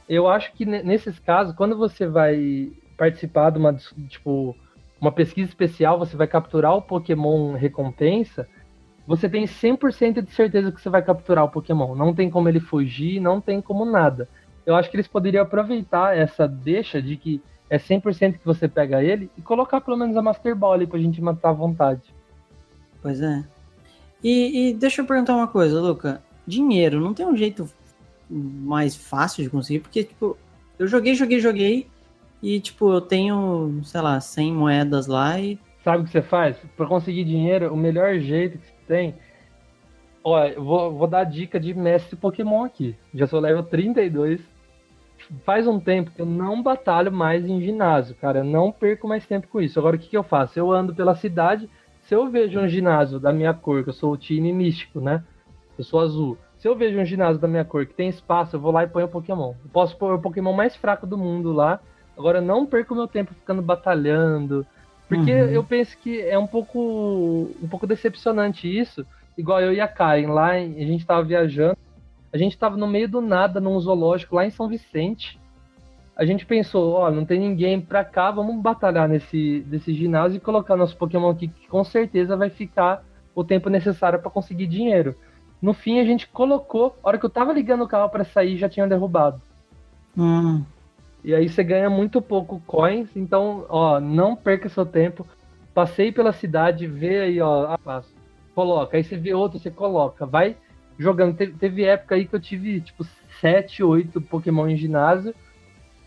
eu 0.09 0.29
acho 0.29 0.53
que 0.53 0.65
ne- 0.65 0.83
nesses 0.83 1.19
casos, 1.19 1.55
quando 1.55 1.77
você 1.77 2.07
vai 2.07 2.73
participar 2.97 3.51
de 3.51 3.59
uma, 3.59 3.75
tipo, 4.09 4.57
uma 5.01 5.13
pesquisa 5.13 5.49
especial, 5.49 5.99
você 5.99 6.17
vai 6.17 6.27
capturar 6.27 6.75
o 6.75 6.83
Pokémon 6.83 7.53
recompensa, 7.53 8.47
você 9.07 9.29
tem 9.29 9.47
100% 9.47 10.23
de 10.23 10.31
certeza 10.33 10.73
que 10.73 10.81
você 10.81 10.89
vai 10.89 11.03
capturar 11.03 11.45
o 11.45 11.51
Pokémon. 11.51 11.95
Não 11.95 12.15
tem 12.15 12.31
como 12.31 12.49
ele 12.49 12.61
fugir, 12.61 13.21
não 13.21 13.41
tem 13.41 13.61
como 13.61 13.85
nada. 13.85 14.29
Eu 14.67 14.75
acho 14.75 14.91
que 14.91 14.97
eles 14.97 15.09
poderiam 15.09 15.43
aproveitar 15.43 16.17
essa 16.17 16.49
deixa 16.49 17.01
de 17.01 17.17
que 17.17 17.43
é 17.69 17.79
100% 17.79 18.39
que 18.39 18.45
você 18.45 18.69
pega 18.69 19.03
ele 19.03 19.31
e 19.37 19.43
colocar 19.43 19.81
pelo 19.81 19.97
menos 19.97 20.17
a 20.17 20.23
Master 20.23 20.55
Ball 20.55 20.75
ali 20.75 20.87
pra 20.87 20.99
gente 20.99 21.21
matar 21.21 21.51
à 21.51 21.53
vontade. 21.53 22.15
Pois 23.03 23.21
é. 23.21 23.45
E, 24.23 24.71
e 24.71 24.75
deixa 24.75 25.03
eu 25.03 25.07
perguntar 25.07 25.35
uma 25.35 25.49
coisa, 25.49 25.81
Luca. 25.81 26.23
Dinheiro, 26.47 27.01
não 27.01 27.13
tem 27.13 27.27
um 27.27 27.37
jeito 27.37 27.69
mais 28.29 28.97
fácil 28.97 29.45
de 29.45 29.51
conseguir? 29.51 29.81
Porque, 29.81 30.05
tipo, 30.05 30.37
eu 30.79 30.87
joguei, 30.87 31.15
joguei, 31.15 31.41
joguei. 31.41 31.87
E, 32.43 32.61
tipo, 32.61 32.93
eu 32.93 33.01
tenho, 33.01 33.81
sei 33.85 34.01
lá, 34.01 34.21
100 34.21 34.53
moedas 34.53 35.07
lá 35.07 35.39
e. 35.39 35.59
Sabe 35.83 36.03
o 36.03 36.05
que 36.05 36.11
você 36.11 36.23
faz? 36.23 36.57
Pra 36.77 36.87
conseguir 36.87 37.25
dinheiro, 37.25 37.73
o 37.73 37.77
melhor 37.77 38.19
jeito 38.19 38.59
que 38.59 38.67
você 38.67 38.75
tem. 38.87 39.15
Olha, 40.23 40.53
eu 40.53 40.65
vou, 40.65 40.93
vou 40.93 41.07
dar 41.07 41.25
dica 41.25 41.61
de 41.61 41.75
mestre 41.75 42.17
Pokémon 42.17 42.65
aqui. 42.65 42.97
Já 43.15 43.27
sou 43.27 43.41
level 43.41 43.63
32. 43.63 44.41
Faz 45.45 45.67
um 45.67 45.81
tempo 45.81 46.11
que 46.11 46.21
eu 46.21 46.27
não 46.27 46.63
batalho 46.63 47.11
mais 47.11 47.47
em 47.47 47.61
ginásio, 47.61 48.15
cara. 48.17 48.41
Eu 48.41 48.45
não 48.45 48.71
perco 48.71 49.09
mais 49.09 49.27
tempo 49.27 49.49
com 49.49 49.61
isso. 49.61 49.79
Agora 49.79 49.97
o 49.97 49.99
que, 49.99 50.09
que 50.09 50.17
eu 50.17 50.23
faço? 50.23 50.59
Eu 50.59 50.71
ando 50.71 50.95
pela 50.95 51.15
cidade. 51.15 51.69
Se 52.03 52.15
eu 52.15 52.29
vejo 52.29 52.61
um 52.61 52.69
ginásio 52.69 53.19
da 53.19 53.33
minha 53.33 53.55
cor, 53.55 53.83
que 53.83 53.89
eu 53.89 53.95
sou 53.95 54.13
o 54.13 54.17
time 54.17 54.53
místico, 54.53 55.01
né? 55.01 55.23
Eu 55.79 55.85
sou 55.85 56.01
azul. 56.01 56.37
Se 56.59 56.69
eu 56.69 56.77
vejo 56.77 56.99
um 56.99 57.05
ginásio 57.05 57.41
da 57.41 57.49
minha 57.49 57.65
cor 57.65 57.87
que 57.87 57.95
tem 57.95 58.09
espaço, 58.09 58.57
eu 58.57 58.61
vou 58.61 58.71
lá 58.71 58.85
e 58.85 58.87
ponho 58.87 59.07
o 59.07 59.11
Pokémon. 59.11 59.55
Eu 59.65 59.71
posso 59.73 59.97
pôr 59.97 60.15
o 60.15 60.21
Pokémon 60.21 60.53
mais 60.53 60.77
fraco 60.77 61.07
do 61.07 61.17
mundo 61.17 61.53
lá. 61.53 61.81
Agora 62.17 62.39
eu 62.39 62.43
não 62.43 62.67
perco 62.67 62.95
meu 62.95 63.09
tempo 63.09 63.33
ficando 63.35 63.63
batalhando. 63.63 64.67
Porque 65.09 65.33
Uhum. 65.33 65.49
eu 65.49 65.65
penso 65.65 65.97
que 65.99 66.21
é 66.21 66.39
um 66.39 66.47
pouco, 66.47 67.51
um 67.63 67.69
pouco 67.69 67.87
decepcionante 67.87 68.67
isso. 68.69 69.07
Igual 69.37 69.61
eu 69.61 69.73
e 69.73 69.81
a 69.81 69.89
Karen, 69.89 70.29
lá 70.29 70.53
a 70.53 70.59
gente 70.61 71.05
tava 71.05 71.23
viajando. 71.23 71.77
A 72.35 72.37
gente 72.37 72.59
tava 72.59 72.77
no 72.77 72.89
meio 72.89 73.09
do 73.09 73.21
nada, 73.21 73.61
num 73.61 73.79
zoológico 73.79 74.35
lá 74.35 74.45
em 74.45 74.51
São 74.51 74.67
Vicente. 74.69 75.39
A 76.17 76.25
gente 76.25 76.45
pensou, 76.45 76.95
ó, 76.95 77.09
não 77.09 77.25
tem 77.25 77.39
ninguém 77.39 77.81
pra 77.81 78.05
cá, 78.05 78.33
vamos 78.33 78.61
batalhar 78.61 79.09
nesse, 79.09 79.65
nesse 79.69 79.95
ginásio 79.95 80.39
e 80.39 80.41
colocar 80.41 80.75
nosso 80.77 80.97
Pokémon 80.97 81.31
aqui, 81.31 81.47
que 81.47 81.69
com 81.69 81.85
certeza 81.85 82.37
vai 82.37 82.51
ficar 82.51 83.05
o 83.37 83.45
tempo 83.45 83.71
necessário 83.71 84.19
pra 84.19 84.33
conseguir 84.33 84.67
dinheiro. 84.67 85.15
No 85.63 85.73
fim, 85.73 86.01
a 86.01 86.05
gente 86.05 86.27
colocou, 86.27 86.97
a 87.05 87.09
hora 87.09 87.19
que 87.19 87.25
eu 87.25 87.31
tava 87.31 87.53
ligando 87.53 87.85
o 87.85 87.89
carro 87.89 88.09
pra 88.11 88.25
sair, 88.25 88.57
já 88.57 88.69
tinham 88.69 88.89
derrubado. 88.89 89.41
Hum, 90.19 90.65
E 91.25 91.33
aí 91.33 91.49
você 91.49 91.63
ganha 91.63 91.89
muito 91.89 92.21
pouco 92.21 92.61
coins, 92.67 93.17
então, 93.17 93.65
ó, 93.69 94.01
não 94.01 94.35
perca 94.35 94.69
seu 94.69 94.85
tempo. 94.85 95.25
Passei 95.73 96.11
pela 96.11 96.33
cidade, 96.33 96.87
vê 96.89 97.21
aí, 97.21 97.41
ó, 97.41 97.67
ah, 97.73 97.79
passo. 97.79 98.13
coloca. 98.55 98.97
Aí 98.97 99.05
você 99.05 99.17
vê 99.17 99.33
outro, 99.35 99.59
você 99.61 99.71
coloca. 99.71 100.27
Vai 100.27 100.57
jogando. 100.99 101.37
Teve, 101.37 101.53
teve 101.53 101.85
época 101.85 102.15
aí 102.15 102.27
que 102.27 102.35
eu 102.35 102.41
tive, 102.41 102.81
tipo, 102.81 103.05
7, 103.41 103.83
8 103.83 104.21
Pokémon 104.21 104.69
em 104.69 104.77
ginásio. 104.77 105.35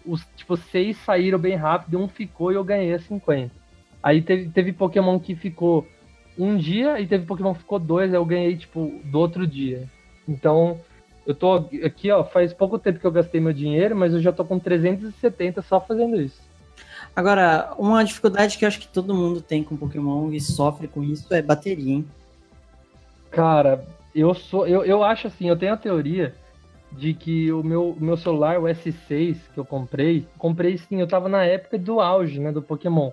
Os, 0.05 0.25
tipo, 0.35 0.55
seis 0.55 0.97
saíram 0.97 1.37
bem 1.37 1.55
rápido, 1.55 1.99
um 1.99 2.07
ficou 2.07 2.51
e 2.51 2.55
eu 2.55 2.63
ganhei 2.63 2.93
a 2.93 2.99
50. 2.99 3.51
Aí 4.01 4.21
teve, 4.21 4.49
teve 4.49 4.71
Pokémon 4.71 5.19
que 5.19 5.35
ficou 5.35 5.85
um 6.37 6.55
dia 6.55 6.99
e 6.99 7.05
teve 7.05 7.25
Pokémon 7.25 7.53
que 7.53 7.59
ficou 7.59 7.79
dois, 7.79 8.13
aí 8.13 8.17
eu 8.17 8.25
ganhei, 8.25 8.55
tipo, 8.55 9.01
do 9.03 9.19
outro 9.19 9.45
dia. 9.45 9.83
Então, 10.27 10.79
eu 11.25 11.35
tô 11.35 11.67
aqui, 11.83 12.09
ó, 12.09 12.23
faz 12.23 12.53
pouco 12.53 12.79
tempo 12.79 12.99
que 12.99 13.05
eu 13.05 13.11
gastei 13.11 13.41
meu 13.41 13.51
dinheiro, 13.51 13.95
mas 13.95 14.13
eu 14.13 14.21
já 14.21 14.31
tô 14.31 14.45
com 14.45 14.57
370 14.57 15.61
só 15.61 15.81
fazendo 15.81 16.21
isso. 16.21 16.41
Agora, 17.13 17.73
uma 17.77 18.03
dificuldade 18.03 18.57
que 18.57 18.63
eu 18.63 18.67
acho 18.67 18.79
que 18.79 18.87
todo 18.87 19.13
mundo 19.13 19.41
tem 19.41 19.63
com 19.63 19.75
Pokémon 19.75 20.31
e 20.31 20.39
sofre 20.39 20.87
com 20.87 21.03
isso 21.03 21.33
é 21.33 21.41
bateria, 21.41 21.95
hein? 21.95 22.05
Cara, 23.31 23.83
eu 24.19 24.33
sou. 24.33 24.67
Eu, 24.67 24.83
eu 24.83 25.03
acho 25.03 25.27
assim, 25.27 25.47
eu 25.47 25.55
tenho 25.57 25.73
a 25.73 25.77
teoria 25.77 26.35
de 26.91 27.13
que 27.13 27.51
o 27.51 27.63
meu, 27.63 27.89
o 27.91 28.01
meu 28.03 28.17
celular, 28.17 28.59
o 28.59 28.63
S6 28.63 29.37
que 29.53 29.57
eu 29.59 29.65
comprei, 29.65 30.25
comprei 30.37 30.77
sim, 30.77 30.99
eu 30.99 31.07
tava 31.07 31.27
na 31.29 31.43
época 31.43 31.77
do 31.77 31.99
auge, 31.99 32.39
né, 32.39 32.51
do 32.51 32.61
Pokémon. 32.61 33.11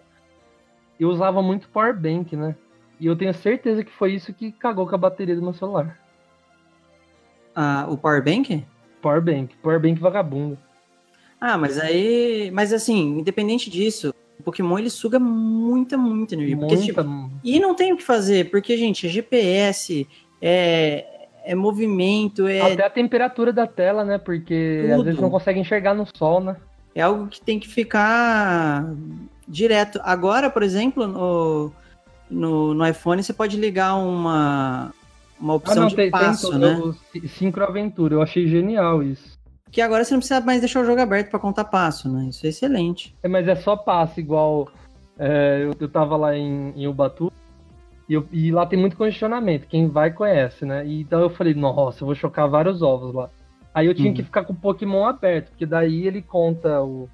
Eu 0.99 1.09
usava 1.09 1.43
muito 1.43 1.69
Power 1.69 1.99
Bank, 1.99 2.37
né? 2.37 2.55
E 3.01 3.07
eu 3.07 3.17
tenho 3.17 3.35
certeza 3.35 3.83
que 3.85 3.91
foi 3.91 4.15
isso 4.15 4.33
que 4.33 4.53
cagou 4.53 4.87
com 4.87 4.95
a 4.95 4.99
bateria 4.99 5.35
do 5.35 5.43
meu 5.43 5.53
celular. 5.53 5.99
Ah, 7.55 7.87
o 7.89 7.97
Power 7.97 8.23
Bank? 8.23 8.65
Power 9.03 9.21
Bank, 9.21 9.55
Power 9.57 9.81
Bank 9.81 10.01
vagabundo. 10.01 10.57
Ah, 11.41 11.59
mas 11.59 11.79
aí. 11.79 12.51
Mas 12.53 12.73
assim, 12.73 13.19
independente 13.19 13.69
disso, 13.69 14.15
o 14.39 14.43
Pokémon 14.43 14.79
ele 14.79 14.89
suga 14.91 15.19
muita, 15.19 15.99
muita 15.99 16.35
energia. 16.35 16.57
Porque, 16.57 16.77
Muita- 16.77 17.03
tipo, 17.03 17.31
e 17.43 17.61
não 17.61 17.75
tem 17.75 17.93
o 17.93 17.97
que 17.97 18.03
fazer, 18.03 18.51
porque, 18.51 18.77
gente, 18.77 19.09
GPS, 19.09 20.09
é, 20.41 21.05
é 21.45 21.55
movimento, 21.55 22.47
é, 22.47 22.61
Até 22.73 22.85
a 22.85 22.91
temperatura 22.91 23.53
da 23.53 23.67
tela, 23.67 24.05
né? 24.05 24.19
Porque 24.19 24.83
às 24.91 24.97
Tudo. 24.97 25.05
vezes 25.05 25.21
não 25.21 25.31
consegue 25.31 25.61
enxergar 25.61 25.95
no 25.95 26.07
sol, 26.17 26.41
né? 26.41 26.57
é 26.95 27.01
algo 27.03 27.27
que 27.27 27.41
tem 27.41 27.59
que 27.59 27.67
ficar 27.69 28.87
direto. 29.49 30.01
Agora, 30.05 30.49
por 30.49 30.63
exemplo, 30.63 31.07
no, 31.09 31.73
no, 32.31 32.73
no 32.75 32.87
iPhone 32.87 33.21
você 33.23 33.33
pode 33.33 33.57
ligar 33.57 33.97
uma, 33.97 34.93
uma 35.41 35.55
opção 35.55 35.89
de 35.89 36.11
passo, 36.11 36.51
tem 36.51 36.61
né? 36.61 36.81
o 36.81 36.93
Sy- 36.93 37.29
Syncro 37.29 37.65
Aventura. 37.65 38.15
Eu 38.15 38.23
achei 38.23 38.47
genial 38.47 39.03
isso. 39.03 39.37
Que 39.73 39.81
agora 39.81 40.05
você 40.05 40.15
não 40.15 40.21
precisa 40.21 40.41
mais 40.41 40.61
deixar 40.61 40.83
o 40.83 40.85
jogo 40.85 41.01
aberto 41.01 41.31
para 41.31 41.41
contar 41.41 41.65
passo, 41.65 42.09
né? 42.09 42.27
Isso 42.31 42.47
é 42.47 42.51
excelente. 42.51 43.13
É, 43.25 43.29
mas 43.29 43.49
é 43.49 43.57
só 43.57 43.77
passe, 43.77 44.21
igual 44.21 44.69
é, 45.19 45.63
eu, 45.65 45.75
eu 45.79 45.89
tava 45.89 46.17
lá 46.17 46.37
em, 46.37 46.73
em 46.77 46.87
Ubatu 46.87 47.33
e, 48.09 48.15
eu- 48.15 48.27
e 48.33 48.51
lá 48.53 48.67
tem 48.67 48.79
muito 48.79 48.97
congestionamento. 48.97 49.67
Quem 49.67 49.89
vai 49.89 50.11
conhece, 50.13 50.65
né? 50.65 50.87
E, 50.87 51.01
então 51.03 51.21
eu 51.21 51.31
falei, 51.31 51.55
nossa, 51.55 52.03
eu 52.03 52.07
vou 52.07 52.15
chocar 52.15 52.49
vários 52.49 52.83
ovos 52.83 53.15
lá. 53.15 53.31
Aí 53.75 53.87
eu 53.87 53.95
tinha 53.95 54.09
Uhum. 54.09 54.15
que 54.15 54.23
ficar 54.23 54.45
com 54.45 54.53
o 54.53 54.57
Pokémon 54.57 55.05
aberto, 55.07 55.49
porque 55.51 55.67
daí 55.67 56.07
ele 56.07 56.23
conta 56.23 56.81
o, 56.83 57.09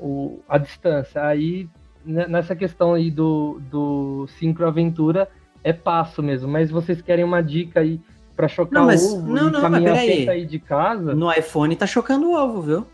o- 0.00 0.40
a 0.48 0.58
distância. 0.58 1.24
Aí 1.24 1.68
né, 2.04 2.26
nessa 2.28 2.54
questão 2.54 2.94
aí 2.94 3.10
do, 3.10 3.60
do 3.70 4.26
Syncro 4.38 4.66
Aventura 4.66 5.28
é 5.64 5.72
passo 5.72 6.22
mesmo. 6.22 6.48
Mas 6.48 6.70
vocês 6.70 7.00
querem 7.02 7.24
uma 7.24 7.42
dica 7.42 7.80
aí 7.80 8.00
pra 8.36 8.46
chocar 8.46 8.80
Não, 8.80 8.86
mas- 8.86 9.02
ovo 9.12 9.26
não, 9.26 9.44
não, 9.50 9.52
mas 9.52 9.62
caminhar 9.62 9.94
peraí. 9.96 10.24
sair 10.26 10.46
de 10.46 10.58
casa? 10.58 11.14
No 11.14 11.32
iPhone 11.32 11.74
tá 11.74 11.86
chocando 11.86 12.26
o 12.30 12.34
ovo, 12.36 12.60
viu? 12.62 12.86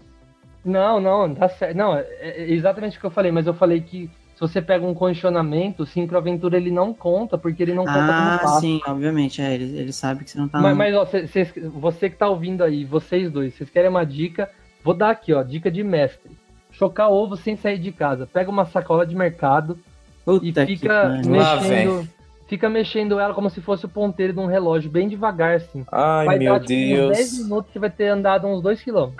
Não, 0.64 1.00
não, 1.00 1.34
tá 1.34 1.48
certo. 1.48 1.76
Não, 1.76 1.96
é 1.96 2.06
é 2.20 2.52
exatamente 2.52 2.96
o 2.96 3.00
que 3.00 3.06
eu 3.06 3.10
falei, 3.10 3.32
mas 3.32 3.46
eu 3.48 3.52
falei 3.54 3.80
que 3.80 4.08
você 4.48 4.60
pega 4.60 4.84
um 4.86 4.92
condicionamento, 4.94 5.82
o 5.84 5.86
Syncro 5.86 6.18
Aventura 6.18 6.56
ele 6.56 6.70
não 6.70 6.92
conta, 6.92 7.38
porque 7.38 7.62
ele 7.62 7.74
não 7.74 7.84
conta 7.84 7.98
Ah, 7.98 8.38
como 8.38 8.50
passo. 8.52 8.60
sim, 8.60 8.80
obviamente. 8.86 9.40
É, 9.40 9.54
ele, 9.54 9.78
ele 9.78 9.92
sabe 9.92 10.24
que 10.24 10.30
você 10.30 10.38
não 10.38 10.48
tá. 10.48 10.60
Mas, 10.60 10.76
mas 10.76 10.94
ó, 10.94 11.06
cê- 11.06 11.26
cês- 11.26 11.52
você 11.74 12.10
que 12.10 12.16
tá 12.16 12.28
ouvindo 12.28 12.62
aí, 12.62 12.84
vocês 12.84 13.30
dois, 13.30 13.54
vocês 13.54 13.70
querem 13.70 13.88
uma 13.90 14.04
dica? 14.04 14.50
Vou 14.84 14.94
dar 14.94 15.10
aqui, 15.10 15.32
ó, 15.32 15.42
dica 15.42 15.70
de 15.70 15.82
mestre. 15.84 16.30
Chocar 16.72 17.10
ovo 17.10 17.36
sem 17.36 17.56
sair 17.56 17.78
de 17.78 17.92
casa. 17.92 18.26
Pega 18.26 18.50
uma 18.50 18.64
sacola 18.66 19.06
de 19.06 19.14
mercado 19.14 19.78
Puta 20.24 20.44
e 20.44 20.66
que 20.66 20.76
fica. 20.76 21.02
Lá 21.26 21.56
mexendo. 21.60 22.08
Fica 22.48 22.68
mexendo 22.68 23.18
ela 23.18 23.32
como 23.32 23.48
se 23.48 23.60
fosse 23.62 23.86
o 23.86 23.88
ponteiro 23.88 24.32
de 24.34 24.38
um 24.40 24.46
relógio, 24.46 24.90
bem 24.90 25.08
devagar, 25.08 25.54
assim. 25.56 25.86
Ai, 25.90 26.26
vai 26.26 26.38
meu 26.38 26.52
dar 26.54 26.60
tipo, 26.60 26.72
uns 27.02 27.16
10 27.16 27.30
Deus. 27.30 27.38
minutos 27.44 27.72
que 27.72 27.78
vai 27.78 27.88
ter 27.90 28.08
andado 28.08 28.46
uns 28.46 28.60
2 28.62 28.82
km. 28.82 29.10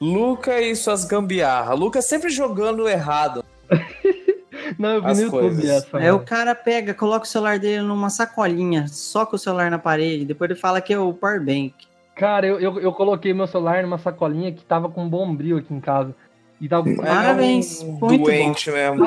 Luca 0.00 0.60
e 0.60 0.74
suas 0.74 1.04
gambiarra. 1.04 1.74
Luca 1.74 2.00
sempre 2.02 2.30
jogando 2.30 2.88
errado. 2.88 3.44
Não, 4.78 4.90
eu 4.90 5.02
vi 5.02 5.08
As 5.08 5.18
no 5.18 5.24
YouTube 5.24 5.40
coisas. 5.56 5.64
essa. 5.70 5.98
É, 5.98 6.12
o 6.12 6.20
cara 6.20 6.54
pega, 6.54 6.94
coloca 6.94 7.24
o 7.24 7.28
celular 7.28 7.58
dele 7.58 7.82
numa 7.82 8.08
sacolinha, 8.10 8.86
soca 8.88 9.36
o 9.36 9.38
celular 9.38 9.70
na 9.70 9.78
parede, 9.78 10.24
depois 10.24 10.50
ele 10.50 10.58
fala 10.58 10.80
que 10.80 10.92
é 10.92 10.98
o 10.98 11.12
Power 11.12 11.40
Bank. 11.40 11.74
Cara, 12.14 12.46
eu, 12.46 12.60
eu, 12.60 12.80
eu 12.80 12.92
coloquei 12.92 13.32
meu 13.34 13.46
celular 13.46 13.82
numa 13.82 13.98
sacolinha 13.98 14.52
que 14.52 14.64
tava 14.64 14.88
com 14.88 15.08
bombril 15.08 15.58
aqui 15.58 15.72
em 15.74 15.80
casa. 15.80 16.14
E 16.60 16.68
tava. 16.68 16.84
Parabéns, 16.94 17.82
um 17.82 17.92
muito 17.98 18.24
doente 18.24 18.70
mesmo. 18.70 19.04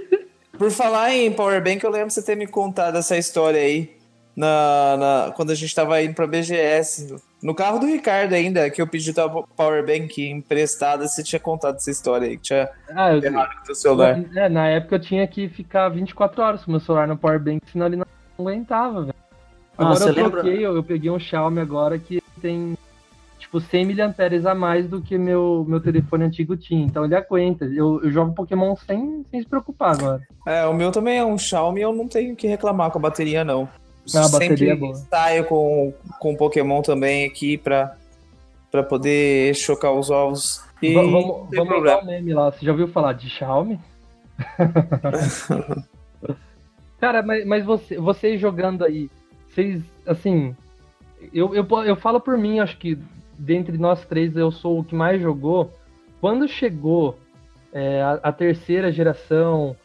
Por 0.56 0.70
falar 0.70 1.12
em 1.12 1.32
Powerbank, 1.32 1.82
eu 1.82 1.90
lembro 1.90 2.10
você 2.10 2.22
ter 2.22 2.36
me 2.36 2.46
contado 2.46 2.96
essa 2.96 3.16
história 3.16 3.60
aí. 3.60 3.96
Na, 4.36 4.96
na- 4.96 5.32
quando 5.34 5.50
a 5.50 5.54
gente 5.54 5.74
tava 5.74 6.00
indo 6.02 6.14
pra 6.14 6.26
BGS. 6.26 7.16
No 7.42 7.54
carro 7.54 7.80
do 7.80 7.86
Ricardo 7.86 8.34
ainda, 8.34 8.70
que 8.70 8.80
eu 8.80 8.86
pedi 8.86 9.12
tua 9.12 9.28
Powerbank 9.28 10.22
emprestada, 10.22 11.08
você 11.08 11.24
tinha 11.24 11.40
contado 11.40 11.74
essa 11.74 11.90
história 11.90 12.28
aí, 12.28 12.36
que 12.36 12.44
tinha 12.44 12.68
Ah, 12.94 13.12
eu, 13.12 13.22
errado 13.22 13.56
com 13.56 13.62
o 13.62 13.64
teu 13.64 13.74
celular. 13.74 14.24
É, 14.36 14.48
na 14.48 14.68
época 14.68 14.94
eu 14.94 15.00
tinha 15.00 15.26
que 15.26 15.48
ficar 15.48 15.88
24 15.88 16.40
horas 16.40 16.64
com 16.64 16.70
meu 16.70 16.78
celular 16.78 17.08
no 17.08 17.16
powerbank, 17.16 17.60
senão 17.72 17.86
ele 17.86 17.96
não 17.96 18.06
aguentava, 18.38 19.00
velho. 19.02 19.14
Agora 19.76 19.88
Nossa, 19.88 20.10
eu 20.10 20.30
troquei, 20.30 20.64
eu, 20.64 20.76
eu 20.76 20.84
peguei 20.84 21.10
um 21.10 21.18
Xiaomi 21.18 21.60
agora 21.60 21.98
que 21.98 22.22
tem 22.40 22.78
tipo 23.38 23.60
100 23.60 23.86
miliamperes 23.86 24.46
a 24.46 24.54
mais 24.54 24.88
do 24.88 25.02
que 25.02 25.18
meu, 25.18 25.64
meu 25.68 25.80
telefone 25.80 26.24
antigo 26.24 26.56
tinha. 26.56 26.84
Então 26.84 27.04
ele 27.04 27.16
aguenta. 27.16 27.64
Eu, 27.64 28.00
eu 28.04 28.10
jogo 28.10 28.34
Pokémon 28.34 28.76
sem, 28.76 29.26
sem 29.30 29.40
se 29.40 29.48
preocupar 29.48 29.96
agora. 29.96 30.22
É, 30.46 30.64
o 30.66 30.74
meu 30.74 30.92
também 30.92 31.18
é 31.18 31.24
um 31.24 31.36
Xiaomi 31.36 31.80
eu 31.80 31.92
não 31.92 32.06
tenho 32.06 32.36
que 32.36 32.46
reclamar 32.46 32.90
com 32.90 32.98
a 32.98 33.02
bateria, 33.02 33.44
não. 33.44 33.68
Ah, 34.14 34.24
Sempre 34.24 34.68
é 34.70 34.76
boa. 34.76 34.94
saio 34.94 35.44
com, 35.44 35.94
com 36.18 36.34
Pokémon 36.36 36.82
também 36.82 37.24
aqui 37.24 37.56
pra, 37.56 37.96
pra 38.70 38.82
poder 38.82 39.54
chocar 39.54 39.92
os 39.92 40.10
ovos. 40.10 40.62
E 40.82 40.92
vamos 40.94 41.48
vamos 41.50 41.68
problema. 41.68 42.02
um 42.02 42.06
meme 42.06 42.34
lá. 42.34 42.50
Você 42.50 42.66
já 42.66 42.72
ouviu 42.72 42.88
falar 42.88 43.12
de 43.12 43.30
Xiaomi? 43.30 43.78
Cara, 46.98 47.22
mas, 47.22 47.44
mas 47.46 47.64
você, 47.64 47.98
vocês 47.98 48.40
jogando 48.40 48.84
aí, 48.84 49.10
vocês, 49.48 49.82
assim, 50.06 50.54
eu, 51.32 51.54
eu, 51.54 51.66
eu 51.84 51.96
falo 51.96 52.20
por 52.20 52.38
mim, 52.38 52.60
acho 52.60 52.76
que 52.78 52.98
dentre 53.38 53.76
nós 53.76 54.04
três 54.04 54.36
eu 54.36 54.50
sou 54.50 54.80
o 54.80 54.84
que 54.84 54.94
mais 54.94 55.20
jogou. 55.20 55.72
Quando 56.20 56.46
chegou 56.48 57.18
é, 57.72 58.00
a, 58.02 58.12
a 58.22 58.32
terceira 58.32 58.92
geração, 58.92 59.76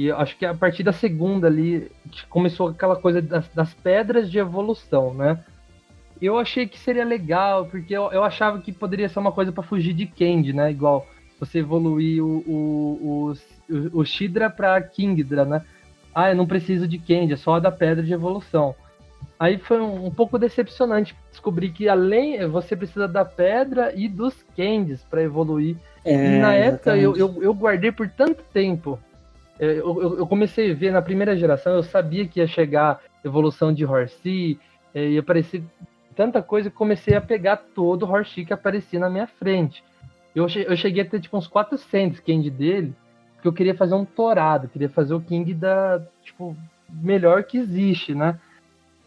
e 0.00 0.06
eu 0.06 0.16
acho 0.16 0.34
que 0.38 0.46
a 0.46 0.54
partir 0.54 0.82
da 0.82 0.94
segunda 0.94 1.46
ali, 1.46 1.92
começou 2.30 2.68
aquela 2.68 2.96
coisa 2.96 3.20
das, 3.20 3.46
das 3.48 3.74
pedras 3.74 4.30
de 4.30 4.38
evolução, 4.38 5.12
né? 5.12 5.38
Eu 6.22 6.38
achei 6.38 6.66
que 6.66 6.78
seria 6.78 7.04
legal, 7.04 7.66
porque 7.66 7.92
eu, 7.92 8.10
eu 8.10 8.24
achava 8.24 8.62
que 8.62 8.72
poderia 8.72 9.10
ser 9.10 9.18
uma 9.18 9.30
coisa 9.30 9.52
para 9.52 9.62
fugir 9.62 9.92
de 9.92 10.06
Candy, 10.06 10.54
né? 10.54 10.70
Igual 10.70 11.06
você 11.38 11.58
evoluir 11.58 12.24
o, 12.24 12.38
o, 12.46 13.34
o, 13.68 14.00
o 14.00 14.04
Shidra 14.06 14.48
pra 14.48 14.80
Kingdra, 14.80 15.44
né? 15.44 15.62
Ah, 16.14 16.30
eu 16.30 16.36
não 16.36 16.46
preciso 16.46 16.88
de 16.88 16.96
Candy, 16.98 17.34
é 17.34 17.36
só 17.36 17.56
a 17.56 17.60
da 17.60 17.70
pedra 17.70 18.02
de 18.02 18.14
evolução. 18.14 18.74
Aí 19.38 19.58
foi 19.58 19.82
um, 19.82 20.06
um 20.06 20.10
pouco 20.10 20.38
decepcionante 20.38 21.14
descobrir 21.30 21.72
que 21.72 21.90
além 21.90 22.46
você 22.46 22.74
precisa 22.74 23.06
da 23.06 23.22
pedra 23.22 23.92
e 23.94 24.08
dos 24.08 24.34
Candies 24.56 25.04
para 25.04 25.22
evoluir. 25.22 25.76
É, 26.06 26.14
e 26.14 26.38
na 26.38 26.54
época 26.54 26.96
eu, 26.96 27.14
exatamente. 27.14 27.36
eu, 27.36 27.42
eu 27.42 27.54
guardei 27.54 27.92
por 27.92 28.08
tanto 28.08 28.42
tempo. 28.50 28.98
É, 29.60 29.78
Eu, 29.78 30.18
eu, 30.18 30.26
comecei 30.26 30.72
a 30.72 30.74
ver 30.74 30.90
na 30.90 31.02
primeira 31.02 31.36
geração, 31.36 31.74
eu 31.74 31.82
sabia 31.82 32.26
que 32.26 32.40
ia 32.40 32.46
chegar 32.46 32.98
evolução 33.22 33.74
de 33.74 33.84
Horsey, 33.84 34.58
é, 34.94 35.06
ia 35.10 35.20
aparecer 35.20 35.62
tanta 36.16 36.42
coisa 36.42 36.70
que 36.70 36.76
comecei 36.76 37.14
a 37.14 37.20
pegar 37.20 37.58
todo 37.74 38.06
o 38.06 38.10
Horsey 38.10 38.46
que 38.46 38.54
aparecia 38.54 38.98
na 38.98 39.10
minha 39.10 39.26
frente. 39.26 39.84
Eu, 40.34 40.46
eu 40.66 40.76
cheguei 40.76 41.02
a 41.02 41.06
ter 41.06 41.20
tipo 41.20 41.36
uns 41.36 41.46
400 41.46 42.20
Candy 42.20 42.50
dele, 42.50 42.94
porque 43.34 43.48
eu 43.48 43.52
queria 43.52 43.74
fazer 43.74 43.94
um 43.94 44.04
torado, 44.04 44.68
queria 44.68 44.88
fazer 44.88 45.12
o 45.12 45.20
King 45.20 45.52
da, 45.52 46.00
tipo, 46.22 46.56
melhor 46.88 47.44
que 47.44 47.58
existe, 47.58 48.14
né? 48.14 48.40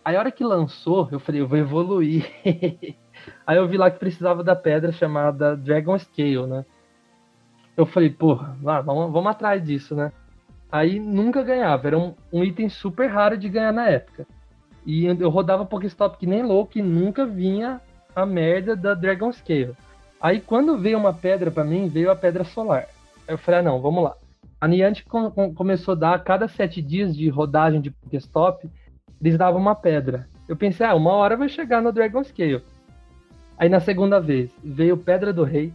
Aí 0.05 0.15
a 0.15 0.19
hora 0.19 0.31
que 0.31 0.43
lançou, 0.43 1.07
eu 1.11 1.19
falei, 1.19 1.41
eu 1.41 1.47
vou 1.47 1.57
evoluir. 1.57 2.29
Aí 3.47 3.57
eu 3.57 3.67
vi 3.67 3.77
lá 3.77 3.89
que 3.89 3.99
precisava 3.99 4.43
da 4.43 4.55
pedra 4.55 4.91
chamada 4.91 5.55
Dragon 5.55 5.97
Scale, 5.97 6.45
né? 6.45 6.65
Eu 7.75 7.85
falei, 7.85 8.09
porra, 8.09 8.57
lá, 8.61 8.81
vamos, 8.81 9.11
vamos 9.11 9.31
atrás 9.31 9.63
disso, 9.63 9.95
né? 9.95 10.11
Aí 10.73 10.99
nunca 10.99 11.43
ganhava, 11.43 11.85
era 11.85 11.99
um, 11.99 12.15
um 12.33 12.43
item 12.43 12.67
super 12.67 13.05
raro 13.05 13.37
de 13.37 13.47
ganhar 13.47 13.71
na 13.71 13.87
época. 13.87 14.25
E 14.83 15.05
eu 15.05 15.29
rodava 15.29 15.63
Pokéstop 15.63 16.17
que 16.17 16.25
nem 16.25 16.41
louco 16.41 16.79
e 16.79 16.81
nunca 16.81 17.27
vinha 17.27 17.79
a 18.15 18.25
merda 18.25 18.75
da 18.75 18.95
Dragon 18.95 19.31
Scale. 19.31 19.77
Aí 20.19 20.41
quando 20.41 20.75
veio 20.79 20.97
uma 20.97 21.13
pedra 21.13 21.51
pra 21.51 21.63
mim, 21.63 21.87
veio 21.87 22.09
a 22.09 22.15
pedra 22.15 22.43
solar. 22.43 22.87
Aí 23.27 23.35
eu 23.35 23.37
falei, 23.37 23.59
ah 23.59 23.63
não, 23.63 23.79
vamos 23.79 24.03
lá. 24.03 24.15
A 24.59 24.67
Niantic 24.67 25.07
com- 25.07 25.29
com- 25.29 25.53
começou 25.53 25.91
a 25.91 25.95
dar 25.95 26.15
a 26.15 26.19
cada 26.19 26.47
sete 26.47 26.81
dias 26.81 27.15
de 27.15 27.29
rodagem 27.29 27.79
de 27.79 27.91
Pokéstop, 27.91 28.67
eles 29.21 29.37
davam 29.37 29.61
uma 29.61 29.75
pedra. 29.75 30.27
Eu 30.49 30.57
pensei, 30.57 30.87
ah, 30.87 30.95
uma 30.95 31.11
hora 31.13 31.37
vai 31.37 31.49
chegar 31.49 31.83
no 31.83 31.91
Dragon 31.91 32.23
Scale. 32.23 32.63
Aí 33.59 33.69
na 33.69 33.79
segunda 33.79 34.19
vez, 34.19 34.49
veio 34.63 34.97
Pedra 34.97 35.31
do 35.31 35.43
Rei. 35.43 35.71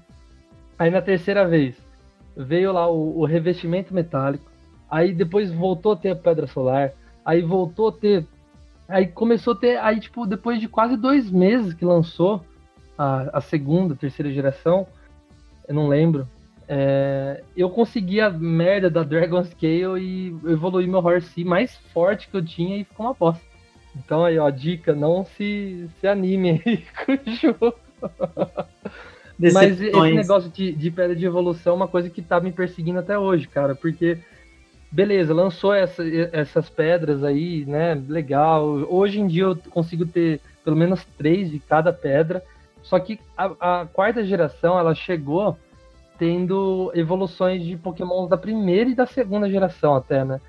Aí 0.77 0.91
na 0.91 1.01
terceira 1.01 1.47
vez, 1.47 1.77
veio 2.37 2.73
lá 2.73 2.91
o, 2.91 3.21
o 3.21 3.25
revestimento 3.25 3.95
metálico. 3.95 4.58
Aí 4.91 5.13
depois 5.13 5.53
voltou 5.53 5.93
a 5.93 5.97
ter 5.97 6.11
a 6.11 6.17
Pedra 6.17 6.47
Solar. 6.47 6.93
Aí 7.25 7.43
voltou 7.43 7.89
a 7.89 7.93
ter. 7.93 8.27
Aí 8.89 9.07
começou 9.07 9.53
a 9.53 9.57
ter. 9.57 9.79
Aí, 9.79 10.01
tipo, 10.01 10.27
depois 10.27 10.61
de 10.61 10.69
quase 10.69 10.97
dois 10.97 11.31
meses 11.31 11.75
que 11.75 11.85
lançou 11.85 12.45
a, 12.97 13.39
a 13.39 13.41
segunda, 13.41 13.95
terceira 13.95 14.33
geração, 14.33 14.87
eu 15.67 15.75
não 15.75 15.89
lembro. 15.89 16.27
é, 16.69 17.43
eu 17.57 17.71
consegui 17.71 18.21
a 18.21 18.29
merda 18.29 18.91
da 18.91 19.03
Dragon 19.03 19.43
Scale 19.43 19.99
e 19.99 20.29
evoluí 20.51 20.87
meu 20.87 21.01
Horsey 21.01 21.45
mais 21.45 21.77
forte 21.95 22.29
que 22.29 22.37
eu 22.37 22.45
tinha 22.45 22.77
e 22.77 22.85
ficou 22.85 23.07
uma 23.07 23.15
bosta. 23.15 23.43
Então 23.97 24.25
aí, 24.25 24.39
ó, 24.39 24.49
dica, 24.51 24.95
não 24.95 25.25
se, 25.25 25.89
se 25.99 26.07
anime 26.07 26.63
aí 26.65 26.85
com 27.05 27.13
o 27.13 27.35
jogo. 27.35 27.75
Mas 29.39 29.73
esse 29.73 29.81
Decepções. 29.85 30.15
negócio 30.15 30.51
de, 30.51 30.73
de 30.73 30.91
pedra 30.91 31.17
de 31.17 31.25
evolução 31.25 31.73
é 31.73 31.77
uma 31.77 31.89
coisa 31.89 32.11
que 32.11 32.21
tá 32.21 32.41
me 32.41 32.53
perseguindo 32.53 32.99
até 32.99 33.19
hoje, 33.19 33.49
cara, 33.49 33.75
porque 33.75 34.19
beleza, 34.91 35.35
lançou 35.35 35.75
essa- 35.75 36.05
essas 36.33 36.69
pedras 36.69 37.23
aí, 37.23 37.65
né? 37.67 37.95
Legal. 38.09 38.65
Hoje 38.89 39.21
em 39.21 39.27
dia 39.27 39.45
eu 39.45 39.57
consigo 39.71 40.07
ter 40.07 40.41
pelo 40.65 40.77
menos 40.77 41.05
três 41.17 41.51
de 41.51 41.59
cada 41.59 41.93
pedra. 41.93 42.43
Só 42.83 42.99
que 42.99 43.19
a, 43.37 43.81
a 43.81 43.87
quarta 43.87 44.25
geração 44.25 44.79
ela 44.79 44.95
chegou 44.95 45.57
tendo 46.19 46.91
evoluções 46.95 47.63
de 47.63 47.77
Pokémons 47.77 48.29
da 48.29 48.37
primeira 48.37 48.91
e 48.91 48.95
da 48.95 49.07
segunda 49.07 49.49
geração 49.49 49.95
até, 49.95 50.25
né? 50.25 50.41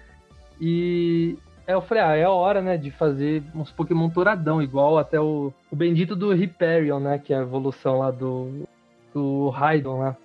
E 0.60 1.38
aí 1.68 1.74
eu 1.74 1.82
falei, 1.82 2.04
ah, 2.04 2.16
é 2.16 2.24
a 2.24 2.32
hora, 2.32 2.62
né, 2.62 2.76
de 2.76 2.90
fazer 2.92 3.44
uns 3.54 3.72
Pokémon 3.72 4.10
touradão, 4.10 4.62
igual 4.62 4.98
até 4.98 5.20
o, 5.20 5.54
o 5.72 5.76
bendito 5.76 6.16
do 6.16 6.32
Hyperion, 6.34 7.00
né, 7.00 7.20
que 7.20 7.34
é 7.34 7.38
a 7.38 7.42
evolução 7.42 8.00
lá 8.00 8.10
do, 8.10 8.68
do 9.14 9.50
Raidon 9.50 10.00
lá. 10.00 10.18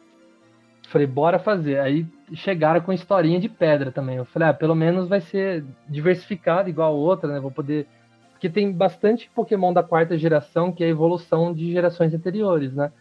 Falei, 0.88 1.06
bora 1.06 1.38
fazer. 1.38 1.78
Aí 1.80 2.06
chegaram 2.34 2.80
com 2.80 2.92
historinha 2.92 3.40
de 3.40 3.48
pedra 3.48 3.90
também. 3.92 4.16
Eu 4.16 4.24
falei, 4.24 4.48
ah, 4.48 4.54
pelo 4.54 4.74
menos 4.74 5.08
vai 5.08 5.20
ser 5.20 5.64
diversificado 5.88 6.68
igual 6.68 6.92
a 6.92 6.96
outra, 6.96 7.32
né? 7.32 7.40
Vou 7.40 7.50
poder. 7.50 7.86
Porque 8.32 8.48
tem 8.48 8.70
bastante 8.72 9.30
Pokémon 9.34 9.72
da 9.72 9.82
quarta 9.82 10.18
geração 10.18 10.72
que 10.72 10.82
é 10.82 10.86
a 10.86 10.90
evolução 10.90 11.52
de 11.52 11.72
gerações 11.72 12.12
anteriores, 12.12 12.74
né? 12.74 12.92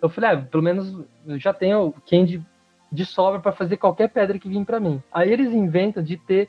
Eu 0.00 0.08
falei, 0.08 0.30
ah, 0.30 0.36
pelo 0.38 0.62
menos 0.62 1.04
eu 1.26 1.38
já 1.38 1.52
tenho 1.52 1.92
quem 2.06 2.24
de, 2.24 2.42
de 2.90 3.04
sobra 3.04 3.40
para 3.40 3.52
fazer 3.52 3.76
qualquer 3.76 4.08
pedra 4.08 4.38
que 4.38 4.48
vir 4.48 4.64
para 4.64 4.80
mim. 4.80 5.02
Aí 5.12 5.32
eles 5.32 5.52
inventam 5.52 6.02
de 6.02 6.16
ter 6.16 6.48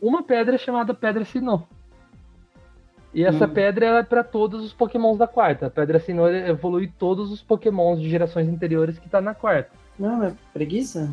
uma 0.00 0.22
pedra 0.22 0.56
chamada 0.58 0.94
Pedra 0.94 1.24
Sinnoh. 1.24 1.66
E 3.14 3.24
essa 3.24 3.46
Hum. 3.46 3.50
pedra 3.50 3.86
é 3.86 4.02
para 4.02 4.22
todos 4.22 4.64
os 4.64 4.72
Pokémons 4.72 5.16
da 5.16 5.26
quarta. 5.26 5.66
A 5.66 5.70
Pedra 5.70 5.98
Sinnoh 5.98 6.28
evolui 6.28 6.92
todos 6.98 7.32
os 7.32 7.42
Pokémons 7.42 8.00
de 8.00 8.08
gerações 8.08 8.48
anteriores 8.48 8.98
que 8.98 9.08
tá 9.08 9.20
na 9.20 9.34
quarta. 9.34 9.70
Não, 9.98 10.22
é 10.22 10.34
preguiça? 10.52 11.12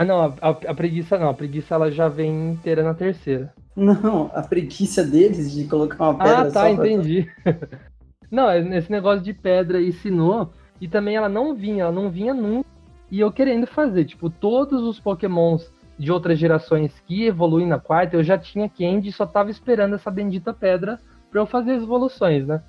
Ah, 0.00 0.04
não, 0.06 0.18
a, 0.22 0.26
a- 0.40 0.70
a 0.70 0.74
preguiça 0.74 1.18
não. 1.18 1.28
A 1.28 1.34
preguiça 1.34 1.74
ela 1.74 1.90
já 1.90 2.08
vem 2.08 2.52
inteira 2.52 2.82
na 2.82 2.94
terceira. 2.94 3.52
Não, 3.76 4.30
a 4.34 4.40
preguiça 4.40 5.04
deles 5.04 5.52
de 5.52 5.64
colocar 5.66 6.08
uma 6.08 6.14
pedra 6.18 6.38
Ah, 6.40 6.50
tá, 6.50 6.60
pra- 6.62 6.70
entendi. 6.72 7.28
não, 8.30 8.48
é 8.48 8.60
esse 8.78 8.90
negócio 8.90 9.22
de 9.22 9.34
pedra 9.34 9.78
e 9.78 9.92
sinô. 9.92 10.48
E 10.80 10.88
também 10.88 11.16
ela 11.16 11.28
não 11.28 11.54
vinha, 11.54 11.82
ela 11.82 11.92
não 11.92 12.08
vinha 12.10 12.32
nunca. 12.32 12.66
E 13.10 13.20
eu 13.20 13.30
querendo 13.30 13.66
fazer, 13.66 14.06
tipo, 14.06 14.30
todos 14.30 14.82
os 14.82 14.98
pokémons 14.98 15.70
de 15.98 16.10
outras 16.10 16.38
gerações 16.38 16.98
que 17.06 17.26
evoluem 17.26 17.66
na 17.66 17.78
quarta, 17.78 18.16
eu 18.16 18.24
já 18.24 18.38
tinha 18.38 18.70
Candy 18.70 19.10
e 19.10 19.12
só 19.12 19.26
tava 19.26 19.50
esperando 19.50 19.96
essa 19.96 20.10
bendita 20.10 20.54
pedra 20.54 20.98
pra 21.30 21.42
eu 21.42 21.46
fazer 21.46 21.72
as 21.72 21.82
evoluções, 21.82 22.46
né? 22.46 22.62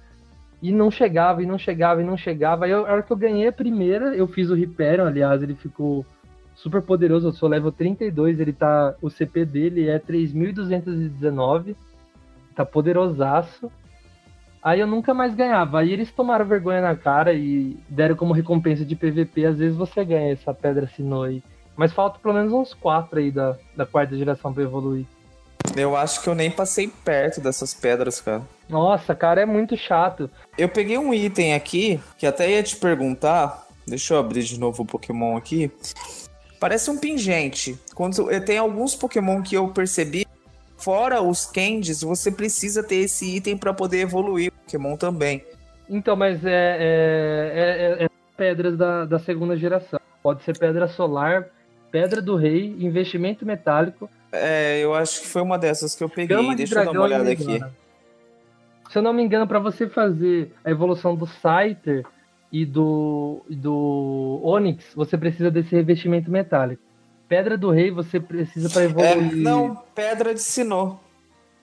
E 0.62 0.70
não 0.70 0.92
chegava, 0.92 1.42
e 1.42 1.46
não 1.46 1.58
chegava, 1.58 2.02
e 2.02 2.06
não 2.06 2.18
chegava. 2.18 2.66
Aí, 2.66 2.74
a 2.74 2.82
hora 2.82 3.02
que 3.02 3.12
eu 3.14 3.16
ganhei 3.18 3.48
a 3.48 3.54
primeira, 3.54 4.14
eu 4.14 4.28
fiz 4.28 4.50
o 4.50 4.54
Hyperion, 4.56 5.06
aliás, 5.08 5.42
ele 5.42 5.56
ficou 5.56 6.06
super 6.56 6.82
poderoso. 6.82 7.28
Eu 7.28 7.34
sou 7.34 7.50
level 7.50 7.72
32, 7.72 8.40
ele 8.40 8.54
tá. 8.54 8.96
O 9.02 9.10
CP 9.10 9.46
dele 9.46 9.90
é 9.90 10.00
3219. 10.00 11.76
Tá 12.56 12.66
poderosaço. 12.66 13.72
Aí 14.64 14.80
eu 14.80 14.88
nunca 14.88 15.14
mais 15.14 15.34
ganhava. 15.34 15.80
Aí 15.80 15.92
eles 15.92 16.12
tomaram 16.12 16.46
vergonha 16.46 16.82
na 16.82 16.96
cara 16.96 17.34
e 17.34 17.78
deram 17.90 18.16
como 18.16 18.34
recompensa 18.34 18.86
de 18.86 18.96
PVP. 18.96 19.46
Às 19.46 19.58
vezes 19.58 19.76
você 19.76 20.06
ganha 20.06 20.34
essa 20.34 20.54
pedra 20.54 20.88
Sinnoh 20.88 21.24
aí. 21.24 21.44
Mas 21.76 21.94
falta 21.94 22.20
pelo 22.20 22.36
menos 22.36 22.54
uns 22.54 22.74
quatro 22.74 23.20
aí 23.20 23.32
da, 23.32 23.58
da 23.76 23.86
quarta 23.86 24.16
geração 24.16 24.54
pra 24.54 24.64
evoluir. 24.64 25.06
Eu 25.76 25.96
acho 25.96 26.22
que 26.22 26.28
eu 26.28 26.36
nem 26.36 26.52
passei 26.52 26.88
perto 26.88 27.40
dessas 27.40 27.74
pedras, 27.74 28.20
cara. 28.20 28.42
Nossa, 28.70 29.16
cara, 29.16 29.42
é 29.42 29.46
muito 29.46 29.78
chato. 29.78 30.30
Eu 30.58 30.70
peguei 30.70 30.98
um 30.98 31.14
item 31.14 31.54
aqui 31.54 32.00
que 32.18 32.26
até 32.26 32.52
ia 32.52 32.64
te 32.64 32.76
perguntar. 32.76 33.68
Deixa 33.88 34.14
eu 34.14 34.20
abrir 34.20 34.44
de 34.44 34.60
novo 34.60 34.84
o 34.84 34.86
Pokémon 34.86 35.38
aqui. 35.38 35.72
Parece 36.62 36.92
um 36.92 36.98
pingente. 37.00 37.76
Quando 37.96 38.28
tem 38.42 38.60
alguns 38.60 38.94
Pokémon 38.94 39.42
que 39.42 39.56
eu 39.56 39.68
percebi, 39.70 40.28
fora 40.78 41.20
os 41.20 41.48
candies, 41.48 42.02
você 42.04 42.32
precisa 42.32 42.84
ter 42.84 42.98
esse 42.98 43.36
item 43.38 43.58
pra 43.58 43.74
poder 43.74 44.02
evoluir 44.02 44.50
o 44.52 44.64
Pokémon 44.64 44.96
também. 44.96 45.44
Então, 45.90 46.16
mas 46.16 46.46
é, 46.46 46.78
é, 46.80 47.52
é- 48.00 48.04
é- 48.04 48.06
é 48.06 48.10
pedras 48.38 48.78
da, 48.78 49.06
da 49.06 49.18
segunda 49.18 49.58
geração. 49.58 50.00
Pode 50.22 50.44
ser 50.44 50.56
pedra 50.56 50.88
solar, 50.88 51.48
pedra 51.90 52.22
do 52.22 52.36
rei, 52.36 52.76
investimento 52.80 53.44
metálico, 53.44 54.08
É, 54.32 54.80
eu 54.80 54.94
acho 54.94 55.20
que 55.22 55.28
foi 55.28 55.42
uma 55.42 55.58
dessas 55.58 55.94
que 55.96 56.02
eu 56.04 56.08
peguei. 56.08 56.56
Deixa 56.56 56.80
eu 56.80 56.86
dar 56.86 56.92
uma 56.92 57.02
olhada 57.02 57.30
aqui. 57.30 57.60
Se 58.90 58.98
eu 58.98 59.02
não 59.02 59.12
me 59.12 59.24
engano, 59.24 59.46
para 59.48 59.60
você 59.60 59.90
fazer 59.90 60.54
a 60.64 60.70
evolução 60.70 61.16
do 61.16 61.26
Scyther 61.26 62.06
e 62.52 62.66
do, 62.66 63.42
do 63.50 64.40
Onix, 64.44 64.84
você 64.96 65.18
precisa 65.18 65.50
desse 65.50 65.74
revestimento 65.76 66.30
metálico. 66.30 66.82
Pedra 67.28 67.58
do 67.58 67.72
Rei 67.72 67.92
você 67.92 68.20
precisa 68.20 68.70
para 68.70 68.82
É, 68.82 68.86
evoluir. 68.86 69.36
não, 69.38 69.76
Pedra 69.96 70.34
de 70.34 70.42
Sinnoh. 70.42 71.00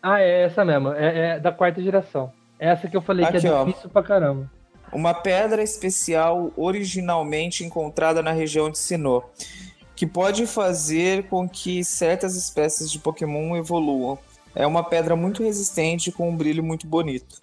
Ah, 0.03 0.21
é 0.21 0.45
essa 0.45 0.65
mesmo. 0.65 0.93
É, 0.93 1.37
é 1.37 1.41
da 1.41 1.53
quarta 1.53 1.83
geração. 1.83 2.33
Essa 2.59 2.89
que 2.89 2.97
eu 2.97 3.03
falei 3.03 3.27
que 3.27 3.37
Aqui, 3.37 3.47
é 3.47 3.53
ó. 3.53 3.65
difícil 3.65 3.91
pra 3.91 4.03
caramba. 4.03 4.51
Uma 4.93 5.13
pedra 5.13 5.63
especial 5.63 6.51
originalmente 6.57 7.63
encontrada 7.65 8.23
na 8.23 8.33
região 8.33 8.71
de 8.71 8.79
Sinnoh, 8.79 9.23
que 9.95 10.07
pode 10.07 10.47
fazer 10.47 11.25
com 11.25 11.47
que 11.47 11.85
certas 11.85 12.35
espécies 12.35 12.91
de 12.91 12.99
Pokémon 12.99 13.55
evoluam. 13.57 14.19
É 14.55 14.67
uma 14.67 14.83
pedra 14.83 15.15
muito 15.15 15.43
resistente 15.43 16.11
com 16.11 16.31
um 16.31 16.37
brilho 16.37 16.65
muito 16.65 16.87
bonito. 16.87 17.41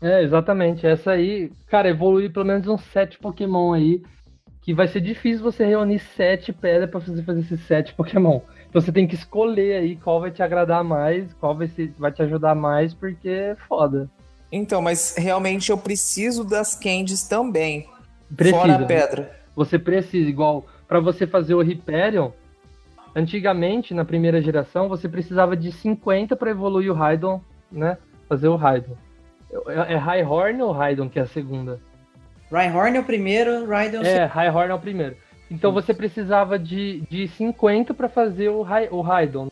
É, 0.00 0.22
exatamente. 0.22 0.86
Essa 0.86 1.12
aí, 1.12 1.50
cara, 1.68 1.88
evoluir 1.88 2.32
pelo 2.32 2.44
menos 2.44 2.66
uns 2.66 2.82
sete 2.92 3.18
Pokémon 3.18 3.72
aí. 3.72 4.02
Que 4.60 4.74
vai 4.74 4.88
ser 4.88 5.00
difícil 5.00 5.44
você 5.44 5.64
reunir 5.64 6.00
sete 6.00 6.52
pedras 6.52 6.90
pra 6.90 7.00
fazer, 7.00 7.22
fazer 7.22 7.40
esses 7.40 7.60
sete 7.60 7.94
Pokémon. 7.94 8.40
Então 8.68 8.82
você 8.82 8.90
tem 8.90 9.06
que 9.06 9.14
escolher 9.14 9.76
aí 9.76 9.96
qual 9.96 10.20
vai 10.20 10.30
te 10.30 10.42
agradar 10.42 10.82
mais, 10.82 11.32
qual 11.34 11.56
vai, 11.56 11.68
ser, 11.68 11.92
vai 11.96 12.10
te 12.10 12.20
ajudar 12.22 12.54
mais, 12.54 12.92
porque 12.92 13.28
é 13.28 13.56
foda. 13.68 14.10
Então, 14.50 14.82
mas 14.82 15.14
realmente 15.16 15.70
eu 15.70 15.78
preciso 15.78 16.44
das 16.44 16.74
candies 16.74 17.26
também. 17.28 17.88
Precisa. 18.34 18.60
Fora 18.60 18.74
a 18.74 18.84
pedra. 18.84 19.30
Você 19.54 19.78
precisa, 19.78 20.28
igual, 20.28 20.66
pra 20.86 21.00
você 21.00 21.26
fazer 21.26 21.54
o 21.54 21.62
Hyperion, 21.62 22.30
antigamente, 23.14 23.94
na 23.94 24.04
primeira 24.04 24.42
geração, 24.42 24.88
você 24.88 25.08
precisava 25.08 25.56
de 25.56 25.72
50 25.72 26.36
pra 26.36 26.50
evoluir 26.50 26.90
o 26.90 26.94
Raidon, 26.94 27.40
né? 27.70 27.96
Fazer 28.28 28.48
o 28.48 28.56
Raidon. 28.56 28.96
É 29.68 29.94
é 29.94 29.96
Highhorn 29.96 30.62
ou 30.62 30.72
Raidon 30.72 31.08
que 31.08 31.18
é 31.18 31.22
a 31.22 31.26
segunda? 31.26 31.80
Rhyhorn 32.50 32.96
é 32.96 33.00
o 33.00 33.04
primeiro, 33.04 33.66
Rhydon 33.66 34.02
É, 34.02 34.24
Highhorn 34.24 34.70
é 34.70 34.74
o 34.74 34.78
primeiro. 34.78 35.16
Então 35.50 35.72
você 35.72 35.92
precisava 35.94 36.58
de, 36.58 37.02
de 37.10 37.28
50 37.28 37.92
para 37.94 38.08
fazer 38.08 38.48
o, 38.48 38.62
Rai- 38.62 38.88
o 38.90 39.00
Raidon. 39.00 39.48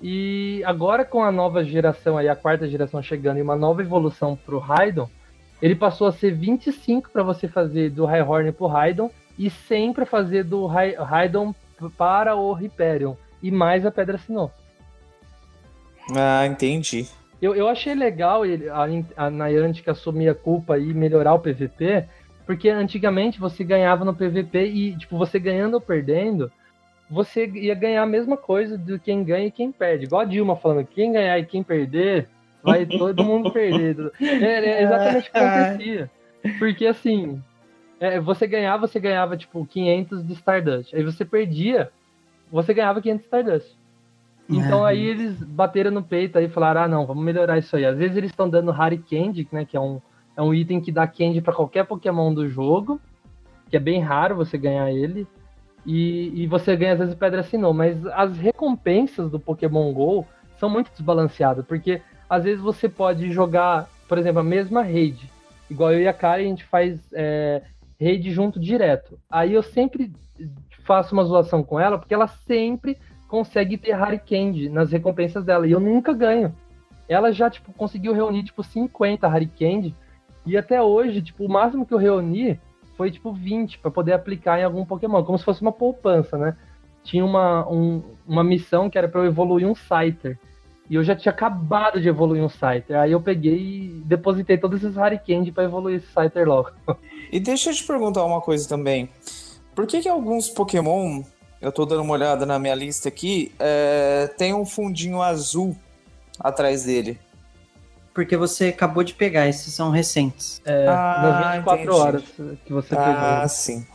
E 0.00 0.62
agora 0.64 1.04
com 1.04 1.22
a 1.22 1.32
nova 1.32 1.64
geração 1.64 2.16
aí, 2.16 2.28
a 2.28 2.36
quarta 2.36 2.68
geração 2.68 3.02
chegando 3.02 3.38
e 3.38 3.42
uma 3.42 3.56
nova 3.56 3.82
evolução 3.82 4.36
pro 4.36 4.58
Raidon, 4.58 5.08
ele 5.60 5.74
passou 5.74 6.06
a 6.06 6.12
ser 6.12 6.32
25 6.34 7.10
para 7.10 7.22
você 7.22 7.48
fazer 7.48 7.90
do 7.90 8.04
Highhorn 8.06 8.52
pro 8.52 8.66
Raidon 8.68 9.10
e 9.38 9.50
100 9.50 9.92
para 9.92 10.06
fazer 10.06 10.44
do 10.44 10.66
Rai- 10.66 10.94
Raidon 10.94 11.52
para 11.96 12.36
o 12.36 12.52
Hyperion 12.52 13.14
e 13.42 13.50
mais 13.50 13.84
a 13.84 13.90
Pedra 13.90 14.18
Sinnoh. 14.18 14.50
Ah, 16.16 16.46
entendi. 16.46 17.06
Eu, 17.40 17.54
eu 17.54 17.68
achei 17.68 17.94
legal 17.94 18.44
ele, 18.44 18.68
a, 18.68 18.86
a 19.16 19.30
Niantic 19.30 19.88
assumir 19.88 20.28
a 20.28 20.34
culpa 20.34 20.78
e 20.78 20.92
melhorar 20.92 21.34
o 21.34 21.38
PVP, 21.38 22.04
porque 22.44 22.68
antigamente 22.68 23.38
você 23.38 23.62
ganhava 23.62 24.04
no 24.04 24.14
PVP 24.14 24.66
e, 24.66 24.96
tipo, 24.96 25.16
você 25.16 25.38
ganhando 25.38 25.74
ou 25.74 25.80
perdendo, 25.80 26.50
você 27.08 27.46
ia 27.46 27.74
ganhar 27.74 28.02
a 28.02 28.06
mesma 28.06 28.36
coisa 28.36 28.76
do 28.76 28.98
quem 28.98 29.22
ganha 29.22 29.46
e 29.46 29.50
quem 29.52 29.70
perde. 29.70 30.04
Igual 30.04 30.22
a 30.22 30.24
Dilma 30.24 30.56
falando, 30.56 30.86
quem 30.86 31.12
ganhar 31.12 31.38
e 31.38 31.46
quem 31.46 31.62
perder, 31.62 32.28
vai 32.62 32.84
todo 32.86 33.24
mundo 33.24 33.52
perder. 33.52 34.12
É, 34.20 34.24
é 34.24 34.82
exatamente 34.82 35.28
o 35.28 35.32
que 35.32 35.38
acontecia. 35.38 36.10
Porque, 36.58 36.86
assim, 36.86 37.40
é, 38.00 38.20
você 38.20 38.46
ganhava, 38.46 38.86
você 38.86 38.98
ganhava, 38.98 39.36
tipo, 39.36 39.64
500 39.64 40.26
de 40.26 40.32
Stardust. 40.34 40.94
Aí 40.94 41.02
você 41.02 41.24
perdia, 41.24 41.90
você 42.50 42.74
ganhava 42.74 43.00
500 43.00 43.20
de 43.20 43.26
Stardust. 43.26 43.77
Então 44.48 44.84
aí 44.84 45.04
eles 45.04 45.42
bateram 45.42 45.90
no 45.90 46.02
peito 46.02 46.38
e 46.38 46.48
falaram, 46.48 46.82
ah 46.82 46.88
não, 46.88 47.06
vamos 47.06 47.22
melhorar 47.22 47.58
isso 47.58 47.76
aí. 47.76 47.84
Às 47.84 47.98
vezes 47.98 48.16
eles 48.16 48.30
estão 48.30 48.48
dando 48.48 48.72
Harry 48.72 48.98
Candy, 48.98 49.46
né, 49.52 49.64
que 49.64 49.76
é 49.76 49.80
um, 49.80 50.00
é 50.36 50.42
um 50.42 50.54
item 50.54 50.80
que 50.80 50.90
dá 50.90 51.06
Candy 51.06 51.42
para 51.42 51.52
qualquer 51.52 51.84
Pokémon 51.84 52.32
do 52.32 52.48
jogo, 52.48 52.98
que 53.68 53.76
é 53.76 53.80
bem 53.80 54.00
raro 54.00 54.36
você 54.36 54.56
ganhar 54.56 54.90
ele. 54.90 55.26
E, 55.84 56.42
e 56.42 56.46
você 56.46 56.76
ganha 56.76 56.94
às 56.94 56.98
vezes 56.98 57.14
Pedra 57.14 57.42
Sinnoh, 57.42 57.72
mas 57.72 58.04
as 58.06 58.36
recompensas 58.36 59.30
do 59.30 59.38
Pokémon 59.38 59.92
GO 59.92 60.26
são 60.58 60.68
muito 60.68 60.90
desbalanceadas, 60.90 61.64
porque 61.64 62.02
às 62.28 62.44
vezes 62.44 62.60
você 62.60 62.88
pode 62.88 63.30
jogar, 63.30 63.88
por 64.08 64.18
exemplo, 64.18 64.40
a 64.40 64.44
mesma 64.44 64.82
raid. 64.82 65.30
Igual 65.70 65.92
eu 65.92 66.00
e 66.00 66.08
a 66.08 66.12
Kari, 66.12 66.44
a 66.44 66.48
gente 66.48 66.64
faz 66.64 67.00
é, 67.12 67.62
raid 68.00 68.30
junto 68.30 68.58
direto. 68.58 69.18
Aí 69.30 69.54
eu 69.54 69.62
sempre 69.62 70.12
faço 70.84 71.14
uma 71.14 71.24
zoação 71.24 71.62
com 71.62 71.78
ela, 71.78 71.98
porque 71.98 72.14
ela 72.14 72.26
sempre 72.26 72.96
consegue 73.28 73.76
ter 73.76 73.94
Harry 73.94 74.18
Candy 74.18 74.68
nas 74.68 74.90
recompensas 74.90 75.44
dela, 75.44 75.66
e 75.66 75.70
eu 75.70 75.78
nunca 75.78 76.12
ganho. 76.12 76.54
Ela 77.06 77.30
já, 77.30 77.48
tipo, 77.48 77.72
conseguiu 77.72 78.12
reunir, 78.12 78.42
tipo, 78.42 78.64
50 78.64 79.28
Harry 79.28 79.46
Candy, 79.46 79.94
e 80.44 80.56
até 80.56 80.82
hoje, 80.82 81.22
tipo, 81.22 81.44
o 81.44 81.48
máximo 81.48 81.86
que 81.86 81.92
eu 81.92 81.98
reuni 81.98 82.58
foi, 82.96 83.10
tipo, 83.10 83.32
20 83.32 83.78
para 83.78 83.90
poder 83.90 84.14
aplicar 84.14 84.58
em 84.58 84.64
algum 84.64 84.84
Pokémon, 84.84 85.22
como 85.22 85.38
se 85.38 85.44
fosse 85.44 85.62
uma 85.62 85.70
poupança, 85.70 86.36
né? 86.36 86.56
Tinha 87.04 87.24
uma, 87.24 87.68
um, 87.70 88.02
uma 88.26 88.42
missão 88.42 88.90
que 88.90 88.98
era 88.98 89.08
para 89.08 89.20
eu 89.20 89.26
evoluir 89.26 89.66
um 89.66 89.74
Scyther. 89.74 90.38
E 90.90 90.94
eu 90.94 91.04
já 91.04 91.14
tinha 91.14 91.30
acabado 91.30 92.00
de 92.00 92.08
evoluir 92.08 92.42
um 92.42 92.48
Scyther. 92.48 92.98
Aí 92.98 93.12
eu 93.12 93.20
peguei 93.20 93.58
e 93.58 94.02
depositei 94.06 94.56
todos 94.56 94.82
esses 94.82 94.96
Harry 94.96 95.18
Candy 95.18 95.52
pra 95.52 95.64
evoluir 95.64 95.96
esse 95.96 96.06
Scyther 96.08 96.48
logo. 96.48 96.70
E 97.30 97.38
deixa 97.38 97.68
eu 97.68 97.74
te 97.74 97.86
perguntar 97.86 98.24
uma 98.24 98.40
coisa 98.40 98.66
também. 98.66 99.10
Por 99.74 99.86
que 99.86 100.00
que 100.00 100.08
alguns 100.08 100.48
Pokémon, 100.48 101.22
eu 101.60 101.72
tô 101.72 101.84
dando 101.84 102.02
uma 102.02 102.12
olhada 102.12 102.46
na 102.46 102.58
minha 102.58 102.74
lista 102.74 103.08
aqui, 103.08 103.52
é, 103.58 104.28
tem 104.38 104.54
um 104.54 104.64
fundinho 104.64 105.20
azul 105.22 105.76
atrás 106.38 106.84
dele? 106.84 107.18
Porque 108.14 108.36
você 108.36 108.68
acabou 108.68 109.04
de 109.04 109.14
pegar, 109.14 109.46
esses 109.48 109.72
são 109.72 109.90
recentes. 109.90 110.60
É, 110.64 110.86
Ah, 110.88 111.20
nas 111.22 111.54
24 111.54 111.82
entendi. 111.82 112.00
horas 112.00 112.22
que 112.64 112.72
você 112.72 112.88
pegou. 112.96 113.12
Ah, 113.12 113.46
sim. 113.48 113.86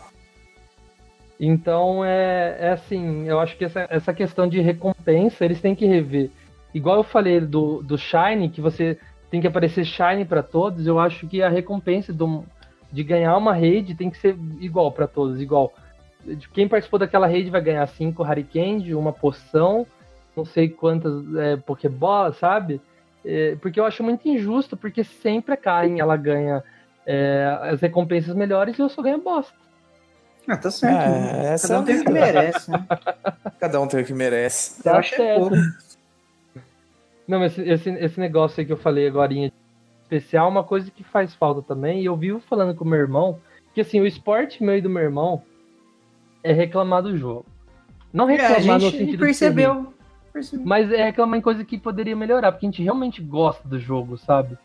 Então 1.40 2.06
é, 2.06 2.57
é 2.60 2.69
assim, 2.72 3.27
eu 3.27 3.40
acho 3.40 3.57
que 3.57 3.65
essa, 3.65 3.85
essa 3.90 4.14
questão 4.14 4.48
de 4.48 4.61
recompensa 4.61 5.44
eles 5.44 5.60
têm 5.60 5.76
que 5.76 5.85
rever. 5.85 6.30
Igual 6.73 6.98
eu 6.98 7.03
falei 7.03 7.41
do, 7.41 7.84
do 7.84 7.98
Shine, 7.98 8.49
que 8.49 8.61
você 8.61 8.98
tem 9.30 9.41
que 9.41 9.48
aparecer 9.48 9.84
Shine 9.84 10.26
para 10.26 10.41
todos, 10.41 10.88
eu 10.88 10.99
acho 10.99 11.27
que 11.27 11.41
a 11.41 11.49
recompensa 11.49 12.14
do, 12.14 12.45
de 12.91 13.03
ganhar 13.03 13.35
uma 13.35 13.53
rede 13.53 13.95
tem 13.95 14.10
que 14.10 14.18
ser 14.18 14.38
igual 14.60 14.91
para 14.91 15.07
todos, 15.07 15.41
igual. 15.41 15.73
De 16.26 16.48
Quem 16.50 16.68
participou 16.68 17.00
daquela 17.00 17.28
rede 17.28 17.50
vai 17.50 17.62
ganhar 17.62 17.86
5 17.88 18.24
Harry 18.24 18.44
Candy, 18.44 18.95
uma 18.95 19.12
poção, 19.12 19.86
não 20.36 20.45
sei 20.45 20.70
quantas 20.70 21.14
é, 21.36 21.58
Pokébola, 21.58 22.34
sabe? 22.34 22.82
É, 23.26 23.56
porque 23.62 23.80
eu 23.80 23.86
acho 23.86 24.04
muito 24.04 24.28
injusto, 24.28 24.76
porque 24.76 25.04
sempre 25.04 25.54
a 25.54 25.58
Karen 25.58 26.00
ela 26.00 26.18
ganha 26.18 26.64
é, 27.06 27.58
as 27.64 27.82
recompensas 27.82 28.36
melhores 28.36 28.78
e 28.78 28.82
eu 28.82 28.90
só 28.90 29.02
ganho 29.02 29.20
bosta. 29.22 29.54
Ah, 30.48 30.58
tá 30.58 30.70
certo. 30.70 31.10
né? 31.10 31.45
É, 31.45 31.54
essa 31.54 31.68
Cada 31.70 31.80
um 31.80 31.86
tem 31.86 32.00
o 32.00 32.04
que 32.04 32.10
é 32.10 32.14
merece, 32.14 32.72
né? 32.72 32.86
Cada 33.60 33.82
um 33.82 33.88
tem 33.88 34.02
o 34.02 34.06
que 34.06 34.14
merece. 34.14 34.80
Eu 34.80 34.84
Tá 34.84 35.00
acho 35.00 35.16
que 35.16 35.22
é 35.22 35.26
certo. 35.26 35.40
pouco. 35.40 35.56
Não, 37.28 37.40
mas 37.40 37.58
esse, 37.58 37.70
esse, 37.70 37.90
esse 37.90 38.20
negócio 38.20 38.60
aí 38.60 38.66
que 38.66 38.74
eu 38.74 38.78
falei 38.78 39.08
agora 39.08 39.34
especial 40.04 40.48
é 40.48 40.50
uma 40.50 40.64
coisa 40.64 40.91
que 40.91 41.04
faz 41.04 41.34
falta 41.34 41.62
também. 41.62 42.02
E 42.02 42.06
eu 42.06 42.16
vivo 42.18 42.41
falando 42.41 42.76
com 42.76 42.84
o 42.84 42.88
meu 42.88 43.00
irmão 43.00 43.40
que 43.74 43.82
assim, 43.82 44.02
o 44.02 44.06
esporte 44.06 44.62
meu 44.62 44.78
e 44.78 44.82
do 44.82 44.90
meu 44.90 45.02
irmão 45.02 45.41
é 46.44 46.52
reclamar 46.52 47.02
do 47.03 47.18
jogo. 47.18 47.45
Não 48.11 48.30
É, 48.30 48.34
reclamar 48.36 48.76
a 48.76 48.80
no 48.80 48.80
gente 48.82 48.98
sentido 48.98 49.10
ser 49.11 49.15
ruim, 49.18 49.26
percebeu. 49.26 49.94
percebeu. 50.32 50.65
mas 50.65 50.91
é 50.91 51.03
reclamar 51.06 51.40
em 51.40 51.41
coisa 51.41 51.64
que 51.64 51.78
poderia 51.78 52.15
melhorar, 52.15 52.52
porque 52.52 52.65
a 52.65 52.70
gente 52.70 52.84
realmente 52.84 53.22
gosta 53.22 53.68
do 53.68 53.80
jogo, 53.80 54.18
sabe? 54.18 54.57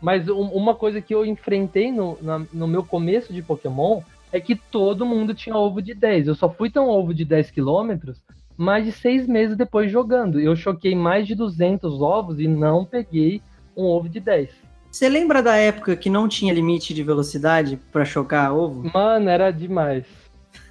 Mas 0.00 0.28
um- 0.28 0.48
uma 0.52 0.74
coisa 0.74 1.00
que 1.00 1.14
eu 1.14 1.26
enfrentei 1.26 1.92
no, 1.92 2.16
na- 2.22 2.42
no 2.52 2.66
meu 2.66 2.82
começo 2.82 3.32
de 3.32 3.42
Pokémon 3.42 4.00
é 4.32 4.40
que 4.40 4.54
todo 4.56 5.04
mundo 5.04 5.34
tinha 5.34 5.56
ovo 5.56 5.82
de 5.82 5.92
10. 5.94 6.26
Eu 6.28 6.34
só 6.34 6.48
fui 6.48 6.70
ter 6.70 6.78
um 6.80 6.88
ovo 6.88 7.12
de 7.12 7.24
10 7.24 7.50
quilômetros 7.50 8.22
mais 8.56 8.84
de 8.84 8.92
seis 8.92 9.26
meses 9.26 9.56
depois 9.56 9.90
jogando. 9.90 10.38
Eu 10.40 10.54
choquei 10.56 10.94
mais 10.94 11.26
de 11.26 11.34
200 11.34 12.00
ovos 12.00 12.38
e 12.40 12.46
não 12.48 12.84
peguei 12.84 13.42
um 13.76 13.84
ovo 13.84 14.08
de 14.08 14.20
10. 14.20 14.50
Você 14.90 15.08
lembra 15.08 15.42
da 15.42 15.56
época 15.56 15.94
que 15.96 16.08
não 16.10 16.26
tinha 16.28 16.52
limite 16.52 16.92
de 16.94 17.02
velocidade 17.02 17.78
pra 17.92 18.04
chocar 18.04 18.52
ovo? 18.54 18.88
Mano, 18.92 19.28
era 19.28 19.50
demais. 19.50 20.04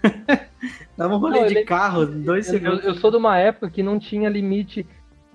Dava 0.98 1.16
um 1.16 1.18
rolê 1.20 1.40
Não, 1.42 1.48
de 1.48 1.54
ele- 1.58 1.64
carro, 1.66 2.06
dois 2.06 2.48
Eu, 2.48 2.54
eu- 2.56 2.60
segundos. 2.60 2.86
eu 2.86 2.94
sou 2.96 3.10
de 3.12 3.18
uma 3.18 3.38
época 3.38 3.70
que 3.70 3.82
não 3.82 3.98
tinha 3.98 4.30
limite 4.30 4.86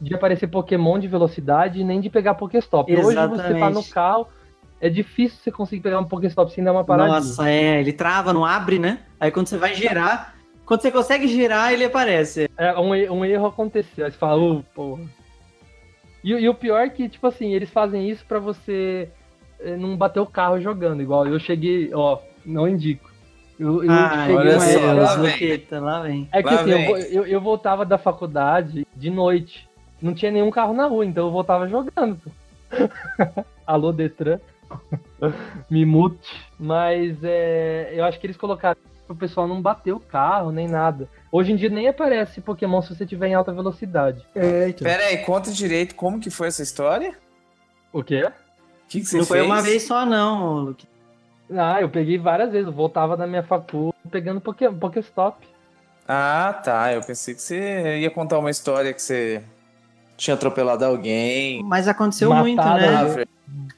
de 0.00 0.14
aparecer 0.14 0.46
Pokémon 0.48 0.98
de 0.98 1.08
velocidade 1.08 1.82
nem 1.82 2.00
de 2.00 2.10
pegar 2.10 2.34
Pokéstop. 2.34 2.92
Hoje 2.92 3.02
você 3.02 3.14
tá 3.14 3.24
Exatamente. 3.24 3.74
no 3.74 3.84
carro, 3.84 4.26
é 4.80 4.88
difícil 4.90 5.38
você 5.42 5.50
conseguir 5.50 5.82
pegar 5.82 5.98
um 6.00 6.04
Pokéstop 6.04 6.52
sem 6.52 6.62
dar 6.62 6.72
uma 6.72 6.84
paradinha. 6.84 7.16
Nossa, 7.20 7.48
é, 7.48 7.80
ele 7.80 7.92
trava, 7.92 8.32
não 8.32 8.44
abre, 8.44 8.78
né? 8.78 8.98
Aí 9.18 9.30
quando 9.30 9.46
você 9.46 9.56
vai 9.56 9.72
girar, 9.74 10.34
quando 10.66 10.82
você 10.82 10.90
consegue 10.90 11.26
girar, 11.28 11.72
ele 11.72 11.84
aparece. 11.84 12.50
É, 12.58 12.78
um, 12.78 12.90
um 12.90 13.24
erro 13.24 13.46
aconteceu. 13.46 14.04
Aí 14.04 14.10
você 14.12 14.18
fala, 14.18 14.42
uh, 14.42 14.62
porra. 14.74 15.02
E, 16.22 16.32
e 16.32 16.48
o 16.48 16.54
pior 16.54 16.80
é 16.80 16.88
que, 16.90 17.08
tipo 17.08 17.26
assim, 17.26 17.52
eles 17.54 17.70
fazem 17.70 18.08
isso 18.10 18.24
pra 18.26 18.38
você 18.38 19.08
eh, 19.60 19.76
não 19.76 19.96
bater 19.96 20.20
o 20.20 20.26
carro 20.26 20.58
jogando. 20.60 21.02
Igual 21.02 21.26
eu 21.26 21.38
cheguei, 21.38 21.90
ó, 21.94 22.18
não 22.44 22.66
indico. 22.68 23.10
Eu, 23.58 23.84
eu 23.84 23.90
Ah, 23.90 24.26
cheguei 24.26 24.52
uma 24.52 24.60
só, 24.60 24.80
lá 24.80 24.92
lá 25.80 26.02
vem. 26.02 26.28
É 26.32 26.42
que 26.42 26.48
Lá 26.48 26.60
assim, 26.60 26.70
eu, 26.70 26.96
eu, 26.98 27.26
eu 27.26 27.40
voltava 27.40 27.84
da 27.84 27.96
faculdade 27.98 28.86
de 28.96 29.10
noite. 29.10 29.68
Não 30.02 30.12
tinha 30.12 30.30
nenhum 30.30 30.50
carro 30.50 30.74
na 30.74 30.86
rua, 30.86 31.04
então 31.06 31.26
eu 31.26 31.30
voltava 31.32 31.68
jogando. 31.68 32.18
pô. 32.18 32.30
Alô, 33.66 33.92
Detran. 33.92 34.38
Me 35.70 35.84
mute. 35.86 36.28
Mas 36.58 37.16
é, 37.22 37.92
eu 37.94 38.04
acho 38.04 38.18
que 38.18 38.26
eles 38.26 38.36
colocaram 38.36 38.76
pro 39.06 39.14
pessoal 39.14 39.46
não 39.46 39.60
bater 39.62 39.92
o 39.92 40.00
carro, 40.00 40.50
nem 40.50 40.66
nada. 40.66 41.08
Hoje 41.30 41.52
em 41.52 41.56
dia 41.56 41.68
nem 41.68 41.86
aparece 41.88 42.40
Pokémon 42.40 42.82
se 42.82 42.94
você 42.94 43.06
tiver 43.06 43.28
em 43.28 43.34
alta 43.34 43.52
velocidade. 43.52 44.24
É, 44.34 44.68
então. 44.68 44.84
Pera 44.86 45.04
aí, 45.04 45.18
conta 45.18 45.52
direito 45.52 45.94
como 45.94 46.18
que 46.20 46.30
foi 46.30 46.48
essa 46.48 46.62
história? 46.62 47.14
O 47.92 48.02
quê? 48.02 48.24
O 48.24 48.32
que, 48.88 49.00
que 49.00 49.06
você 49.06 49.18
Não 49.18 49.24
foi 49.24 49.38
fez? 49.38 49.50
uma 49.50 49.62
vez 49.62 49.82
só, 49.84 50.04
não, 50.04 50.56
Luqueta. 50.60 50.93
Ah, 51.50 51.80
eu 51.80 51.88
peguei 51.88 52.18
várias 52.18 52.52
vezes. 52.52 52.66
Eu 52.66 52.72
voltava 52.72 53.16
da 53.16 53.26
minha 53.26 53.42
facul 53.42 53.94
pegando 54.10 54.40
Poké, 54.40 54.70
Pokéstop. 54.70 55.46
Ah, 56.06 56.60
tá. 56.64 56.92
Eu 56.92 57.00
pensei 57.00 57.34
que 57.34 57.42
você 57.42 57.98
ia 57.98 58.10
contar 58.10 58.38
uma 58.38 58.50
história 58.50 58.92
que 58.92 59.02
você 59.02 59.42
tinha 60.16 60.34
atropelado 60.34 60.84
alguém. 60.84 61.62
Mas 61.64 61.88
aconteceu 61.88 62.30
Matado, 62.30 62.44
muito, 62.44 62.62
né? 62.62 63.24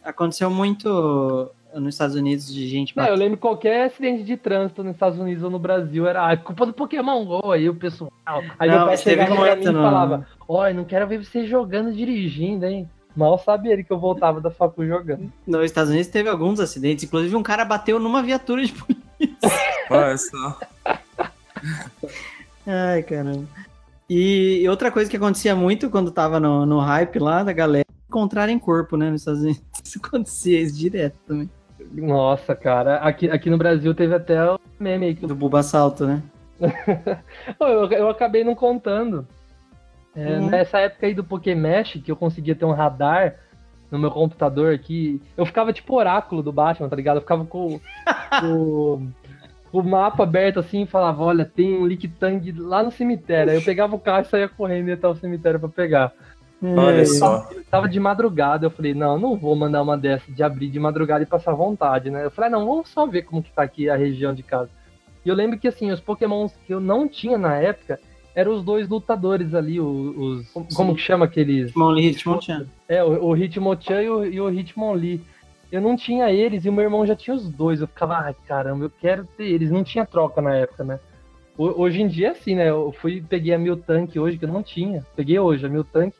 Aconteceu 0.04 0.50
muito 0.50 1.50
nos 1.74 1.94
Estados 1.94 2.16
Unidos 2.16 2.52
de 2.52 2.66
gente 2.68 2.96
Não, 2.96 3.04
eu 3.04 3.14
lembro 3.14 3.36
que 3.36 3.42
qualquer 3.42 3.84
acidente 3.84 4.22
de 4.22 4.36
trânsito 4.36 4.82
nos 4.82 4.94
Estados 4.94 5.18
Unidos 5.18 5.42
ou 5.42 5.50
no 5.50 5.58
Brasil 5.58 6.06
era 6.06 6.30
ah, 6.30 6.36
culpa 6.36 6.66
do 6.66 6.72
Pokémon 6.72 7.24
GO. 7.24 7.52
Aí 7.52 7.68
o 7.68 7.74
pessoal. 7.74 8.10
Aí 8.58 8.68
Não, 8.68 8.78
meu 8.78 8.86
pai 8.86 8.96
chegava 8.96 9.34
mim 9.34 9.62
e 9.62 9.64
não. 9.64 9.82
falava: 9.82 10.26
Olha, 10.48 10.74
não 10.74 10.84
quero 10.84 11.06
ver 11.06 11.22
você 11.22 11.46
jogando 11.46 11.92
dirigindo, 11.92 12.64
hein? 12.64 12.88
Mal 13.16 13.38
sabia 13.38 13.72
ele 13.72 13.82
que 13.82 13.92
eu 13.92 13.98
voltava 13.98 14.40
da 14.40 14.50
facul 14.50 14.86
jogando. 14.86 15.32
Nos 15.46 15.64
Estados 15.64 15.90
Unidos 15.90 16.08
teve 16.08 16.28
alguns 16.28 16.60
acidentes, 16.60 17.04
inclusive 17.04 17.34
um 17.34 17.42
cara 17.42 17.64
bateu 17.64 17.98
numa 17.98 18.22
viatura 18.22 18.64
de 18.64 18.72
polícia. 18.72 19.04
Olha 19.88 20.18
só. 20.18 20.60
Ai, 22.66 23.02
caramba. 23.02 23.46
E 24.08 24.68
outra 24.68 24.90
coisa 24.92 25.10
que 25.10 25.16
acontecia 25.16 25.56
muito 25.56 25.88
quando 25.88 26.10
tava 26.10 26.38
no, 26.38 26.66
no 26.66 26.78
hype 26.78 27.18
lá 27.18 27.42
da 27.42 27.52
galera, 27.52 27.86
encontrarem 28.08 28.58
corpo, 28.58 28.96
né, 28.96 29.10
nos 29.10 29.22
Estados 29.22 29.40
Unidos. 29.40 29.62
Isso 29.82 30.00
acontecia 30.02 30.60
isso 30.60 30.76
direto 30.76 31.16
também. 31.26 31.50
Nossa, 31.92 32.54
cara. 32.54 32.96
Aqui, 32.96 33.30
aqui 33.30 33.48
no 33.48 33.56
Brasil 33.56 33.94
teve 33.94 34.14
até 34.14 34.44
o 34.44 34.58
meme 34.78 35.06
aí 35.06 35.14
que 35.14 35.26
Do 35.26 35.34
Bulbasalto, 35.34 36.06
né? 36.06 36.22
Pô, 37.58 37.66
eu, 37.66 37.90
eu 37.92 38.08
acabei 38.08 38.42
não 38.42 38.54
contando. 38.54 39.26
É, 40.16 40.38
Uhum. 40.38 40.48
Nessa 40.50 40.78
época 40.80 41.06
aí 41.06 41.14
do 41.14 41.22
Pokémesh, 41.24 42.00
que 42.02 42.10
eu 42.10 42.16
conseguia 42.16 42.54
ter 42.54 42.64
um 42.64 42.72
radar 42.72 43.36
no 43.90 43.98
meu 43.98 44.10
computador 44.10 44.74
aqui, 44.74 45.20
eu 45.36 45.44
ficava 45.46 45.72
tipo 45.72 45.94
oráculo 45.94 46.42
do 46.42 46.50
Batman, 46.52 46.88
tá 46.88 46.96
ligado? 46.96 47.16
Eu 47.18 47.20
ficava 47.22 47.44
com, 47.44 47.78
com- 48.40 49.08
com 49.70 49.78
o 49.78 49.82
mapa 49.84 50.22
aberto 50.22 50.58
assim 50.60 50.82
e 50.82 50.86
falava, 50.86 51.22
olha, 51.22 51.44
tem 51.44 51.76
um 51.76 51.86
Lictang 51.86 52.50
lá 52.52 52.82
no 52.82 52.90
cemitério. 52.90 53.52
Aí 53.52 53.58
eu 53.58 53.62
pegava 53.62 53.94
o 53.94 53.98
carro 54.00 54.22
e 54.22 54.24
saía 54.30 54.48
correndo 54.48 54.86
e 54.86 54.90
ia 54.90 54.94
até 54.94 55.06
o 55.06 55.14
cemitério 55.14 55.60
pra 55.60 55.68
pegar. 55.68 56.12
Olha 56.62 57.04
só. 57.04 57.46
Tava 57.70 57.86
de 57.88 58.00
madrugada, 58.00 58.64
eu 58.66 58.70
falei, 58.70 58.94
não, 58.94 59.18
não 59.18 59.36
vou 59.36 59.54
mandar 59.54 59.82
uma 59.82 59.96
dessa 59.98 60.32
de 60.32 60.42
abrir 60.42 60.70
de 60.70 60.80
madrugada 60.80 61.22
e 61.22 61.26
passar 61.26 61.52
vontade, 61.52 62.10
né? 62.10 62.24
Eu 62.24 62.30
falei, 62.30 62.48
ah, 62.48 62.52
não, 62.52 62.66
vamos 62.66 62.88
só 62.88 63.06
ver 63.06 63.22
como 63.22 63.42
que 63.42 63.52
tá 63.52 63.62
aqui 63.62 63.90
a 63.90 63.96
região 63.96 64.32
de 64.32 64.42
casa. 64.42 64.70
E 65.24 65.28
eu 65.28 65.34
lembro 65.34 65.58
que, 65.58 65.68
assim, 65.68 65.90
os 65.90 66.00
pokémons 66.00 66.52
que 66.66 66.72
eu 66.72 66.80
não 66.80 67.06
tinha 67.06 67.36
na 67.36 67.56
época 67.56 68.00
eram 68.36 68.52
os 68.54 68.62
dois 68.62 68.86
lutadores 68.88 69.54
ali, 69.54 69.80
os... 69.80 70.46
Como 70.74 70.94
que 70.94 71.00
chama 71.00 71.24
aqueles... 71.24 71.70
Hitmonlee, 71.70 72.10
Hitmonchan. 72.10 72.66
É, 72.86 73.02
o, 73.02 73.24
o 73.30 73.36
Hitmonchan 73.36 74.02
e 74.02 74.10
o, 74.10 74.24
e 74.26 74.40
o 74.40 74.50
Hitmonlee. 74.50 75.20
Eu 75.72 75.80
não 75.80 75.96
tinha 75.96 76.30
eles 76.30 76.64
e 76.64 76.68
o 76.68 76.72
meu 76.72 76.84
irmão 76.84 77.04
já 77.06 77.16
tinha 77.16 77.34
os 77.34 77.48
dois. 77.50 77.80
Eu 77.80 77.88
ficava, 77.88 78.18
ai, 78.18 78.36
caramba, 78.46 78.84
eu 78.84 78.90
quero 79.00 79.24
ter 79.36 79.44
eles. 79.44 79.70
Não 79.70 79.82
tinha 79.82 80.04
troca 80.04 80.40
na 80.40 80.54
época, 80.54 80.84
né? 80.84 81.00
Ho- 81.58 81.80
Hoje 81.80 82.02
em 82.02 82.06
dia, 82.06 82.32
assim, 82.32 82.54
né? 82.54 82.68
Eu 82.68 82.94
fui 83.00 83.24
peguei 83.26 83.54
a 83.54 83.58
Mil 83.58 83.76
Tank 83.76 84.16
hoje, 84.16 84.36
que 84.38 84.44
eu 84.44 84.52
não 84.52 84.62
tinha. 84.62 85.04
Peguei 85.16 85.38
hoje 85.38 85.64
a 85.66 85.68
Mil 85.68 85.82
Tank. 85.82 86.14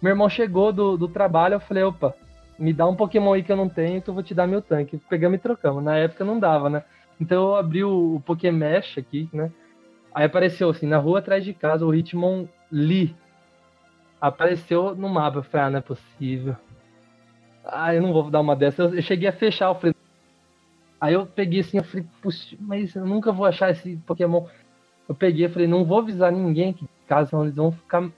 Meu 0.00 0.10
irmão 0.10 0.28
chegou 0.28 0.72
do, 0.72 0.96
do 0.96 1.06
trabalho, 1.08 1.54
eu 1.56 1.60
falei, 1.60 1.82
opa, 1.82 2.14
me 2.58 2.72
dá 2.72 2.86
um 2.88 2.94
Pokémon 2.94 3.32
aí 3.34 3.42
que 3.42 3.52
eu 3.52 3.56
não 3.56 3.68
tenho, 3.68 4.00
que 4.00 4.08
eu 4.08 4.14
vou 4.14 4.22
te 4.22 4.32
dar 4.34 4.46
Mil 4.46 4.62
Tank. 4.62 4.94
Pegamos 5.10 5.38
e 5.38 5.42
trocamos. 5.42 5.82
Na 5.82 5.96
época 5.96 6.24
não 6.24 6.38
dava, 6.38 6.70
né? 6.70 6.82
Então 7.20 7.48
eu 7.50 7.56
abri 7.56 7.84
o, 7.84 8.14
o 8.16 8.20
Pokémesh 8.20 8.96
aqui, 8.98 9.28
né? 9.32 9.50
Aí 10.14 10.24
apareceu 10.24 10.70
assim, 10.70 10.86
na 10.86 10.98
rua 10.98 11.20
atrás 11.20 11.44
de 11.44 11.54
casa, 11.54 11.86
o 11.86 11.94
Hitmonlee. 11.94 13.14
Apareceu 14.20 14.94
no 14.94 15.08
mapa. 15.08 15.38
Eu 15.38 15.42
falei, 15.42 15.66
ah, 15.66 15.70
não 15.70 15.78
é 15.78 15.82
possível. 15.82 16.56
Ah, 17.64 17.94
eu 17.94 18.02
não 18.02 18.12
vou 18.12 18.30
dar 18.30 18.40
uma 18.40 18.54
dessa. 18.54 18.82
Eu, 18.82 18.94
eu 18.94 19.02
cheguei 19.02 19.28
a 19.28 19.32
fechar, 19.32 19.66
eu 19.66 19.74
falei. 19.74 19.94
Aí 21.00 21.14
eu 21.14 21.26
peguei 21.26 21.60
assim, 21.60 21.78
eu 21.78 21.84
falei, 21.84 22.06
puxa, 22.20 22.56
mas 22.60 22.94
eu 22.94 23.04
nunca 23.04 23.32
vou 23.32 23.44
achar 23.44 23.70
esse 23.70 23.96
Pokémon. 24.06 24.46
Eu 25.08 25.14
peguei, 25.14 25.46
eu 25.46 25.50
falei, 25.50 25.66
não 25.66 25.84
vou 25.84 25.98
avisar 25.98 26.30
ninguém 26.30 26.70
aqui 26.70 26.84
de 26.84 27.06
casa, 27.08 27.36
eles 27.42 27.56
vão 27.56 27.72
ficar 27.72 28.08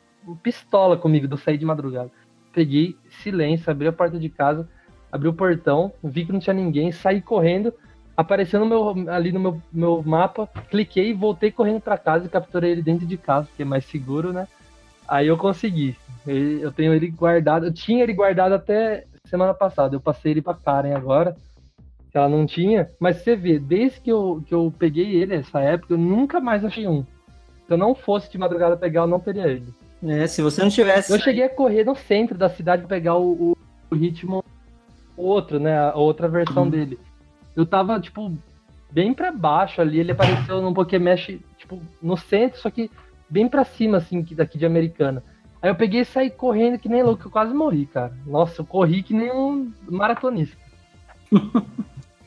pistola 0.42 0.96
comigo, 0.96 1.26
eu 1.30 1.36
sair 1.38 1.56
de 1.56 1.64
madrugada. 1.64 2.10
Peguei, 2.52 2.96
silêncio, 3.08 3.70
abri 3.70 3.88
a 3.88 3.92
porta 3.92 4.18
de 4.18 4.28
casa, 4.28 4.68
abri 5.10 5.28
o 5.28 5.32
portão, 5.32 5.92
vi 6.02 6.26
que 6.26 6.32
não 6.32 6.38
tinha 6.38 6.52
ninguém, 6.52 6.92
saí 6.92 7.22
correndo, 7.22 7.72
apareceu 8.16 8.60
no 8.60 8.66
meu, 8.66 9.10
ali 9.10 9.32
no 9.32 9.40
meu, 9.40 9.62
meu 9.72 10.02
mapa, 10.02 10.48
cliquei 10.70 11.10
e 11.10 11.14
voltei 11.14 11.50
correndo 11.50 11.80
para 11.80 11.98
casa 11.98 12.26
e 12.26 12.28
capturei 12.28 12.72
ele 12.72 12.82
dentro 12.82 13.06
de 13.06 13.16
casa, 13.16 13.48
que 13.56 13.62
é 13.62 13.64
mais 13.66 13.84
seguro, 13.84 14.32
né? 14.32 14.46
Aí 15.06 15.26
eu 15.26 15.36
consegui. 15.36 15.96
Eu 16.26 16.72
tenho 16.72 16.94
ele 16.94 17.10
guardado, 17.10 17.66
eu 17.66 17.72
tinha 17.72 18.02
ele 18.02 18.14
guardado 18.14 18.52
até 18.52 19.04
semana 19.26 19.52
passada, 19.52 19.94
eu 19.94 20.00
passei 20.00 20.32
ele 20.32 20.42
pra 20.42 20.54
Karen 20.54 20.94
agora 20.94 21.36
que 22.14 22.18
ela 22.18 22.28
não 22.28 22.46
tinha. 22.46 22.88
Mas 23.00 23.16
você 23.16 23.34
vê, 23.34 23.58
desde 23.58 24.00
que 24.00 24.12
eu, 24.12 24.40
que 24.46 24.54
eu 24.54 24.72
peguei 24.78 25.16
ele 25.16 25.36
nessa 25.36 25.60
época, 25.60 25.94
eu 25.94 25.98
nunca 25.98 26.40
mais 26.40 26.64
achei 26.64 26.86
um. 26.86 27.02
Se 27.66 27.72
eu 27.72 27.76
não 27.76 27.92
fosse 27.92 28.30
de 28.30 28.38
madrugada 28.38 28.76
pegar, 28.76 29.00
eu 29.00 29.06
não 29.08 29.18
teria 29.18 29.48
ele. 29.48 29.66
É, 30.06 30.26
se 30.28 30.40
você 30.40 30.62
não 30.62 30.68
tivesse. 30.68 31.12
Eu 31.12 31.18
cheguei 31.18 31.42
a 31.42 31.48
correr 31.48 31.82
no 31.82 31.96
centro 31.96 32.38
da 32.38 32.48
cidade 32.48 32.86
pegar 32.86 33.16
o, 33.16 33.32
o, 33.32 33.56
o 33.90 33.94
ritmo 33.96 34.44
outro, 35.16 35.58
né? 35.58 35.76
A 35.76 35.96
outra 35.96 36.28
versão 36.28 36.62
uhum. 36.64 36.70
dele. 36.70 37.00
Eu 37.56 37.64
tava, 37.64 38.00
tipo, 38.00 38.32
bem 38.90 39.12
para 39.12 39.32
baixo 39.32 39.80
ali. 39.80 39.98
Ele 39.98 40.12
apareceu 40.12 40.60
num 40.60 40.74
Pokémesh, 40.74 41.38
tipo, 41.58 41.80
no 42.00 42.16
centro, 42.16 42.60
só 42.60 42.70
que 42.70 42.90
bem 43.28 43.48
para 43.48 43.64
cima, 43.64 43.98
assim, 43.98 44.22
daqui 44.32 44.56
de 44.56 44.66
Americana. 44.66 45.22
Aí 45.60 45.70
eu 45.70 45.74
peguei 45.74 46.02
e 46.02 46.04
saí 46.04 46.30
correndo 46.30 46.78
que 46.78 46.88
nem 46.90 47.02
louco, 47.02 47.26
eu 47.26 47.30
quase 47.30 47.54
morri, 47.54 47.86
cara. 47.86 48.12
Nossa, 48.26 48.60
eu 48.60 48.66
corri 48.66 49.02
que 49.02 49.14
nem 49.14 49.32
um 49.32 49.72
maratonista. 49.88 50.56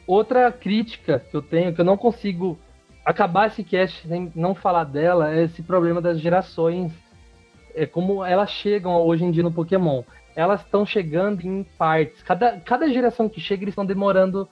Outra 0.08 0.52
crítica 0.52 1.20
que 1.20 1.38
eu 1.38 1.42
tenho, 1.42 1.74
que 1.74 1.80
eu 1.80 1.86
não 1.86 1.98
consigo 1.98 2.58
acabar 3.06 3.48
esse 3.48 3.64
cast 3.64 4.08
sem 4.08 4.32
não 4.36 4.56
falar 4.56 4.86
dela, 4.86 5.34
é 5.34 5.44
esse 5.44 5.62
problema 5.62 6.02
das 6.02 6.20
gerações. 6.20 6.92
É 7.76 7.86
como 7.86 8.26
elas 8.26 8.50
chegam 8.50 8.96
hoje 8.96 9.24
em 9.24 9.32
dia 9.32 9.44
no 9.44 9.52
Pokémon. 9.52 10.02
Elas 10.36 10.62
estão 10.62 10.86
chegando 10.86 11.46
em 11.46 11.64
partes. 11.78 12.24
Cada, 12.24 12.60
cada 12.60 12.90
geração 12.90 13.30
que 13.30 13.40
chega, 13.40 13.64
eles 13.64 13.74
estão 13.74 13.86
demorando 13.86 14.50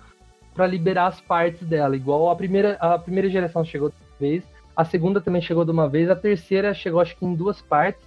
para 0.55 0.65
liberar 0.65 1.07
as 1.07 1.21
partes 1.21 1.67
dela. 1.67 1.95
Igual 1.95 2.29
a 2.29 2.35
primeira, 2.35 2.77
a 2.79 2.97
primeira 2.97 3.29
geração 3.29 3.63
chegou 3.63 3.89
de 3.89 3.95
uma 3.95 4.19
vez, 4.19 4.43
a 4.75 4.85
segunda 4.85 5.21
também 5.21 5.41
chegou 5.41 5.65
de 5.65 5.71
uma 5.71 5.87
vez, 5.87 6.09
a 6.09 6.15
terceira 6.15 6.73
chegou 6.73 7.01
acho 7.01 7.15
que 7.15 7.25
em 7.25 7.35
duas 7.35 7.61
partes. 7.61 8.01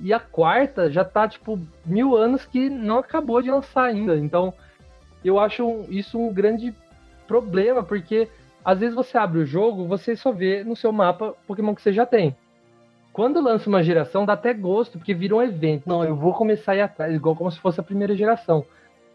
E 0.00 0.12
a 0.12 0.18
quarta 0.18 0.90
já 0.90 1.04
tá, 1.04 1.28
tipo, 1.28 1.58
mil 1.86 2.16
anos 2.16 2.44
que 2.44 2.68
não 2.68 2.98
acabou 2.98 3.40
de 3.40 3.50
lançar 3.50 3.84
ainda. 3.84 4.16
Então, 4.16 4.52
eu 5.24 5.38
acho 5.38 5.84
isso 5.88 6.18
um 6.18 6.32
grande 6.32 6.74
problema, 7.28 7.84
porque 7.84 8.28
às 8.64 8.80
vezes 8.80 8.94
você 8.94 9.16
abre 9.16 9.38
o 9.38 9.46
jogo, 9.46 9.86
você 9.86 10.16
só 10.16 10.32
vê 10.32 10.64
no 10.64 10.74
seu 10.74 10.92
mapa 10.92 11.34
Pokémon 11.46 11.74
que 11.74 11.82
você 11.82 11.92
já 11.92 12.04
tem. 12.04 12.36
Quando 13.12 13.42
lança 13.42 13.68
uma 13.68 13.82
geração, 13.82 14.24
dá 14.24 14.32
até 14.32 14.52
gosto, 14.54 14.98
porque 14.98 15.14
vira 15.14 15.36
um 15.36 15.42
evento. 15.42 15.88
Não, 15.88 16.02
eu 16.02 16.16
vou 16.16 16.32
começar 16.32 16.72
a 16.72 16.76
ir 16.76 16.80
atrás, 16.80 17.14
igual 17.14 17.36
como 17.36 17.50
se 17.50 17.58
fosse 17.58 17.78
a 17.78 17.84
primeira 17.84 18.16
geração. 18.16 18.64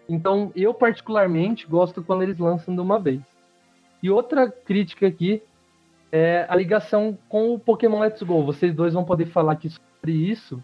Então, 0.09 0.51
eu 0.55 0.73
particularmente 0.73 1.67
gosto 1.67 2.03
quando 2.03 2.23
eles 2.23 2.38
lançam 2.38 2.73
de 2.73 2.81
uma 2.81 2.99
vez. 2.99 3.21
E 4.01 4.09
outra 4.09 4.49
crítica 4.49 5.07
aqui 5.07 5.41
é 6.11 6.45
a 6.47 6.55
ligação 6.55 7.17
com 7.27 7.53
o 7.53 7.59
Pokémon 7.59 7.99
Let's 7.99 8.21
Go. 8.21 8.43
Vocês 8.43 8.73
dois 8.73 8.93
vão 8.93 9.03
poder 9.03 9.25
falar 9.25 9.53
aqui 9.53 9.69
sobre 9.69 10.11
isso. 10.11 10.63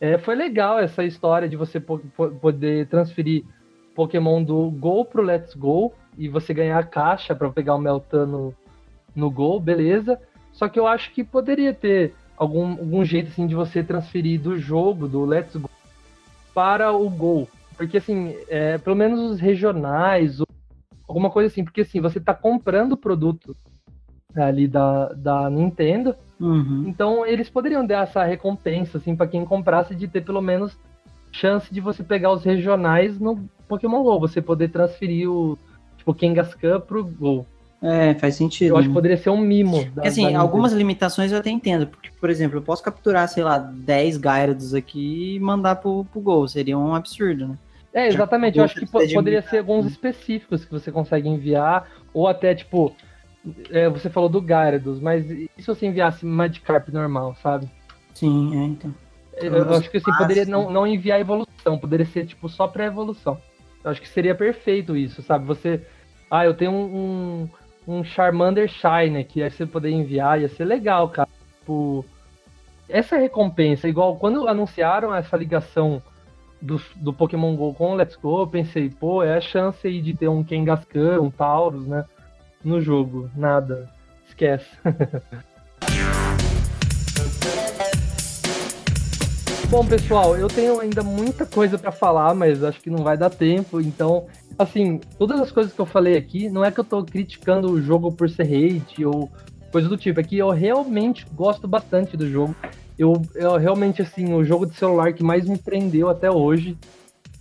É, 0.00 0.18
foi 0.18 0.34
legal 0.34 0.78
essa 0.78 1.02
história 1.04 1.48
de 1.48 1.56
você 1.56 1.80
poder 1.80 2.86
transferir 2.88 3.44
Pokémon 3.94 4.42
do 4.42 4.70
Go 4.70 5.04
pro 5.04 5.22
Let's 5.22 5.54
Go 5.54 5.92
e 6.18 6.28
você 6.28 6.52
ganhar 6.52 6.78
a 6.78 6.84
caixa 6.84 7.34
para 7.34 7.50
pegar 7.50 7.74
o 7.74 7.80
Meltano 7.80 8.54
no 9.14 9.30
Go, 9.30 9.58
beleza. 9.58 10.20
Só 10.52 10.68
que 10.68 10.78
eu 10.78 10.86
acho 10.86 11.12
que 11.12 11.24
poderia 11.24 11.72
ter 11.72 12.14
algum, 12.36 12.72
algum 12.72 13.04
jeito 13.04 13.28
assim 13.28 13.46
de 13.46 13.54
você 13.54 13.82
transferir 13.82 14.40
do 14.40 14.58
jogo, 14.58 15.08
do 15.08 15.24
Let's 15.24 15.56
Go, 15.56 15.70
para 16.54 16.92
o 16.92 17.08
Go. 17.08 17.48
Porque 17.76 17.98
assim, 17.98 18.34
é, 18.48 18.78
pelo 18.78 18.96
menos 18.96 19.20
os 19.20 19.40
regionais, 19.40 20.40
alguma 21.06 21.30
coisa 21.30 21.48
assim, 21.48 21.64
porque 21.64 21.82
assim, 21.82 22.00
você 22.00 22.18
está 22.18 22.34
comprando 22.34 22.92
o 22.92 22.96
produto 22.96 23.56
ali 24.34 24.66
da, 24.66 25.08
da 25.14 25.50
Nintendo, 25.50 26.14
uhum. 26.38 26.84
então 26.86 27.24
eles 27.24 27.48
poderiam 27.48 27.86
dar 27.86 28.04
essa 28.04 28.24
recompensa 28.24 28.98
assim 28.98 29.16
para 29.16 29.26
quem 29.26 29.44
comprasse 29.44 29.94
de 29.94 30.06
ter 30.06 30.22
pelo 30.22 30.42
menos 30.42 30.78
chance 31.32 31.72
de 31.72 31.80
você 31.80 32.02
pegar 32.02 32.32
os 32.32 32.44
regionais 32.44 33.18
no 33.18 33.48
Pokémon 33.68 34.02
GO, 34.02 34.20
você 34.20 34.40
poder 34.40 34.68
transferir 34.68 35.30
o 35.30 35.58
tipo 35.96 36.14
Kangaskhan 36.14 36.80
pro 36.80 37.04
GO. 37.04 37.46
É, 37.82 38.14
faz 38.14 38.36
sentido. 38.36 38.70
Eu 38.70 38.76
acho 38.78 38.88
que 38.88 38.94
poderia 38.94 39.16
ser 39.16 39.30
um 39.30 39.40
mimo. 39.40 39.84
Da, 39.94 40.08
assim, 40.08 40.32
da 40.32 40.38
algumas 40.38 40.72
limitações 40.72 41.30
eu 41.30 41.38
até 41.38 41.50
entendo. 41.50 41.86
Porque, 41.86 42.10
por 42.18 42.30
exemplo, 42.30 42.58
eu 42.58 42.62
posso 42.62 42.82
capturar, 42.82 43.28
sei 43.28 43.44
lá, 43.44 43.58
10 43.58 44.18
Gyarados 44.18 44.74
aqui 44.74 45.36
e 45.36 45.40
mandar 45.40 45.76
pro, 45.76 46.04
pro 46.06 46.20
Gol. 46.20 46.48
Seria 46.48 46.76
um 46.78 46.94
absurdo, 46.94 47.48
né? 47.48 47.58
É, 47.96 48.08
exatamente. 48.08 48.58
Eu 48.58 48.64
acho 48.64 48.74
que 48.74 48.84
poderia 48.84 49.40
ser 49.40 49.60
alguns 49.60 49.86
específicos 49.86 50.66
que 50.66 50.70
você 50.70 50.92
consegue 50.92 51.30
enviar. 51.30 51.88
Ou 52.12 52.28
até, 52.28 52.54
tipo, 52.54 52.94
é, 53.70 53.88
você 53.88 54.10
falou 54.10 54.28
do 54.28 54.46
Gyarados, 54.46 55.00
mas 55.00 55.30
e 55.30 55.50
se 55.56 55.66
você 55.66 55.86
enviasse 55.86 56.26
Magikarp 56.26 56.90
normal, 56.90 57.34
sabe? 57.42 57.66
Sim, 58.12 58.54
é, 58.54 58.64
então. 58.66 58.94
Eu, 59.38 59.54
eu 59.54 59.74
acho 59.74 59.90
que 59.90 59.96
assim, 59.96 60.12
poderia 60.12 60.44
não, 60.44 60.70
não 60.70 60.86
enviar 60.86 61.18
evolução, 61.18 61.78
poderia 61.78 62.04
ser, 62.04 62.26
tipo, 62.26 62.50
só 62.50 62.68
pré-evolução. 62.68 63.38
Eu 63.82 63.90
acho 63.90 64.02
que 64.02 64.08
seria 64.08 64.34
perfeito 64.34 64.94
isso, 64.94 65.22
sabe? 65.22 65.46
Você. 65.46 65.80
Ah, 66.30 66.44
eu 66.44 66.52
tenho 66.52 66.72
um, 66.72 67.48
um, 67.86 67.96
um 67.96 68.04
Charmander 68.04 68.68
Shine 68.68 69.16
aqui, 69.18 69.42
aí 69.42 69.50
você 69.50 69.64
poder 69.64 69.90
enviar, 69.90 70.38
ia 70.38 70.48
ser 70.50 70.66
legal, 70.66 71.08
cara. 71.08 71.28
Tipo, 71.60 72.04
essa 72.90 73.16
recompensa, 73.16 73.88
igual 73.88 74.16
quando 74.16 74.46
anunciaram 74.46 75.14
essa 75.14 75.34
ligação 75.34 76.02
do, 76.60 76.80
do 76.96 77.12
Pokémon 77.12 77.54
GO 77.54 77.74
com 77.74 77.94
Let's 77.94 78.16
Go, 78.16 78.40
eu 78.40 78.46
pensei, 78.46 78.88
pô, 78.90 79.22
é 79.22 79.36
a 79.36 79.40
chance 79.40 79.86
aí 79.86 80.00
de 80.00 80.14
ter 80.14 80.28
um 80.28 80.42
Kangaskhan, 80.42 81.20
um 81.20 81.30
Taurus, 81.30 81.86
né? 81.86 82.04
No 82.64 82.80
jogo. 82.80 83.30
Nada. 83.36 83.88
Esquece. 84.26 84.66
Bom, 89.68 89.84
pessoal, 89.84 90.36
eu 90.36 90.46
tenho 90.46 90.78
ainda 90.78 91.02
muita 91.02 91.44
coisa 91.44 91.76
para 91.76 91.90
falar, 91.90 92.34
mas 92.34 92.62
acho 92.62 92.80
que 92.80 92.88
não 92.88 93.02
vai 93.02 93.18
dar 93.18 93.30
tempo. 93.30 93.80
Então, 93.80 94.26
assim, 94.56 95.00
todas 95.18 95.40
as 95.40 95.50
coisas 95.50 95.72
que 95.72 95.80
eu 95.80 95.86
falei 95.86 96.16
aqui, 96.16 96.48
não 96.48 96.64
é 96.64 96.70
que 96.70 96.78
eu 96.78 96.84
tô 96.84 97.04
criticando 97.04 97.70
o 97.70 97.82
jogo 97.82 98.12
por 98.12 98.30
ser 98.30 98.44
hate 98.44 99.04
ou 99.04 99.28
coisa 99.72 99.88
do 99.88 99.96
tipo, 99.96 100.20
é 100.20 100.22
que 100.22 100.38
eu 100.38 100.50
realmente 100.50 101.26
gosto 101.34 101.66
bastante 101.66 102.16
do 102.16 102.30
jogo. 102.30 102.54
Eu, 102.98 103.20
eu 103.34 103.56
realmente, 103.56 104.00
assim, 104.00 104.32
o 104.32 104.44
jogo 104.44 104.66
de 104.66 104.76
celular 104.76 105.12
que 105.12 105.22
mais 105.22 105.46
me 105.46 105.58
prendeu 105.58 106.08
até 106.08 106.30
hoje. 106.30 106.76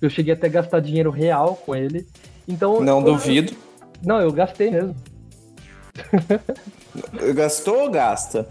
Eu 0.02 0.10
cheguei 0.10 0.34
até 0.34 0.48
a 0.48 0.50
gastar 0.50 0.80
dinheiro 0.80 1.10
real 1.10 1.56
com 1.66 1.76
ele. 1.76 2.06
Então. 2.48 2.82
Não 2.82 3.00
eu, 3.00 3.06
duvido. 3.06 3.54
Não, 4.04 4.20
eu 4.20 4.32
gastei 4.32 4.70
mesmo. 4.70 4.96
Gastou 7.34 7.84
ou 7.84 7.92
gasta? 7.92 8.48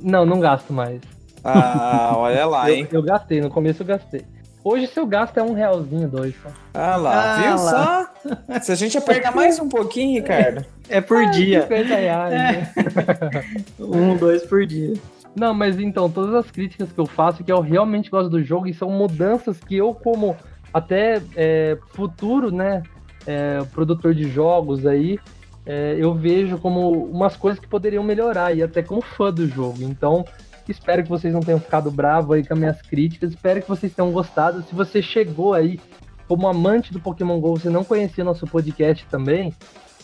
Não, 0.00 0.26
não 0.26 0.40
gasto 0.40 0.72
mais. 0.72 1.00
Ah, 1.44 2.12
olha 2.16 2.46
lá, 2.46 2.68
eu, 2.70 2.76
hein? 2.76 2.88
Eu, 2.92 3.02
gastei, 3.02 3.40
no 3.40 3.50
começo 3.50 3.82
eu 3.82 3.86
gastei. 3.86 4.24
Hoje 4.64 4.86
seu 4.86 5.04
gasto 5.04 5.36
é 5.38 5.42
um 5.42 5.54
realzinho, 5.54 6.08
dois 6.08 6.34
só. 6.40 6.50
Ah 6.72 6.94
lá, 6.94 7.34
ah, 7.34 7.36
viu 7.36 7.64
lá. 7.64 8.12
só? 8.22 8.60
Se 8.60 8.70
a 8.70 8.74
gente 8.76 8.96
apertar 8.96 9.34
mais 9.34 9.58
um 9.58 9.68
pouquinho, 9.68 10.22
Ricardo. 10.22 10.64
É 10.88 11.00
por 11.00 11.18
ah, 11.18 11.30
dia. 11.30 11.62
50 11.62 11.94
reais. 11.94 12.32
É. 12.32 12.36
Né? 12.36 13.64
um, 13.80 14.16
dois 14.16 14.44
por 14.44 14.64
dia. 14.64 14.94
Não, 15.34 15.54
mas 15.54 15.78
então, 15.78 16.10
todas 16.10 16.34
as 16.34 16.50
críticas 16.50 16.92
que 16.92 16.98
eu 16.98 17.06
faço, 17.06 17.42
que 17.42 17.50
eu 17.50 17.60
realmente 17.60 18.10
gosto 18.10 18.28
do 18.28 18.42
jogo, 18.42 18.66
e 18.66 18.74
são 18.74 18.90
mudanças 18.90 19.58
que 19.58 19.76
eu, 19.76 19.94
como 19.94 20.36
até 20.72 21.22
é, 21.34 21.78
futuro, 21.94 22.50
né, 22.50 22.82
é, 23.26 23.62
produtor 23.72 24.14
de 24.14 24.28
jogos 24.28 24.86
aí, 24.86 25.18
é, 25.64 25.96
eu 25.98 26.14
vejo 26.14 26.58
como 26.58 26.90
umas 27.06 27.36
coisas 27.36 27.58
que 27.58 27.68
poderiam 27.68 28.04
melhorar, 28.04 28.54
e 28.54 28.62
até 28.62 28.82
como 28.82 29.00
fã 29.00 29.32
do 29.32 29.46
jogo. 29.48 29.82
Então, 29.82 30.24
Espero 30.68 31.02
que 31.02 31.08
vocês 31.08 31.32
não 31.34 31.40
tenham 31.40 31.60
ficado 31.60 31.90
bravo 31.90 32.32
aí 32.32 32.46
com 32.46 32.54
as 32.54 32.58
minhas 32.58 32.82
críticas. 32.82 33.30
Espero 33.30 33.60
que 33.60 33.68
vocês 33.68 33.92
tenham 33.92 34.12
gostado. 34.12 34.62
Se 34.62 34.74
você 34.74 35.02
chegou 35.02 35.54
aí 35.54 35.80
como 36.28 36.46
amante 36.46 36.92
do 36.92 37.00
Pokémon 37.00 37.40
GO, 37.40 37.56
você 37.58 37.68
não 37.68 37.84
conhecia 37.84 38.24
nosso 38.24 38.46
podcast 38.46 39.04
também, 39.06 39.52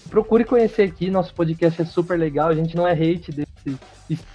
procure 0.08 0.44
conhecer 0.44 0.82
aqui. 0.82 1.10
Nosso 1.10 1.34
podcast 1.34 1.80
é 1.82 1.84
super 1.84 2.18
legal. 2.18 2.48
A 2.48 2.54
gente 2.54 2.76
não 2.76 2.86
é 2.86 2.92
hate 2.92 3.30
desse, 3.30 3.78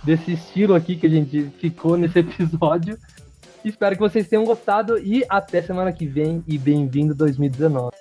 desse 0.03 0.31
estilo 0.33 0.73
aqui 0.75 0.95
que 0.95 1.07
a 1.07 1.09
gente 1.09 1.51
ficou 1.59 1.97
nesse 1.97 2.19
episódio. 2.19 2.97
Espero 3.63 3.95
que 3.95 4.01
vocês 4.01 4.27
tenham 4.27 4.43
gostado 4.43 4.97
e 4.97 5.23
até 5.29 5.61
semana 5.61 5.91
que 5.91 6.05
vem 6.05 6.43
e 6.47 6.57
bem-vindo 6.57 7.15
2019. 7.15 7.91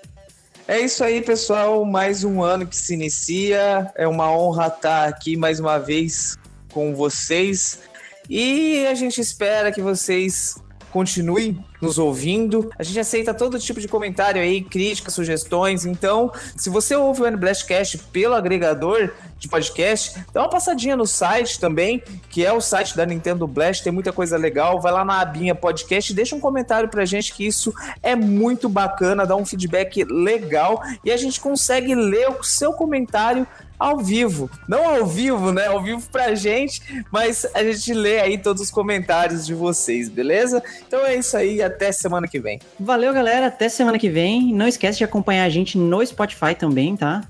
É 0.67 0.81
isso 0.81 1.03
aí, 1.03 1.21
pessoal. 1.23 1.85
Mais 1.85 2.25
um 2.25 2.43
ano 2.43 2.67
que 2.67 2.77
se 2.77 2.95
inicia. 2.95 3.91
É 3.95 4.07
uma 4.07 4.31
honra 4.31 4.69
estar 4.69 5.09
aqui 5.09 5.37
mais 5.37 5.61
uma 5.61 5.79
vez 5.79 6.37
com 6.73 6.95
vocês. 6.95 7.81
E 8.29 8.87
a 8.87 8.95
gente 8.95 9.21
espera 9.21 9.73
que 9.73 9.81
vocês 9.81 10.57
continue 10.93 11.59
nos 11.81 11.99
ouvindo. 11.99 12.71
A 12.79 12.83
gente 12.83 13.01
aceita 13.01 13.35
todo 13.35 13.59
tipo 13.59 13.81
de 13.81 13.89
comentário 13.89 14.41
aí, 14.41 14.63
críticas, 14.63 15.15
sugestões. 15.15 15.85
Então, 15.85 16.31
se 16.57 16.71
você 16.71 16.95
ouve 16.95 17.23
o 17.23 17.27
N-Blastcast 17.27 17.99
pelo 18.13 18.35
agregador 18.35 19.11
de 19.37 19.49
podcast, 19.49 20.23
dá 20.33 20.43
uma 20.43 20.49
passadinha 20.49 20.95
no 20.95 21.05
site 21.05 21.59
também, 21.59 22.01
que 22.31 22.47
é 22.47 22.53
o 22.53 22.61
site 22.61 22.97
da 22.97 23.05
Nintendo 23.05 23.45
Blast, 23.49 23.83
tem 23.83 23.93
muita 23.93 24.13
coisa 24.13 24.37
legal. 24.37 24.81
Vai 24.81 24.93
lá 24.93 25.05
na 25.05 25.21
abinha 25.21 25.55
podcast, 25.55 26.15
deixa 26.15 26.37
um 26.37 26.41
comentário 26.41 26.89
pra 26.89 27.05
gente 27.05 27.35
que 27.35 27.45
isso 27.45 27.75
é 28.01 28.15
muito 28.15 28.69
bacana, 28.69 29.27
dá 29.27 29.35
um 29.35 29.45
feedback 29.45 30.05
legal 30.05 30.81
e 31.05 31.11
a 31.11 31.17
gente 31.17 31.41
consegue 31.41 31.95
ler 31.95 32.29
o 32.29 32.45
seu 32.45 32.73
comentário 32.73 33.47
ao 33.83 33.99
vivo. 33.99 34.51
Não 34.69 34.89
ao 34.89 35.07
vivo, 35.07 35.53
né? 35.53 35.67
Ao 35.67 35.83
vivo 35.83 36.03
pra 36.11 36.35
gente, 36.35 36.81
mas 37.11 37.47
a 37.55 37.63
gente 37.65 37.93
lê 37.93 38.21
aí 38.21 38.39
todos 38.39 38.63
os 38.63 38.71
comentários 38.71 39.45
de 39.45 39.55
vocês, 39.55 40.09
beleza? 40.09 40.63
Então 40.87 41.05
é 41.05 41.17
isso 41.17 41.37
aí, 41.37 41.61
até 41.61 41.91
semana 41.91 42.29
que 42.29 42.39
vem. 42.39 42.61
Valeu, 42.79 43.13
galera. 43.13 43.47
Até 43.47 43.69
semana 43.69 43.99
que 43.99 44.09
vem. 44.09 44.55
Não 44.55 44.69
esquece 44.69 44.99
de 44.99 45.05
acompanhar 45.05 45.45
a 45.45 45.49
gente 45.49 45.77
no 45.77 46.05
Spotify 46.07 46.55
também, 46.55 46.97
tá? 46.97 47.23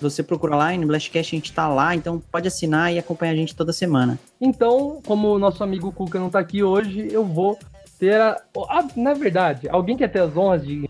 Você 0.00 0.22
procura 0.22 0.56
lá 0.56 0.72
no 0.72 0.86
Blastcast, 0.86 1.34
a 1.34 1.38
gente 1.38 1.52
tá 1.52 1.68
lá, 1.68 1.94
então 1.94 2.22
pode 2.32 2.48
assinar 2.48 2.90
e 2.92 2.98
acompanhar 2.98 3.32
a 3.32 3.36
gente 3.36 3.54
toda 3.54 3.70
semana. 3.70 4.18
Então, 4.40 5.00
como 5.04 5.28
o 5.28 5.38
nosso 5.38 5.62
amigo 5.62 5.92
Cuca 5.92 6.18
não 6.18 6.30
tá 6.30 6.38
aqui 6.38 6.62
hoje, 6.62 7.08
eu 7.12 7.22
vou 7.22 7.58
ter 7.98 8.18
a. 8.18 8.40
Ah, 8.70 8.88
na 8.96 9.12
verdade, 9.12 9.68
alguém 9.68 9.98
quer 9.98 10.08
ter 10.08 10.20
as 10.20 10.34
honras 10.34 10.66
de. 10.66 10.88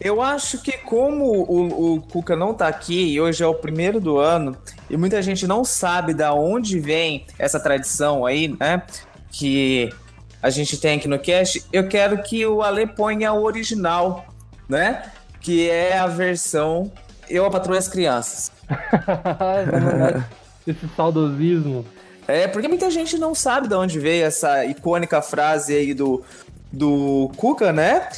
Eu 0.00 0.22
acho 0.22 0.62
que 0.62 0.72
como 0.72 1.24
o, 1.24 1.94
o 1.94 2.02
Cuca 2.02 2.36
não 2.36 2.54
tá 2.54 2.68
aqui 2.68 3.12
e 3.12 3.20
hoje 3.20 3.42
é 3.42 3.46
o 3.46 3.54
primeiro 3.54 4.00
do 4.00 4.18
ano, 4.18 4.56
e 4.88 4.96
muita 4.96 5.20
gente 5.22 5.46
não 5.46 5.64
sabe 5.64 6.14
da 6.14 6.32
onde 6.32 6.78
vem 6.78 7.26
essa 7.38 7.58
tradição 7.60 8.24
aí, 8.24 8.48
né? 8.58 8.82
Que 9.30 9.90
a 10.42 10.50
gente 10.50 10.78
tem 10.78 10.96
aqui 10.96 11.08
no 11.08 11.18
cast, 11.18 11.64
eu 11.72 11.88
quero 11.88 12.22
que 12.22 12.44
o 12.46 12.62
Ale 12.62 12.86
ponha 12.86 13.32
o 13.32 13.42
original, 13.42 14.26
né? 14.68 15.10
Que 15.40 15.68
é 15.68 15.98
a 15.98 16.06
versão 16.06 16.92
Eu 17.28 17.44
a 17.44 17.50
Patrulha 17.50 17.78
as 17.78 17.88
Crianças. 17.88 18.52
Esse 20.66 20.88
saudosismo. 20.96 21.84
É, 22.28 22.48
porque 22.48 22.66
muita 22.66 22.90
gente 22.90 23.16
não 23.18 23.34
sabe 23.34 23.68
de 23.68 23.74
onde 23.74 24.00
veio 24.00 24.24
essa 24.24 24.64
icônica 24.64 25.22
frase 25.22 25.74
aí 25.74 25.94
do, 25.94 26.24
do 26.72 27.30
Cuca, 27.36 27.72
né? 27.72 28.08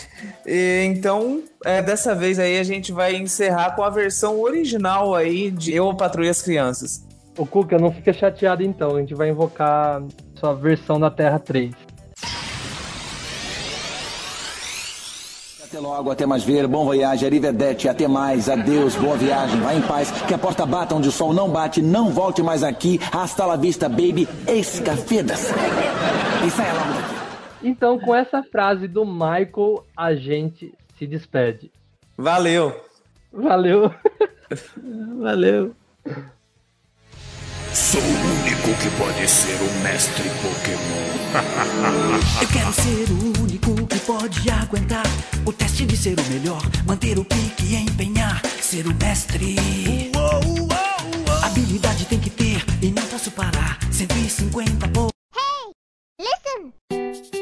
E, 0.46 0.84
então, 0.86 1.42
é, 1.64 1.82
dessa 1.82 2.14
vez 2.14 2.38
aí 2.38 2.58
a 2.58 2.62
gente 2.62 2.92
vai 2.92 3.16
encerrar 3.16 3.76
com 3.76 3.82
a 3.82 3.90
versão 3.90 4.40
original 4.40 5.14
aí 5.14 5.50
de 5.50 5.74
Eu 5.74 5.94
Patrulho 5.94 6.30
as 6.30 6.42
Crianças. 6.42 7.06
O 7.36 7.46
Cuca, 7.46 7.78
não 7.78 7.92
fica 7.92 8.12
chateado 8.12 8.62
então, 8.62 8.96
a 8.96 9.00
gente 9.00 9.14
vai 9.14 9.30
invocar 9.30 10.02
sua 10.34 10.54
versão 10.54 10.98
da 10.98 11.10
Terra 11.10 11.38
3. 11.38 11.72
Até 15.64 15.78
logo, 15.80 16.10
até 16.10 16.24
mais 16.24 16.42
ver, 16.42 16.66
bom 16.66 16.86
voyage, 16.86 17.26
arrivederci, 17.26 17.90
até 17.90 18.08
mais, 18.08 18.48
adeus, 18.48 18.96
boa 18.96 19.18
viagem, 19.18 19.60
vá 19.60 19.74
em 19.74 19.82
paz, 19.82 20.10
que 20.26 20.32
a 20.32 20.38
porta 20.38 20.64
bata 20.64 20.94
onde 20.94 21.10
o 21.10 21.12
sol 21.12 21.34
não 21.34 21.50
bate, 21.50 21.82
não 21.82 22.08
volte 22.08 22.42
mais 22.42 22.64
aqui, 22.64 22.98
hasta 23.12 23.44
la 23.44 23.56
vista, 23.56 23.86
baby, 23.86 24.26
escafedas. 24.48 25.50
E 26.44 26.50
saia 26.50 26.72
logo 26.72 26.94
daqui. 26.94 27.17
Então, 27.62 27.98
com 27.98 28.14
essa 28.14 28.42
frase 28.42 28.86
do 28.86 29.04
Michael, 29.04 29.84
a 29.96 30.14
gente 30.14 30.72
se 30.96 31.06
despede. 31.06 31.70
Valeu! 32.16 32.74
Valeu! 33.32 33.92
Valeu. 35.20 35.74
Sou 37.72 38.00
o 38.00 38.04
único 38.04 38.74
que 38.82 38.90
pode 38.98 39.28
ser 39.28 39.56
o 39.62 39.82
mestre 39.82 40.24
Pokémon. 40.42 41.08
Eu 42.42 42.48
quero 42.48 42.72
ser 42.72 43.12
o 43.12 43.42
único 43.42 43.86
que 43.86 43.98
pode 44.00 44.50
aguentar 44.50 45.06
o 45.46 45.52
teste 45.52 45.84
de 45.86 45.96
ser 45.96 46.18
o 46.18 46.24
melhor, 46.30 46.62
manter 46.86 47.18
o 47.18 47.24
pique 47.24 47.74
e 47.74 47.76
empenhar, 47.76 48.44
ser 48.60 48.86
o 48.86 48.94
mestre. 48.94 49.56
Habilidade 51.44 52.06
tem 52.06 52.18
que 52.18 52.30
ter 52.30 52.64
e 52.82 52.90
não 52.90 53.06
posso 53.06 53.30
parar. 53.30 53.78
150 53.92 54.88
por. 54.88 55.10
Listen! 56.18 57.37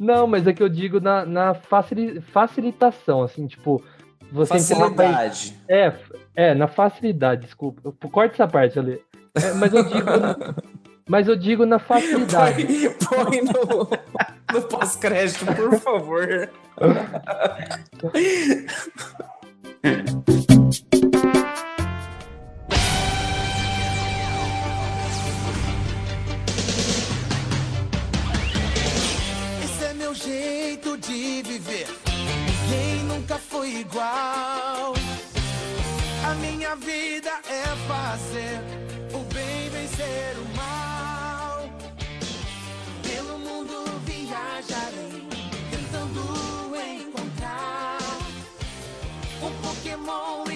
Não, 0.00 0.26
mas 0.26 0.46
é 0.46 0.52
que 0.54 0.62
eu 0.62 0.68
digo 0.68 1.00
na, 1.00 1.24
na 1.26 1.54
facili- 1.54 2.20
facilitação, 2.20 3.22
assim, 3.22 3.46
tipo, 3.46 3.82
você 4.32 4.54
Facilidade. 4.54 5.54
É, 5.68 5.92
é, 6.34 6.54
na 6.54 6.66
facilidade, 6.66 7.42
desculpa. 7.42 7.92
Corta 8.10 8.34
essa 8.34 8.48
parte 8.48 8.78
ali. 8.78 8.98
É, 9.34 9.52
mas 9.54 9.74
eu 9.74 9.84
digo. 9.84 10.06
mas 11.06 11.28
eu 11.28 11.36
digo 11.36 11.66
na 11.66 11.78
facilidade. 11.78 12.64
Põe, 12.64 12.90
põe 13.24 13.42
no, 13.42 13.90
no 14.54 14.62
pós-crédito, 14.68 15.44
por 15.44 15.78
favor. 15.78 16.48
jeito 30.18 30.96
de 30.98 31.42
viver. 31.42 31.86
Ninguém 32.08 33.04
nunca 33.04 33.36
foi 33.36 33.76
igual. 33.76 34.94
A 36.24 36.34
minha 36.34 36.74
vida 36.76 37.30
é 37.48 37.64
fazer 37.86 38.60
o 39.14 39.18
bem 39.32 39.70
vencer 39.70 40.36
o 40.38 40.56
mal. 40.56 41.70
Pelo 43.02 43.38
mundo 43.38 43.84
viajarei, 44.04 45.26
tentando 45.70 46.76
encontrar 47.00 47.98
um 49.42 49.52
Pokémon 49.62 50.47